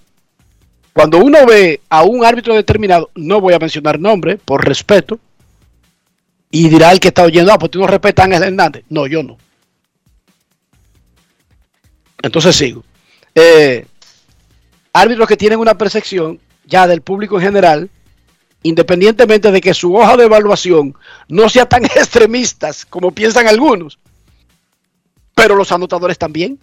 Cuando 0.94 1.20
uno 1.20 1.45
ve 1.45 1.82
a 1.90 2.03
un 2.03 2.26
árbitro 2.26 2.56
determinado, 2.56 3.12
no 3.16 3.40
voy 3.40 3.53
a 3.53 3.60
mencionar 3.60 3.99
nombre 3.99 4.38
por 4.38 4.66
respeto, 4.66 5.20
y 6.52 6.68
dirá 6.68 6.91
el 6.91 6.99
que 6.99 7.08
está 7.08 7.24
oyendo, 7.24 7.52
ah, 7.53 7.58
pues 7.58 7.72
tú 7.72 7.80
no 7.80 7.88
respetas 7.88 8.24
a 8.24 8.26
Ángel 8.26 8.44
Hernández. 8.44 8.84
No, 8.90 9.08
yo 9.08 9.24
no. 9.24 9.38
Entonces 12.22 12.56
sigo. 12.56 12.84
Eh, 13.34 13.86
árbitros 14.91 15.28
que 15.28 15.38
tienen 15.38 15.60
una 15.60 15.78
percepción 15.78 16.40
ya 16.66 16.88
del 16.88 17.02
público 17.02 17.38
en 17.38 17.45
general, 17.45 17.90
independientemente 18.64 19.52
de 19.52 19.62
que 19.62 19.74
su 19.74 19.96
hoja 19.96 20.18
de 20.18 20.26
evaluación 20.26 20.96
no 21.28 21.50
sea 21.50 21.68
tan 21.68 21.86
extremistas 21.86 22.86
como 22.86 23.12
piensan 23.12 23.48
algunos, 23.48 24.00
pero 25.36 25.56
los 25.56 25.72
anotadores 25.72 26.18
también. 26.18 26.60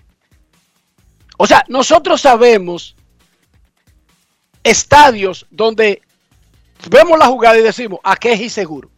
O 1.36 1.46
sea, 1.46 1.64
nosotros 1.68 2.20
sabemos 2.20 2.96
estadios 4.62 5.46
donde 5.50 6.02
vemos 6.90 7.18
la 7.18 7.26
jugada 7.26 7.58
y 7.58 7.62
decimos, 7.62 8.00
¿a 8.02 8.16
qué 8.16 8.32
es 8.32 8.40
inseguro? 8.40 8.90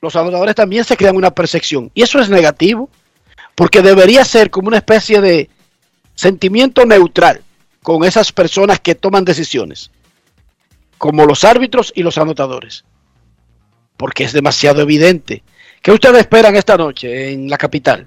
Los 0.00 0.16
anotadores 0.16 0.54
también 0.54 0.84
se 0.84 0.96
crean 0.96 1.16
una 1.16 1.30
percepción 1.30 1.90
y 1.94 2.02
eso 2.02 2.18
es 2.18 2.30
negativo. 2.30 2.88
Porque 3.54 3.82
debería 3.82 4.24
ser 4.24 4.50
como 4.50 4.68
una 4.68 4.78
especie 4.78 5.20
de 5.20 5.50
sentimiento 6.14 6.86
neutral 6.86 7.42
con 7.82 8.04
esas 8.04 8.32
personas 8.32 8.80
que 8.80 8.94
toman 8.94 9.24
decisiones, 9.24 9.90
como 11.00 11.24
los 11.24 11.44
árbitros 11.44 11.94
y 11.96 12.02
los 12.02 12.18
anotadores. 12.18 12.84
Porque 13.96 14.24
es 14.24 14.34
demasiado 14.34 14.82
evidente. 14.82 15.42
¿Qué 15.80 15.92
ustedes 15.92 16.18
esperan 16.18 16.56
esta 16.56 16.76
noche 16.76 17.32
en 17.32 17.48
la 17.48 17.56
capital? 17.56 18.06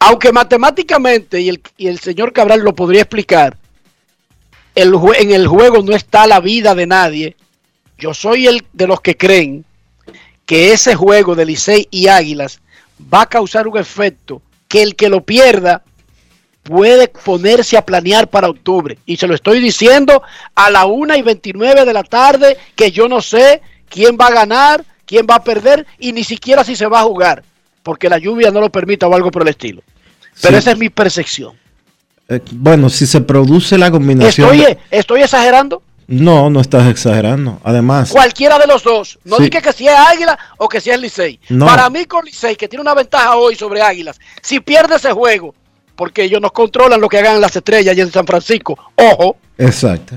Aunque 0.00 0.32
matemáticamente, 0.32 1.40
y 1.40 1.86
el, 1.86 1.98
señor 2.00 2.32
Cabral 2.32 2.62
lo 2.62 2.74
podría 2.74 3.02
explicar, 3.02 3.56
el, 4.74 4.92
en 5.16 5.30
el 5.30 5.46
juego 5.46 5.80
no 5.80 5.94
está 5.94 6.26
la 6.26 6.40
vida 6.40 6.74
de 6.74 6.88
nadie. 6.88 7.36
Yo 7.98 8.14
soy 8.14 8.48
el 8.48 8.64
de 8.72 8.88
los 8.88 9.00
que 9.00 9.16
creen 9.16 9.64
que 10.44 10.72
ese 10.72 10.96
juego 10.96 11.36
de 11.36 11.46
Licey 11.46 11.86
y 11.92 12.08
Águilas 12.08 12.60
va 13.14 13.22
a 13.22 13.28
causar 13.28 13.68
un 13.68 13.78
efecto 13.78 14.42
que 14.66 14.82
el 14.82 14.96
que 14.96 15.08
lo 15.08 15.22
pierda 15.22 15.84
puede 16.68 17.08
ponerse 17.08 17.78
a 17.78 17.84
planear 17.84 18.28
para 18.28 18.50
octubre. 18.50 18.98
Y 19.06 19.16
se 19.16 19.26
lo 19.26 19.34
estoy 19.34 19.58
diciendo 19.58 20.22
a 20.54 20.70
la 20.70 20.84
1 20.84 21.16
y 21.16 21.22
29 21.22 21.86
de 21.86 21.92
la 21.94 22.02
tarde 22.02 22.58
que 22.76 22.92
yo 22.92 23.08
no 23.08 23.22
sé 23.22 23.62
quién 23.88 24.18
va 24.20 24.26
a 24.26 24.32
ganar, 24.32 24.84
quién 25.06 25.26
va 25.28 25.36
a 25.36 25.44
perder 25.44 25.86
y 25.98 26.12
ni 26.12 26.24
siquiera 26.24 26.64
si 26.64 26.76
se 26.76 26.86
va 26.86 27.00
a 27.00 27.04
jugar, 27.04 27.42
porque 27.82 28.10
la 28.10 28.18
lluvia 28.18 28.50
no 28.50 28.60
lo 28.60 28.70
permita 28.70 29.08
o 29.08 29.14
algo 29.14 29.30
por 29.30 29.42
el 29.42 29.48
estilo. 29.48 29.82
Pero 30.42 30.52
sí. 30.52 30.58
esa 30.58 30.72
es 30.72 30.78
mi 30.78 30.90
percepción. 30.90 31.54
Eh, 32.28 32.40
bueno, 32.52 32.90
si 32.90 33.06
se 33.06 33.22
produce 33.22 33.78
la 33.78 33.90
combinación... 33.90 34.54
¿Estoy, 34.54 34.74
de... 34.74 34.78
¿Estoy 34.90 35.22
exagerando? 35.22 35.82
No, 36.06 36.50
no 36.50 36.60
estás 36.60 36.86
exagerando. 36.88 37.60
Además, 37.64 38.10
cualquiera 38.10 38.58
de 38.58 38.66
los 38.66 38.82
dos. 38.82 39.18
No 39.24 39.36
sí. 39.36 39.44
dije 39.44 39.62
que 39.62 39.72
si 39.72 39.88
es 39.88 39.94
Águila 39.94 40.38
o 40.58 40.68
que 40.68 40.80
si 40.82 40.90
es 40.90 41.00
Licey. 41.00 41.40
No. 41.48 41.66
Para 41.66 41.88
mí 41.88 42.04
con 42.04 42.24
Licey, 42.24 42.56
que 42.56 42.68
tiene 42.68 42.82
una 42.82 42.94
ventaja 42.94 43.36
hoy 43.36 43.56
sobre 43.56 43.80
Águilas, 43.80 44.18
si 44.42 44.60
pierde 44.60 44.96
ese 44.96 45.12
juego, 45.12 45.54
porque 45.98 46.22
ellos 46.22 46.40
no 46.40 46.50
controlan 46.50 47.00
lo 47.00 47.08
que 47.08 47.18
hagan 47.18 47.40
las 47.40 47.56
estrellas 47.56 47.96
y 47.96 48.00
en 48.00 48.12
San 48.12 48.24
Francisco. 48.24 48.78
Ojo. 48.94 49.36
Exacto. 49.58 50.16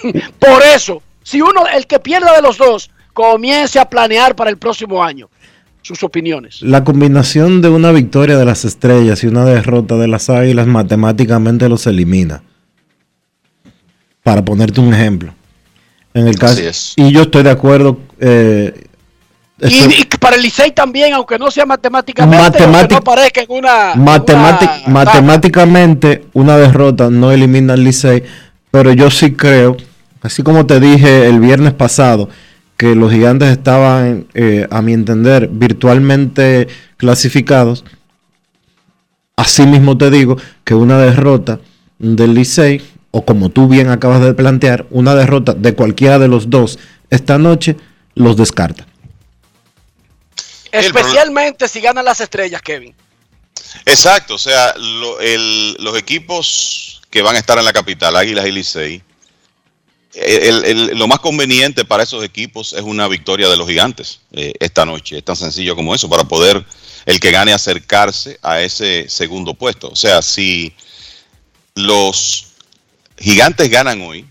Por 0.38 0.62
eso, 0.72 1.02
si 1.24 1.42
uno, 1.42 1.66
el 1.66 1.88
que 1.88 1.98
pierda 1.98 2.32
de 2.36 2.40
los 2.40 2.56
dos, 2.56 2.92
comience 3.12 3.80
a 3.80 3.90
planear 3.90 4.36
para 4.36 4.50
el 4.50 4.56
próximo 4.56 5.02
año. 5.02 5.28
sus 5.82 6.04
opiniones. 6.04 6.62
La 6.62 6.84
combinación 6.84 7.60
de 7.60 7.70
una 7.70 7.90
victoria 7.90 8.36
de 8.38 8.44
las 8.44 8.64
estrellas 8.64 9.24
y 9.24 9.26
una 9.26 9.44
derrota 9.44 9.96
de 9.96 10.06
las 10.06 10.30
águilas 10.30 10.68
matemáticamente 10.68 11.68
los 11.68 11.88
elimina. 11.88 12.44
Para 14.22 14.44
ponerte 14.44 14.80
un 14.80 14.94
ejemplo. 14.94 15.34
En 16.14 16.28
el 16.28 16.38
caso, 16.38 16.60
y 16.96 17.10
yo 17.10 17.22
estoy 17.22 17.42
de 17.42 17.50
acuerdo. 17.50 17.98
Eh, 18.20 18.86
y, 19.62 20.04
para 20.18 20.36
el 20.36 20.42
Licey 20.42 20.72
también, 20.72 21.12
aunque 21.12 21.38
no 21.38 21.50
sea 21.50 21.66
matemáticamente, 21.66 22.66
no 22.66 23.00
parezca 23.02 23.42
en 23.42 23.50
una, 23.50 23.94
matemáticamente 24.86 26.24
una 26.32 26.56
derrota 26.56 27.10
no 27.10 27.30
elimina 27.30 27.74
al 27.74 27.84
Licey, 27.84 28.22
pero 28.70 28.92
yo 28.92 29.10
sí 29.10 29.32
creo, 29.32 29.76
así 30.22 30.42
como 30.42 30.66
te 30.66 30.80
dije 30.80 31.26
el 31.26 31.40
viernes 31.40 31.74
pasado, 31.74 32.28
que 32.76 32.94
los 32.94 33.12
gigantes 33.12 33.50
estaban, 33.50 34.26
eh, 34.32 34.66
a 34.70 34.80
mi 34.80 34.94
entender, 34.94 35.48
virtualmente 35.52 36.66
clasificados. 36.96 37.84
Asimismo 39.36 39.98
te 39.98 40.10
digo 40.10 40.38
que 40.64 40.74
una 40.74 40.98
derrota 40.98 41.60
del 41.98 42.32
Licey, 42.34 42.80
o 43.10 43.26
como 43.26 43.50
tú 43.50 43.68
bien 43.68 43.90
acabas 43.90 44.22
de 44.22 44.32
plantear, 44.32 44.86
una 44.90 45.14
derrota 45.14 45.52
de 45.52 45.74
cualquiera 45.74 46.18
de 46.18 46.28
los 46.28 46.48
dos 46.48 46.78
esta 47.10 47.36
noche, 47.36 47.76
los 48.14 48.38
descarta. 48.38 48.86
Especialmente 50.72 51.68
si 51.68 51.80
ganan 51.80 52.04
las 52.04 52.20
estrellas, 52.20 52.62
Kevin. 52.62 52.94
Exacto, 53.86 54.34
o 54.34 54.38
sea, 54.38 54.74
los 54.76 55.96
equipos 55.98 57.00
que 57.10 57.22
van 57.22 57.36
a 57.36 57.38
estar 57.38 57.58
en 57.58 57.64
la 57.64 57.72
capital, 57.72 58.16
Águilas 58.16 58.46
y 58.46 58.52
Licey, 58.52 59.02
lo 60.94 61.06
más 61.06 61.20
conveniente 61.20 61.84
para 61.84 62.02
esos 62.02 62.24
equipos 62.24 62.72
es 62.72 62.82
una 62.82 63.06
victoria 63.06 63.48
de 63.48 63.56
los 63.56 63.68
gigantes 63.68 64.20
eh, 64.32 64.52
esta 64.58 64.84
noche. 64.84 65.18
Es 65.18 65.24
tan 65.24 65.36
sencillo 65.36 65.76
como 65.76 65.94
eso, 65.94 66.08
para 66.08 66.24
poder 66.24 66.64
el 67.06 67.20
que 67.20 67.30
gane 67.30 67.52
acercarse 67.52 68.38
a 68.42 68.60
ese 68.60 69.08
segundo 69.08 69.54
puesto. 69.54 69.88
O 69.88 69.96
sea, 69.96 70.20
si 70.22 70.74
los 71.74 72.48
gigantes 73.18 73.68
ganan 73.70 74.02
hoy 74.02 74.26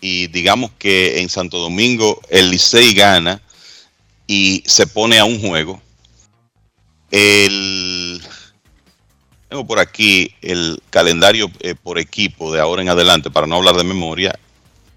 y 0.00 0.26
digamos 0.28 0.72
que 0.78 1.20
en 1.20 1.28
Santo 1.28 1.58
Domingo 1.58 2.20
el 2.28 2.50
Licey 2.50 2.94
gana 2.94 3.40
y 4.28 4.62
se 4.66 4.86
pone 4.86 5.18
a 5.18 5.24
un 5.24 5.40
juego, 5.40 5.82
el... 7.10 8.22
Tengo 9.48 9.66
por 9.66 9.78
aquí 9.78 10.34
el 10.42 10.80
calendario 10.90 11.50
eh, 11.60 11.74
por 11.74 11.98
equipo 11.98 12.52
de 12.52 12.60
ahora 12.60 12.82
en 12.82 12.90
adelante, 12.90 13.30
para 13.30 13.46
no 13.46 13.56
hablar 13.56 13.76
de 13.76 13.82
memoria. 13.82 14.38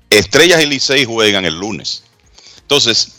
Estrellas 0.09 0.61
y 0.61 0.65
Licey 0.65 1.05
juegan 1.05 1.45
el 1.45 1.57
lunes. 1.57 2.03
Entonces, 2.59 3.13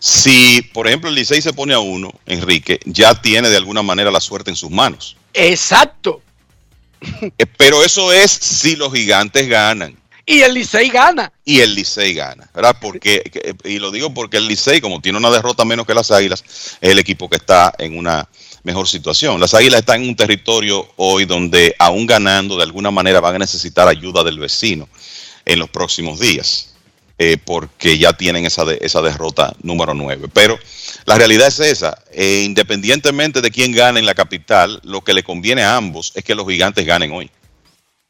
si 0.00 0.62
por 0.74 0.88
ejemplo 0.88 1.08
el 1.08 1.14
Licey 1.14 1.40
se 1.40 1.52
pone 1.52 1.72
a 1.72 1.78
uno, 1.78 2.12
Enrique, 2.26 2.80
ya 2.84 3.14
tiene 3.14 3.48
de 3.48 3.56
alguna 3.56 3.82
manera 3.82 4.10
la 4.10 4.20
suerte 4.20 4.50
en 4.50 4.56
sus 4.56 4.70
manos. 4.70 5.16
Exacto. 5.32 6.20
Eh, 7.38 7.46
pero 7.56 7.84
eso 7.84 8.12
es 8.12 8.32
si 8.32 8.74
los 8.74 8.92
gigantes 8.92 9.48
ganan. 9.48 9.96
Y 10.28 10.42
el 10.42 10.54
Licey 10.54 10.88
gana. 10.88 11.32
Y 11.44 11.60
el 11.60 11.76
Licey 11.76 12.12
gana, 12.12 12.50
¿verdad? 12.52 12.76
Porque, 12.80 13.22
y 13.62 13.78
lo 13.78 13.92
digo 13.92 14.12
porque 14.12 14.38
el 14.38 14.48
Licey, 14.48 14.80
como 14.80 15.00
tiene 15.00 15.18
una 15.18 15.30
derrota 15.30 15.64
menos 15.64 15.86
que 15.86 15.94
las 15.94 16.10
Águilas, 16.10 16.42
es 16.80 16.90
el 16.90 16.98
equipo 16.98 17.30
que 17.30 17.36
está 17.36 17.72
en 17.78 17.96
una 17.96 18.28
mejor 18.64 18.88
situación. 18.88 19.40
Las 19.40 19.54
Águilas 19.54 19.80
están 19.80 20.02
en 20.02 20.08
un 20.08 20.16
territorio 20.16 20.88
hoy 20.96 21.26
donde, 21.26 21.76
aún 21.78 22.06
ganando, 22.06 22.56
de 22.56 22.64
alguna 22.64 22.90
manera 22.90 23.20
van 23.20 23.36
a 23.36 23.38
necesitar 23.38 23.86
ayuda 23.86 24.24
del 24.24 24.40
vecino 24.40 24.88
en 25.44 25.60
los 25.60 25.70
próximos 25.70 26.18
días, 26.18 26.74
eh, 27.18 27.38
porque 27.42 27.96
ya 27.96 28.12
tienen 28.12 28.44
esa, 28.44 28.64
esa 28.80 29.00
derrota 29.02 29.54
número 29.62 29.94
9. 29.94 30.26
Pero 30.34 30.58
la 31.04 31.14
realidad 31.14 31.46
es 31.46 31.60
esa, 31.60 32.02
eh, 32.10 32.42
independientemente 32.44 33.40
de 33.40 33.52
quién 33.52 33.70
gane 33.70 34.00
en 34.00 34.06
la 34.06 34.14
capital, 34.14 34.80
lo 34.82 35.04
que 35.04 35.14
le 35.14 35.22
conviene 35.22 35.62
a 35.62 35.76
ambos 35.76 36.10
es 36.16 36.24
que 36.24 36.34
los 36.34 36.48
gigantes 36.48 36.84
ganen 36.84 37.12
hoy 37.12 37.30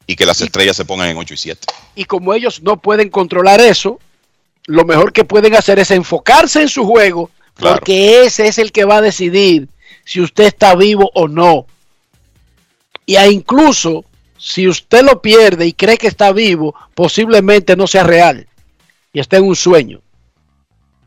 y 0.07 0.15
que 0.15 0.25
las 0.25 0.41
estrellas 0.41 0.77
se 0.77 0.85
pongan 0.85 1.09
en 1.09 1.17
8 1.17 1.33
y 1.33 1.37
7. 1.37 1.67
Y 1.95 2.05
como 2.05 2.33
ellos 2.33 2.63
no 2.63 2.77
pueden 2.77 3.09
controlar 3.09 3.59
eso, 3.59 3.99
lo 4.65 4.85
mejor 4.85 5.13
que 5.13 5.25
pueden 5.25 5.53
hacer 5.55 5.77
es 5.79 5.91
enfocarse 5.91 6.61
en 6.61 6.69
su 6.69 6.85
juego, 6.85 7.29
porque 7.55 8.23
ese 8.23 8.47
es 8.47 8.57
el 8.57 8.71
que 8.71 8.85
va 8.85 8.97
a 8.97 9.01
decidir 9.01 9.67
si 10.05 10.21
usted 10.21 10.45
está 10.45 10.75
vivo 10.75 11.11
o 11.13 11.27
no. 11.27 11.67
Y 13.05 13.17
a 13.17 13.27
incluso 13.27 14.05
si 14.37 14.67
usted 14.67 15.03
lo 15.03 15.21
pierde 15.21 15.65
y 15.65 15.73
cree 15.73 15.97
que 15.97 16.07
está 16.07 16.31
vivo, 16.31 16.73
posiblemente 16.95 17.75
no 17.75 17.87
sea 17.87 18.03
real 18.03 18.47
y 19.11 19.19
está 19.19 19.37
en 19.37 19.45
un 19.45 19.55
sueño, 19.55 20.01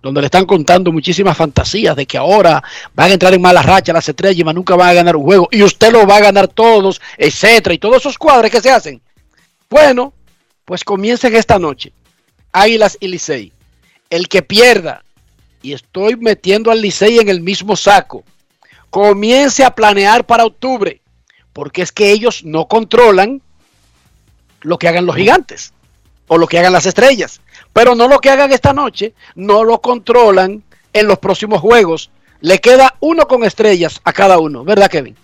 donde 0.02 0.20
le 0.20 0.26
están 0.26 0.46
contando 0.46 0.92
muchísimas 0.92 1.36
fantasías 1.36 1.94
de 1.94 2.06
que 2.06 2.16
ahora 2.16 2.62
van 2.94 3.10
a 3.10 3.14
entrar 3.14 3.34
en 3.34 3.40
mala 3.40 3.62
racha 3.62 3.92
las 3.92 4.08
estrellas 4.08 4.38
y 4.38 4.54
nunca 4.54 4.76
van 4.76 4.90
a 4.90 4.94
ganar 4.94 5.16
un 5.16 5.24
juego 5.24 5.48
y 5.50 5.62
usted 5.62 5.92
lo 5.92 6.06
va 6.06 6.16
a 6.16 6.20
ganar 6.20 6.48
todos, 6.48 7.00
etcétera, 7.16 7.74
y 7.74 7.78
todos 7.78 7.98
esos 7.98 8.18
cuadros 8.18 8.50
que 8.50 8.60
se 8.60 8.70
hacen. 8.70 9.00
Bueno, 9.68 10.12
pues 10.64 10.84
comiencen 10.84 11.36
esta 11.36 11.58
noche. 11.58 11.92
Águilas 12.52 12.96
y 13.00 13.08
Licey. 13.08 13.52
El 14.08 14.28
que 14.28 14.42
pierda, 14.42 15.04
y 15.62 15.72
estoy 15.72 16.16
metiendo 16.16 16.70
al 16.70 16.80
Licey 16.80 17.18
en 17.18 17.28
el 17.28 17.40
mismo 17.40 17.76
saco, 17.76 18.24
comience 18.88 19.64
a 19.64 19.74
planear 19.74 20.26
para 20.26 20.44
octubre 20.44 21.00
porque 21.52 21.82
es 21.82 21.92
que 21.92 22.10
ellos 22.10 22.44
no 22.44 22.66
controlan 22.68 23.42
lo 24.62 24.78
que 24.78 24.88
hagan 24.88 25.06
los 25.06 25.16
gigantes 25.16 25.72
o 26.28 26.38
lo 26.38 26.46
que 26.46 26.58
hagan 26.58 26.72
las 26.72 26.86
estrellas, 26.86 27.40
pero 27.72 27.94
no 27.94 28.08
lo 28.08 28.18
que 28.18 28.30
hagan 28.30 28.52
esta 28.52 28.72
noche, 28.72 29.14
no 29.34 29.64
lo 29.64 29.80
controlan 29.80 30.62
en 30.92 31.06
los 31.06 31.18
próximos 31.18 31.60
juegos. 31.60 32.10
Le 32.40 32.58
queda 32.58 32.96
uno 33.00 33.26
con 33.26 33.44
estrellas 33.44 34.00
a 34.04 34.12
cada 34.12 34.38
uno, 34.38 34.64
¿verdad, 34.64 34.90
Kevin? 34.90 35.16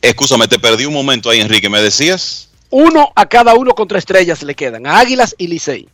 Escúchame, 0.00 0.48
te 0.48 0.58
perdí 0.58 0.86
un 0.86 0.94
momento 0.94 1.30
ahí, 1.30 1.40
Enrique. 1.40 1.68
¿Me 1.68 1.80
decías? 1.80 2.50
Uno 2.70 3.12
a 3.14 3.26
cada 3.26 3.54
uno 3.54 3.74
contra 3.74 3.98
estrellas 3.98 4.42
le 4.42 4.54
quedan, 4.54 4.86
a 4.86 4.98
Águilas 4.98 5.34
y 5.38 5.46
Licey. 5.46 5.88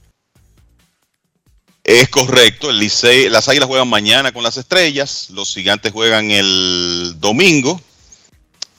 Es 1.85 2.09
correcto, 2.09 2.71
el 2.71 2.79
Licey, 2.79 3.29
las 3.29 3.49
Águilas 3.49 3.69
juegan 3.69 3.89
mañana 3.89 4.33
con 4.33 4.43
las 4.43 4.57
Estrellas, 4.57 5.29
los 5.31 5.53
Gigantes 5.53 5.93
juegan 5.93 6.31
el 6.31 7.17
domingo 7.19 7.81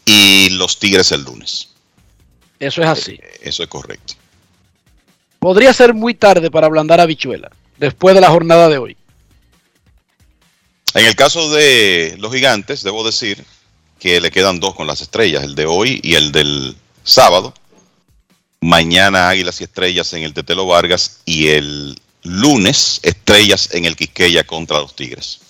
y 0.05 0.49
los 0.51 0.79
Tigres 0.79 1.11
el 1.11 1.23
lunes. 1.23 1.69
Eso 2.59 2.81
es 2.81 2.87
así. 2.87 3.13
Eh, 3.13 3.39
eso 3.41 3.61
es 3.63 3.69
correcto. 3.69 4.13
Podría 5.43 5.73
ser 5.73 5.93
muy 5.93 6.13
tarde 6.13 6.49
para 6.49 6.67
ablandar 6.67 7.01
a 7.01 7.05
Bichuela, 7.05 7.51
después 7.77 8.15
de 8.15 8.21
la 8.21 8.29
jornada 8.29 8.69
de 8.69 8.77
hoy. 8.77 8.95
En 10.93 11.05
el 11.05 11.17
caso 11.17 11.51
de 11.51 12.15
los 12.17 12.31
Gigantes, 12.31 12.81
debo 12.81 13.03
decir 13.03 13.43
que 13.99 14.21
le 14.21 14.31
quedan 14.31 14.61
dos 14.61 14.73
con 14.73 14.87
las 14.87 15.01
Estrellas, 15.01 15.43
el 15.43 15.53
de 15.53 15.65
hoy 15.65 15.99
y 16.01 16.15
el 16.15 16.31
del 16.31 16.77
sábado. 17.03 17.53
Mañana 18.61 19.27
Águilas 19.27 19.59
y 19.59 19.65
Estrellas 19.65 20.13
en 20.13 20.23
el 20.23 20.33
Tetelo 20.33 20.65
Vargas 20.65 21.19
y 21.25 21.49
el 21.49 21.99
lunes 22.23 23.01
estrellas 23.03 23.67
en 23.73 23.83
el 23.83 23.97
Quisqueya 23.97 24.45
contra 24.45 24.79
los 24.79 24.95
Tigres. 24.95 25.41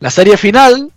La 0.00 0.10
serie 0.10 0.36
final 0.36 0.90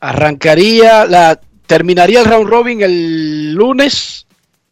arrancaría, 0.00 1.04
la 1.04 1.38
terminaría 1.66 2.20
el 2.20 2.24
round 2.24 2.48
robin 2.48 2.80
el 2.80 3.52
lunes 3.52 4.24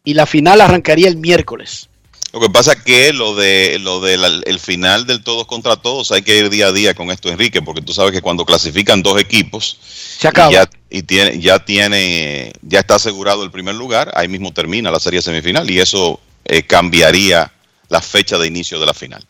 y 0.03 0.13
la 0.13 0.25
final 0.25 0.61
arrancaría 0.61 1.07
el 1.07 1.17
miércoles. 1.17 1.87
Lo 2.33 2.39
que 2.39 2.49
pasa 2.49 2.73
es 2.73 2.83
que 2.83 3.11
lo 3.11 3.35
de 3.35 3.77
lo 3.79 3.99
del 3.99 4.43
el 4.45 4.59
final 4.59 5.05
del 5.05 5.21
todos 5.21 5.45
contra 5.45 5.75
todos 5.75 6.11
hay 6.11 6.21
que 6.21 6.37
ir 6.37 6.49
día 6.49 6.67
a 6.67 6.71
día 6.71 6.93
con 6.93 7.11
esto, 7.11 7.29
Enrique, 7.29 7.61
porque 7.61 7.81
tú 7.81 7.93
sabes 7.93 8.13
que 8.13 8.21
cuando 8.21 8.45
clasifican 8.45 9.03
dos 9.03 9.19
equipos 9.19 9.77
se 9.81 10.29
acaba. 10.29 10.49
Y 10.49 10.53
ya, 10.53 10.69
y 10.89 11.03
tiene, 11.03 11.39
ya 11.39 11.59
tiene, 11.59 12.53
ya 12.61 12.79
está 12.79 12.95
asegurado 12.95 13.43
el 13.43 13.51
primer 13.51 13.75
lugar, 13.75 14.11
ahí 14.15 14.29
mismo 14.29 14.53
termina 14.53 14.91
la 14.91 14.99
serie 14.99 15.21
semifinal 15.21 15.69
y 15.69 15.79
eso 15.79 16.21
eh, 16.45 16.63
cambiaría 16.63 17.51
la 17.89 18.01
fecha 18.01 18.37
de 18.37 18.47
inicio 18.47 18.79
de 18.79 18.85
la 18.85 18.93
final. 18.93 19.25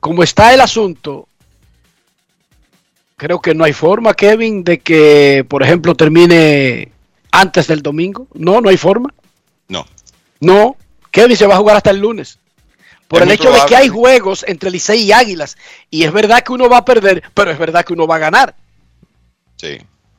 Como 0.00 0.22
está 0.22 0.54
el 0.54 0.62
asunto, 0.62 1.28
creo 3.16 3.40
que 3.40 3.54
no 3.54 3.64
hay 3.64 3.74
forma, 3.74 4.14
Kevin, 4.14 4.64
de 4.64 4.80
que, 4.80 5.44
por 5.48 5.62
ejemplo, 5.62 5.94
termine 5.94 6.90
antes 7.30 7.66
del 7.66 7.82
domingo. 7.82 8.26
No, 8.34 8.60
no 8.60 8.70
hay 8.70 8.76
forma. 8.76 9.12
No. 9.72 9.86
No, 10.40 10.76
Kevin 11.10 11.36
se 11.36 11.46
va 11.46 11.54
a 11.54 11.58
jugar 11.58 11.76
hasta 11.76 11.90
el 11.90 11.98
lunes. 11.98 12.38
Por 13.08 13.22
el 13.22 13.30
hecho 13.30 13.52
de 13.52 13.60
que 13.66 13.76
hay 13.76 13.88
juegos 13.88 14.44
entre 14.48 14.70
Licey 14.70 15.02
y 15.02 15.12
Águilas. 15.12 15.56
Y 15.90 16.04
es 16.04 16.12
verdad 16.12 16.42
que 16.42 16.52
uno 16.52 16.68
va 16.68 16.78
a 16.78 16.84
perder, 16.84 17.22
pero 17.34 17.50
es 17.50 17.58
verdad 17.58 17.84
que 17.84 17.92
uno 17.92 18.06
va 18.06 18.16
a 18.16 18.20
ganar. 18.20 18.54
Sí. 19.56 19.78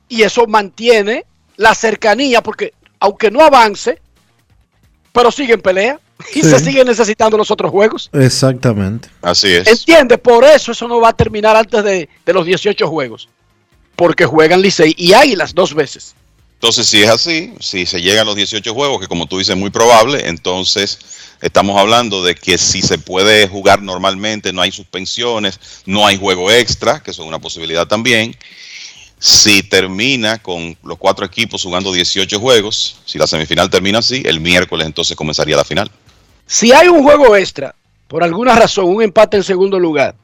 Y 0.10 0.22
eso 0.22 0.46
mantiene 0.46 1.26
la 1.58 1.74
cercanía, 1.74 2.42
porque 2.42 2.74
aunque 3.00 3.32
no 3.32 3.42
avance, 3.42 4.00
pero 5.12 5.32
sigue 5.32 5.54
en 5.54 5.62
pelea 5.62 6.00
y 6.34 6.42
se 6.42 6.60
siguen 6.60 6.88
necesitando 6.88 7.38
los 7.38 7.52
otros 7.52 7.72
juegos. 7.72 8.10
Exactamente. 8.14 9.10
Así 9.22 9.54
es. 9.54 9.68
Entiende, 9.68 10.18
por 10.18 10.44
eso 10.44 10.72
eso 10.72 10.88
no 10.88 11.00
va 11.00 11.10
a 11.10 11.14
terminar 11.14 11.56
antes 11.56 11.84
de, 11.84 12.10
los 12.28 12.46
18 12.46 12.88
juegos. 12.88 13.28
Porque 13.96 14.26
juegan 14.26 14.62
Licey 14.62 14.96
y 14.98 15.14
Águilas 15.14 15.54
dos 15.54 15.74
veces. 15.74 16.16
Entonces, 16.64 16.88
si 16.88 17.04
es 17.04 17.10
así, 17.10 17.54
si 17.60 17.86
se 17.86 18.02
llega 18.02 18.22
a 18.22 18.24
los 18.24 18.38
18 18.38 18.74
juegos, 18.74 19.02
que 19.02 19.10
como 19.10 19.26
tú 19.26 19.38
dices 19.38 19.54
es 19.54 19.60
muy 19.60 19.70
probable, 19.70 20.30
entonces 20.30 20.98
estamos 21.42 21.78
hablando 21.78 22.24
de 22.24 22.36
que 22.36 22.58
si 22.58 22.82
se 22.82 22.98
puede 22.98 23.50
jugar 23.50 23.82
normalmente, 23.82 24.54
no 24.54 24.62
hay 24.62 24.72
suspensiones, 24.72 25.60
no 25.86 26.08
hay 26.08 26.18
juego 26.18 26.50
extra, 26.50 27.04
que 27.04 27.12
es 27.12 27.20
una 27.20 27.40
posibilidad 27.40 27.86
también. 27.86 28.34
Si 29.20 29.62
termina 29.62 30.42
con 30.42 30.78
los 30.86 30.98
cuatro 30.98 31.26
equipos 31.26 31.64
jugando 31.64 31.92
18 31.92 32.40
juegos, 32.40 33.02
si 33.04 33.20
la 33.20 33.28
semifinal 33.28 33.70
termina 33.70 34.00
así, 34.00 34.24
el 34.26 34.40
miércoles 34.40 34.88
entonces 34.88 35.18
comenzaría 35.18 35.58
la 35.58 35.66
final. 35.66 35.92
Si 36.46 36.72
hay 36.72 36.88
un 36.88 37.04
juego 37.04 37.36
extra, 37.36 37.76
por 38.08 38.24
alguna 38.24 38.56
razón, 38.56 38.86
un 38.86 39.04
empate 39.04 39.36
en 39.36 39.44
segundo 39.44 39.78
lugar, 39.78 40.16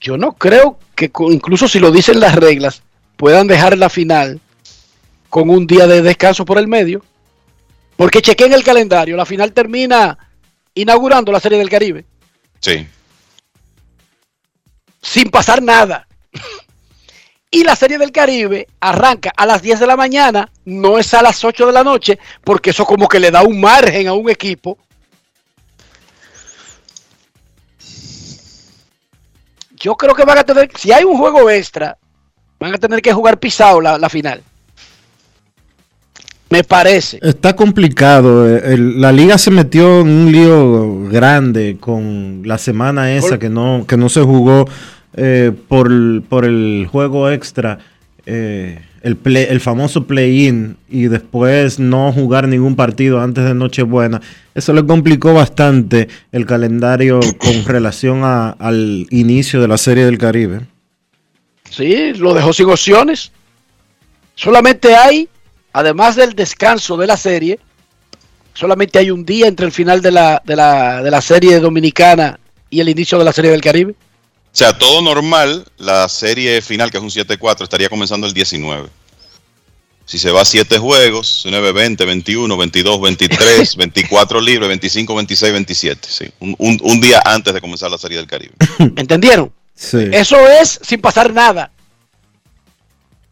yo 0.00 0.16
no 0.16 0.34
creo 0.34 0.78
que 0.94 1.10
incluso 1.30 1.66
si 1.66 1.80
lo 1.80 1.90
dicen 1.90 2.20
las 2.20 2.36
reglas, 2.36 2.80
puedan 3.22 3.46
dejar 3.46 3.78
la 3.78 3.88
final 3.88 4.40
con 5.30 5.48
un 5.48 5.64
día 5.64 5.86
de 5.86 6.02
descanso 6.02 6.44
por 6.44 6.58
el 6.58 6.66
medio. 6.66 7.04
Porque 7.94 8.20
chequen 8.20 8.52
el 8.52 8.64
calendario, 8.64 9.16
la 9.16 9.24
final 9.24 9.52
termina 9.52 10.18
inaugurando 10.74 11.30
la 11.30 11.38
Serie 11.38 11.56
del 11.56 11.70
Caribe. 11.70 12.04
Sí. 12.58 12.84
Sin 15.00 15.30
pasar 15.30 15.62
nada. 15.62 16.08
Y 17.48 17.62
la 17.62 17.76
Serie 17.76 17.96
del 17.96 18.10
Caribe 18.10 18.66
arranca 18.80 19.32
a 19.36 19.46
las 19.46 19.62
10 19.62 19.78
de 19.78 19.86
la 19.86 19.96
mañana, 19.96 20.50
no 20.64 20.98
es 20.98 21.14
a 21.14 21.22
las 21.22 21.44
8 21.44 21.66
de 21.66 21.72
la 21.72 21.84
noche, 21.84 22.18
porque 22.42 22.70
eso 22.70 22.84
como 22.84 23.06
que 23.06 23.20
le 23.20 23.30
da 23.30 23.42
un 23.42 23.60
margen 23.60 24.08
a 24.08 24.14
un 24.14 24.28
equipo. 24.30 24.76
Yo 29.76 29.94
creo 29.94 30.12
que 30.12 30.24
van 30.24 30.38
a 30.38 30.44
tener, 30.44 30.72
si 30.76 30.90
hay 30.90 31.04
un 31.04 31.18
juego 31.18 31.48
extra, 31.48 31.96
van 32.62 32.74
a 32.74 32.78
tener 32.78 33.02
que 33.02 33.12
jugar 33.12 33.40
pisado 33.40 33.80
la, 33.80 34.08
final. 34.08 34.40
Me 36.48 36.62
parece. 36.62 37.18
Está 37.20 37.56
complicado. 37.56 38.48
Eh, 38.48 38.78
la 38.78 39.10
liga 39.10 39.36
se 39.36 39.50
metió 39.50 40.02
en 40.02 40.08
un 40.08 40.32
lío 40.32 41.08
grande 41.08 41.76
con 41.80 42.42
la 42.44 42.58
semana 42.58 43.12
esa 43.14 43.40
que 43.40 43.48
no, 43.48 43.84
que 43.88 43.96
no 43.96 44.08
se 44.08 44.20
jugó 44.20 44.66
eh, 45.14 45.50
por, 45.66 45.88
el 45.90 46.88
juego 46.88 47.30
extra. 47.30 47.78
Eh, 48.26 48.80
el, 49.02 49.18
el 49.24 49.60
famoso 49.60 50.06
play-in 50.06 50.76
y 50.88 51.08
después 51.08 51.80
no 51.80 52.12
jugar 52.12 52.46
ningún 52.46 52.76
partido 52.76 53.20
antes 53.20 53.42
de 53.42 53.54
Nochebuena. 53.54 54.20
Eso 54.54 54.72
le 54.72 54.86
complicó 54.86 55.34
bastante 55.34 56.06
el 56.30 56.46
calendario 56.46 57.18
con 57.38 57.64
relación 57.64 58.22
al 58.22 59.08
inicio 59.10 59.60
de 59.60 59.66
la 59.66 59.78
Serie 59.78 60.04
del 60.04 60.18
Caribe. 60.18 60.60
Sí, 61.74 62.12
lo 62.14 62.34
dejó 62.34 62.52
sin 62.52 62.68
opciones. 62.68 63.32
Solamente 64.34 64.94
hay, 64.94 65.28
además 65.72 66.16
del 66.16 66.34
descanso 66.34 66.96
de 66.98 67.06
la 67.06 67.16
serie, 67.16 67.58
solamente 68.52 68.98
hay 68.98 69.10
un 69.10 69.24
día 69.24 69.46
entre 69.46 69.66
el 69.66 69.72
final 69.72 70.02
de 70.02 70.10
la, 70.10 70.42
de 70.44 70.54
la, 70.54 71.02
de 71.02 71.10
la 71.10 71.22
serie 71.22 71.58
dominicana 71.60 72.38
y 72.68 72.80
el 72.80 72.90
inicio 72.90 73.18
de 73.18 73.24
la 73.24 73.32
serie 73.32 73.50
del 73.50 73.62
Caribe. 73.62 73.92
O 73.92 74.54
sea, 74.54 74.76
todo 74.76 75.00
normal, 75.00 75.64
la 75.78 76.08
serie 76.10 76.60
final, 76.60 76.90
que 76.90 76.98
es 76.98 77.02
un 77.02 77.08
7-4, 77.08 77.62
estaría 77.62 77.88
comenzando 77.88 78.26
el 78.26 78.34
19. 78.34 78.90
Si 80.04 80.18
se 80.18 80.30
va 80.30 80.42
a 80.42 80.44
7 80.44 80.78
juegos, 80.78 81.44
9, 81.48 81.72
20, 81.72 82.04
21, 82.04 82.54
22, 82.54 83.00
23, 83.00 83.76
24 83.76 84.40
libres, 84.42 84.68
25, 84.68 85.14
26, 85.14 85.52
27. 85.52 86.08
Sí, 86.10 86.30
un, 86.40 86.54
un, 86.58 86.78
un 86.82 87.00
día 87.00 87.22
antes 87.24 87.54
de 87.54 87.62
comenzar 87.62 87.90
la 87.90 87.96
serie 87.96 88.18
del 88.18 88.26
Caribe. 88.26 88.52
¿Entendieron? 88.96 89.50
Eso 89.82 90.36
es 90.48 90.80
sin 90.82 91.00
pasar 91.00 91.32
nada. 91.32 91.70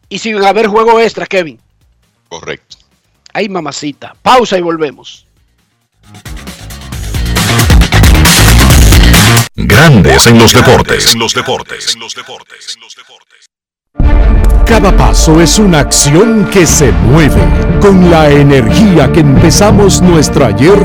Y 0.09 0.19
sin 0.19 0.43
haber 0.43 0.67
juego 0.67 0.99
extra, 0.99 1.25
Kevin. 1.25 1.59
Correcto. 2.27 2.77
Ay, 3.33 3.47
mamacita. 3.47 4.15
Pausa 4.21 4.57
y 4.57 4.61
volvemos. 4.61 5.25
Grandes 9.55 10.27
en 10.27 10.37
los 10.37 10.53
deportes. 10.53 11.13
En 11.13 11.19
los 11.19 11.33
deportes. 11.33 11.93
En 11.93 12.01
los 12.01 12.13
deportes. 12.13 12.65
Cada 14.65 14.95
paso 14.95 15.41
es 15.41 15.59
una 15.59 15.79
acción 15.79 16.49
que 16.49 16.65
se 16.65 16.91
mueve 16.91 17.41
con 17.81 18.09
la 18.09 18.29
energía 18.29 19.11
que 19.11 19.19
empezamos 19.21 20.01
nuestro 20.01 20.45
ayer 20.45 20.79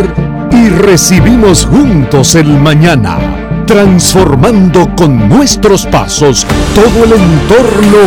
y 0.52 0.68
recibimos 0.68 1.66
juntos 1.66 2.34
el 2.34 2.48
mañana 2.48 3.45
transformando 3.66 4.88
con 4.96 5.28
nuestros 5.28 5.84
pasos 5.86 6.46
todo 6.74 7.04
el 7.04 7.12
entorno 7.12 7.98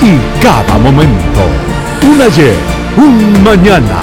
y 0.00 0.40
cada 0.42 0.78
momento. 0.78 1.40
Un 2.02 2.22
ayer, 2.22 2.56
un 2.96 3.42
mañana, 3.42 4.00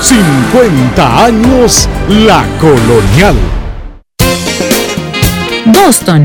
50 0.00 1.24
años 1.24 1.88
la 2.08 2.44
colonial. 2.60 3.36
Boston, 5.64 6.24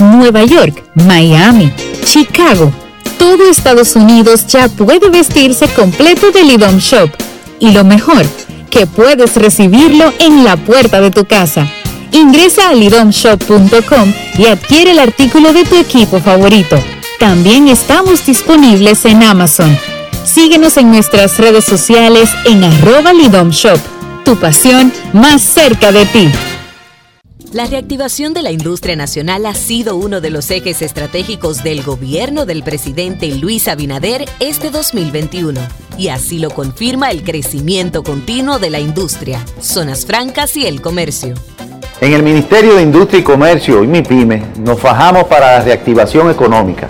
Nueva 0.00 0.44
York, 0.44 0.84
Miami, 1.06 1.72
Chicago. 2.04 2.72
Todo 3.16 3.48
Estados 3.50 3.94
Unidos 3.96 4.46
ya 4.46 4.68
puede 4.68 5.08
vestirse 5.08 5.66
completo 5.68 6.30
del 6.32 6.50
IDOM 6.50 6.78
Shop. 6.78 7.10
Y 7.60 7.72
lo 7.72 7.84
mejor, 7.84 8.24
que 8.70 8.86
puedes 8.86 9.36
recibirlo 9.36 10.12
en 10.18 10.44
la 10.44 10.56
puerta 10.56 11.00
de 11.00 11.10
tu 11.10 11.24
casa 11.24 11.66
Ingresa 12.12 12.70
a 12.70 12.74
lidomshop.com 12.74 14.12
y 14.38 14.46
adquiere 14.46 14.92
el 14.92 14.98
artículo 14.98 15.52
de 15.52 15.64
tu 15.64 15.76
equipo 15.76 16.20
favorito. 16.20 16.76
También 17.18 17.68
estamos 17.68 18.24
disponibles 18.24 19.04
en 19.04 19.22
Amazon. 19.22 19.76
Síguenos 20.24 20.76
en 20.76 20.90
nuestras 20.90 21.38
redes 21.38 21.64
sociales 21.64 22.30
en 22.44 22.64
arroba 22.64 23.12
lidomshop. 23.12 23.78
Tu 24.24 24.36
pasión 24.36 24.92
más 25.12 25.42
cerca 25.42 25.90
de 25.92 26.06
ti. 26.06 26.28
La 27.52 27.64
reactivación 27.64 28.34
de 28.34 28.42
la 28.42 28.52
industria 28.52 28.94
nacional 28.94 29.46
ha 29.46 29.54
sido 29.54 29.96
uno 29.96 30.20
de 30.20 30.28
los 30.28 30.50
ejes 30.50 30.82
estratégicos 30.82 31.64
del 31.64 31.82
gobierno 31.82 32.44
del 32.44 32.62
presidente 32.62 33.34
Luis 33.34 33.68
Abinader 33.68 34.26
este 34.38 34.70
2021. 34.70 35.58
Y 35.96 36.08
así 36.08 36.38
lo 36.38 36.50
confirma 36.50 37.10
el 37.10 37.22
crecimiento 37.22 38.02
continuo 38.02 38.58
de 38.58 38.68
la 38.68 38.80
industria, 38.80 39.42
zonas 39.60 40.04
francas 40.04 40.56
y 40.58 40.66
el 40.66 40.82
comercio. 40.82 41.34
En 42.00 42.12
el 42.12 42.22
Ministerio 42.22 42.76
de 42.76 42.82
Industria 42.82 43.20
y 43.20 43.24
Comercio 43.24 43.82
y 43.82 43.88
MIPYME 43.88 44.52
nos 44.58 44.80
fajamos 44.80 45.24
para 45.24 45.58
la 45.58 45.64
reactivación 45.64 46.30
económica, 46.30 46.86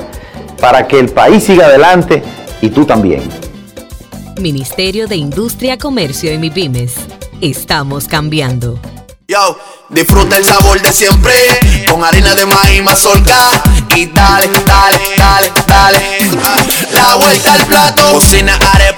para 0.61 0.87
que 0.87 0.99
el 0.99 1.09
país 1.09 1.45
siga 1.45 1.67
adelante 1.67 2.23
y 2.61 2.69
tú 2.69 2.85
también. 2.85 3.23
Ministerio 4.39 5.09
de 5.09 5.17
Industria, 5.17 5.79
Comercio 5.79 6.33
y 6.33 6.37
MIPYMES. 6.37 6.95
Estamos 7.41 8.07
cambiando. 8.07 8.79
Yo, 9.27 9.59
disfruta 9.91 10.37
el 10.37 10.45
sabor 10.45 10.81
de 10.81 10.93
siempre, 10.93 11.33
con 11.91 12.05
harina 12.05 12.35
de 12.35 12.47
maíz 12.47 12.83
mazorca 12.83 13.63
y 13.95 14.07
dale, 14.07 14.49
dale, 14.67 14.99
dale, 15.17 15.53
dale. 15.67 15.99
La 16.93 17.15
vuelta 17.17 17.55
al 17.55 17.67
plato, 17.67 18.13
cocina 18.13 18.59
arepa, 18.75 18.98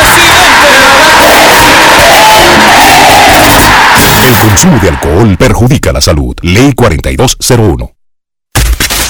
El 4.31 4.37
consumo 4.37 4.79
de 4.81 4.87
alcohol 4.87 5.35
perjudica 5.37 5.91
la 5.91 5.99
salud. 5.99 6.33
Ley 6.41 6.71
4201. 6.73 7.91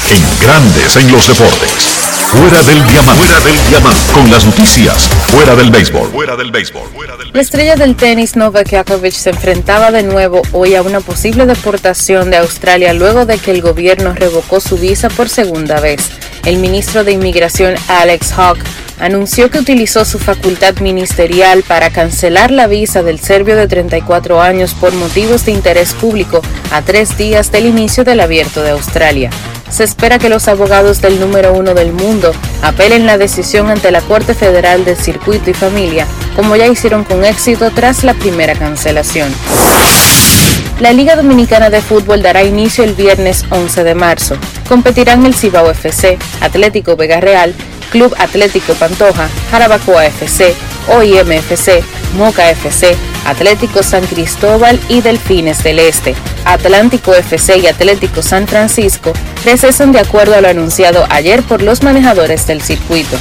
En 0.09 0.39
Grandes 0.41 0.95
en 0.95 1.11
los 1.11 1.27
Deportes. 1.27 2.01
Fuera 2.25 2.63
del 2.63 2.83
diamante. 2.87 3.21
Fuera 3.23 3.39
del 3.41 3.67
diamante. 3.69 4.11
Con 4.13 4.31
las 4.31 4.45
noticias. 4.45 5.07
Fuera 5.27 5.55
del 5.55 5.69
béisbol. 5.69 6.09
Fuera 6.09 6.35
del 6.35 6.51
béisbol. 6.51 6.89
La 7.33 7.41
estrella 7.41 7.75
del 7.75 7.95
tenis 7.95 8.35
Novak 8.35 8.71
Djokovic 8.71 9.13
se 9.13 9.29
enfrentaba 9.29 9.91
de 9.91 10.01
nuevo 10.01 10.41
hoy 10.53 10.73
a 10.73 10.81
una 10.81 11.01
posible 11.01 11.45
deportación 11.45 12.31
de 12.31 12.37
Australia 12.37 12.93
luego 12.93 13.27
de 13.27 13.37
que 13.37 13.51
el 13.51 13.61
gobierno 13.61 14.13
revocó 14.13 14.59
su 14.59 14.77
visa 14.77 15.09
por 15.09 15.29
segunda 15.29 15.79
vez. 15.79 16.09
El 16.45 16.57
ministro 16.57 17.03
de 17.03 17.11
Inmigración 17.11 17.75
Alex 17.87 18.33
Hawke 18.33 18.63
anunció 19.01 19.49
que 19.49 19.57
utilizó 19.57 20.05
su 20.05 20.19
facultad 20.19 20.77
ministerial 20.77 21.63
para 21.67 21.89
cancelar 21.89 22.51
la 22.51 22.67
visa 22.67 23.01
del 23.03 23.19
serbio 23.19 23.55
de 23.55 23.67
34 23.67 24.39
años 24.41 24.73
por 24.75 24.93
motivos 24.93 25.43
de 25.45 25.51
interés 25.51 25.93
público 25.93 26.41
a 26.71 26.81
tres 26.83 27.17
días 27.17 27.51
del 27.51 27.65
inicio 27.65 28.03
del 28.03 28.19
abierto 28.19 28.61
de 28.61 28.69
Australia. 28.69 29.31
Se 29.69 29.83
espera 29.83 30.19
que 30.19 30.29
los 30.29 30.47
abogados 30.47 31.01
del 31.01 31.19
número 31.19 31.53
uno 31.53 31.73
del 31.73 31.93
mundo 31.93 32.31
apelen 32.61 33.05
la 33.05 33.17
decisión 33.17 33.69
ante 33.69 33.89
la 33.89 34.01
Corte 34.01 34.35
Federal 34.35 34.85
de 34.85 34.95
Circuito 34.95 35.49
y 35.49 35.53
Familia, 35.53 36.05
como 36.35 36.55
ya 36.55 36.67
hicieron 36.67 37.03
con 37.03 37.25
éxito 37.25 37.71
tras 37.71 38.03
la 38.03 38.13
primera 38.13 38.53
cancelación. 38.53 39.33
La 40.81 40.93
Liga 40.93 41.15
Dominicana 41.15 41.69
de 41.69 41.79
Fútbol 41.79 42.23
dará 42.23 42.43
inicio 42.43 42.83
el 42.83 42.95
viernes 42.95 43.45
11 43.51 43.83
de 43.83 43.93
marzo. 43.93 44.35
Competirán 44.67 45.23
el 45.27 45.35
Cibao 45.35 45.69
FC, 45.69 46.17
Atlético 46.41 46.95
Vega 46.95 47.19
Real, 47.19 47.53
Club 47.91 48.15
Atlético 48.17 48.73
Pantoja, 48.73 49.29
Jarabacoa 49.51 50.07
FC, 50.07 50.55
OIM 50.87 51.33
FC, 51.33 51.83
Moca 52.17 52.49
FC, 52.49 52.95
Atlético 53.27 53.83
San 53.83 54.07
Cristóbal 54.07 54.79
y 54.89 55.01
Delfines 55.01 55.63
del 55.63 55.77
Este. 55.77 56.15
Atlántico 56.45 57.13
FC 57.13 57.59
y 57.59 57.67
Atlético 57.67 58.23
San 58.23 58.47
Francisco 58.47 59.13
recesan 59.45 59.91
de 59.91 59.99
acuerdo 59.99 60.33
a 60.33 60.41
lo 60.41 60.47
anunciado 60.47 61.05
ayer 61.11 61.43
por 61.43 61.61
los 61.61 61.83
manejadores 61.83 62.47
del 62.47 62.63
circuito. 62.63 63.17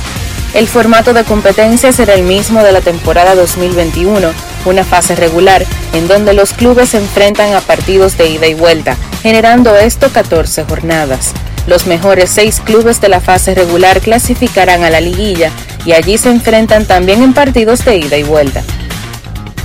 El 0.53 0.67
formato 0.67 1.13
de 1.13 1.23
competencia 1.23 1.93
será 1.93 2.15
el 2.15 2.25
mismo 2.25 2.63
de 2.65 2.73
la 2.73 2.81
temporada 2.81 3.37
2021, 3.37 4.33
una 4.65 4.85
fase 4.85 5.15
regular 5.15 5.65
en 5.93 6.09
donde 6.09 6.35
los 6.35 6.53
clubes 6.53 6.91
se 6.91 6.99
enfrentan 6.99 7.55
a 7.55 7.61
partidos 7.61 8.19
de 8.19 8.29
ida 8.31 8.49
y 8.49 8.55
vuelta, 8.55 8.97
generando 9.23 9.77
esto 9.77 10.11
14 10.11 10.65
jornadas. 10.65 11.33
Los 11.69 11.87
mejores 11.87 12.31
seis 12.31 12.61
clubes 12.65 13.01
de 13.01 13.09
la 13.09 13.21
fase 13.21 13.55
regular 13.55 14.01
clasificarán 14.01 14.83
a 14.83 14.91
la 14.91 15.01
liguilla 15.01 15.53
y 15.85 15.93
allí 15.93 16.19
se 16.19 16.31
enfrentan 16.31 16.85
también 16.85 17.23
en 17.23 17.33
partidos 17.33 17.85
de 17.85 17.99
ida 17.99 18.17
y 18.17 18.25
vuelta. 18.25 18.65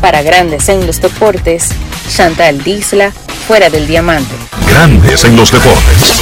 Para 0.02 0.22
grandes 0.22 0.70
en 0.70 0.86
los 0.86 1.02
deportes, 1.02 1.70
Chantal 2.16 2.64
Disla, 2.64 3.12
fuera 3.48 3.72
del 3.72 3.88
diamante. 3.88 4.36
Grandes 4.68 5.26
en 5.26 5.36
los 5.36 5.52
deportes. 5.52 6.22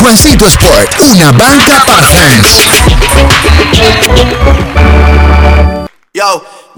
Juancito 0.00 0.46
Sport, 0.46 1.00
una 1.00 1.32
banca 1.32 1.84
para 1.84 2.02
fans. 2.02 2.66
Yo, 6.14 6.44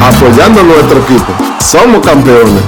Apoyando 0.00 0.60
a 0.60 0.64
nuestro 0.64 1.00
equipo. 1.00 1.32
Somos 1.60 2.04
campeones. 2.04 2.62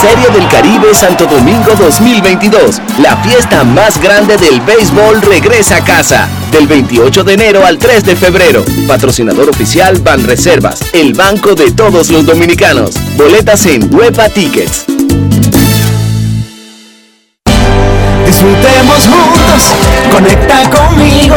Serie 0.00 0.28
del 0.28 0.46
Caribe 0.48 0.94
Santo 0.94 1.26
Domingo 1.26 1.72
2022. 1.78 2.80
La 2.98 3.16
fiesta 3.18 3.64
más 3.64 4.00
grande 4.00 4.36
del 4.36 4.60
béisbol 4.60 5.22
regresa 5.22 5.76
a 5.76 5.84
casa. 5.84 6.28
Del 6.52 6.66
28 6.66 7.24
de 7.24 7.34
enero 7.34 7.64
al 7.64 7.78
3 7.78 8.04
de 8.04 8.16
febrero. 8.16 8.64
Patrocinador 8.86 9.48
oficial 9.48 9.98
Banreservas, 9.98 10.80
el 10.92 11.14
banco 11.14 11.54
de 11.54 11.70
todos 11.70 12.10
los 12.10 12.26
dominicanos. 12.26 12.90
Boletas 13.16 13.64
en 13.66 13.92
Huepa 13.94 14.28
Tickets. 14.28 14.84
Disfrutemos 18.26 19.06
juntos, 19.06 19.72
conecta 20.12 20.70
conmigo. 20.70 21.36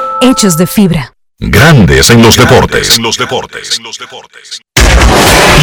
hechos 0.21 0.55
de 0.57 0.67
fibra. 0.67 1.13
Grandes 1.39 2.11
en 2.11 2.21
los 2.21 2.37
deportes. 2.37 2.95
En 2.97 3.03
los 3.03 3.17
deportes. 3.17 3.79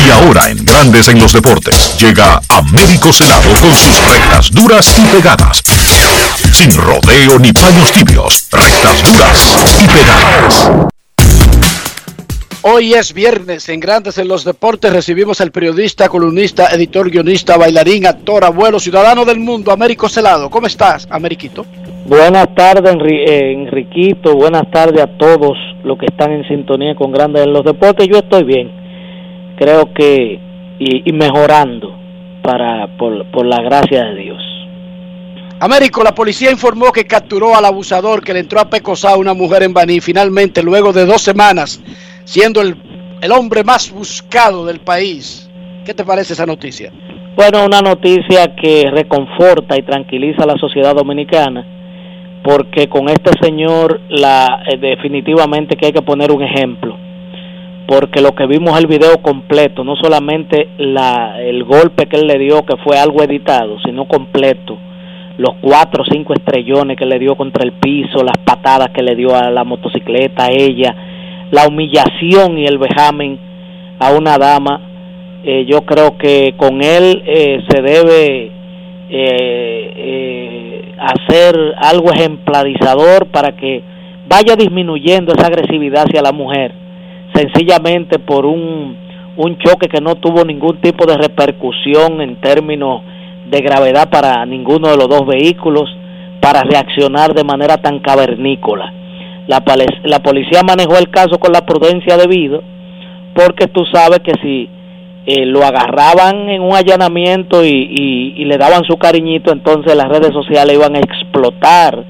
Y 0.07 0.11
ahora 0.11 0.51
en 0.51 0.65
Grandes 0.65 1.09
en 1.09 1.21
los 1.21 1.33
deportes 1.33 1.97
llega 1.99 2.41
Américo 2.49 3.13
Celado 3.13 3.51
con 3.61 3.75
sus 3.75 4.05
rectas 4.05 4.51
duras 4.51 4.99
y 4.99 5.03
pegadas. 5.15 5.63
Sin 6.53 6.75
rodeo 6.75 7.39
ni 7.39 7.53
paños 7.53 7.93
tibios, 7.93 8.49
rectas 8.51 9.03
duras 9.03 9.79
y 9.81 9.87
pegadas. 9.87 10.89
Hoy 12.63 12.95
es 12.95 13.13
viernes 13.13 13.69
en 13.69 13.79
Grandes 13.79 14.19
en 14.19 14.27
los 14.27 14.45
Deportes. 14.45 14.93
Recibimos 14.93 15.41
al 15.41 15.53
periodista, 15.53 16.09
columnista, 16.09 16.67
editor, 16.73 17.09
guionista, 17.09 17.57
bailarín, 17.57 18.07
actor, 18.07 18.45
abuelo, 18.45 18.81
ciudadano 18.81 19.25
del 19.25 19.39
mundo, 19.39 19.71
Américo 19.71 20.09
Celado. 20.09 20.51
¿Cómo 20.51 20.67
estás, 20.67 21.07
Ameriquito? 21.11 21.65
Buenas 22.09 22.55
tardes, 22.55 22.97
eh, 23.07 23.53
Enriquito. 23.53 24.35
Buenas 24.35 24.71
tardes 24.71 25.03
a 25.03 25.07
todos 25.19 25.57
los 25.85 25.99
que 25.99 26.07
están 26.07 26.33
en 26.33 26.49
sintonía 26.49 26.95
con 26.95 27.13
Grandes 27.13 27.45
en 27.45 27.53
los 27.53 27.65
Deportes. 27.65 28.09
Yo 28.09 28.19
estoy 28.19 28.45
bien. 28.45 28.71
Creo 29.57 29.93
que 29.93 30.41
y, 30.79 31.09
y 31.09 31.13
mejorando 31.13 31.95
para 32.43 32.87
por, 32.97 33.31
por 33.31 33.47
la 33.47 33.61
gracia 33.63 34.05
de 34.05 34.15
Dios. 34.15 34.43
Américo, 35.61 36.03
la 36.03 36.15
policía 36.15 36.51
informó 36.51 36.93
que 36.93 37.05
capturó 37.05 37.55
al 37.55 37.65
abusador 37.65 38.23
que 38.23 38.33
le 38.33 38.41
entró 38.41 38.61
a 38.61 38.71
pecosar 38.71 39.13
a 39.13 39.19
una 39.19 39.35
mujer 39.35 39.63
en 39.65 39.75
Baní. 39.75 40.01
Finalmente, 40.01 40.63
luego 40.63 40.93
de 40.93 41.05
dos 41.05 41.21
semanas, 41.21 41.83
siendo 42.25 42.63
el 42.63 42.77
el 43.21 43.33
hombre 43.33 43.65
más 43.65 43.91
buscado 43.91 44.65
del 44.65 44.81
país. 44.81 45.51
¿Qué 45.85 45.95
te 45.95 46.05
parece 46.05 46.35
esa 46.35 46.47
noticia? 46.47 46.93
Bueno, 47.35 47.65
una 47.65 47.81
noticia 47.81 48.55
que 48.55 48.91
reconforta 48.91 49.77
y 49.77 49.83
tranquiliza 49.83 50.43
a 50.43 50.47
la 50.47 50.57
sociedad 50.57 50.95
dominicana, 50.95 51.65
porque 52.43 52.89
con 52.89 53.09
este 53.09 53.31
señor 53.41 54.01
la 54.09 54.63
eh, 54.67 54.77
definitivamente 54.79 55.77
que 55.77 55.87
hay 55.87 55.93
que 55.93 56.03
poner 56.03 56.33
un 56.33 56.43
ejemplo, 56.43 56.97
porque 57.87 58.21
lo 58.21 58.35
que 58.35 58.47
vimos 58.47 58.79
el 58.79 58.87
video 58.87 59.19
completo, 59.23 59.85
no 59.85 59.97
solamente 59.97 60.69
la, 60.79 61.41
el 61.41 61.65
golpe 61.65 62.07
que 62.07 62.17
él 62.17 62.27
le 62.27 62.39
dio, 62.39 62.65
que 62.65 62.77
fue 62.79 62.99
algo 62.99 63.23
editado, 63.23 63.79
sino 63.85 64.07
completo, 64.07 64.79
los 65.37 65.55
cuatro 65.61 66.03
o 66.03 66.07
cinco 66.11 66.35
estrellones 66.35 66.97
que 66.97 67.07
le 67.07 67.19
dio 67.19 67.37
contra 67.37 67.65
el 67.65 67.73
piso, 67.73 68.23
las 68.23 68.39
patadas 68.45 68.89
que 68.91 69.03
le 69.03 69.15
dio 69.15 69.35
a 69.35 69.51
la 69.51 69.65
motocicleta, 69.65 70.47
a 70.47 70.51
ella, 70.51 70.95
la 71.51 71.67
humillación 71.67 72.59
y 72.59 72.67
el 72.67 72.79
vejamen 72.79 73.39
a 74.01 74.13
una 74.13 74.37
dama 74.39 74.89
eh, 75.45 75.65
yo 75.67 75.83
creo 75.83 76.19
que 76.19 76.55
con 76.57 76.83
él 76.83 77.23
eh, 77.25 77.63
se 77.69 77.81
debe 77.81 78.51
eh, 79.09 80.68
hacer 80.99 81.57
algo 81.79 82.13
ejemplarizador 82.13 83.27
para 83.27 83.57
que 83.57 83.83
vaya 84.29 84.57
disminuyendo 84.57 85.33
esa 85.33 85.47
agresividad 85.47 86.05
hacia 86.07 86.23
la 86.23 86.33
mujer, 86.33 86.73
sencillamente 87.35 88.19
por 88.19 88.47
un, 88.47 88.97
un 89.37 89.59
choque 89.59 89.89
que 89.89 90.01
no 90.01 90.17
tuvo 90.17 90.45
ningún 90.45 90.81
tipo 90.81 91.07
de 91.07 91.17
repercusión 91.17 92.21
en 92.21 92.41
términos 92.41 93.03
de 93.51 93.61
gravedad 93.61 94.11
para 94.11 94.45
ninguno 94.45 94.89
de 94.89 94.97
los 94.97 95.09
dos 95.09 95.27
vehículos, 95.27 95.89
para 96.41 96.63
reaccionar 96.63 97.35
de 97.35 97.45
manera 97.45 97.79
tan 97.79 98.01
cavernícola. 98.01 98.93
La, 99.47 99.63
la 100.05 100.19
policía 100.21 100.63
manejó 100.63 100.99
el 100.99 101.09
caso 101.09 101.39
con 101.39 101.53
la 101.53 101.65
prudencia 101.65 102.17
debido, 102.17 102.63
porque 103.35 103.67
tú 103.67 103.85
sabes 103.93 104.21
que 104.21 104.33
si 104.43 104.69
eh, 105.31 105.45
lo 105.45 105.63
agarraban 105.63 106.49
en 106.49 106.63
un 106.63 106.75
allanamiento 106.75 107.63
y, 107.63 108.33
le 108.47 108.57
daban 108.57 108.83
su 108.85 108.97
cariñito, 108.97 109.53
entonces 109.53 109.95
las 109.95 110.09
redes 110.09 110.33
sociales 110.33 110.75
iban 110.75 110.97
a 110.97 111.01
explotar 111.01 112.03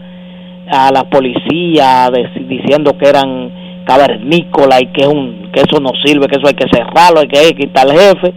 a 0.70 0.92
la 0.92 1.02
policía 1.10 2.12
diciendo 2.48 2.96
que 2.96 3.08
eran 3.08 3.82
cavernícolas 3.84 4.82
y 4.82 4.86
que, 4.92 5.02
que 5.52 5.62
eso 5.62 5.80
no 5.80 5.90
sirve, 6.04 6.28
que 6.28 6.38
eso 6.38 6.46
hay 6.46 6.54
que 6.54 6.68
cerrarlo, 6.72 7.18
hay 7.18 7.26
que 7.26 7.56
quitar 7.56 7.90
al 7.90 7.98
jefe. 7.98 8.32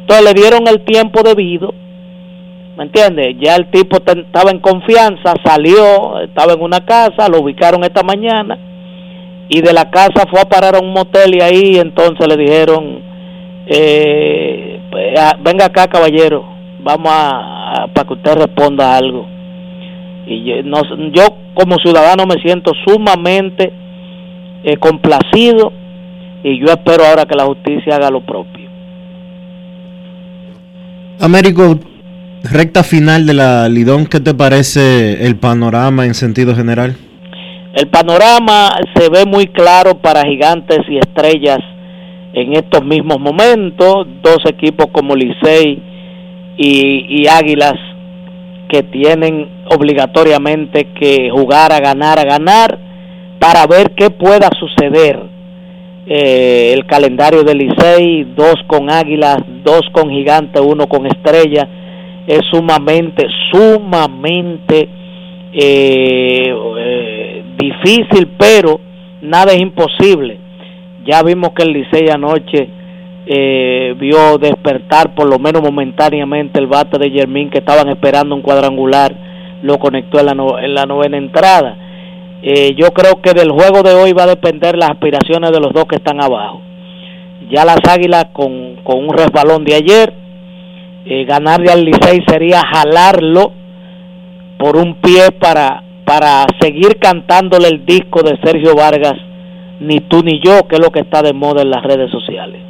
Entonces 0.00 0.24
le 0.26 0.38
dieron 0.38 0.68
el 0.68 0.84
tiempo 0.84 1.22
debido, 1.22 1.72
¿me 2.76 2.84
entiendes? 2.84 3.36
Ya 3.40 3.56
el 3.56 3.70
tipo 3.70 3.96
estaba 3.96 4.50
en 4.50 4.58
confianza, 4.58 5.32
salió, 5.46 6.20
estaba 6.20 6.52
en 6.52 6.60
una 6.60 6.84
casa, 6.84 7.30
lo 7.30 7.40
ubicaron 7.40 7.84
esta 7.84 8.02
mañana 8.02 8.58
y 9.48 9.62
de 9.62 9.72
la 9.72 9.88
casa 9.90 10.26
fue 10.30 10.40
a 10.42 10.48
parar 10.48 10.76
a 10.76 10.80
un 10.80 10.92
motel 10.92 11.36
y 11.36 11.40
ahí 11.40 11.78
entonces 11.78 12.28
le 12.28 12.36
dijeron 12.36 13.15
eh, 13.66 14.80
pues, 14.90 15.14
venga 15.42 15.66
acá 15.66 15.88
caballero, 15.88 16.44
vamos 16.80 17.10
a, 17.12 17.86
para 17.92 18.06
que 18.06 18.14
usted 18.14 18.34
responda 18.34 18.96
algo. 18.96 19.26
Y 20.26 20.44
yo, 20.44 20.62
no, 20.64 20.82
yo 21.12 21.22
como 21.54 21.76
ciudadano 21.76 22.26
me 22.26 22.40
siento 22.42 22.72
sumamente 22.86 23.72
eh, 24.64 24.76
complacido 24.78 25.72
y 26.42 26.60
yo 26.60 26.66
espero 26.66 27.04
ahora 27.04 27.24
que 27.24 27.36
la 27.36 27.44
justicia 27.44 27.96
haga 27.96 28.10
lo 28.10 28.20
propio. 28.20 28.66
Américo, 31.20 31.78
recta 32.44 32.82
final 32.82 33.26
de 33.26 33.34
la 33.34 33.68
Lidón, 33.68 34.06
¿qué 34.06 34.20
te 34.20 34.34
parece 34.34 35.24
el 35.26 35.36
panorama 35.36 36.04
en 36.04 36.14
sentido 36.14 36.54
general? 36.54 36.96
El 37.74 37.88
panorama 37.88 38.70
se 38.94 39.08
ve 39.08 39.24
muy 39.26 39.46
claro 39.48 39.98
para 39.98 40.22
gigantes 40.22 40.80
y 40.88 40.98
estrellas 40.98 41.58
en 42.36 42.52
estos 42.52 42.84
mismos 42.84 43.18
momentos, 43.18 44.06
dos 44.22 44.38
equipos 44.44 44.88
como 44.92 45.16
Licey 45.16 45.82
y, 46.58 47.26
Águilas 47.28 47.74
que 48.68 48.82
tienen 48.82 49.48
obligatoriamente 49.70 50.88
que 51.00 51.30
jugar 51.30 51.72
a 51.72 51.80
ganar, 51.80 52.18
a 52.18 52.24
ganar, 52.24 52.78
para 53.38 53.66
ver 53.66 53.92
qué 53.96 54.10
pueda 54.10 54.50
suceder. 54.60 55.18
Eh, 56.06 56.74
el 56.74 56.84
calendario 56.84 57.42
de 57.42 57.54
Licey, 57.54 58.24
dos 58.36 58.56
con 58.66 58.90
Águilas, 58.90 59.38
dos 59.64 59.80
con 59.92 60.10
Gigante, 60.10 60.60
uno 60.60 60.86
con 60.88 61.06
Estrella, 61.06 61.66
es 62.26 62.40
sumamente, 62.50 63.26
sumamente 63.50 64.90
eh, 65.54 66.54
eh, 66.78 67.44
difícil, 67.56 68.28
pero 68.36 68.78
nada 69.22 69.54
es 69.54 69.60
imposible. 69.62 70.45
Ya 71.06 71.22
vimos 71.22 71.50
que 71.50 71.62
el 71.62 71.72
Licey 71.72 72.08
anoche 72.08 72.68
eh, 73.26 73.94
vio 73.98 74.38
despertar 74.38 75.14
por 75.14 75.28
lo 75.28 75.38
menos 75.38 75.62
momentáneamente 75.62 76.58
el 76.58 76.66
bate 76.66 76.98
de 76.98 77.10
Germín 77.10 77.48
que 77.48 77.58
estaban 77.58 77.88
esperando 77.88 78.34
un 78.34 78.42
cuadrangular, 78.42 79.14
lo 79.62 79.78
conectó 79.78 80.18
en 80.18 80.26
la, 80.26 80.32
en 80.64 80.74
la 80.74 80.84
novena 80.84 81.16
entrada. 81.16 81.76
Eh, 82.42 82.74
yo 82.76 82.90
creo 82.90 83.20
que 83.22 83.34
del 83.34 83.50
juego 83.50 83.82
de 83.82 83.94
hoy 83.94 84.12
va 84.12 84.24
a 84.24 84.34
depender 84.34 84.76
las 84.76 84.90
aspiraciones 84.90 85.52
de 85.52 85.60
los 85.60 85.72
dos 85.72 85.84
que 85.84 85.96
están 85.96 86.20
abajo. 86.20 86.60
Ya 87.50 87.64
las 87.64 87.80
Águilas 87.88 88.26
con, 88.32 88.76
con 88.82 88.98
un 88.98 89.16
resbalón 89.16 89.64
de 89.64 89.74
ayer, 89.74 90.12
eh, 91.04 91.24
ganarle 91.24 91.70
al 91.70 91.84
Licey 91.84 92.24
sería 92.26 92.62
jalarlo 92.66 93.52
por 94.58 94.76
un 94.76 94.96
pie 94.96 95.30
para, 95.38 95.84
para 96.04 96.46
seguir 96.60 96.98
cantándole 96.98 97.68
el 97.68 97.86
disco 97.86 98.22
de 98.22 98.36
Sergio 98.42 98.74
Vargas 98.74 99.14
ni 99.80 100.00
tú 100.00 100.22
ni 100.22 100.40
yo, 100.42 100.66
que 100.68 100.76
es 100.76 100.80
lo 100.80 100.90
que 100.90 101.00
está 101.00 101.22
de 101.22 101.32
moda 101.32 101.62
en 101.62 101.70
las 101.70 101.82
redes 101.82 102.10
sociales. 102.10 102.62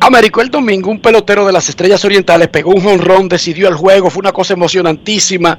Américo, 0.00 0.40
el 0.40 0.50
domingo 0.50 0.90
un 0.90 1.00
pelotero 1.00 1.46
de 1.46 1.52
las 1.52 1.68
Estrellas 1.68 2.04
Orientales 2.04 2.48
pegó 2.48 2.72
un 2.72 2.84
honrón, 2.84 3.28
decidió 3.28 3.68
el 3.68 3.74
juego, 3.74 4.10
fue 4.10 4.20
una 4.20 4.32
cosa 4.32 4.54
emocionantísima. 4.54 5.58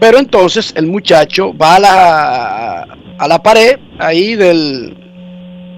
Pero 0.00 0.18
entonces 0.18 0.72
el 0.76 0.86
muchacho 0.86 1.56
va 1.56 1.76
a 1.76 1.78
la, 1.78 2.86
a 3.18 3.28
la 3.28 3.42
pared 3.42 3.78
ahí 3.98 4.34
del 4.34 4.96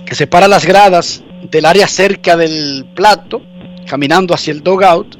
que 0.07 0.15
separa 0.15 0.49
las 0.49 0.65
gradas 0.65 1.23
del 1.51 1.65
área 1.67 1.87
cerca 1.87 2.37
del 2.37 2.87
plato, 2.95 3.43
caminando 3.87 4.33
hacia 4.33 4.53
el 4.53 4.63
dogout, 4.63 5.17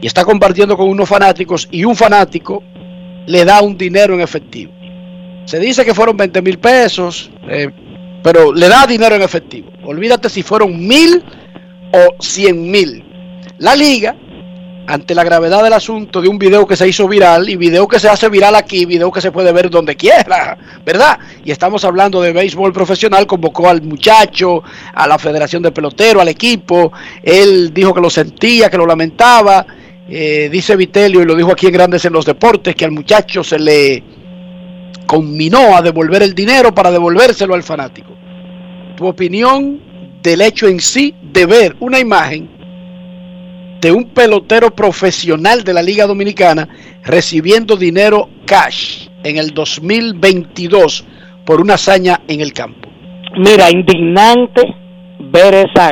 y 0.00 0.06
está 0.06 0.24
compartiendo 0.24 0.76
con 0.76 0.88
unos 0.88 1.08
fanáticos 1.08 1.66
y 1.70 1.84
un 1.84 1.96
fanático 1.96 2.62
le 3.26 3.44
da 3.44 3.62
un 3.62 3.76
dinero 3.76 4.14
en 4.14 4.20
efectivo. 4.20 4.75
Se 5.46 5.60
dice 5.60 5.84
que 5.84 5.94
fueron 5.94 6.16
20 6.16 6.42
mil 6.42 6.58
pesos, 6.58 7.30
eh, 7.48 7.70
pero 8.22 8.52
le 8.52 8.68
da 8.68 8.84
dinero 8.86 9.14
en 9.14 9.22
efectivo. 9.22 9.70
Olvídate 9.84 10.28
si 10.28 10.42
fueron 10.42 10.86
mil 10.86 11.24
o 11.92 12.20
cien 12.20 12.68
mil. 12.68 13.04
La 13.58 13.76
liga, 13.76 14.16
ante 14.88 15.14
la 15.14 15.22
gravedad 15.22 15.62
del 15.62 15.72
asunto 15.72 16.20
de 16.20 16.28
un 16.28 16.36
video 16.36 16.66
que 16.66 16.76
se 16.76 16.88
hizo 16.88 17.06
viral 17.06 17.48
y 17.48 17.54
video 17.54 17.86
que 17.86 18.00
se 18.00 18.08
hace 18.08 18.28
viral 18.28 18.56
aquí, 18.56 18.86
video 18.86 19.12
que 19.12 19.20
se 19.20 19.30
puede 19.30 19.52
ver 19.52 19.70
donde 19.70 19.94
quiera, 19.94 20.58
¿verdad? 20.84 21.18
Y 21.44 21.52
estamos 21.52 21.84
hablando 21.84 22.20
de 22.20 22.32
béisbol 22.32 22.72
profesional, 22.72 23.24
convocó 23.24 23.68
al 23.68 23.82
muchacho, 23.82 24.64
a 24.94 25.06
la 25.06 25.16
Federación 25.16 25.62
de 25.62 25.70
Pelotero, 25.70 26.20
al 26.20 26.28
equipo, 26.28 26.92
él 27.22 27.72
dijo 27.72 27.94
que 27.94 28.00
lo 28.00 28.10
sentía, 28.10 28.68
que 28.68 28.78
lo 28.78 28.86
lamentaba, 28.86 29.64
eh, 30.08 30.48
dice 30.50 30.74
Vitelio 30.74 31.22
y 31.22 31.24
lo 31.24 31.36
dijo 31.36 31.52
aquí 31.52 31.66
en 31.66 31.72
Grandes 31.72 32.04
en 32.04 32.12
los 32.12 32.24
Deportes, 32.24 32.74
que 32.74 32.84
al 32.84 32.92
muchacho 32.92 33.44
se 33.44 33.60
le 33.60 34.02
conminó 35.06 35.76
a 35.76 35.82
devolver 35.82 36.22
el 36.22 36.34
dinero 36.34 36.74
para 36.74 36.90
devolvérselo 36.90 37.54
al 37.54 37.62
fanático. 37.62 38.12
Tu 38.96 39.06
opinión 39.06 39.80
del 40.22 40.40
hecho 40.40 40.66
en 40.66 40.80
sí 40.80 41.14
de 41.22 41.46
ver 41.46 41.76
una 41.80 41.98
imagen 41.98 42.48
de 43.80 43.92
un 43.92 44.06
pelotero 44.06 44.74
profesional 44.74 45.62
de 45.62 45.74
la 45.74 45.82
Liga 45.82 46.06
Dominicana 46.06 46.68
recibiendo 47.04 47.76
dinero 47.76 48.28
cash 48.46 49.08
en 49.22 49.36
el 49.36 49.52
2022 49.52 51.04
por 51.44 51.60
una 51.60 51.74
hazaña 51.74 52.20
en 52.26 52.40
el 52.40 52.52
campo. 52.52 52.88
Mira, 53.36 53.70
indignante 53.70 54.62
ver 55.20 55.54
esa, 55.54 55.90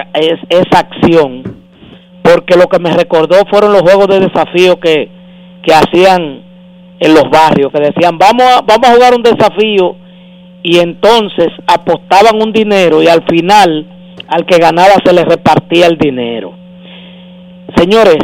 esa 0.48 0.78
acción, 0.78 1.42
porque 2.22 2.56
lo 2.56 2.66
que 2.68 2.78
me 2.78 2.92
recordó 2.92 3.36
fueron 3.50 3.72
los 3.72 3.82
juegos 3.82 4.08
de 4.08 4.20
desafío 4.20 4.80
que, 4.80 5.08
que 5.62 5.74
hacían 5.74 6.42
en 7.00 7.14
los 7.14 7.24
barrios 7.30 7.72
que 7.72 7.80
decían 7.80 8.18
vamos 8.18 8.44
a, 8.44 8.60
vamos 8.62 8.88
a 8.88 8.94
jugar 8.94 9.14
un 9.14 9.22
desafío 9.22 9.96
y 10.62 10.78
entonces 10.78 11.48
apostaban 11.66 12.40
un 12.42 12.52
dinero 12.52 13.02
y 13.02 13.08
al 13.08 13.24
final 13.28 13.86
al 14.28 14.46
que 14.46 14.58
ganaba 14.58 14.94
se 15.04 15.12
le 15.12 15.24
repartía 15.24 15.86
el 15.86 15.98
dinero. 15.98 16.54
Señores, 17.76 18.18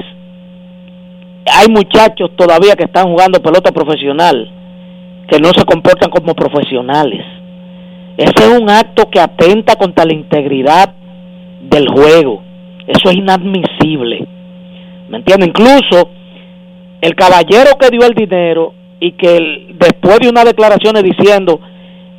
hay 1.46 1.68
muchachos 1.68 2.30
todavía 2.36 2.76
que 2.76 2.84
están 2.84 3.08
jugando 3.08 3.42
pelota 3.42 3.72
profesional 3.72 4.50
que 5.28 5.38
no 5.38 5.50
se 5.56 5.64
comportan 5.64 6.10
como 6.10 6.34
profesionales. 6.34 7.24
Ese 8.16 8.34
es 8.38 8.60
un 8.60 8.68
acto 8.68 9.08
que 9.10 9.20
atenta 9.20 9.76
contra 9.76 10.04
la 10.04 10.12
integridad 10.12 10.92
del 11.62 11.88
juego. 11.88 12.42
Eso 12.86 13.10
es 13.10 13.16
inadmisible. 13.16 14.26
¿Me 15.08 15.18
entiende? 15.18 15.46
Incluso 15.46 16.10
el 17.00 17.14
caballero 17.14 17.78
que 17.78 17.90
dio 17.90 18.06
el 18.06 18.14
dinero 18.14 18.74
y 19.00 19.12
que 19.12 19.74
después 19.74 20.18
de 20.20 20.28
unas 20.28 20.44
declaraciones 20.44 21.02
diciendo 21.02 21.60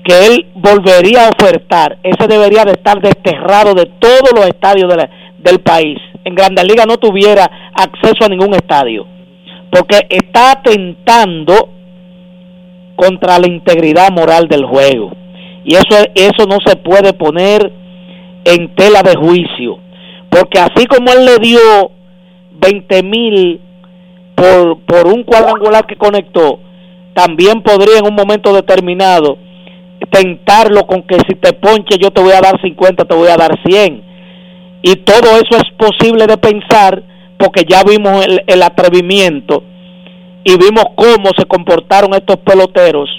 que 0.04 0.26
él 0.26 0.48
volvería 0.56 1.28
a 1.28 1.30
ofertar, 1.30 2.00
ese 2.02 2.28
debería 2.28 2.66
de 2.66 2.72
estar 2.72 3.00
desterrado 3.00 3.76
de 3.76 3.86
todos 4.00 4.32
los 4.36 4.48
estadios 4.48 4.92
del 5.38 5.60
país. 5.60 5.98
En 6.24 6.34
Grandes 6.34 6.66
Ligas 6.66 6.88
no 6.88 6.98
tuviera 6.98 7.50
acceso 7.74 8.26
a 8.26 8.30
ningún 8.30 8.54
estadio, 8.56 9.06
porque 9.72 10.08
está 10.10 10.54
atentando 10.54 11.70
contra 12.96 13.40
la 13.40 13.48
integridad 13.48 14.12
moral 14.12 14.48
del 14.48 14.66
juego. 14.66 15.12
Y 15.64 15.76
eso, 15.76 16.04
eso 16.16 16.46
no 16.48 16.58
se 16.66 16.76
puede 16.78 17.14
poner 17.14 17.72
en 18.44 18.74
tela 18.74 19.04
de 19.04 19.16
juicio, 19.16 19.78
porque 20.30 20.60
así 20.60 20.88
como 20.88 21.12
él 21.12 21.26
le 21.26 21.38
dio 21.38 21.92
20 22.54 23.04
mil 23.04 23.62
por, 24.42 24.80
por 24.86 25.08
un 25.08 25.24
cuadrangular 25.24 25.86
que 25.86 25.96
conectó, 25.96 26.60
también 27.14 27.62
podría 27.62 28.00
en 28.00 28.08
un 28.08 28.16
momento 28.16 28.52
determinado 28.54 29.38
tentarlo 30.10 30.88
con 30.88 31.04
que 31.04 31.18
si 31.28 31.36
te 31.36 31.54
ponche 31.54 32.00
yo 32.00 32.10
te 32.10 32.22
voy 32.22 32.32
a 32.32 32.42
dar 32.42 32.60
50, 32.60 33.06
te 33.06 33.16
voy 33.16 33.28
a 33.28 33.38
dar 33.38 33.52
100. 33.64 34.02
Y 34.82 34.96
todo 34.96 35.38
eso 35.38 35.58
es 35.58 35.72
posible 35.78 36.26
de 36.26 36.38
pensar 36.38 37.04
porque 37.38 37.66
ya 37.70 37.84
vimos 37.84 38.26
el, 38.48 38.64
atrevimiento 38.64 39.64
y 40.44 40.58
vimos 40.58 40.86
cómo 40.96 41.30
se 41.38 41.46
comportaron 41.46 42.16
estos 42.16 42.38
peloteros 42.38 43.10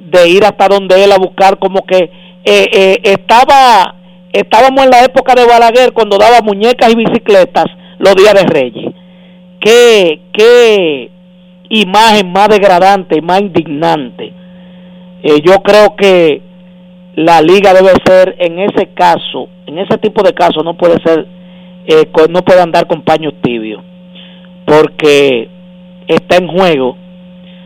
de 0.00 0.28
ir 0.30 0.44
hasta 0.44 0.68
donde 0.68 1.04
él 1.04 1.12
a 1.12 1.18
buscar 1.18 1.58
como 1.58 1.84
que 1.84 2.10
eh, 2.44 2.68
eh, 2.72 3.00
estaba 3.02 3.94
estábamos 4.32 4.84
en 4.84 4.90
la 4.90 5.04
época 5.04 5.34
de 5.34 5.46
Balaguer 5.46 5.92
cuando 5.92 6.16
daba 6.16 6.40
muñecas 6.40 6.92
y 6.92 6.96
bicicletas 6.96 7.66
los 7.98 8.14
días 8.14 8.34
de 8.34 8.42
Reyes. 8.44 8.95
Qué, 9.66 10.20
qué 10.32 11.10
imagen 11.70 12.30
más 12.30 12.46
degradante 12.46 13.18
y 13.18 13.20
más 13.20 13.40
indignante. 13.40 14.32
Eh, 15.24 15.40
yo 15.44 15.54
creo 15.64 15.96
que 15.96 16.40
la 17.16 17.40
liga 17.40 17.74
debe 17.74 17.90
ser 18.06 18.36
en 18.38 18.60
ese 18.60 18.90
caso, 18.94 19.48
en 19.66 19.78
ese 19.78 19.98
tipo 19.98 20.22
de 20.22 20.34
casos 20.34 20.62
no 20.62 20.76
puede 20.76 21.02
ser, 21.04 21.26
eh, 21.84 22.08
no 22.30 22.42
puede 22.42 22.60
andar 22.60 22.86
con 22.86 23.02
paños 23.02 23.32
tibios, 23.42 23.82
porque 24.64 25.48
está 26.06 26.36
en 26.36 26.46
juego, 26.46 26.96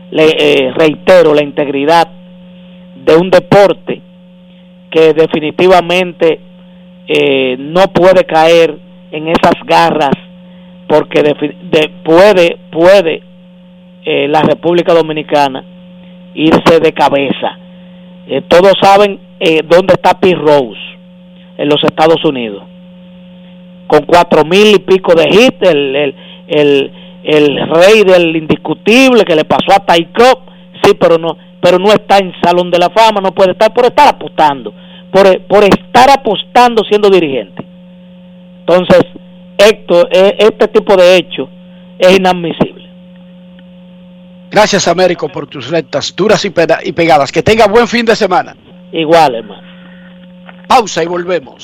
le 0.09 0.25
eh, 0.25 0.73
reitero, 0.73 1.35
la 1.35 1.43
integridad 1.43 2.07
de 2.95 3.15
un 3.15 3.29
deporte 3.29 4.01
que 4.89 5.13
definitivamente 5.13 6.39
no 7.59 7.83
puede 7.93 8.23
caer 8.23 8.75
en 9.11 9.27
esas 9.27 9.53
garras 9.67 10.15
porque 10.91 11.23
puede 12.03 12.57
puede 12.69 13.23
la 14.27 14.41
República 14.41 14.93
Dominicana 14.93 15.63
irse 16.33 16.79
de 16.81 16.91
cabeza. 16.91 17.57
Eh, 18.27 18.41
todos 18.47 18.73
saben 18.81 19.17
eh, 19.39 19.61
dónde 19.63 19.93
está 19.93 20.19
Pete 20.19 20.35
Rose 20.35 20.79
en 21.57 21.69
los 21.69 21.81
Estados 21.83 22.23
Unidos. 22.25 22.63
Con 23.87 24.01
cuatro 24.05 24.43
mil 24.43 24.75
y 24.75 24.79
pico 24.79 25.13
de 25.15 25.29
hits, 25.29 25.69
el, 25.69 26.15
el, 26.47 26.91
el, 27.23 27.69
rey 27.69 28.03
del 28.03 28.35
indiscutible 28.35 29.23
que 29.23 29.35
le 29.35 29.45
pasó 29.45 29.71
a 29.73 29.85
Ty 29.85 30.09
sí, 30.83 30.91
pero 30.99 31.17
no, 31.17 31.37
pero 31.61 31.79
no 31.79 31.87
está 31.87 32.17
en 32.17 32.33
Salón 32.43 32.69
de 32.69 32.79
la 32.79 32.89
Fama, 32.89 33.21
no 33.21 33.31
puede 33.31 33.51
estar 33.51 33.73
por 33.73 33.85
estar 33.85 34.09
apostando, 34.09 34.73
por, 35.11 35.41
por 35.43 35.63
estar 35.63 36.09
apostando 36.09 36.83
siendo 36.83 37.09
dirigente. 37.09 37.63
Entonces, 38.59 39.05
esto, 39.69 40.07
eh, 40.11 40.35
este 40.39 40.67
tipo 40.67 40.95
de 40.95 41.15
hecho 41.17 41.49
es 41.97 42.17
inadmisible. 42.17 42.89
Gracias, 44.49 44.87
Américo, 44.89 45.29
por 45.29 45.47
tus 45.47 45.69
rectas 45.69 46.13
duras 46.13 46.43
y, 46.43 46.49
pegadas. 46.49 47.31
Que 47.31 47.41
tenga 47.41 47.67
buen 47.67 47.87
fin 47.87 48.05
de 48.05 48.15
semana. 48.17 48.55
Igual, 48.91 49.35
hermano. 49.35 49.63
Pausa 50.67 51.03
y 51.03 51.07
volvemos. 51.07 51.63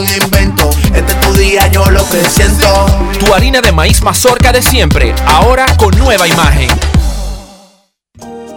algún 0.00 0.22
invento. 0.22 0.70
Este 0.94 1.12
es 1.12 1.20
tu 1.20 1.32
día, 1.34 1.66
yo 1.68 1.90
lo 1.90 2.08
que 2.08 2.24
siento. 2.24 2.86
Tu 3.18 3.32
harina 3.32 3.60
de 3.60 3.72
maíz 3.72 4.02
mazorca 4.02 4.52
de 4.52 4.62
siempre, 4.62 5.14
ahora 5.26 5.66
con 5.76 5.96
nueva 5.98 6.26
imagen. 6.26 6.68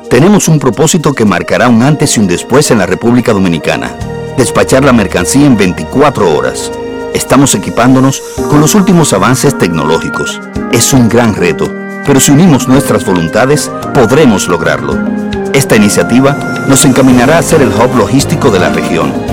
Tenemos 0.09 0.47
un 0.47 0.59
propósito 0.59 1.13
que 1.13 1.25
marcará 1.25 1.67
un 1.69 1.81
antes 1.81 2.15
y 2.17 2.19
un 2.19 2.27
después 2.27 2.69
en 2.71 2.77
la 2.77 2.85
República 2.85 3.33
Dominicana. 3.33 3.95
Despachar 4.37 4.83
la 4.83 4.93
mercancía 4.93 5.45
en 5.45 5.57
24 5.57 6.35
horas. 6.35 6.71
Estamos 7.13 7.55
equipándonos 7.55 8.21
con 8.49 8.61
los 8.61 8.75
últimos 8.75 9.13
avances 9.13 9.57
tecnológicos. 9.57 10.39
Es 10.71 10.93
un 10.93 11.09
gran 11.09 11.35
reto, 11.35 11.71
pero 12.05 12.19
si 12.19 12.31
unimos 12.31 12.67
nuestras 12.67 13.05
voluntades, 13.05 13.71
podremos 13.93 14.47
lograrlo. 14.47 14.97
Esta 15.53 15.75
iniciativa 15.75 16.65
nos 16.67 16.85
encaminará 16.85 17.37
a 17.37 17.43
ser 17.43 17.61
el 17.61 17.69
hub 17.69 17.95
logístico 17.97 18.49
de 18.49 18.59
la 18.59 18.69
región. 18.69 19.32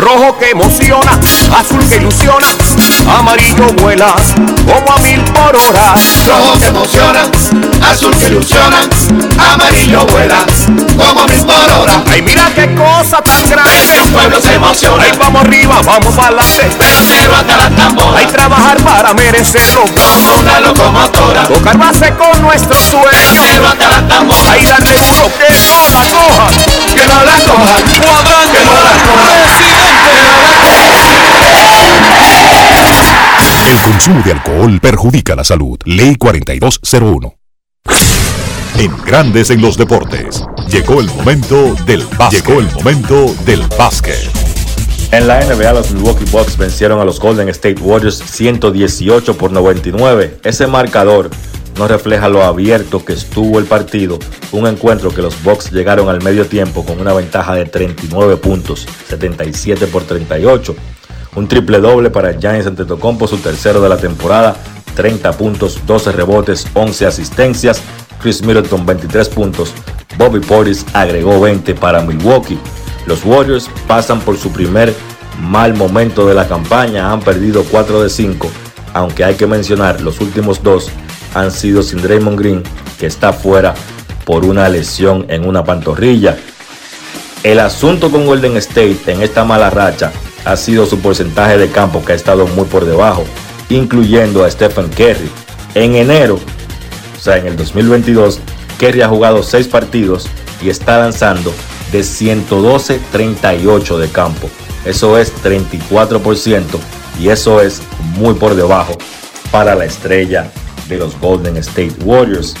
Rojo 0.00 0.38
que 0.38 0.50
emociona, 0.50 1.12
azul 1.58 1.86
que 1.86 1.96
ilusiona, 1.96 2.46
amarillo 3.18 3.66
vuela 3.74 4.14
como 4.64 4.96
a 4.96 4.98
mil 5.00 5.20
por 5.24 5.54
hora. 5.54 5.94
Rojo 6.26 6.58
que 6.58 6.66
emociona, 6.68 7.22
azul 7.86 8.16
que 8.16 8.28
ilusiona, 8.28 8.78
amarillo 9.52 10.06
vuela 10.06 10.46
como 10.96 11.20
a 11.20 11.26
mil 11.26 11.44
por 11.44 11.70
hora. 11.70 12.02
Ay, 12.10 12.22
mira 12.22 12.50
qué 12.54 12.74
cosa 12.74 13.20
tan 13.20 13.46
grande. 13.46 14.00
Un 14.02 14.12
pueblo 14.12 14.40
se 14.40 14.54
emociona. 14.54 15.04
Ay, 15.04 15.12
vamos 15.18 15.42
arriba, 15.42 15.80
vamos 15.84 16.14
para 16.14 16.28
adelante. 16.28 16.62
Pelotero 16.78 17.36
hasta 17.36 17.56
la 17.58 17.70
tambora. 17.70 18.18
Hay 18.18 18.26
trabajar 18.26 18.78
para 18.82 19.12
merecerlo. 19.12 19.82
Como 19.82 20.40
una 20.40 20.60
locomotora. 20.60 21.42
Tocar 21.42 21.76
base 21.76 22.14
con 22.14 22.40
nuestro 22.40 22.76
sueño. 22.80 23.04
Pelotero 23.10 23.68
hasta 23.68 23.88
la 23.88 24.08
tambora. 24.08 24.52
Ay, 24.52 24.64
darle 24.64 24.92
duro 24.92 25.30
que 25.36 25.52
no 25.68 25.88
la 25.90 26.04
cojan. 26.10 26.54
Que 26.94 27.06
no 27.06 27.22
la 27.22 27.36
cojan. 27.44 27.82
Cuadrante. 28.00 28.58
Que 28.58 28.64
no 28.64 28.72
la 28.72 28.92
cojan. 29.04 29.89
El 33.66 33.82
consumo 33.82 34.22
de 34.24 34.32
alcohol 34.32 34.80
perjudica 34.80 35.36
la 35.36 35.44
salud. 35.44 35.78
Ley 35.84 36.16
4201. 36.16 37.34
En 38.78 38.96
Grandes 39.04 39.50
en 39.50 39.60
los 39.60 39.76
Deportes. 39.76 40.44
Llegó 40.70 41.00
el 41.00 41.06
momento 41.08 41.74
del 41.86 42.04
básquet. 42.18 42.46
Llegó 42.46 42.60
el 42.60 42.70
momento 42.72 43.34
del 43.44 43.62
básquet. 43.78 44.30
En 45.12 45.26
la 45.26 45.40
NBA, 45.44 45.72
los 45.72 45.90
Milwaukee 45.90 46.24
Bucks 46.30 46.56
vencieron 46.56 47.00
a 47.00 47.04
los 47.04 47.18
Golden 47.18 47.48
State 47.48 47.80
Warriors 47.82 48.18
118 48.18 49.36
por 49.36 49.50
99. 49.50 50.38
Ese 50.44 50.68
marcador 50.68 51.30
no 51.76 51.88
refleja 51.88 52.28
lo 52.28 52.42
abierto 52.42 53.04
que 53.04 53.12
estuvo 53.12 53.58
el 53.58 53.64
partido, 53.64 54.18
un 54.52 54.66
encuentro 54.66 55.10
que 55.10 55.22
los 55.22 55.42
Bucks 55.42 55.70
llegaron 55.72 56.08
al 56.08 56.22
medio 56.22 56.46
tiempo 56.46 56.84
con 56.84 57.00
una 57.00 57.12
ventaja 57.12 57.54
de 57.54 57.66
39 57.66 58.36
puntos, 58.36 58.86
77 59.08 59.86
por 59.86 60.04
38. 60.04 60.74
Un 61.36 61.46
triple 61.46 61.78
doble 61.78 62.10
para 62.10 62.32
Giannis 62.32 62.66
Antetokounmpo, 62.66 63.26
su 63.26 63.38
tercero 63.38 63.80
de 63.80 63.88
la 63.88 63.96
temporada, 63.96 64.56
30 64.96 65.32
puntos, 65.32 65.80
12 65.86 66.12
rebotes, 66.12 66.66
11 66.74 67.06
asistencias. 67.06 67.82
Chris 68.20 68.42
Middleton 68.42 68.84
23 68.84 69.28
puntos, 69.30 69.72
Bobby 70.18 70.40
Portis 70.40 70.84
agregó 70.92 71.40
20 71.40 71.74
para 71.74 72.02
Milwaukee. 72.02 72.58
Los 73.06 73.24
Warriors 73.24 73.70
pasan 73.86 74.20
por 74.20 74.36
su 74.36 74.52
primer 74.52 74.94
mal 75.40 75.74
momento 75.74 76.26
de 76.26 76.34
la 76.34 76.46
campaña, 76.46 77.10
han 77.10 77.20
perdido 77.20 77.64
4 77.70 78.02
de 78.02 78.10
5, 78.10 78.50
aunque 78.92 79.24
hay 79.24 79.36
que 79.36 79.46
mencionar 79.46 80.02
los 80.02 80.20
últimos 80.20 80.62
dos 80.62 80.90
han 81.34 81.50
sido 81.50 81.82
sin 81.82 82.02
Draymond 82.02 82.38
Green, 82.38 82.62
que 82.98 83.06
está 83.06 83.32
fuera 83.32 83.74
por 84.24 84.44
una 84.44 84.68
lesión 84.68 85.26
en 85.28 85.46
una 85.46 85.64
pantorrilla. 85.64 86.36
El 87.42 87.58
asunto 87.60 88.10
con 88.10 88.26
Golden 88.26 88.56
State 88.58 89.00
en 89.06 89.22
esta 89.22 89.44
mala 89.44 89.70
racha 89.70 90.12
ha 90.44 90.56
sido 90.56 90.86
su 90.86 90.98
porcentaje 91.00 91.58
de 91.58 91.68
campo 91.70 92.04
que 92.04 92.12
ha 92.12 92.16
estado 92.16 92.46
muy 92.46 92.64
por 92.64 92.84
debajo, 92.84 93.24
incluyendo 93.68 94.44
a 94.44 94.50
Stephen 94.50 94.88
Curry. 94.88 95.30
En 95.74 95.94
enero, 95.94 96.38
o 97.16 97.20
sea, 97.20 97.38
en 97.38 97.46
el 97.46 97.56
2022, 97.56 98.40
Curry 98.78 99.02
ha 99.02 99.08
jugado 99.08 99.42
6 99.42 99.68
partidos 99.68 100.28
y 100.62 100.68
está 100.68 100.98
lanzando 100.98 101.52
de 101.92 102.00
112-38 102.00 103.98
de 103.98 104.08
campo. 104.08 104.50
Eso 104.84 105.18
es 105.18 105.32
34% 105.42 106.62
y 107.18 107.28
eso 107.28 107.60
es 107.60 107.82
muy 108.16 108.34
por 108.34 108.54
debajo 108.54 108.96
para 109.50 109.74
la 109.74 109.84
estrella 109.84 110.50
de 110.90 110.98
los 110.98 111.18
Golden 111.18 111.56
State 111.56 111.94
Warriors. 112.04 112.54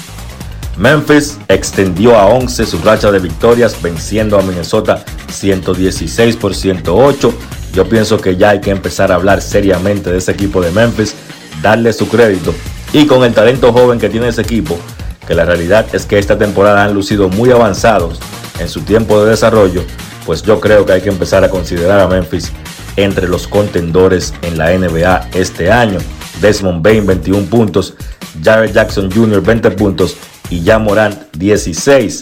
Memphis 0.76 1.38
extendió 1.48 2.16
a 2.16 2.26
11 2.26 2.64
su 2.64 2.78
racha 2.78 3.10
de 3.10 3.18
victorias 3.18 3.80
venciendo 3.82 4.38
a 4.38 4.42
Minnesota 4.42 5.04
116 5.30 6.36
por 6.36 6.54
108. 6.54 7.34
Yo 7.74 7.88
pienso 7.88 8.18
que 8.18 8.36
ya 8.36 8.50
hay 8.50 8.60
que 8.60 8.70
empezar 8.70 9.12
a 9.12 9.16
hablar 9.16 9.42
seriamente 9.42 10.10
de 10.10 10.18
ese 10.18 10.32
equipo 10.32 10.62
de 10.62 10.70
Memphis, 10.70 11.14
darle 11.60 11.92
su 11.92 12.08
crédito 12.08 12.54
y 12.92 13.06
con 13.06 13.24
el 13.24 13.34
talento 13.34 13.72
joven 13.72 13.98
que 13.98 14.08
tiene 14.08 14.28
ese 14.28 14.42
equipo, 14.42 14.78
que 15.26 15.34
la 15.34 15.44
realidad 15.44 15.86
es 15.92 16.06
que 16.06 16.18
esta 16.18 16.38
temporada 16.38 16.84
han 16.84 16.94
lucido 16.94 17.28
muy 17.28 17.50
avanzados 17.50 18.18
en 18.58 18.68
su 18.68 18.80
tiempo 18.80 19.22
de 19.22 19.30
desarrollo, 19.30 19.82
pues 20.26 20.42
yo 20.42 20.60
creo 20.60 20.86
que 20.86 20.92
hay 20.92 21.00
que 21.00 21.08
empezar 21.08 21.44
a 21.44 21.50
considerar 21.50 22.00
a 22.00 22.08
Memphis 22.08 22.52
entre 22.96 23.28
los 23.28 23.46
contendores 23.46 24.34
en 24.42 24.58
la 24.58 24.70
NBA 24.76 25.28
este 25.34 25.70
año. 25.70 25.98
Desmond 26.40 26.82
Bain 26.82 27.06
21 27.06 27.46
puntos, 27.46 27.94
Jared 28.42 28.72
Jackson 28.72 29.10
Jr. 29.10 29.42
20 29.42 29.70
puntos 29.72 30.16
y 30.50 30.62
ya 30.62 30.78
Morant 30.78 31.16
16. 31.36 32.20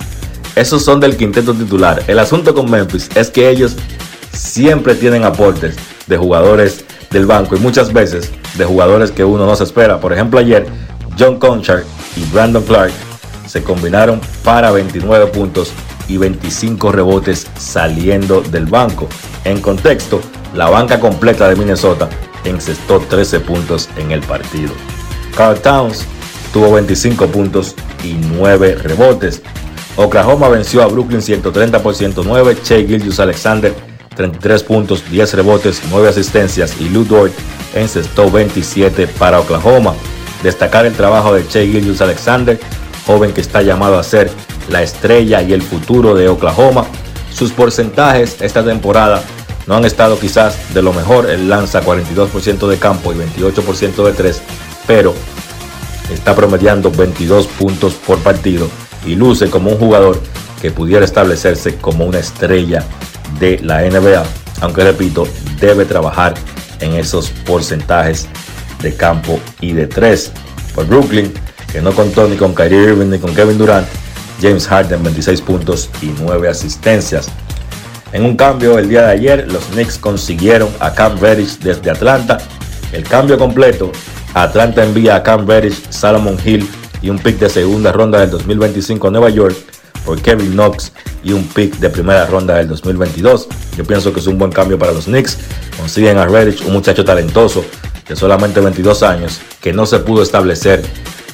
Esos 0.54 0.84
son 0.84 1.00
del 1.00 1.16
quinteto 1.16 1.54
titular. 1.54 2.02
El 2.06 2.18
asunto 2.18 2.54
con 2.54 2.70
Memphis 2.70 3.08
es 3.14 3.30
que 3.30 3.48
ellos 3.48 3.76
siempre 4.32 4.94
tienen 4.94 5.24
aportes 5.24 5.76
de 6.06 6.16
jugadores 6.16 6.84
del 7.10 7.26
banco 7.26 7.56
y 7.56 7.60
muchas 7.60 7.92
veces 7.92 8.30
de 8.56 8.64
jugadores 8.64 9.10
que 9.10 9.24
uno 9.24 9.46
no 9.46 9.56
se 9.56 9.64
espera. 9.64 10.00
Por 10.00 10.12
ejemplo, 10.12 10.38
ayer 10.38 10.66
John 11.18 11.38
Conchard 11.38 11.84
y 12.16 12.24
Brandon 12.32 12.62
Clark 12.62 12.92
se 13.46 13.62
combinaron 13.62 14.20
para 14.44 14.70
29 14.70 15.26
puntos 15.28 15.72
y 16.08 16.16
25 16.16 16.92
rebotes 16.92 17.46
saliendo 17.58 18.40
del 18.40 18.66
banco. 18.66 19.08
En 19.44 19.60
contexto, 19.60 20.20
la 20.54 20.68
banca 20.68 21.00
completa 21.00 21.48
de 21.48 21.56
Minnesota 21.56 22.08
encestó 22.44 23.00
13 23.00 23.40
puntos 23.40 23.88
en 23.96 24.10
el 24.10 24.20
partido. 24.20 24.72
Carl 25.38 25.56
Towns 25.60 26.04
tuvo 26.52 26.72
25 26.72 27.28
puntos 27.28 27.76
y 28.02 28.14
9 28.14 28.74
rebotes. 28.74 29.40
Oklahoma 29.94 30.48
venció 30.48 30.82
a 30.82 30.88
Brooklyn 30.88 31.22
130 31.22 31.80
por 31.80 31.94
109. 31.94 32.56
Che 32.64 32.84
Gilgius 32.84 33.20
Alexander 33.20 33.72
33 34.16 34.64
puntos, 34.64 35.08
10 35.08 35.34
rebotes, 35.34 35.80
9 35.90 36.08
asistencias 36.08 36.80
y 36.80 36.88
Lou 36.88 37.04
Dort 37.04 37.32
encestó 37.72 38.28
27 38.28 39.06
para 39.06 39.38
Oklahoma. 39.38 39.94
Destacar 40.42 40.86
el 40.86 40.94
trabajo 40.94 41.32
de 41.32 41.46
Che 41.46 41.68
Gilgius 41.68 42.00
Alexander, 42.00 42.58
joven 43.06 43.32
que 43.32 43.40
está 43.40 43.62
llamado 43.62 43.96
a 43.96 44.02
ser 44.02 44.32
la 44.68 44.82
estrella 44.82 45.40
y 45.42 45.52
el 45.52 45.62
futuro 45.62 46.16
de 46.16 46.28
Oklahoma. 46.28 46.84
Sus 47.32 47.52
porcentajes 47.52 48.38
esta 48.40 48.64
temporada 48.64 49.22
no 49.68 49.76
han 49.76 49.84
estado 49.84 50.18
quizás 50.18 50.74
de 50.74 50.82
lo 50.82 50.92
mejor. 50.92 51.30
Él 51.30 51.48
lanza 51.48 51.80
42% 51.80 52.66
de 52.66 52.76
campo 52.78 53.12
y 53.12 53.16
28% 53.16 54.04
de 54.04 54.12
3, 54.14 54.42
pero 54.88 55.14
está 56.12 56.34
promediando 56.34 56.90
22 56.90 57.46
puntos 57.46 57.92
por 57.94 58.18
partido 58.20 58.68
y 59.06 59.14
luce 59.14 59.48
como 59.50 59.70
un 59.70 59.78
jugador 59.78 60.20
que 60.60 60.72
pudiera 60.72 61.04
establecerse 61.04 61.76
como 61.76 62.04
una 62.04 62.18
estrella 62.18 62.82
de 63.38 63.60
la 63.62 63.82
NBA, 63.82 64.24
aunque 64.62 64.82
repito, 64.82 65.28
debe 65.60 65.84
trabajar 65.84 66.34
en 66.80 66.94
esos 66.94 67.28
porcentajes 67.46 68.26
de 68.82 68.94
campo 68.94 69.38
y 69.60 69.72
de 69.72 69.86
3. 69.86 70.32
Por 70.74 70.86
Brooklyn, 70.86 71.32
que 71.70 71.82
no 71.82 71.92
contó 71.92 72.26
ni 72.26 72.36
con 72.36 72.54
Kyrie 72.54 72.84
Irving 72.84 73.10
ni 73.10 73.18
con 73.18 73.34
Kevin 73.34 73.58
Durant, 73.58 73.86
James 74.40 74.66
Harden 74.66 75.02
26 75.02 75.40
puntos 75.42 75.90
y 76.00 76.14
9 76.20 76.48
asistencias. 76.48 77.28
En 78.12 78.24
un 78.24 78.36
cambio 78.36 78.78
el 78.78 78.88
día 78.88 79.02
de 79.02 79.12
ayer, 79.12 79.52
los 79.52 79.64
Knicks 79.66 79.98
consiguieron 79.98 80.70
a 80.80 80.94
Cam 80.94 81.18
Reddish 81.20 81.58
desde 81.58 81.90
Atlanta. 81.90 82.38
El 82.92 83.02
cambio 83.02 83.36
completo, 83.36 83.92
Atlanta 84.42 84.84
envía 84.84 85.16
a 85.16 85.22
Cam 85.22 85.46
Reddish, 85.46 85.90
Salomon 85.90 86.36
Hill 86.44 86.68
y 87.02 87.10
un 87.10 87.18
pick 87.18 87.38
de 87.38 87.48
segunda 87.48 87.92
ronda 87.92 88.20
del 88.20 88.30
2025 88.30 89.08
a 89.08 89.10
Nueva 89.10 89.30
York 89.30 89.56
por 90.04 90.20
Kevin 90.22 90.52
Knox 90.52 90.92
y 91.24 91.32
un 91.32 91.44
pick 91.48 91.76
de 91.78 91.90
primera 91.90 92.24
ronda 92.26 92.54
del 92.54 92.68
2022. 92.68 93.48
Yo 93.76 93.84
pienso 93.84 94.12
que 94.12 94.20
es 94.20 94.26
un 94.26 94.38
buen 94.38 94.52
cambio 94.52 94.78
para 94.78 94.92
los 94.92 95.06
Knicks. 95.06 95.38
Consiguen 95.76 96.18
a 96.18 96.26
Reddish, 96.26 96.64
un 96.66 96.72
muchacho 96.72 97.04
talentoso 97.04 97.64
de 98.08 98.16
solamente 98.16 98.60
22 98.60 99.02
años, 99.02 99.40
que 99.60 99.72
no 99.72 99.86
se 99.86 99.98
pudo 99.98 100.22
establecer 100.22 100.84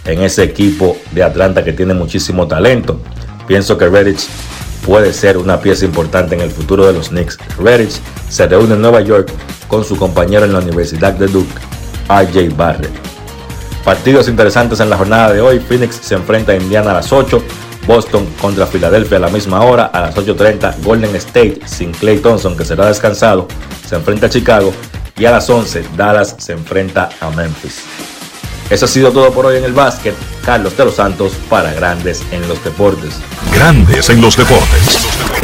en 0.07 0.23
ese 0.23 0.43
equipo 0.43 0.97
de 1.13 1.23
Atlanta 1.23 1.63
que 1.63 1.73
tiene 1.73 1.95
muchísimo 1.95 2.49
talento. 2.49 3.01
Pienso 3.47 3.77
que 3.79 3.89
Reddish 3.89 4.29
puede 4.85 5.13
ser 5.13 5.39
una 5.39 5.61
pieza 5.61 5.85
importante 5.85 6.35
en 6.35 6.41
el 6.41 6.51
futuro 6.51 6.87
de 6.87 6.93
los 6.93 7.09
Knicks. 7.09 7.39
Redditch 7.59 8.01
se 8.29 8.47
reúne 8.47 8.75
en 8.75 8.83
Nueva 8.83 9.01
York 9.01 9.31
con 9.69 9.85
su 9.85 9.97
compañero 9.97 10.45
en 10.45 10.53
la 10.53 10.59
Universidad 10.59 11.13
de 11.15 11.27
Duke, 11.27 11.53
RJ 12.09 12.57
Barrett. 12.57 12.93
Partidos 13.85 14.29
interesantes 14.29 14.81
en 14.81 14.89
la 14.89 14.97
jornada 14.97 15.33
de 15.33 15.41
hoy. 15.41 15.61
Phoenix 15.61 15.97
se 15.97 16.15
enfrenta 16.15 16.53
a 16.53 16.57
Indiana 16.57 16.93
a 16.93 16.95
las 16.95 17.13
8. 17.13 17.43
Boston 17.87 18.27
contra 18.41 18.67
Filadelfia 18.67 19.19
a 19.19 19.21
la 19.21 19.29
misma 19.29 19.61
hora. 19.63 19.87
A 19.87 20.01
las 20.01 20.17
8.30 20.17 20.83
Golden 20.83 21.15
State 21.17 21.61
sin 21.67 21.93
Clay 21.93 22.19
Thompson 22.19 22.57
que 22.57 22.65
será 22.65 22.87
descansado. 22.87 23.47
Se 23.87 23.95
enfrenta 23.95 24.27
a 24.27 24.31
Chicago. 24.31 24.73
Y 25.17 25.27
a 25.27 25.31
las 25.31 25.49
11 25.49 25.85
Dallas 25.97 26.35
se 26.39 26.53
enfrenta 26.53 27.11
a 27.21 27.31
Memphis. 27.31 27.83
Eso 28.71 28.87
ha 28.87 28.89
sido 28.89 29.13
todo 29.13 29.31
por 29.33 29.47
hoy 29.47 29.59
en 29.59 29.65
el 29.65 29.75
básquet. 29.75 30.15
Carlos 30.45 30.77
de 30.77 30.87
los 30.87 30.95
Santos 30.95 31.33
para 31.51 31.73
Grandes 31.75 32.23
en 32.33 32.49
los 32.49 32.63
Deportes. 32.65 33.15
Grandes 33.53 34.09
en 34.09 34.21
los 34.21 34.37
Deportes. 34.37 35.44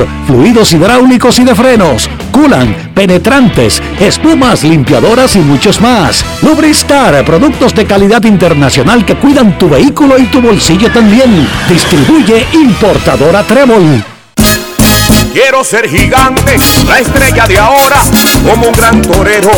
fluidos 0.27 0.73
hidráulicos 0.73 1.39
y 1.39 1.43
de 1.43 1.55
frenos, 1.55 2.09
culan, 2.31 2.91
penetrantes, 2.93 3.81
espumas, 3.99 4.63
limpiadoras 4.63 5.35
y 5.35 5.39
muchos 5.39 5.81
más. 5.81 6.23
Lubristar, 6.41 7.23
productos 7.25 7.73
de 7.75 7.85
calidad 7.85 8.23
internacional 8.23 9.05
que 9.05 9.15
cuidan 9.15 9.57
tu 9.57 9.69
vehículo 9.69 10.17
y 10.17 10.25
tu 10.25 10.41
bolsillo 10.41 10.91
también. 10.91 11.47
Distribuye 11.69 12.45
importadora 12.53 13.43
Trébol. 13.43 14.03
Quiero 15.33 15.63
ser 15.63 15.89
gigante, 15.89 16.57
la 16.85 16.99
estrella 16.99 17.47
de 17.47 17.57
ahora, 17.57 18.01
como 18.43 18.67
un 18.67 18.73
gran 18.73 19.01
torero, 19.01 19.51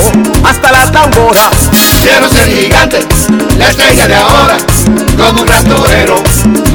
hasta 0.43 0.71
las 0.71 0.91
tamboras. 0.91 1.69
Quiero 2.01 2.29
ser 2.29 2.47
gigante, 2.47 2.99
la 3.57 3.69
estrella 3.69 4.07
de 4.07 4.15
ahora, 4.15 4.57
como 5.18 5.41
un 5.41 5.47
gran 5.47 5.64
torero, 5.65 6.15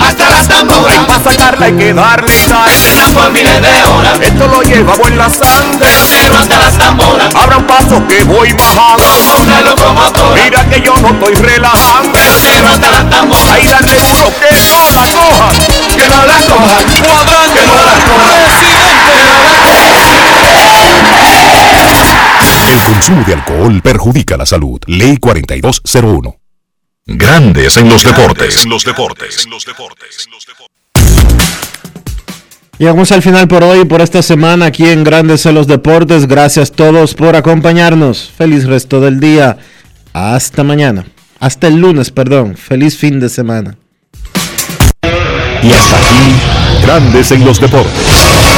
hasta 0.01 0.30
las 0.30 0.48
tamboras. 0.48 1.05
Para 1.06 1.22
sacarla 1.22 1.66
hay 1.66 1.72
que 1.76 1.93
darle 1.93 2.32
sal, 2.48 2.70
por 3.14 3.30
miles 3.32 3.60
de 3.60 3.85
horas. 3.85 4.18
Esto 4.20 4.48
lo 4.48 4.62
llevamos 4.62 5.09
en 5.09 5.18
la 5.18 5.30
sangre, 5.30 5.78
pero 5.80 6.02
quiero 6.09 6.36
hasta 6.36 6.59
las 6.59 6.78
tamboras. 6.78 7.35
Abra 7.35 7.59
un 7.59 7.66
paso 7.66 8.06
que 8.06 8.24
voy 8.24 8.52
bajando, 8.52 9.05
como 9.26 9.43
una 9.43 9.60
locomotora. 9.62 10.43
Mira 10.43 10.64
que 10.68 10.80
yo 10.80 10.94
no 10.97 11.09
estoy 11.09 11.35
relajando, 11.35 12.10
pero 12.12 12.32
quiero 12.40 12.68
hasta 12.68 12.90
las 12.90 13.10
tamboras. 13.10 13.55
Ahí 13.55 13.66
darle 13.66 13.94
duro 13.94 14.32
que 14.40 14.56
no 14.56 14.90
la 14.93 15.06
cojan, 15.12 15.56
que 15.97 16.09
no 16.09 16.24
la 16.24 16.39
cojan, 16.47 16.85
cuadrante, 17.05 17.60
que 17.60 17.66
no 17.66 17.74
la 17.74 17.94
cojan. 18.09 18.39
El 22.72 22.80
consumo 22.85 23.24
de 23.26 23.35
alcohol 23.35 23.80
perjudica 23.82 24.36
la 24.36 24.47
salud. 24.47 24.80
Ley 24.86 25.16
4201. 25.18 26.47
Grandes 27.10 27.78
en 27.78 27.89
los 27.89 28.05
deportes. 28.05 28.64
En 28.64 28.68
los 28.68 28.85
deportes. 28.85 29.47
En 29.47 29.51
los 29.51 29.64
deportes. 29.64 30.28
Llegamos 32.76 33.10
al 33.12 33.22
final 33.22 33.48
por 33.48 33.64
hoy, 33.64 33.86
por 33.86 34.02
esta 34.02 34.20
semana 34.20 34.66
aquí 34.66 34.86
en 34.86 35.05
Grandes 35.05 35.47
en 35.47 35.55
los 35.55 35.66
Deportes. 35.66 36.28
Gracias 36.28 36.70
a 36.70 36.74
todos 36.74 37.14
por 37.14 37.35
acompañarnos. 37.35 38.30
Feliz 38.36 38.66
resto 38.66 39.01
del 39.01 39.20
día. 39.20 39.56
Hasta 40.12 40.62
mañana. 40.64 41.06
Hasta 41.40 41.68
el 41.68 41.76
lunes, 41.76 42.10
perdón. 42.10 42.59
Feliz 42.59 42.98
fin 42.98 43.20
de 43.20 43.30
semana. 43.30 43.78
Y 45.62 45.72
hasta 45.72 45.97
aquí, 45.97 46.82
Grandes 46.82 47.32
en 47.32 47.43
los 47.43 47.59
Deportes. 47.59 48.57